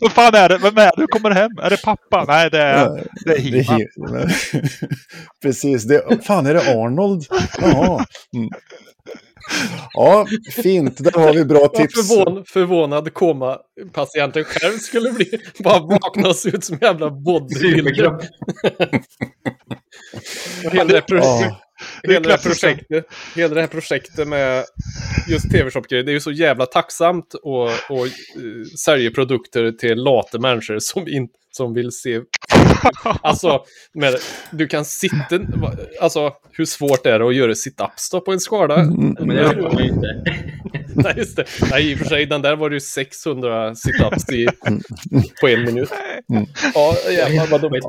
Vad 0.00 0.12
fan 0.12 0.34
är 0.34 0.48
det? 0.48 0.58
Vem 0.58 0.76
är 0.78 0.84
det? 0.86 0.92
Du 0.96 1.06
kommer 1.06 1.30
hem? 1.30 1.50
Är 1.62 1.70
det 1.70 1.82
pappa? 1.82 2.24
Nej, 2.28 2.50
det 2.50 2.58
är, 2.62 2.88
det 3.24 3.32
är 3.32 3.50
Det 3.52 3.58
är 3.58 3.62
He-Man. 3.62 4.28
he- 4.28 4.68
Precis, 5.42 5.84
det, 5.84 6.24
fan 6.24 6.46
är 6.46 6.54
det 6.54 6.60
Arnold? 6.60 7.24
Ja. 7.60 8.04
Mm. 8.36 8.48
ja, 9.94 10.26
fint. 10.56 10.96
Där 11.04 11.12
har 11.20 11.32
vi 11.34 11.44
bra 11.44 11.58
Vad 11.60 11.74
tips. 11.74 12.08
förvån, 12.08 12.44
förvånad 12.46 13.14
koma-patienten 13.14 14.44
själv 14.44 14.78
skulle 14.78 15.12
bli. 15.12 15.30
Bara 15.58 15.78
vakna 15.78 16.28
och 16.28 16.36
se 16.36 16.48
ut 16.48 16.64
som 16.64 16.78
jävla 16.80 17.10
bodybuilder. 17.10 18.12
Hela 20.72 20.84
det, 20.84 21.02
hela, 22.12 22.20
det 22.20 22.30
här 22.30 22.38
projektet, 22.38 23.06
hela 23.34 23.54
det 23.54 23.60
här 23.60 23.68
projektet 23.68 24.28
med 24.28 24.64
just 25.28 25.50
tv-shop-grejer, 25.50 26.04
det 26.04 26.10
är 26.10 26.14
ju 26.14 26.20
så 26.20 26.32
jävla 26.32 26.66
tacksamt 26.66 27.34
att 27.34 27.40
och, 27.90 28.06
uh, 28.06 28.64
sälja 28.84 29.10
produkter 29.10 29.72
till 29.72 29.98
lata 29.98 30.38
människor 30.38 30.78
som, 30.78 31.08
in, 31.08 31.28
som 31.50 31.74
vill 31.74 31.92
se... 31.92 32.20
Alltså, 33.22 33.64
med, 33.94 34.14
du 34.50 34.66
kan 34.66 34.84
sitta... 34.84 35.40
Alltså, 36.00 36.32
hur 36.52 36.64
svårt 36.64 37.06
är 37.06 37.18
det 37.18 37.26
att 37.26 37.34
göra 37.34 37.52
sit-ups 37.52 38.20
på 38.20 38.32
en 38.32 38.40
skala? 38.40 38.74
Mm. 38.74 39.16
Men 39.20 39.36
det 39.36 39.44
förstår 39.44 39.72
man 39.72 39.82
ju 39.82 39.88
inte. 39.88 40.24
Nej, 40.94 41.14
just 41.16 41.36
det. 41.36 41.44
Nej, 41.70 41.90
i 41.90 41.94
och 41.94 41.98
för 41.98 42.04
sig, 42.04 42.26
den 42.26 42.42
där 42.42 42.56
var 42.56 42.70
det 42.70 42.76
ju 42.76 42.80
600 42.80 43.74
sit-ups 43.74 44.32
i, 44.32 44.48
på 45.40 45.48
en 45.48 45.64
minut. 45.64 45.90
Ja, 46.74 46.96
jävlar 47.10 47.46
vad 47.46 47.60
dumt. 47.60 47.80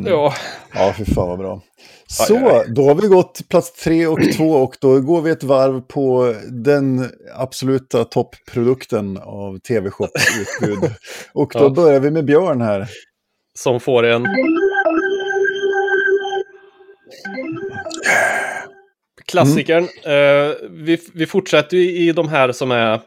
Pass. 0.00 0.06
Ja, 0.10 0.34
Ja, 0.74 0.94
fy 0.98 1.04
fan 1.04 1.28
vad 1.28 1.38
bra. 1.38 1.52
Aj, 1.54 2.26
Så, 2.26 2.48
aj. 2.48 2.66
då 2.68 2.82
har 2.84 2.94
vi 2.94 3.08
gått 3.08 3.48
plats 3.48 3.72
tre 3.72 4.06
och 4.06 4.18
två 4.36 4.50
och 4.50 4.76
då 4.80 5.00
går 5.00 5.22
vi 5.22 5.30
ett 5.30 5.42
varv 5.44 5.80
på 5.80 6.34
den 6.50 7.10
absoluta 7.34 8.04
toppprodukten 8.04 9.16
av 9.18 9.58
tv-shops 9.58 10.38
utbud. 10.40 10.78
Och 11.34 11.50
då 11.54 11.58
Ja. 11.64 11.68
börjar 11.68 12.00
vi 12.00 12.10
med 12.10 12.24
Björn 12.24 12.60
här. 12.60 12.88
som 13.58 13.80
får 13.80 14.02
en... 14.02 14.26
Klassikern. 19.26 19.84
Eh, 20.04 20.54
vi, 20.70 20.98
vi 21.14 21.26
fortsätter 21.26 21.76
ju 21.76 22.08
i 22.08 22.12
de 22.12 22.28
här 22.28 22.52
som 22.52 22.70
är 22.70 22.94
eh, 22.94 23.00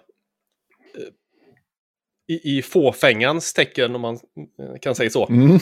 i, 2.27 2.57
i 2.57 2.61
fåfängans 2.61 3.53
tecken, 3.53 3.95
om 3.95 4.01
man 4.01 4.15
eh, 4.15 4.79
kan 4.81 4.95
säga 4.95 5.09
så. 5.09 5.27
Mm. 5.27 5.59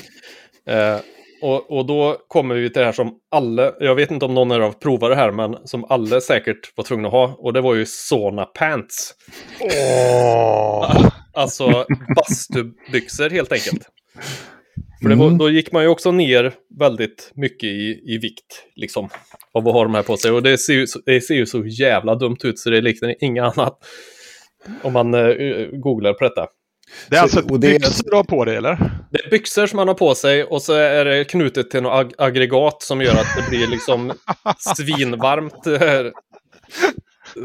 Eh, 0.67 0.97
och, 1.41 1.71
och 1.77 1.85
då 1.85 2.17
kommer 2.27 2.55
vi 2.55 2.69
till 2.69 2.79
det 2.79 2.85
här 2.85 2.91
som 2.93 3.13
alla, 3.31 3.71
jag 3.79 3.95
vet 3.95 4.11
inte 4.11 4.25
om 4.25 4.33
någon 4.33 4.51
av 4.51 4.61
er 4.61 4.71
provat 4.71 5.09
det 5.09 5.15
här, 5.15 5.31
men 5.31 5.57
som 5.67 5.85
alla 5.89 6.21
säkert 6.21 6.77
var 6.77 6.83
tvungna 6.83 7.07
att 7.07 7.13
ha. 7.13 7.35
Och 7.37 7.53
det 7.53 7.61
var 7.61 7.75
ju 7.75 7.85
Sauna 7.85 8.45
Pants. 8.45 9.13
Åh. 9.61 11.07
Alltså 11.33 11.85
bastubyxor 12.15 13.29
helt 13.29 13.51
enkelt. 13.51 13.89
För 15.01 15.09
det 15.09 15.15
var, 15.15 15.25
Mm. 15.25 15.37
då 15.37 15.49
gick 15.49 15.71
man 15.71 15.83
ju 15.83 15.89
också 15.89 16.11
ner 16.11 16.53
väldigt 16.79 17.31
mycket 17.35 17.63
i, 17.69 18.01
i 18.05 18.17
vikt, 18.17 18.63
liksom, 18.75 19.09
av 19.53 19.67
att 19.67 19.73
ha 19.73 19.83
de 19.83 19.95
här 19.95 20.03
på 20.03 20.17
sig. 20.17 20.31
Och 20.31 20.43
det 20.43 20.57
ser 20.57 20.73
ju, 20.73 20.85
det 21.05 21.21
ser 21.21 21.35
ju 21.35 21.45
så 21.45 21.65
jävla 21.65 22.15
dumt 22.15 22.37
ut 22.43 22.59
så 22.59 22.69
det 22.69 22.81
liknar 22.81 23.15
inget 23.19 23.43
annat. 23.43 23.77
Om 24.81 24.93
man 24.93 25.13
eh, 25.13 25.67
googlar 25.71 26.13
på 26.13 26.23
detta. 26.23 26.47
Det 27.09 27.15
är 27.15 27.19
Så- 27.19 27.23
alltså 27.39 27.57
det 27.57 27.57
byxor 27.79 28.09
du 28.09 28.15
har 28.15 28.23
på 28.23 28.45
dig 28.45 28.55
eller? 28.55 28.91
Det 29.11 29.25
är 29.25 29.29
byxor 29.29 29.67
som 29.67 29.77
man 29.77 29.87
har 29.87 29.95
på 29.95 30.15
sig 30.15 30.43
och 30.43 30.61
så 30.61 30.73
är 30.73 31.05
det 31.05 31.23
knutet 31.25 31.71
till 31.71 31.83
något 31.83 31.93
ag 31.93 32.13
aggregat 32.17 32.81
som 32.83 33.01
gör 33.01 33.11
att 33.15 33.27
det 33.37 33.49
blir 33.49 33.67
liksom 33.67 34.13
svinvarmt. 34.77 35.63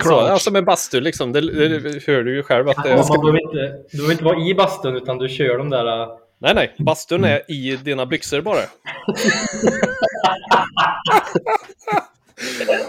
Så, 0.02 0.10
ja, 0.10 0.38
som 0.38 0.56
en 0.56 0.64
bastu 0.64 1.00
liksom. 1.00 1.32
Det, 1.32 1.40
det 1.40 2.06
hör 2.06 2.22
du 2.22 2.34
ju 2.36 2.42
själv 2.42 2.68
att 2.68 2.84
det 2.84 2.90
är... 2.90 2.96
behöver 3.22 3.42
inte, 3.42 3.82
du 3.90 3.96
behöver 3.96 4.12
inte 4.12 4.24
vara 4.24 4.40
i 4.40 4.54
bastun 4.54 4.96
utan 4.96 5.18
du 5.18 5.28
kör 5.28 5.58
de 5.58 5.70
där... 5.70 6.02
äh, 6.02 6.08
Nej, 6.40 6.54
nej. 6.54 6.74
Bastun 6.78 7.24
är 7.24 7.50
i 7.50 7.76
dina 7.76 8.06
byxor 8.06 8.40
bara. 8.40 8.58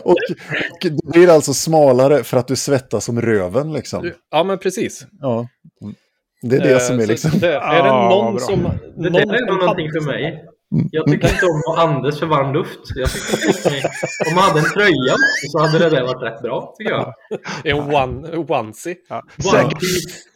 Och, 0.04 0.12
och 0.72 0.80
det 0.82 1.04
blir 1.14 1.30
alltså 1.30 1.54
smalare 1.54 2.24
för 2.24 2.38
att 2.38 2.48
du 2.48 2.56
svettas 2.56 3.06
som 3.06 3.22
röven 3.22 3.74
liksom. 3.74 4.12
Ja, 4.32 4.44
men 4.44 4.58
precis. 4.60 5.06
Ja. 5.22 5.48
Mm. 6.44 6.50
Det 6.50 6.56
är 6.58 6.70
det 6.70 6.74
Eh, 6.74 6.80
som 6.80 7.00
är 7.00 7.06
liksom... 7.08 7.32
Det, 7.40 7.48
är 7.56 7.84
det 7.84 7.88
Ja, 7.90 8.10
någon 8.10 8.36
bra. 8.36 8.46
som... 8.46 8.64
Det 8.98 9.10
någon 9.10 9.22
är 9.36 9.46
nog 9.48 9.60
någonting 9.60 9.92
för 9.92 10.02
mig. 10.02 10.46
Jag 10.92 11.06
tycker 11.08 11.30
inte 11.34 11.46
om 11.46 11.74
att 11.74 11.80
andas 11.80 12.20
för 12.20 12.26
varm 12.26 12.54
luft. 12.54 12.80
Jag 12.96 13.10
tycker 13.12 13.86
om 14.30 14.36
man 14.36 14.44
hade 14.44 14.60
en 14.60 14.66
tröja 14.66 15.16
så 15.52 15.60
hade 15.60 15.80
det 15.80 15.90
där 15.90 16.02
varit 16.04 16.24
rätt 16.24 16.42
bra, 16.42 16.74
tycker 16.78 16.92
jag. 16.92 17.14
En 17.64 17.78
one, 17.96 18.38
onesie. 18.38 18.96
Ja. 19.10 19.24
Säkert. 19.52 19.80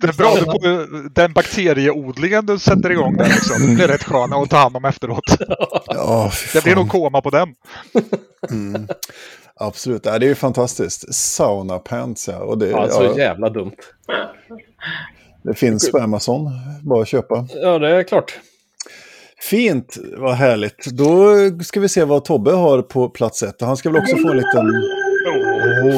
Det 0.02 0.08
är 0.08 0.14
bra 0.14 0.36
du 0.36 0.46
på 0.46 0.86
den 1.16 1.34
bakterieodlingen 1.34 2.46
du 2.46 2.60
sätter 2.60 2.90
igång 2.92 3.18
där 3.18 3.26
liksom. 3.26 3.68
Det 3.68 3.76
blir 3.76 3.88
rätt 3.88 4.04
sköna 4.04 4.36
att 4.36 4.50
ta 4.50 4.58
hand 4.58 4.78
om 4.78 4.86
efteråt. 4.86 5.24
Ja, 5.88 6.32
Det 6.54 6.64
blir 6.64 6.76
nog 6.76 6.90
koma 6.90 7.22
på 7.22 7.30
den. 7.30 7.48
Mm. 8.52 8.88
Absolut, 9.56 10.06
ja, 10.06 10.20
det 10.20 10.26
är 10.26 10.30
ju 10.30 10.36
fantastiskt. 10.36 11.14
Sauna 11.16 11.80
pants, 11.80 12.28
ja. 12.28 12.38
Och 12.38 12.58
det, 12.58 12.70
Ja, 12.70 12.90
så 12.90 13.04
ja, 13.04 13.18
jävla 13.18 13.50
dumt. 13.50 13.76
Det 15.44 15.54
finns 15.54 15.92
på 15.92 15.98
Amazon, 15.98 16.50
bara 16.82 17.02
att 17.02 17.08
köpa. 17.08 17.48
Ja, 17.62 17.80
det 17.80 17.90
är 17.90 18.04
klart. 18.04 18.40
Fint, 19.50 19.98
vad 20.18 20.34
härligt. 20.34 20.86
Då 20.86 21.36
ska 21.64 21.80
vi 21.80 21.90
se 21.90 22.04
vad 22.04 22.26
Tobbe 22.26 22.52
har 22.52 22.82
på 22.82 23.10
plats 23.10 23.44
ett. 23.44 23.62
Han 23.62 23.78
ska 23.78 23.90
väl 23.90 24.02
också 24.02 24.18
få 24.18 24.30
en 24.30 24.38
liten... 24.38 24.84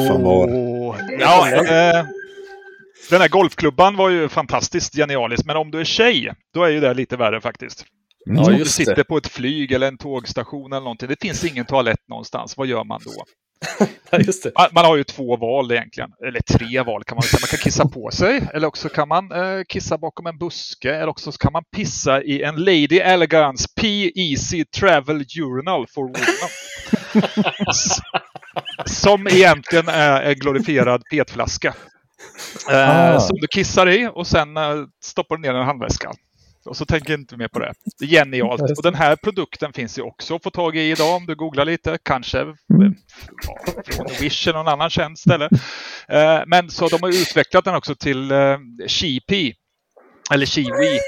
Fan 0.08 0.22
vad... 0.22 0.50
Ja, 1.20 1.48
eh, 1.50 2.06
den 3.10 3.20
här 3.20 3.28
golfklubban 3.28 3.96
var 3.96 4.10
ju 4.10 4.28
fantastiskt 4.28 4.94
genialisk, 4.96 5.44
men 5.46 5.56
om 5.56 5.70
du 5.70 5.80
är 5.80 5.84
tjej, 5.84 6.32
då 6.54 6.64
är 6.64 6.68
ju 6.68 6.80
det 6.80 6.94
lite 6.94 7.16
värre 7.16 7.40
faktiskt. 7.40 7.84
Ja, 8.24 8.46
om 8.46 8.58
du 8.58 8.64
sitter 8.64 8.96
det. 8.96 9.04
på 9.04 9.16
ett 9.16 9.26
flyg 9.26 9.72
eller 9.72 9.88
en 9.88 9.98
tågstation 9.98 10.72
eller 10.72 10.80
någonting, 10.80 11.08
det 11.08 11.20
finns 11.20 11.44
ingen 11.44 11.64
toalett 11.64 12.08
någonstans. 12.08 12.56
Vad 12.56 12.66
gör 12.66 12.84
man 12.84 13.00
då? 13.04 13.24
Ja. 14.10 14.18
Man, 14.58 14.68
man 14.72 14.84
har 14.84 14.96
ju 14.96 15.04
två 15.04 15.36
val 15.36 15.72
egentligen, 15.72 16.10
eller 16.26 16.40
tre 16.40 16.82
val 16.82 17.04
kan 17.04 17.16
man 17.16 17.22
säga. 17.22 17.38
Man 17.42 17.48
kan 17.48 17.58
kissa 17.58 17.88
på 17.88 18.10
sig, 18.10 18.42
eller 18.54 18.66
också 18.66 18.88
kan 18.88 19.08
man 19.08 19.32
eh, 19.32 19.62
kissa 19.68 19.98
bakom 19.98 20.26
en 20.26 20.38
buske, 20.38 20.94
eller 20.94 21.08
också 21.08 21.32
kan 21.32 21.52
man 21.52 21.62
pissa 21.76 22.22
i 22.22 22.42
en 22.42 22.56
Lady 22.56 22.98
Elegance 22.98 23.68
P-Easy 23.80 24.64
Travel 24.64 25.24
Urinal 25.40 25.86
for 25.94 26.02
Women. 26.02 26.50
Som 28.86 29.26
egentligen 29.26 29.88
är 29.88 30.22
en 30.22 30.34
glorifierad 30.34 31.02
petflaska. 31.10 31.74
Eh, 32.70 33.14
Ah. 33.14 33.20
Som 33.20 33.36
du 33.40 33.46
kissar 33.46 33.88
i 33.88 34.10
och 34.14 34.26
sen 34.26 34.56
eh, 34.56 34.74
stoppar 35.04 35.36
du 35.36 35.42
ner 35.42 35.48
den 35.48 35.56
i 35.56 35.60
en 35.60 35.66
handväska. 35.66 36.12
Och 36.66 36.76
så 36.76 36.86
tänker 36.86 37.12
jag 37.12 37.20
inte 37.20 37.36
mer 37.36 37.48
på 37.48 37.58
det. 37.58 37.72
Det 37.98 38.04
är 38.04 38.08
genialt. 38.08 38.60
Och 38.62 38.82
den 38.82 38.94
här 38.94 39.16
produkten 39.16 39.72
finns 39.72 39.98
ju 39.98 40.02
också 40.02 40.34
att 40.36 40.42
få 40.42 40.50
tag 40.50 40.76
i 40.76 40.90
idag 40.90 41.16
om 41.16 41.26
du 41.26 41.34
googlar 41.34 41.64
lite. 41.64 41.98
Kanske 42.02 42.40
eh, 42.40 42.46
ja, 43.46 43.82
från 43.86 44.06
Wish 44.20 44.48
eller 44.48 44.58
någon 44.58 44.68
annan 44.72 44.90
känd 44.90 45.18
ställe. 45.18 45.48
Eh, 46.08 46.40
Men 46.46 46.70
så 46.70 46.88
de 46.88 47.02
har 47.02 47.08
utvecklat 47.08 47.64
den 47.64 47.74
också 47.74 47.94
till 47.94 48.30
eh, 48.30 48.58
Chipi. 48.86 49.54
Eller 50.32 50.46
Chiwi. 50.46 50.98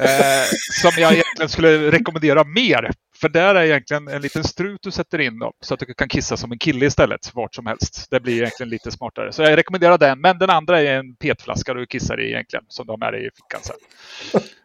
Eh, 0.00 0.44
som 0.82 0.90
jag 1.02 1.12
egentligen 1.12 1.48
skulle 1.48 1.90
rekommendera 1.90 2.44
mer. 2.44 2.90
För 3.20 3.28
där 3.28 3.54
är 3.54 3.64
egentligen 3.64 4.08
en 4.08 4.22
liten 4.22 4.44
strut 4.44 4.80
du 4.82 4.90
sätter 4.90 5.18
in 5.20 5.38
då, 5.38 5.52
så 5.60 5.74
att 5.74 5.80
du 5.80 5.94
kan 5.94 6.08
kissa 6.08 6.36
som 6.36 6.52
en 6.52 6.58
kille 6.58 6.86
istället, 6.86 7.30
vart 7.34 7.54
som 7.54 7.66
helst. 7.66 8.06
Det 8.10 8.20
blir 8.20 8.36
egentligen 8.36 8.70
lite 8.70 8.90
smartare. 8.90 9.32
Så 9.32 9.42
jag 9.42 9.56
rekommenderar 9.56 9.98
den, 9.98 10.20
men 10.20 10.38
den 10.38 10.50
andra 10.50 10.80
är 10.80 10.94
en 10.98 11.14
petflaska 11.16 11.74
du 11.74 11.86
kissar 11.86 12.20
i 12.20 12.28
egentligen, 12.30 12.64
som 12.68 12.86
de 12.86 13.02
är 13.02 13.16
i 13.16 13.30
fickan 13.36 13.60
sen. 13.62 13.76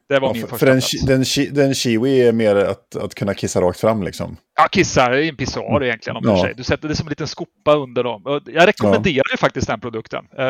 Det 0.10 0.20
var 0.20 0.28
Ja, 0.30 0.34
min 0.34 0.42
för 0.42 0.48
första 0.50 0.66
för 0.66 1.06
den, 1.08 1.26
den, 1.46 1.56
den 1.66 1.76
kiwi 1.76 2.28
är 2.28 2.32
mer 2.32 2.56
att, 2.56 2.96
att 2.96 3.16
kunna 3.16 3.34
kissa 3.34 3.62
rakt 3.62 3.80
fram 3.80 4.04
liksom. 4.04 4.38
Ja, 4.58 4.68
kissa 4.72 5.20
i 5.20 5.30
en 5.30 5.36
pissoar 5.36 5.84
egentligen 5.84 6.18
om 6.18 6.24
Ja. 6.26 6.48
du. 6.48 6.54
Du 6.54 6.64
sätter 6.64 6.88
det 6.88 6.96
som 6.96 7.08
en 7.08 7.10
liten 7.10 7.28
skopa 7.28 7.76
under 7.76 8.04
dem. 8.04 8.42
Jag 8.46 8.68
rekommenderar 8.68 9.32
ju 9.32 9.38
faktiskt 9.38 9.68
den 9.68 9.80
produkten. 9.80 10.26
Eh, 10.38 10.46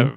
Mm. 0.00 0.08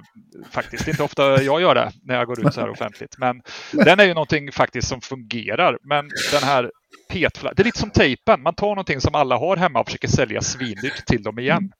Faktiskt, 0.50 0.84
det 0.84 0.88
är 0.88 0.92
inte 0.92 1.02
ofta 1.02 1.42
jag 1.42 1.60
gör 1.60 1.74
det 1.74 1.90
när 2.02 2.14
jag 2.14 2.26
går 2.26 2.46
ut 2.46 2.54
så 2.54 2.60
här 2.60 2.70
offentligt. 2.70 3.18
Men 3.18 3.42
den 3.72 4.00
är 4.00 4.04
ju 4.04 4.14
någonting 4.14 4.52
faktiskt 4.52 4.88
som 4.88 5.00
fungerar. 5.00 5.78
Men 5.82 6.10
den 6.32 6.42
här 6.42 6.70
petflaskan, 7.14 7.52
det 7.56 7.62
är 7.62 7.64
lite 7.64 7.78
som 7.78 7.90
tejpen. 7.90 8.42
Man 8.42 8.54
tar 8.54 8.66
någonting 8.68 9.00
som 9.00 9.14
alla 9.14 9.36
har 9.36 9.56
hemma 9.56 9.80
och 9.80 9.86
försöker 9.86 10.08
sälja 10.08 10.40
svindyrt 10.40 11.06
till 11.06 11.22
dem 11.22 11.38
igen. 11.38 11.72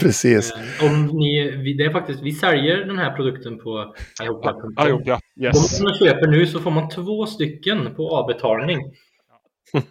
Precis. 0.00 0.52
Eh, 0.52 0.86
Om 0.86 1.06
ni, 1.06 1.50
vi, 1.50 1.74
det 1.74 1.84
är 1.84 1.92
faktiskt, 1.92 2.22
vi 2.22 2.32
säljer 2.32 2.76
den 2.76 2.98
här 2.98 3.16
produkten 3.16 3.58
på 3.58 3.94
jo, 4.22 4.40
ja. 5.04 5.14
Om 5.16 5.42
Yes. 5.44 5.80
man 5.82 5.94
köper 5.94 6.26
nu 6.26 6.46
så 6.46 6.60
får 6.60 6.70
man 6.70 6.88
två 6.88 7.26
stycken 7.26 7.94
på 7.94 8.16
avbetalning. 8.16 8.78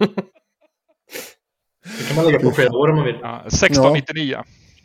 Det 2.00 2.08
kan 2.08 2.16
man 2.16 2.26
lägga 2.26 2.40
på 2.40 2.52
flera 2.52 2.72
år 2.78 2.90
om 2.90 2.96
man 2.96 3.06
vill. 3.06 3.18
Ja, 3.22 3.42
1699. 3.46 4.38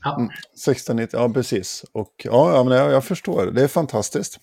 Ja. 0.02 0.28
16, 0.64 1.06
ja 1.12 1.28
precis. 1.34 1.84
Och 1.92 2.12
ja, 2.24 2.56
ja 2.56 2.64
men 2.64 2.78
jag, 2.78 2.92
jag 2.92 3.04
förstår. 3.04 3.46
Det 3.46 3.62
är 3.62 3.68
fantastiskt. 3.68 4.38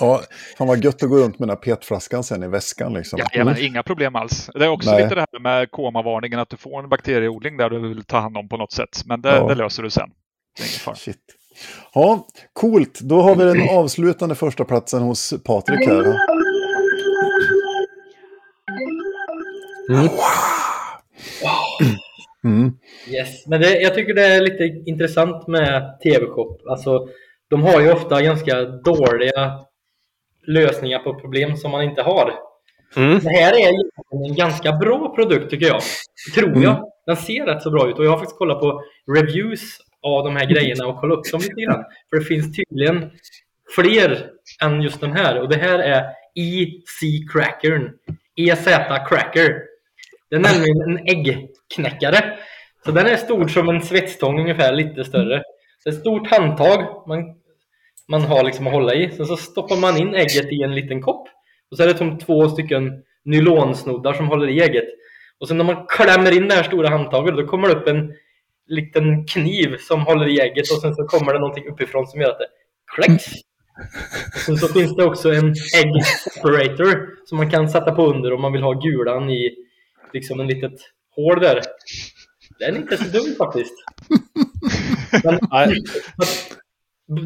Ja, 0.00 0.20
fan 0.58 0.66
vad 0.66 0.84
gött 0.84 1.02
att 1.02 1.08
gå 1.08 1.16
runt 1.16 1.38
med 1.38 1.48
den 1.48 1.56
här 1.56 1.62
petflaskan 1.62 2.24
sen 2.24 2.42
i 2.42 2.48
väskan 2.48 2.92
liksom. 2.94 3.18
Ja, 3.32 3.44
men 3.44 3.58
inga 3.58 3.82
problem 3.82 4.16
alls. 4.16 4.50
Det 4.54 4.64
är 4.64 4.68
också 4.68 4.90
Nej. 4.90 5.02
lite 5.02 5.14
det 5.14 5.20
här 5.20 5.40
med 5.40 5.70
komavarningen 5.70 6.38
att 6.38 6.50
du 6.50 6.56
får 6.56 6.82
en 6.82 6.88
bakterieodling 6.88 7.56
där 7.56 7.70
du 7.70 7.88
vill 7.88 8.04
ta 8.04 8.18
hand 8.18 8.36
om 8.36 8.48
på 8.48 8.56
något 8.56 8.72
sätt. 8.72 9.02
Men 9.04 9.20
det, 9.22 9.28
Ja. 9.36 9.46
det 9.48 9.54
löser 9.54 9.82
du 9.82 9.90
sen. 9.90 10.10
Shit. 10.96 11.16
Ja, 11.94 12.26
coolt. 12.52 13.00
Då 13.00 13.20
har 13.22 13.34
vi 13.36 13.44
den 13.44 13.68
avslutande 13.78 14.34
första 14.34 14.64
platsen 14.64 15.02
hos 15.02 15.34
Patrik 15.44 15.86
här. 15.88 16.04
Mm. 22.44 22.70
Yes. 23.10 23.46
Men 23.46 23.60
det, 23.60 23.80
jag 23.80 23.94
tycker 23.94 24.14
det 24.14 24.26
är 24.26 24.40
lite 24.40 24.64
intressant 24.90 25.46
med 25.46 26.00
TV-shop. 26.02 26.58
Alltså, 26.70 27.08
de 27.50 27.62
har 27.62 27.80
ju 27.80 27.92
ofta 27.92 28.22
ganska 28.22 28.64
dåliga 28.64 29.58
lösningar 30.50 30.98
på 30.98 31.14
problem 31.14 31.56
som 31.56 31.70
man 31.70 31.82
inte 31.82 32.02
har. 32.02 32.34
Mm. 32.96 33.18
Det 33.18 33.30
här 33.30 33.52
är 33.52 33.68
en 34.28 34.34
ganska 34.34 34.72
bra 34.72 35.14
produkt 35.14 35.50
tycker 35.50 35.66
jag. 35.66 35.82
Tror 36.34 36.62
jag. 36.62 36.92
Den 37.06 37.16
ser 37.16 37.46
rätt 37.46 37.62
så 37.62 37.70
bra 37.70 37.90
ut 37.90 37.98
och 37.98 38.04
jag 38.04 38.10
har 38.10 38.18
faktiskt 38.18 38.38
kollat 38.38 38.60
på 38.60 38.82
reviews 39.16 39.78
av 40.02 40.24
de 40.24 40.36
här 40.36 40.46
grejerna 40.46 40.86
och 40.86 41.00
kollat 41.00 41.18
upp 41.18 41.32
dem 41.32 41.40
lite 41.40 41.60
grann. 41.60 41.84
För 42.10 42.16
det 42.18 42.24
finns 42.24 42.56
tydligen 42.56 43.10
fler 43.74 44.30
än 44.62 44.82
just 44.82 45.00
den 45.00 45.12
här 45.12 45.40
och 45.40 45.48
det 45.48 45.56
här 45.56 45.78
är 45.78 46.04
EC 46.34 47.30
Crackern. 47.32 47.90
EZ 48.36 48.64
Cracker. 49.08 49.62
Det 50.30 50.36
är 50.36 50.40
nämligen 50.40 50.82
en 50.82 50.98
äggknäckare. 51.06 52.38
Så 52.84 52.90
den 52.90 53.06
är 53.06 53.16
stor 53.16 53.48
som 53.48 53.68
en 53.68 53.82
svetstång 53.82 54.40
ungefär, 54.40 54.72
lite 54.72 55.04
större. 55.04 55.42
Det 55.84 55.90
är 55.90 55.94
ett 55.94 56.00
stort 56.00 56.30
handtag 56.30 57.08
man, 57.08 57.39
man 58.10 58.22
har 58.22 58.44
liksom 58.44 58.66
att 58.66 58.72
hålla 58.72 58.94
i. 58.94 59.10
Sen 59.10 59.26
så 59.26 59.36
stoppar 59.36 59.76
man 59.76 59.96
in 59.96 60.14
ägget 60.14 60.52
i 60.52 60.62
en 60.62 60.74
liten 60.74 61.02
kopp. 61.02 61.28
Och 61.70 61.76
så 61.76 61.82
är 61.82 61.86
det 61.86 61.98
som 61.98 62.18
två 62.18 62.48
stycken 62.48 63.02
nylonsnoddar 63.24 64.12
som 64.12 64.28
håller 64.28 64.48
i 64.48 64.60
ägget. 64.60 64.84
Och 65.38 65.48
sen 65.48 65.58
när 65.58 65.64
man 65.64 65.86
klämmer 65.88 66.36
in 66.36 66.48
det 66.48 66.54
här 66.54 66.62
stora 66.62 66.88
handtaget 66.88 67.36
då 67.36 67.46
kommer 67.46 67.68
det 67.68 67.74
upp 67.74 67.88
en 67.88 68.12
liten 68.66 69.26
kniv 69.26 69.76
som 69.78 70.00
håller 70.00 70.28
i 70.28 70.40
ägget 70.40 70.70
och 70.70 70.80
sen 70.80 70.94
så 70.94 71.04
kommer 71.04 71.32
det 71.32 71.38
någonting 71.38 71.68
uppifrån 71.68 72.06
som 72.06 72.20
gör 72.20 72.30
att 72.30 72.38
det 72.38 72.48
kläcks. 72.94 73.26
Och 74.34 74.40
sen 74.40 74.56
så 74.56 74.68
finns 74.68 74.96
det 74.96 75.04
också 75.04 75.32
en 75.32 75.54
egg 75.76 76.04
separator 76.34 77.08
som 77.26 77.38
man 77.38 77.50
kan 77.50 77.68
sätta 77.68 77.92
på 77.92 78.06
under 78.06 78.32
om 78.32 78.42
man 78.42 78.52
vill 78.52 78.62
ha 78.62 78.72
gulan 78.72 79.30
i 79.30 79.54
liksom 80.12 80.40
en 80.40 80.46
litet 80.46 80.80
hål 81.16 81.40
där. 81.40 81.60
Den 82.58 82.74
är 82.74 82.78
inte 82.78 82.96
så 82.96 83.04
dum 83.04 83.34
faktiskt. 83.38 83.74
Men. 85.24 85.38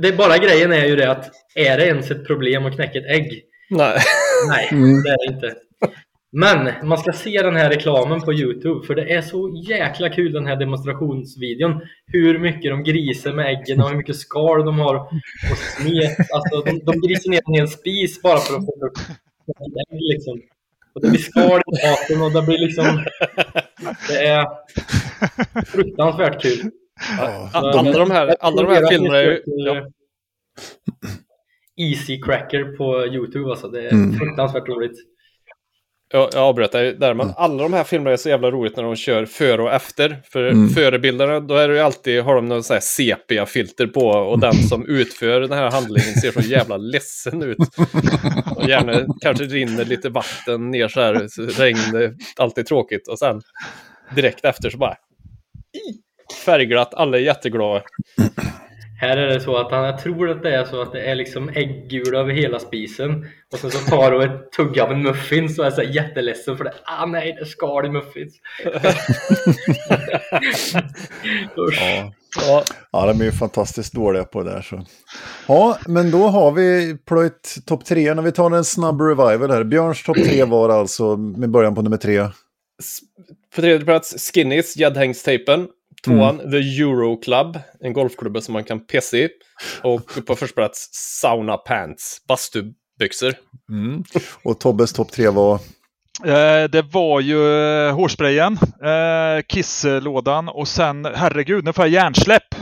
det 0.01 0.09
är 0.09 0.16
bara 0.16 0.39
grejen 0.39 0.73
är 0.73 0.86
ju 0.86 0.97
det 0.97 1.11
att 1.11 1.31
är 1.55 1.78
det 1.78 1.86
ens 1.86 2.11
ett 2.11 2.27
problem 2.27 2.66
att 2.66 2.74
knäcka 2.74 2.98
ett 2.98 3.11
ägg? 3.11 3.43
Nej. 3.70 3.98
Nej, 4.48 4.69
Mm. 4.73 5.02
det 5.02 5.09
är 5.11 5.28
det 5.28 5.35
inte. 5.35 5.55
Men 6.36 6.89
man 6.89 6.98
ska 6.98 7.12
se 7.12 7.43
den 7.43 7.56
här 7.56 7.70
reklamen 7.70 8.20
på 8.20 8.32
Youtube 8.32 8.86
för 8.86 8.94
det 8.94 9.12
är 9.15 9.20
så 9.23 9.62
jäkla 9.69 10.09
kul 10.09 10.32
den 10.32 10.47
här 10.47 10.56
demonstrationsvideon. 10.56 11.81
Hur 12.06 12.39
mycket 12.39 12.70
de 12.70 12.82
grisar 12.85 13.32
med 13.32 13.47
äggen 13.47 13.81
och 13.81 13.89
hur 13.89 13.97
mycket 13.97 14.16
skal 14.16 14.65
de 14.65 14.78
har 14.78 14.94
och 14.94 15.59
smet. 15.78 16.16
Alltså 16.32 16.62
de, 16.65 16.78
de 16.85 17.09
grisar 17.09 17.31
ner 17.31 17.40
en 17.47 17.55
hel 17.55 17.69
spis 17.69 18.23
bara 18.23 18.39
för 18.39 18.55
att 18.56 18.65
få 18.66 18.86
upp 18.86 18.98
ägg 19.93 20.01
liksom. 20.01 20.40
Och 20.94 21.01
det 21.01 21.09
blir 21.09 21.20
skal 21.20 21.61
i 21.61 21.89
maten 21.89 22.23
och 22.23 22.32
det 22.32 22.43
blir 22.47 22.59
liksom... 22.59 23.05
Det 24.09 24.27
är 24.27 24.47
fruktansvärt 25.66 26.43
kul. 26.43 26.70
Ja. 27.19 27.51
Alla 27.53 27.93
de 27.93 28.11
här, 28.11 28.37
alla 28.41 28.62
de 28.62 28.75
här 28.75 28.87
filmerna 28.87 29.19
är 29.19 29.25
ju... 29.25 29.43
Ja. 29.47 29.87
Easy 31.77 32.21
Cracker 32.23 32.65
på 32.77 33.07
Youtube 33.07 33.51
alltså. 33.51 33.69
Det 33.69 33.87
är 33.89 33.93
Mm. 33.93 34.19
fruktansvärt 34.19 34.69
roligt. 34.69 34.99
Jag, 36.12 36.29
jag 36.33 36.43
avbröt 36.43 36.73
dig 36.73 36.95
där, 36.95 37.15
men 37.15 37.31
alla 37.37 37.62
de 37.62 37.73
här 37.73 37.85
filmerna 37.85 38.11
är 38.12 38.16
så 38.16 38.29
jävla 38.29 38.51
roligt 38.51 38.77
när 38.77 38.83
de 38.83 38.97
kör 38.97 39.27
före 39.27 39.62
och 39.62 39.73
efter. 39.73 40.23
För 40.33 40.47
Mm. 40.49 40.69
förebilderna, 40.69 41.41
då 41.41 41.55
är 41.55 41.69
det 41.69 41.75
ju 41.75 41.81
alltid, 41.81 42.23
har 42.23 42.35
de 42.35 42.49
någon 42.49 42.62
sån 42.65 42.75
här 42.75 42.81
sepia-filter 42.81 43.87
på 43.87 44.07
och 44.09 44.41
den 44.41 44.55
som 44.55 44.87
utför 44.87 45.41
den 45.41 45.53
här 45.53 45.71
handlingen 45.71 46.15
ser 46.15 46.33
så 46.33 46.41
jävla 46.41 46.77
ledsen 46.77 47.43
ut. 47.43 47.59
Och 48.57 48.69
gärna 48.69 49.07
kanske 49.21 49.45
rinner 49.45 49.85
lite 49.85 50.09
vatten 50.09 50.71
ner 50.71 50.89
så 50.89 51.01
här, 51.01 51.27
så 51.29 51.43
regn, 51.43 52.19
alltid 52.37 52.66
tråkigt. 52.66 53.09
Och 53.09 53.19
sen 53.19 53.41
direkt 54.15 54.45
efter 54.45 54.71
så 54.71 54.79
bara 54.79 54.97
färgglatt, 56.45 56.95
alla 56.95 57.17
är 57.17 57.23
jätteglada. 57.23 57.83
Här 59.01 59.17
är 59.17 59.27
det 59.27 59.41
så 59.41 59.57
att 59.57 59.71
han, 59.71 59.85
jag 59.85 59.99
tror 59.99 60.31
att 60.31 60.43
det 60.43 60.55
är 60.55 60.65
så 60.65 60.83
att 60.83 60.93
det 60.93 61.01
är 61.01 61.15
liksom 61.15 61.49
äggula 61.49 62.19
över 62.19 62.33
hela 62.33 62.59
spisen 62.59 63.27
och 63.53 63.59
sen 63.59 63.71
så 63.71 63.79
tar 63.79 64.11
du 64.11 64.25
ett 64.25 64.53
tugg 64.53 64.81
av 64.81 64.93
en 64.93 65.03
muffins 65.03 65.59
och 65.59 65.67
är 65.67 65.71
så 65.71 65.81
här 65.81 65.89
jätteledsen 65.89 66.57
för 66.57 66.65
det. 66.65 66.75
Ah 66.85 67.07
nej, 67.07 67.33
det 67.33 67.41
är 67.41 67.45
skal 67.45 67.87
i 67.87 67.89
muffins. 67.89 68.35
Ja, 72.41 72.65
ja, 72.93 73.07
de 73.07 73.21
är 73.21 73.25
ju 73.25 73.33
fantastiskt 73.33 73.93
dåliga 73.93 74.25
på 74.25 74.43
det 74.43 74.51
där. 74.51 74.63
Så. 74.63 74.85
Ja, 75.49 75.79
men 75.87 76.11
då 76.11 76.29
har 76.29 76.53
vi 76.53 76.97
plöjt 77.07 77.55
topp 77.67 77.85
tre. 77.85 78.15
När 78.15 78.23
vi 78.23 78.33
tar 78.33 78.51
en 78.51 78.65
snabb 78.65 79.01
revival 79.01 79.51
här. 79.51 79.65
Björns 79.65 80.03
topp 80.03 80.17
tre 80.17 80.45
var 80.45 80.69
alltså 80.69 81.17
med 81.17 81.51
början 81.51 81.75
på 81.75 81.83
nummer 81.83 81.97
tre. 81.97 82.29
På 83.55 83.61
tredje 83.61 83.85
plats, 83.85 84.33
Skinnies, 84.33 84.77
gäddhängstejpen. 84.77 85.69
Tvåan, 86.05 86.39
The 86.51 86.81
Euro 86.82 87.16
Club, 87.16 87.59
en 87.81 87.93
golfklubba 87.93 88.40
som 88.40 88.52
man 88.52 88.64
kan 88.64 88.86
pissa 88.86 89.16
i. 89.16 89.28
Och 89.82 90.26
på 90.26 90.36
första 90.36 90.55
plats, 90.55 90.89
Sauna 90.93 91.56
Pants, 91.56 92.18
bastubyxor. 92.28 93.35
Mm. 93.70 94.05
Och 94.43 94.60
Tobbes 94.60 94.93
topp 94.93 95.12
tre 95.12 95.28
var... 95.28 95.55
Eh, 96.24 96.64
det 96.70 96.82
var 96.93 97.20
ju 97.20 97.64
eh, 97.86 97.94
hårsprayen, 97.94 98.59
eh, 98.85 99.43
kisslådan 99.48 100.48
och 100.48 100.68
sen, 100.68 101.05
herregud, 101.14 101.64
nu 101.64 101.72
får 101.72 101.85
jag 101.85 101.93
hjärnsläpp. 101.93 102.43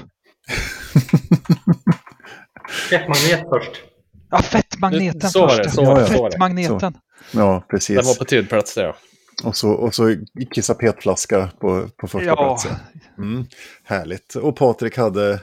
Fettmagnet 2.91 3.45
först. 3.49 3.83
Ja, 4.31 4.43
fettmagneten 4.43 5.31
Så 5.31 5.49
först. 5.49 5.71
så 5.71 5.85
var 5.85 6.01
det, 6.01 6.07
så 6.07 6.13
var 6.23 6.29
det. 6.29 6.31
Fettmagneten. 6.31 6.95
Ja, 7.31 7.67
precis. 7.71 7.97
Den 7.97 8.07
var 8.07 8.15
på 8.15 8.25
tredje 8.25 8.49
plats 8.49 8.75
där 8.75 8.85
ja. 8.85 8.97
Och 9.45 9.57
så, 9.57 9.71
och 9.71 9.95
så 9.95 10.17
kissa 10.51 10.75
petflaska 10.75 11.51
på, 11.61 11.89
på 11.97 12.07
första 12.09 12.27
Ja. 12.29 12.37
platsen. 12.37 12.73
Mm. 13.19 13.45
Härligt. 13.85 14.35
Och 14.35 14.57
Patrik 14.57 14.97
hade... 14.97 15.41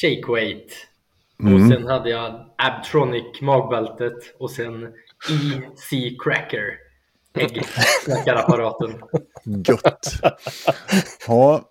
Shake 0.00 0.32
weight. 0.32 0.72
Mm. 1.42 1.54
Och 1.54 1.70
sen 1.70 1.86
hade 1.86 2.10
jag 2.10 2.46
Abtronic 2.58 3.40
magbältet 3.40 4.14
och 4.38 4.50
sen 4.50 4.82
EC 5.30 6.16
Cracker. 6.24 6.78
Äggknackarapparaten. 7.34 8.94
Gött. 9.44 10.12
Ja, 11.26 11.70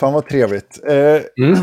fan 0.00 0.12
vad 0.12 0.28
trevligt. 0.28 0.80
Eh, 0.88 1.20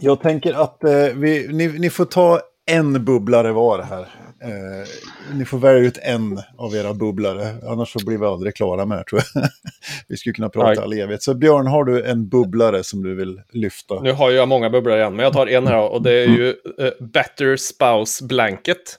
Jag 0.00 0.20
tänker 0.20 0.54
att 0.54 0.84
eh, 0.84 1.06
vi, 1.14 1.48
ni, 1.48 1.68
ni 1.68 1.90
får 1.90 2.04
ta 2.04 2.40
en 2.70 3.04
bubblare 3.04 3.52
var 3.52 3.82
här. 3.82 4.00
Eh, 4.42 4.88
ni 5.34 5.44
får 5.44 5.58
välja 5.58 5.88
ut 5.88 5.98
en 6.02 6.40
av 6.58 6.74
era 6.74 6.94
bubblare, 6.94 7.54
annars 7.68 7.92
så 7.92 8.06
blir 8.06 8.18
vi 8.18 8.26
aldrig 8.26 8.56
klara 8.56 8.86
med 8.86 8.98
det 8.98 9.04
tror 9.04 9.22
jag. 9.34 9.48
vi 10.08 10.16
skulle 10.16 10.32
kunna 10.32 10.48
prata 10.48 10.82
all 10.82 10.92
evighet. 10.92 11.22
Så 11.22 11.34
Björn, 11.34 11.66
har 11.66 11.84
du 11.84 12.04
en 12.04 12.28
bubblare 12.28 12.84
som 12.84 13.02
du 13.02 13.14
vill 13.14 13.40
lyfta? 13.52 14.00
Nu 14.00 14.12
har 14.12 14.30
jag 14.30 14.48
många 14.48 14.70
bubblor 14.70 14.96
igen, 14.96 15.16
men 15.16 15.24
jag 15.24 15.32
tar 15.32 15.46
en 15.46 15.66
här 15.66 15.92
och 15.92 16.02
det 16.02 16.12
är 16.12 16.26
ju 16.26 16.48
eh, 16.78 16.90
Better 17.00 17.56
Spouse 17.56 18.24
Blanket. 18.24 18.98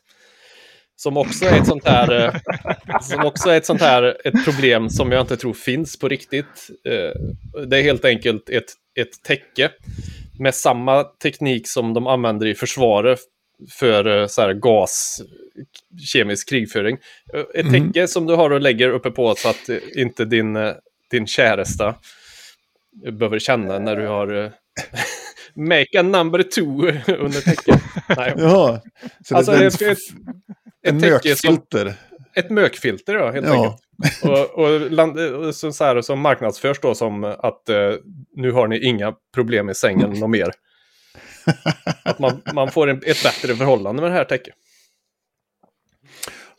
Som 0.95 1.17
också 1.17 1.45
är 1.45 1.59
ett 1.59 1.67
sånt 1.67 1.87
här, 1.87 2.25
eh, 2.25 2.99
som 3.01 3.25
också 3.25 3.49
är 3.49 3.57
ett 3.57 3.65
sånt 3.65 3.81
här 3.81 4.17
ett 4.25 4.45
problem 4.45 4.89
som 4.89 5.11
jag 5.11 5.21
inte 5.21 5.37
tror 5.37 5.53
finns 5.53 5.99
på 5.99 6.07
riktigt. 6.07 6.69
Eh, 6.87 7.21
det 7.67 7.79
är 7.79 7.83
helt 7.83 8.05
enkelt 8.05 8.49
ett, 8.49 8.73
ett 8.99 9.23
täcke 9.23 9.71
med 10.39 10.55
samma 10.55 11.03
teknik 11.03 11.67
som 11.67 11.93
de 11.93 12.07
använder 12.07 12.45
i 12.45 12.55
försvaret 12.55 13.19
för 13.71 14.21
eh, 14.21 14.27
så 14.27 14.41
här 14.41 14.53
gas, 14.53 15.21
kemisk 16.13 16.49
krigföring. 16.49 16.97
Eh, 17.33 17.41
Ett 17.53 17.71
täcke 17.71 18.07
som 18.07 18.25
du 18.25 18.35
har 18.35 18.49
och 18.49 18.61
lägger 18.61 18.89
uppe 18.89 19.11
på 19.11 19.35
så 19.35 19.49
att 19.49 19.69
eh, 19.69 19.77
inte 19.95 20.25
din, 20.25 20.57
din 21.11 21.27
käresta 21.27 21.95
behöver 23.11 23.39
känna 23.39 23.79
när 23.79 23.95
du 23.95 24.07
har 24.07 24.27
make 25.55 25.99
a 25.99 26.01
number 26.03 26.43
two 26.43 26.61
under 27.19 27.41
täcket. 27.41 27.81
Nej, 28.17 28.33
Jaha, 28.37 28.81
så 29.25 29.35
Alltså, 29.37 29.51
det 29.51 29.65
är 29.81 29.91
ett- 29.91 29.97
en 30.87 30.97
ett 30.97 31.03
täcke 31.03 31.35
som- 31.35 31.53
mökfilter. 31.53 31.93
ett 32.35 32.49
mökfilter 32.49 33.13
då, 33.19 33.31
helt 33.31 33.47
Ja. 33.47 33.53
enkelt. 33.53 33.79
Och, 34.23 34.63
och, 34.63 34.91
land, 34.91 35.19
och 35.19 35.55
så, 35.55 35.71
så 35.71 35.83
här, 35.83 36.01
som 36.01 36.19
marknadsförs 36.19 36.79
då 36.79 36.95
som 36.95 37.23
att 37.23 37.69
eh, 37.69 37.93
nu 38.35 38.51
har 38.51 38.67
ni 38.67 38.79
inga 38.85 39.13
problem 39.33 39.69
i 39.69 39.75
sängen 39.75 40.09
något 40.09 40.29
mer. 40.29 40.51
Att 42.03 42.19
man, 42.19 42.41
man 42.53 42.71
får 42.71 42.89
en, 42.89 42.97
ett 42.97 43.23
bättre 43.23 43.55
förhållande 43.55 44.01
med 44.01 44.11
det 44.11 44.17
här 44.17 44.25
täcket. 44.25 44.53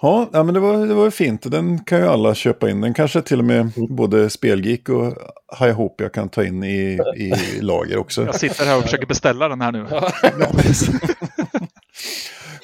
Ja, 0.01 0.31
ja, 0.33 0.43
men 0.43 0.55
det 0.55 0.61
var, 0.61 0.87
det 0.87 0.95
var 0.95 1.11
fint. 1.11 1.51
Den 1.51 1.85
kan 1.85 1.99
ju 1.99 2.07
alla 2.07 2.35
köpa 2.35 2.71
in. 2.71 2.81
Den 2.81 2.95
kanske 2.95 3.23
till 3.23 3.39
och 3.39 3.45
med 3.45 3.73
både 3.89 4.31
Spelgeek 4.31 4.89
och 4.89 5.15
Highopia 5.59 6.09
kan 6.09 6.29
ta 6.29 6.45
in 6.45 6.65
i, 6.65 7.01
i 7.17 7.35
lager 7.61 7.97
också. 7.97 8.25
Jag 8.25 8.35
sitter 8.35 8.65
här 8.65 8.79
och 8.79 8.83
försöker 8.83 9.07
beställa 9.07 9.49
den 9.49 9.61
här 9.61 9.73
nu. 9.73 9.87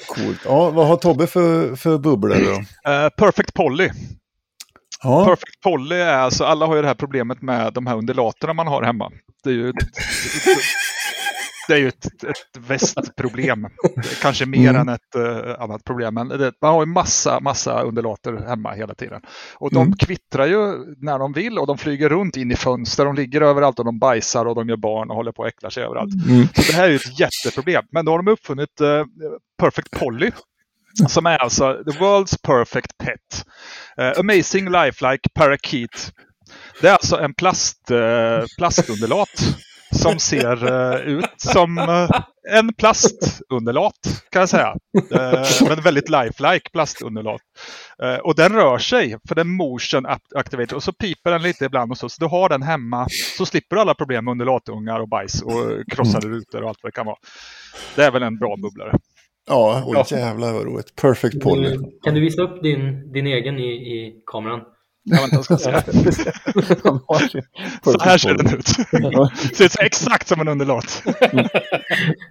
Coolt. 0.07 0.39
Ja, 0.45 0.69
vad 0.69 0.87
har 0.87 0.97
Tobbe 0.97 1.27
för, 1.27 1.75
för 1.75 1.97
bubblor 1.97 2.35
då? 2.35 2.91
Eh, 2.91 3.09
Perfect 3.09 3.53
Polly. 3.53 3.89
Ja, 5.03 5.25
Perfect 5.25 5.61
Polly 5.63 5.95
är 5.95 6.17
alltså, 6.17 6.43
alla 6.43 6.65
har 6.65 6.75
ju 6.75 6.81
det 6.81 6.87
här 6.87 6.95
problemet 6.95 7.41
med 7.41 7.73
de 7.73 7.87
här 7.87 7.97
undulaterna 7.97 8.53
man 8.53 8.67
har 8.67 8.83
hemma. 8.83 9.11
Det 9.43 9.49
är 9.49 9.53
ju 9.53 9.73
det 11.71 11.77
är 11.77 11.79
ju 11.79 11.87
ett, 11.87 12.05
ett 12.23 12.57
västproblem. 12.67 13.67
Kanske 14.21 14.45
mer 14.45 14.69
Mm. 14.69 14.75
än 14.81 14.89
ett 14.89 15.15
eh, 15.15 15.61
annat 15.61 15.83
problem. 15.83 16.13
Men 16.13 16.27
det, 16.27 16.51
man 16.61 16.73
har 16.73 16.81
ju 16.81 16.85
massa, 16.85 17.39
massa 17.39 17.81
undulater 17.81 18.33
hemma 18.47 18.71
hela 18.73 18.95
tiden. 18.95 19.21
Och 19.55 19.73
de 19.73 19.81
Mm. 19.81 19.93
kvittrar 19.97 20.45
ju 20.45 20.85
när 20.97 21.19
de 21.19 21.33
vill 21.33 21.59
och 21.59 21.67
de 21.67 21.77
flyger 21.77 22.09
runt 22.09 22.37
in 22.37 22.51
i 22.51 22.55
fönster. 22.55 23.05
De 23.05 23.15
ligger 23.15 23.41
överallt 23.41 23.79
och 23.79 23.85
de 23.85 23.99
bajsar 23.99 24.45
och 24.45 24.55
de 24.55 24.69
gör 24.69 24.77
barn 24.77 25.09
och 25.09 25.15
håller 25.15 25.31
på 25.31 25.41
och 25.41 25.47
äcklar 25.47 25.69
sig 25.69 25.83
överallt. 25.83 26.13
Mm. 26.29 26.47
Så 26.47 26.61
det 26.71 26.73
här 26.77 26.83
är 26.83 26.89
ju 26.89 26.95
ett 26.95 27.19
jätteproblem. 27.19 27.83
Men 27.91 28.05
då 28.05 28.11
har 28.11 28.17
de 28.23 28.31
uppfunnit 28.31 28.81
eh, 28.81 29.05
Perfect 29.59 29.91
Polly. 29.91 30.31
Som 31.07 31.25
är 31.25 31.37
alltså 31.37 31.83
the 31.91 31.97
world's 31.99 32.35
perfect 32.43 32.97
pet. 32.97 33.45
Eh, 33.97 34.19
amazing 34.19 34.65
lifelike 34.71 35.29
parakeet. 35.33 36.11
Det 36.81 36.87
är 36.87 36.93
alltså 36.93 37.17
en 37.19 37.33
plast, 37.33 37.91
uh, 37.91 38.45
plastunderlat 38.57 39.29
som 39.91 40.19
ser 40.19 40.67
eh, 40.67 40.99
ut 40.99 41.33
som 41.37 41.77
eh, 41.77 42.09
en 42.51 42.73
plastunderlat 42.73 44.23
kan 44.29 44.39
jag 44.39 44.49
säga. 44.49 44.75
Uh, 45.13 45.67
men 45.69 45.81
väldigt 45.81 46.09
lifelike 46.09 46.69
plastunderlat. 46.73 47.41
Och 48.23 48.35
den 48.35 48.53
rör 48.53 48.77
sig 48.77 49.17
för 49.27 49.35
den 49.35 49.47
motion 49.49 50.05
act- 50.05 50.35
activator 50.35 50.75
och 50.75 50.83
så 50.83 50.93
piper 50.93 51.31
den 51.31 51.41
lite 51.41 51.65
ibland 51.65 51.91
och 51.91 51.97
så. 51.97 52.09
Så 52.09 52.23
du 52.23 52.29
har 52.29 52.49
den 52.49 52.61
hemma 52.61 53.07
så 53.37 53.45
slipper 53.45 53.75
du 53.75 53.81
alla 53.81 53.93
problem 53.93 54.25
med 54.25 54.31
undulatungar 54.31 54.99
och 54.99 55.09
bajs 55.09 55.41
och 55.41 55.53
krossade 55.91 56.27
rutor 56.27 56.63
och 56.63 56.69
allt 56.69 56.79
vad 56.83 56.91
det 56.91 56.95
kan 56.95 57.05
vara. 57.05 57.17
Det 57.95 58.03
är 58.03 58.11
väl 58.11 58.23
en 58.23 58.37
bra 58.37 58.55
bubblare. 58.55 58.97
ja 59.47 59.83
oj, 59.85 60.03
jävlar 60.11 60.53
vad 60.53 60.65
roligt. 60.65 60.95
Perfect 60.95 61.39
Polly. 61.39 61.69
Du, 61.69 61.99
kan 62.03 62.13
du 62.13 62.21
visa 62.21 62.41
upp 62.41 62.63
din, 62.63 63.11
din 63.11 63.27
egen 63.27 63.59
i, 63.59 63.71
i 63.71 64.23
kameran? 64.25 64.61
Jag 65.03 65.17
vet 65.17 65.23
inte, 65.23 65.35
jag 65.35 65.45
ska 65.45 65.57
se. 65.57 65.71
Så 67.91 67.99
här 67.99 68.17
ser 68.17 68.33
den 68.33 68.57
ut. 68.57 68.67
Ser 69.55 69.65
ut 69.65 69.75
exakt 69.79 70.27
som 70.27 70.47
en. 70.47 70.59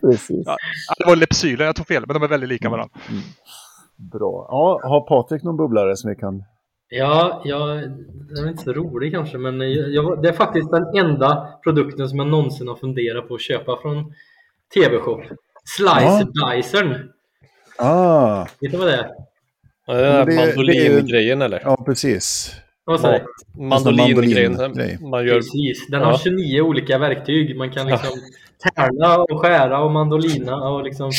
Precis. 0.00 0.42
Ja, 0.46 0.56
det 0.98 1.06
var 1.06 1.16
lepsyler, 1.16 1.64
jag 1.64 1.76
tog 1.76 1.86
fel, 1.86 2.04
men 2.06 2.14
de 2.14 2.22
är 2.22 2.28
väldigt 2.28 2.48
lika 2.48 2.70
varandra. 2.70 2.94
Bra. 3.96 4.46
Ja, 4.50 4.80
har 4.82 5.00
Patrik 5.00 5.42
någon 5.42 5.56
bubblare 5.56 5.96
som 5.96 6.10
vi 6.10 6.16
kan... 6.16 6.44
Ja, 6.88 7.42
jag, 7.44 7.68
den 8.28 8.44
är 8.44 8.48
inte 8.48 8.62
så 8.64 8.72
rolig 8.72 9.12
kanske, 9.12 9.38
men 9.38 9.60
jag, 9.60 9.90
jag, 9.90 10.22
det 10.22 10.28
är 10.28 10.32
faktiskt 10.32 10.70
den 10.70 10.96
enda 10.96 11.48
produkten 11.64 12.08
som 12.08 12.18
jag 12.18 12.28
någonsin 12.28 12.68
har 12.68 12.74
funderat 12.74 13.28
på 13.28 13.34
att 13.34 13.40
köpa 13.40 13.76
från 13.82 14.14
TV-shop. 14.74 15.22
Slice 15.64 16.24
Dicern. 16.24 17.10
Ah, 17.78 18.46
Vet 18.60 18.72
du 18.72 18.78
vad 18.78 18.86
det 18.86 18.96
är? 18.96 19.10
Ja, 19.86 20.24
det- 20.24 20.34
mandolingrejen 20.36 21.42
eller? 21.42 21.60
ja 21.64 21.82
precis. 21.86 22.54
Vad? 22.84 23.20
Mandolingrejen. 23.58 24.52
mandolingrej. 24.52 24.98
Man 25.00 25.26
gör... 25.26 25.34
Precis, 25.34 25.86
den 25.88 26.00
Ja. 26.00 26.06
har 26.06 26.18
29 26.18 26.60
olika 26.62 26.98
verktyg. 26.98 27.56
Man 27.56 27.70
kan 27.70 27.86
liksom 27.86 28.20
tärna 28.74 29.18
och 29.18 29.40
skära 29.40 29.80
och 29.80 29.90
mandolina 29.90 30.68
och 30.68 30.84
liksom... 30.84 31.10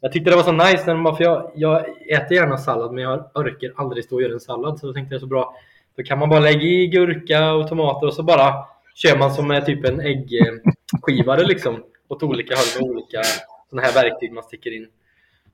Jag 0.00 0.12
tyckte 0.12 0.30
det 0.30 0.36
var 0.36 0.42
så 0.42 0.52
nice, 0.52 0.94
när 0.94 1.12
för 1.12 1.24
jag, 1.24 1.52
jag 1.54 1.84
äter 2.10 2.32
gärna 2.36 2.58
sallad 2.58 2.92
men 2.92 3.04
jag 3.04 3.30
orkar 3.34 3.72
aldrig 3.76 4.04
stå 4.04 4.14
och 4.16 4.22
göra 4.22 4.32
en 4.32 4.40
sallad 4.40 4.78
så 4.78 4.86
då 4.86 4.92
tänkte 4.92 5.14
jag 5.14 5.20
så 5.20 5.26
bra. 5.26 5.54
Då 5.96 6.02
kan 6.02 6.18
man 6.18 6.28
bara 6.28 6.40
lägga 6.40 6.62
i 6.62 6.86
gurka 6.86 7.52
och 7.52 7.68
tomater 7.68 8.06
och 8.06 8.14
så 8.14 8.22
bara 8.22 8.54
kör 8.94 9.18
man 9.18 9.30
som 9.34 9.48
med 9.48 9.66
typ 9.66 9.84
en 9.84 10.00
äggskivare 10.00 11.44
liksom. 11.46 11.82
Åt 12.08 12.22
olika 12.22 12.54
håll 12.56 12.82
med 12.88 12.90
olika 12.96 13.22
sådana 13.70 13.86
här 13.88 13.94
verktyg 13.94 14.32
man 14.32 14.44
sticker 14.44 14.76
in. 14.76 14.86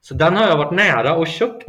Så 0.00 0.14
den 0.14 0.36
har 0.36 0.48
jag 0.48 0.56
varit 0.56 0.72
nära 0.72 1.16
och 1.16 1.26
köpt. 1.26 1.66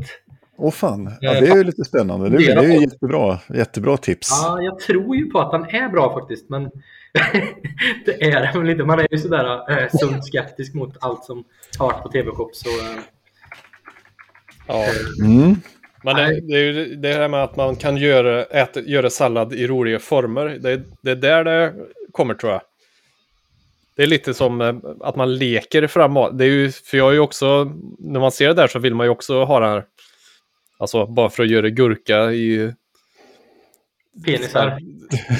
Åh 0.57 0.71
fan, 0.71 1.11
ja, 1.21 1.33
det 1.33 1.47
är 1.47 1.55
ju 1.55 1.63
lite 1.63 1.83
spännande. 1.85 2.29
Det, 2.29 2.37
det 2.37 2.51
är 2.51 2.63
ju 2.63 2.81
jättebra, 2.81 3.39
jättebra 3.53 3.97
tips. 3.97 4.29
Ja, 4.31 4.61
jag 4.61 4.79
tror 4.79 5.15
ju 5.15 5.25
på 5.29 5.39
att 5.39 5.51
den 5.51 5.65
är 5.81 5.89
bra 5.89 6.13
faktiskt, 6.19 6.49
men 6.49 6.63
det 8.05 8.23
är 8.23 8.41
den 8.53 8.61
väl 8.61 8.69
inte. 8.69 8.83
Man 8.83 8.99
är 8.99 9.07
ju 9.11 9.17
sådär 9.17 9.71
äh, 9.81 9.87
sunt 9.99 10.25
skeptisk 10.25 10.73
mot 10.73 10.93
allt 10.99 11.23
som 11.23 11.43
har 11.79 11.91
på 11.91 12.09
TV-shop. 12.09 12.49
Så, 12.53 12.69
äh, 12.69 12.75
Ja. 14.67 14.85
Mm. 15.25 15.55
Men 16.03 16.15
det, 16.15 16.41
det 16.41 16.53
är 16.53 16.63
ju 16.63 16.95
det 16.95 17.13
här 17.13 17.27
med 17.27 17.43
att 17.43 17.55
man 17.55 17.75
kan 17.75 17.97
göra, 17.97 18.43
äta, 18.43 18.79
göra 18.81 19.09
sallad 19.09 19.53
i 19.53 19.67
roliga 19.67 19.99
former. 19.99 20.45
Det, 20.61 20.71
är- 20.71 20.83
det 21.01 21.11
är 21.11 21.15
där 21.15 21.43
det 21.43 21.73
kommer 22.11 22.33
tror 22.33 22.51
jag. 22.51 22.61
Det 23.95 24.03
är 24.03 24.07
lite 24.07 24.33
som 24.33 24.61
eh, 24.61 24.75
att 25.01 25.15
man 25.15 25.35
leker 25.37 25.87
fram 25.87 26.11
mat. 26.13 26.37
Det 26.37 26.45
är 26.45 26.49
ju, 26.49 26.71
för 26.71 26.97
jag 26.97 27.09
är 27.09 27.13
ju 27.13 27.19
också, 27.19 27.71
när 27.99 28.19
man 28.19 28.31
ser 28.31 28.47
det 28.47 28.53
där 28.53 28.67
så 28.67 28.79
vill 28.79 28.95
man 28.95 29.05
ju 29.05 29.09
också 29.11 29.43
ha 29.43 29.59
den 29.59 29.69
här, 29.69 29.83
alltså 30.77 31.05
bara 31.05 31.29
för 31.29 31.43
att 31.43 31.49
göra 31.49 31.69
gurka 31.69 32.31
i... 32.31 32.73
penisar. 34.25 34.79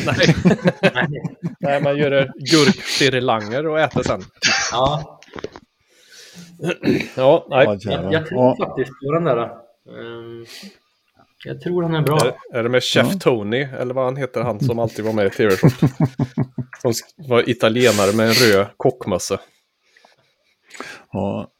Nej, 0.06 0.36
Nej. 0.94 1.08
nej 1.60 1.82
man 1.82 1.98
gör 1.98 2.32
gurkfirlanger 2.36 3.68
och 3.68 3.80
äter 3.80 4.04
sen. 4.04 4.22
Ja, 4.72 5.20
Ja, 7.16 7.46
nej. 7.50 7.66
Ja, 7.68 7.78
jag, 7.92 8.14
jag 8.14 8.28
tror 8.28 8.42
Ja, 8.42 8.56
faktiskt 8.66 8.92
på 9.06 9.12
den 9.14 9.24
där. 9.24 9.38
Ehm, 9.38 10.46
jag 11.46 11.62
tror 11.62 11.82
den 11.82 11.94
är 11.96 12.02
bra. 12.02 12.20
Är, 12.20 12.58
är 12.58 12.64
det 12.64 12.70
med 12.70 12.84
Chef 12.84 13.08
Ja. 13.14 13.20
Tony, 13.20 13.62
eller 13.80 13.94
vad 13.94 14.06
han 14.06 14.16
heter, 14.18 14.42
han 14.42 14.60
som 14.60 14.80
alltid 14.80 15.06
var 15.06 15.14
med 15.14 15.26
i 15.28 15.30
TV-shop? 15.30 15.70
som 16.82 16.94
var 17.16 17.50
italienare 17.50 18.16
med 18.16 18.28
en 18.28 18.34
röd 18.34 18.68
kockmössa. 18.78 19.40
ja. 21.12 21.52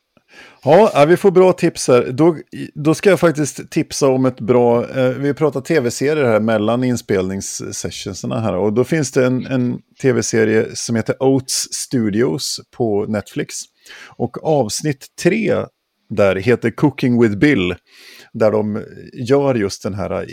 Ja, 0.70 1.06
vi 1.08 1.18
får 1.18 1.32
bra 1.32 1.54
tips 1.54 1.88
här. 1.88 2.12
Då, 2.12 2.38
då 2.76 2.96
ska 2.96 3.10
jag 3.10 3.20
faktiskt 3.20 3.72
tipsa 3.72 4.08
om 4.08 4.26
ett 4.26 4.40
bra... 4.40 4.90
Eh, 4.90 5.10
vi 5.10 5.34
pratar 5.34 5.62
tv-serier 5.62 6.26
här 6.26 6.40
mellan 6.40 6.84
inspelningssessionserna 6.84 8.40
här. 8.40 8.56
Och 8.56 8.74
då 8.74 8.84
finns 8.84 9.12
det 9.12 9.26
en, 9.26 9.46
en 9.46 9.80
tv-serie 10.02 10.66
som 10.74 10.96
heter 10.96 11.24
Oats 11.24 11.68
Studios 11.72 12.60
på 12.78 13.06
Netflix. 13.06 13.56
Och 14.18 14.44
avsnitt 14.44 15.06
tre 15.24 15.56
där 16.10 16.36
heter 16.36 16.72
Cooking 16.72 17.22
with 17.22 17.38
Bill. 17.38 17.76
Där 18.34 18.52
de 18.52 18.84
gör 19.14 19.56
just 19.56 19.84
den 19.84 19.94
här 19.94 20.12
eh, 20.12 20.26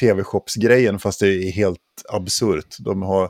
tv-shopsgrejen 0.00 0.98
fast 0.98 1.20
det 1.20 1.28
är 1.28 1.52
helt 1.52 1.78
absurt. 2.12 2.76
De 2.78 3.02
har, 3.02 3.28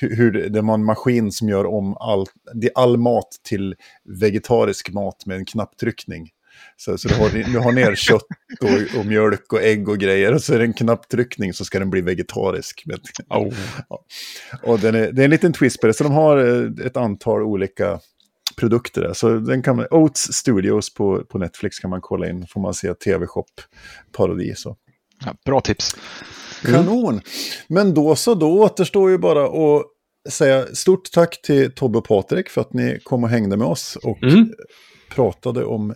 hur, 0.00 0.16
hur, 0.16 0.30
det- 0.32 0.48
de 0.48 0.68
har 0.68 0.74
en 0.74 0.84
maskin 0.84 1.32
som 1.32 1.48
gör 1.48 1.66
om 1.66 1.96
all, 1.96 2.26
det- 2.54 2.70
all 2.74 2.96
mat 2.96 3.28
till 3.48 3.74
vegetarisk 4.20 4.90
mat 4.92 5.26
med 5.26 5.36
en 5.36 5.44
knapptryckning. 5.44 6.28
Så, 6.76 6.98
så 6.98 7.08
du, 7.08 7.14
har, 7.14 7.52
du 7.52 7.58
har 7.58 7.72
ner 7.72 7.94
kött 7.94 8.22
och, 8.60 8.98
och 9.00 9.06
mjölk 9.06 9.52
och 9.52 9.62
ägg 9.62 9.88
och 9.88 9.98
grejer 9.98 10.34
och 10.34 10.42
så 10.42 10.54
är 10.54 10.58
det 10.58 10.64
en 10.64 10.72
knapptryckning 10.72 11.54
så 11.54 11.64
ska 11.64 11.78
den 11.78 11.90
bli 11.90 12.00
vegetarisk. 12.00 12.84
Oh. 13.28 13.54
ja. 13.88 14.04
Och 14.62 14.78
den 14.78 14.94
är, 14.94 15.12
det 15.12 15.22
är 15.22 15.24
en 15.24 15.30
liten 15.30 15.52
twist 15.52 15.80
på 15.80 15.86
det, 15.86 15.92
så 15.94 16.04
de 16.04 16.12
har 16.12 16.36
eh, 16.36 16.86
ett 16.86 16.96
antal 16.96 17.42
olika 17.42 18.00
produkter 18.56 19.00
där. 19.00 19.12
Så 19.12 19.28
den 19.38 19.62
kan 19.62 19.76
man, 19.76 19.86
Oats 19.90 20.20
Studios 20.32 20.94
på, 20.94 21.24
på 21.24 21.38
Netflix 21.38 21.78
kan 21.78 21.90
man 21.90 22.00
kolla 22.00 22.28
in. 22.30 22.46
Får 22.46 22.60
man 22.60 22.74
se 22.74 22.94
TV-shop-parodi. 22.94 24.54
Så. 24.56 24.76
Ja, 25.24 25.34
bra 25.44 25.60
tips. 25.60 25.96
Kanon! 26.62 27.20
Men 27.68 27.94
då 27.94 28.16
så, 28.16 28.34
då 28.34 28.60
återstår 28.60 29.10
ju 29.10 29.18
bara 29.18 29.44
att 29.46 29.84
säga 30.32 30.66
stort 30.74 31.10
tack 31.12 31.42
till 31.42 31.74
Tobbe 31.74 31.98
och 31.98 32.04
Patrik 32.08 32.48
för 32.48 32.60
att 32.60 32.72
ni 32.72 33.00
kom 33.04 33.24
och 33.24 33.30
hängde 33.30 33.56
med 33.56 33.66
oss 33.66 33.96
och 34.02 34.22
Mm. 34.22 34.52
pratade 35.10 35.64
om 35.64 35.94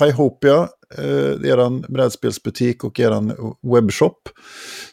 Highopia, 0.00 0.68
eh, 0.98 1.50
eran 1.50 1.80
brädspelsbutik 1.88 2.84
och 2.84 3.00
eran 3.00 3.54
webbshop. 3.74 4.28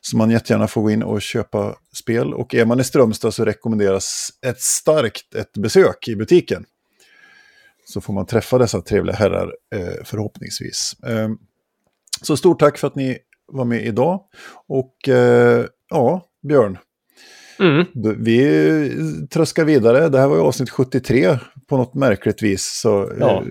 Så 0.01 0.17
man 0.17 0.29
jättegärna 0.31 0.67
får 0.67 0.81
gå 0.81 0.91
in 0.91 1.03
och 1.03 1.21
köpa 1.21 1.75
spel. 1.93 2.33
Och 2.33 2.55
är 2.55 2.65
man 2.65 2.79
i 2.79 2.83
Strömstad 2.83 3.33
så 3.33 3.45
rekommenderas 3.45 4.29
ett 4.45 4.61
starkt 4.61 5.35
ett 5.35 5.53
besök 5.53 6.07
i 6.07 6.15
butiken. 6.15 6.65
Så 7.85 8.01
får 8.01 8.13
man 8.13 8.25
träffa 8.25 8.57
dessa 8.57 8.81
trevliga 8.81 9.15
herrar 9.15 9.53
eh, 9.75 10.03
förhoppningsvis. 10.05 10.93
Eh, 11.07 11.29
så 12.21 12.37
stort 12.37 12.59
tack 12.59 12.77
för 12.77 12.87
att 12.87 12.95
ni 12.95 13.17
var 13.51 13.65
med 13.65 13.85
idag. 13.85 14.21
Och 14.67 15.09
eh, 15.09 15.65
ja, 15.89 16.25
Björn, 16.47 16.77
Mm. 17.59 17.85
vi 18.23 19.27
tröskar 19.31 19.65
vidare. 19.65 20.09
Det 20.09 20.19
här 20.19 20.27
var 20.27 20.35
ju 20.35 20.41
avsnitt 20.41 20.69
73 20.69 21.37
på 21.67 21.77
något 21.77 21.93
märkligt 21.93 22.43
vis. 22.43 22.79
Så 22.81 23.11
Ja. 23.19 23.43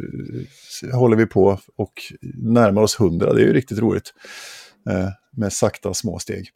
eh, 0.84 0.98
håller 0.98 1.16
vi 1.16 1.26
på 1.26 1.58
och 1.76 1.92
närmar 2.34 2.82
oss 2.82 3.00
100. 3.00 3.32
Det 3.32 3.40
är 3.42 3.46
ju 3.46 3.52
riktigt 3.52 3.78
roligt. 3.78 4.12
Eh, 4.90 5.08
med 5.36 5.52
sakta 5.52 5.94
små 5.94 6.18
steg. 6.18 6.48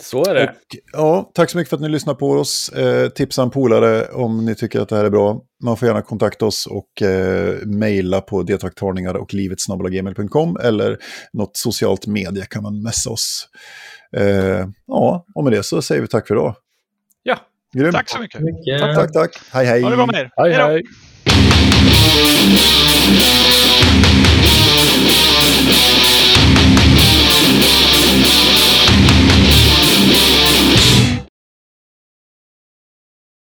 Så 0.00 0.24
är 0.24 0.34
det. 0.34 0.44
Och, 0.44 0.76
ja, 0.92 1.30
tack 1.34 1.50
så 1.50 1.58
mycket 1.58 1.70
för 1.70 1.76
att 1.76 1.82
ni 1.82 1.88
lyssnar 1.88 2.14
på 2.14 2.30
oss. 2.30 2.68
Eh, 2.68 3.08
tipsa 3.08 3.42
en 3.42 3.50
polare 3.50 4.06
om 4.06 4.44
ni 4.44 4.54
tycker 4.54 4.80
att 4.80 4.88
det 4.88 4.96
här 4.96 5.04
är 5.04 5.10
bra. 5.10 5.40
Man 5.62 5.76
får 5.76 5.88
gärna 5.88 6.02
kontakta 6.02 6.46
oss 6.46 6.66
och 6.66 7.02
eh, 7.02 7.54
mejla 7.66 8.20
på 8.20 8.42
detaktarningar 8.42 9.14
och 9.14 9.34
livetsnabelagmail.com 9.34 10.56
eller 10.62 10.98
något 11.32 11.56
socialt 11.56 12.06
media 12.06 12.44
kan 12.44 12.62
man 12.62 12.82
messa 12.82 13.10
oss. 13.10 13.48
Eh, 14.16 14.66
ja, 14.86 15.26
och 15.34 15.44
med 15.44 15.52
det 15.52 15.62
så 15.62 15.82
säger 15.82 16.02
vi 16.02 16.08
tack 16.08 16.28
för 16.28 16.34
idag. 16.34 16.56
Ja. 17.22 17.38
Grymt. 17.74 17.94
Tack 17.94 18.08
så 18.08 18.20
mycket. 18.20 18.40
Tack, 18.80 18.94
tack, 18.96 19.12
tack. 19.12 19.40
Hej, 19.52 19.66
hej. 19.66 19.82
Ha 19.82 19.90
det 19.90 19.96
bra 19.96 20.06
med 20.06 20.14
er. 20.14 20.30
Hej, 20.36 20.52
Hej 20.52 20.62
hej. 20.62 20.82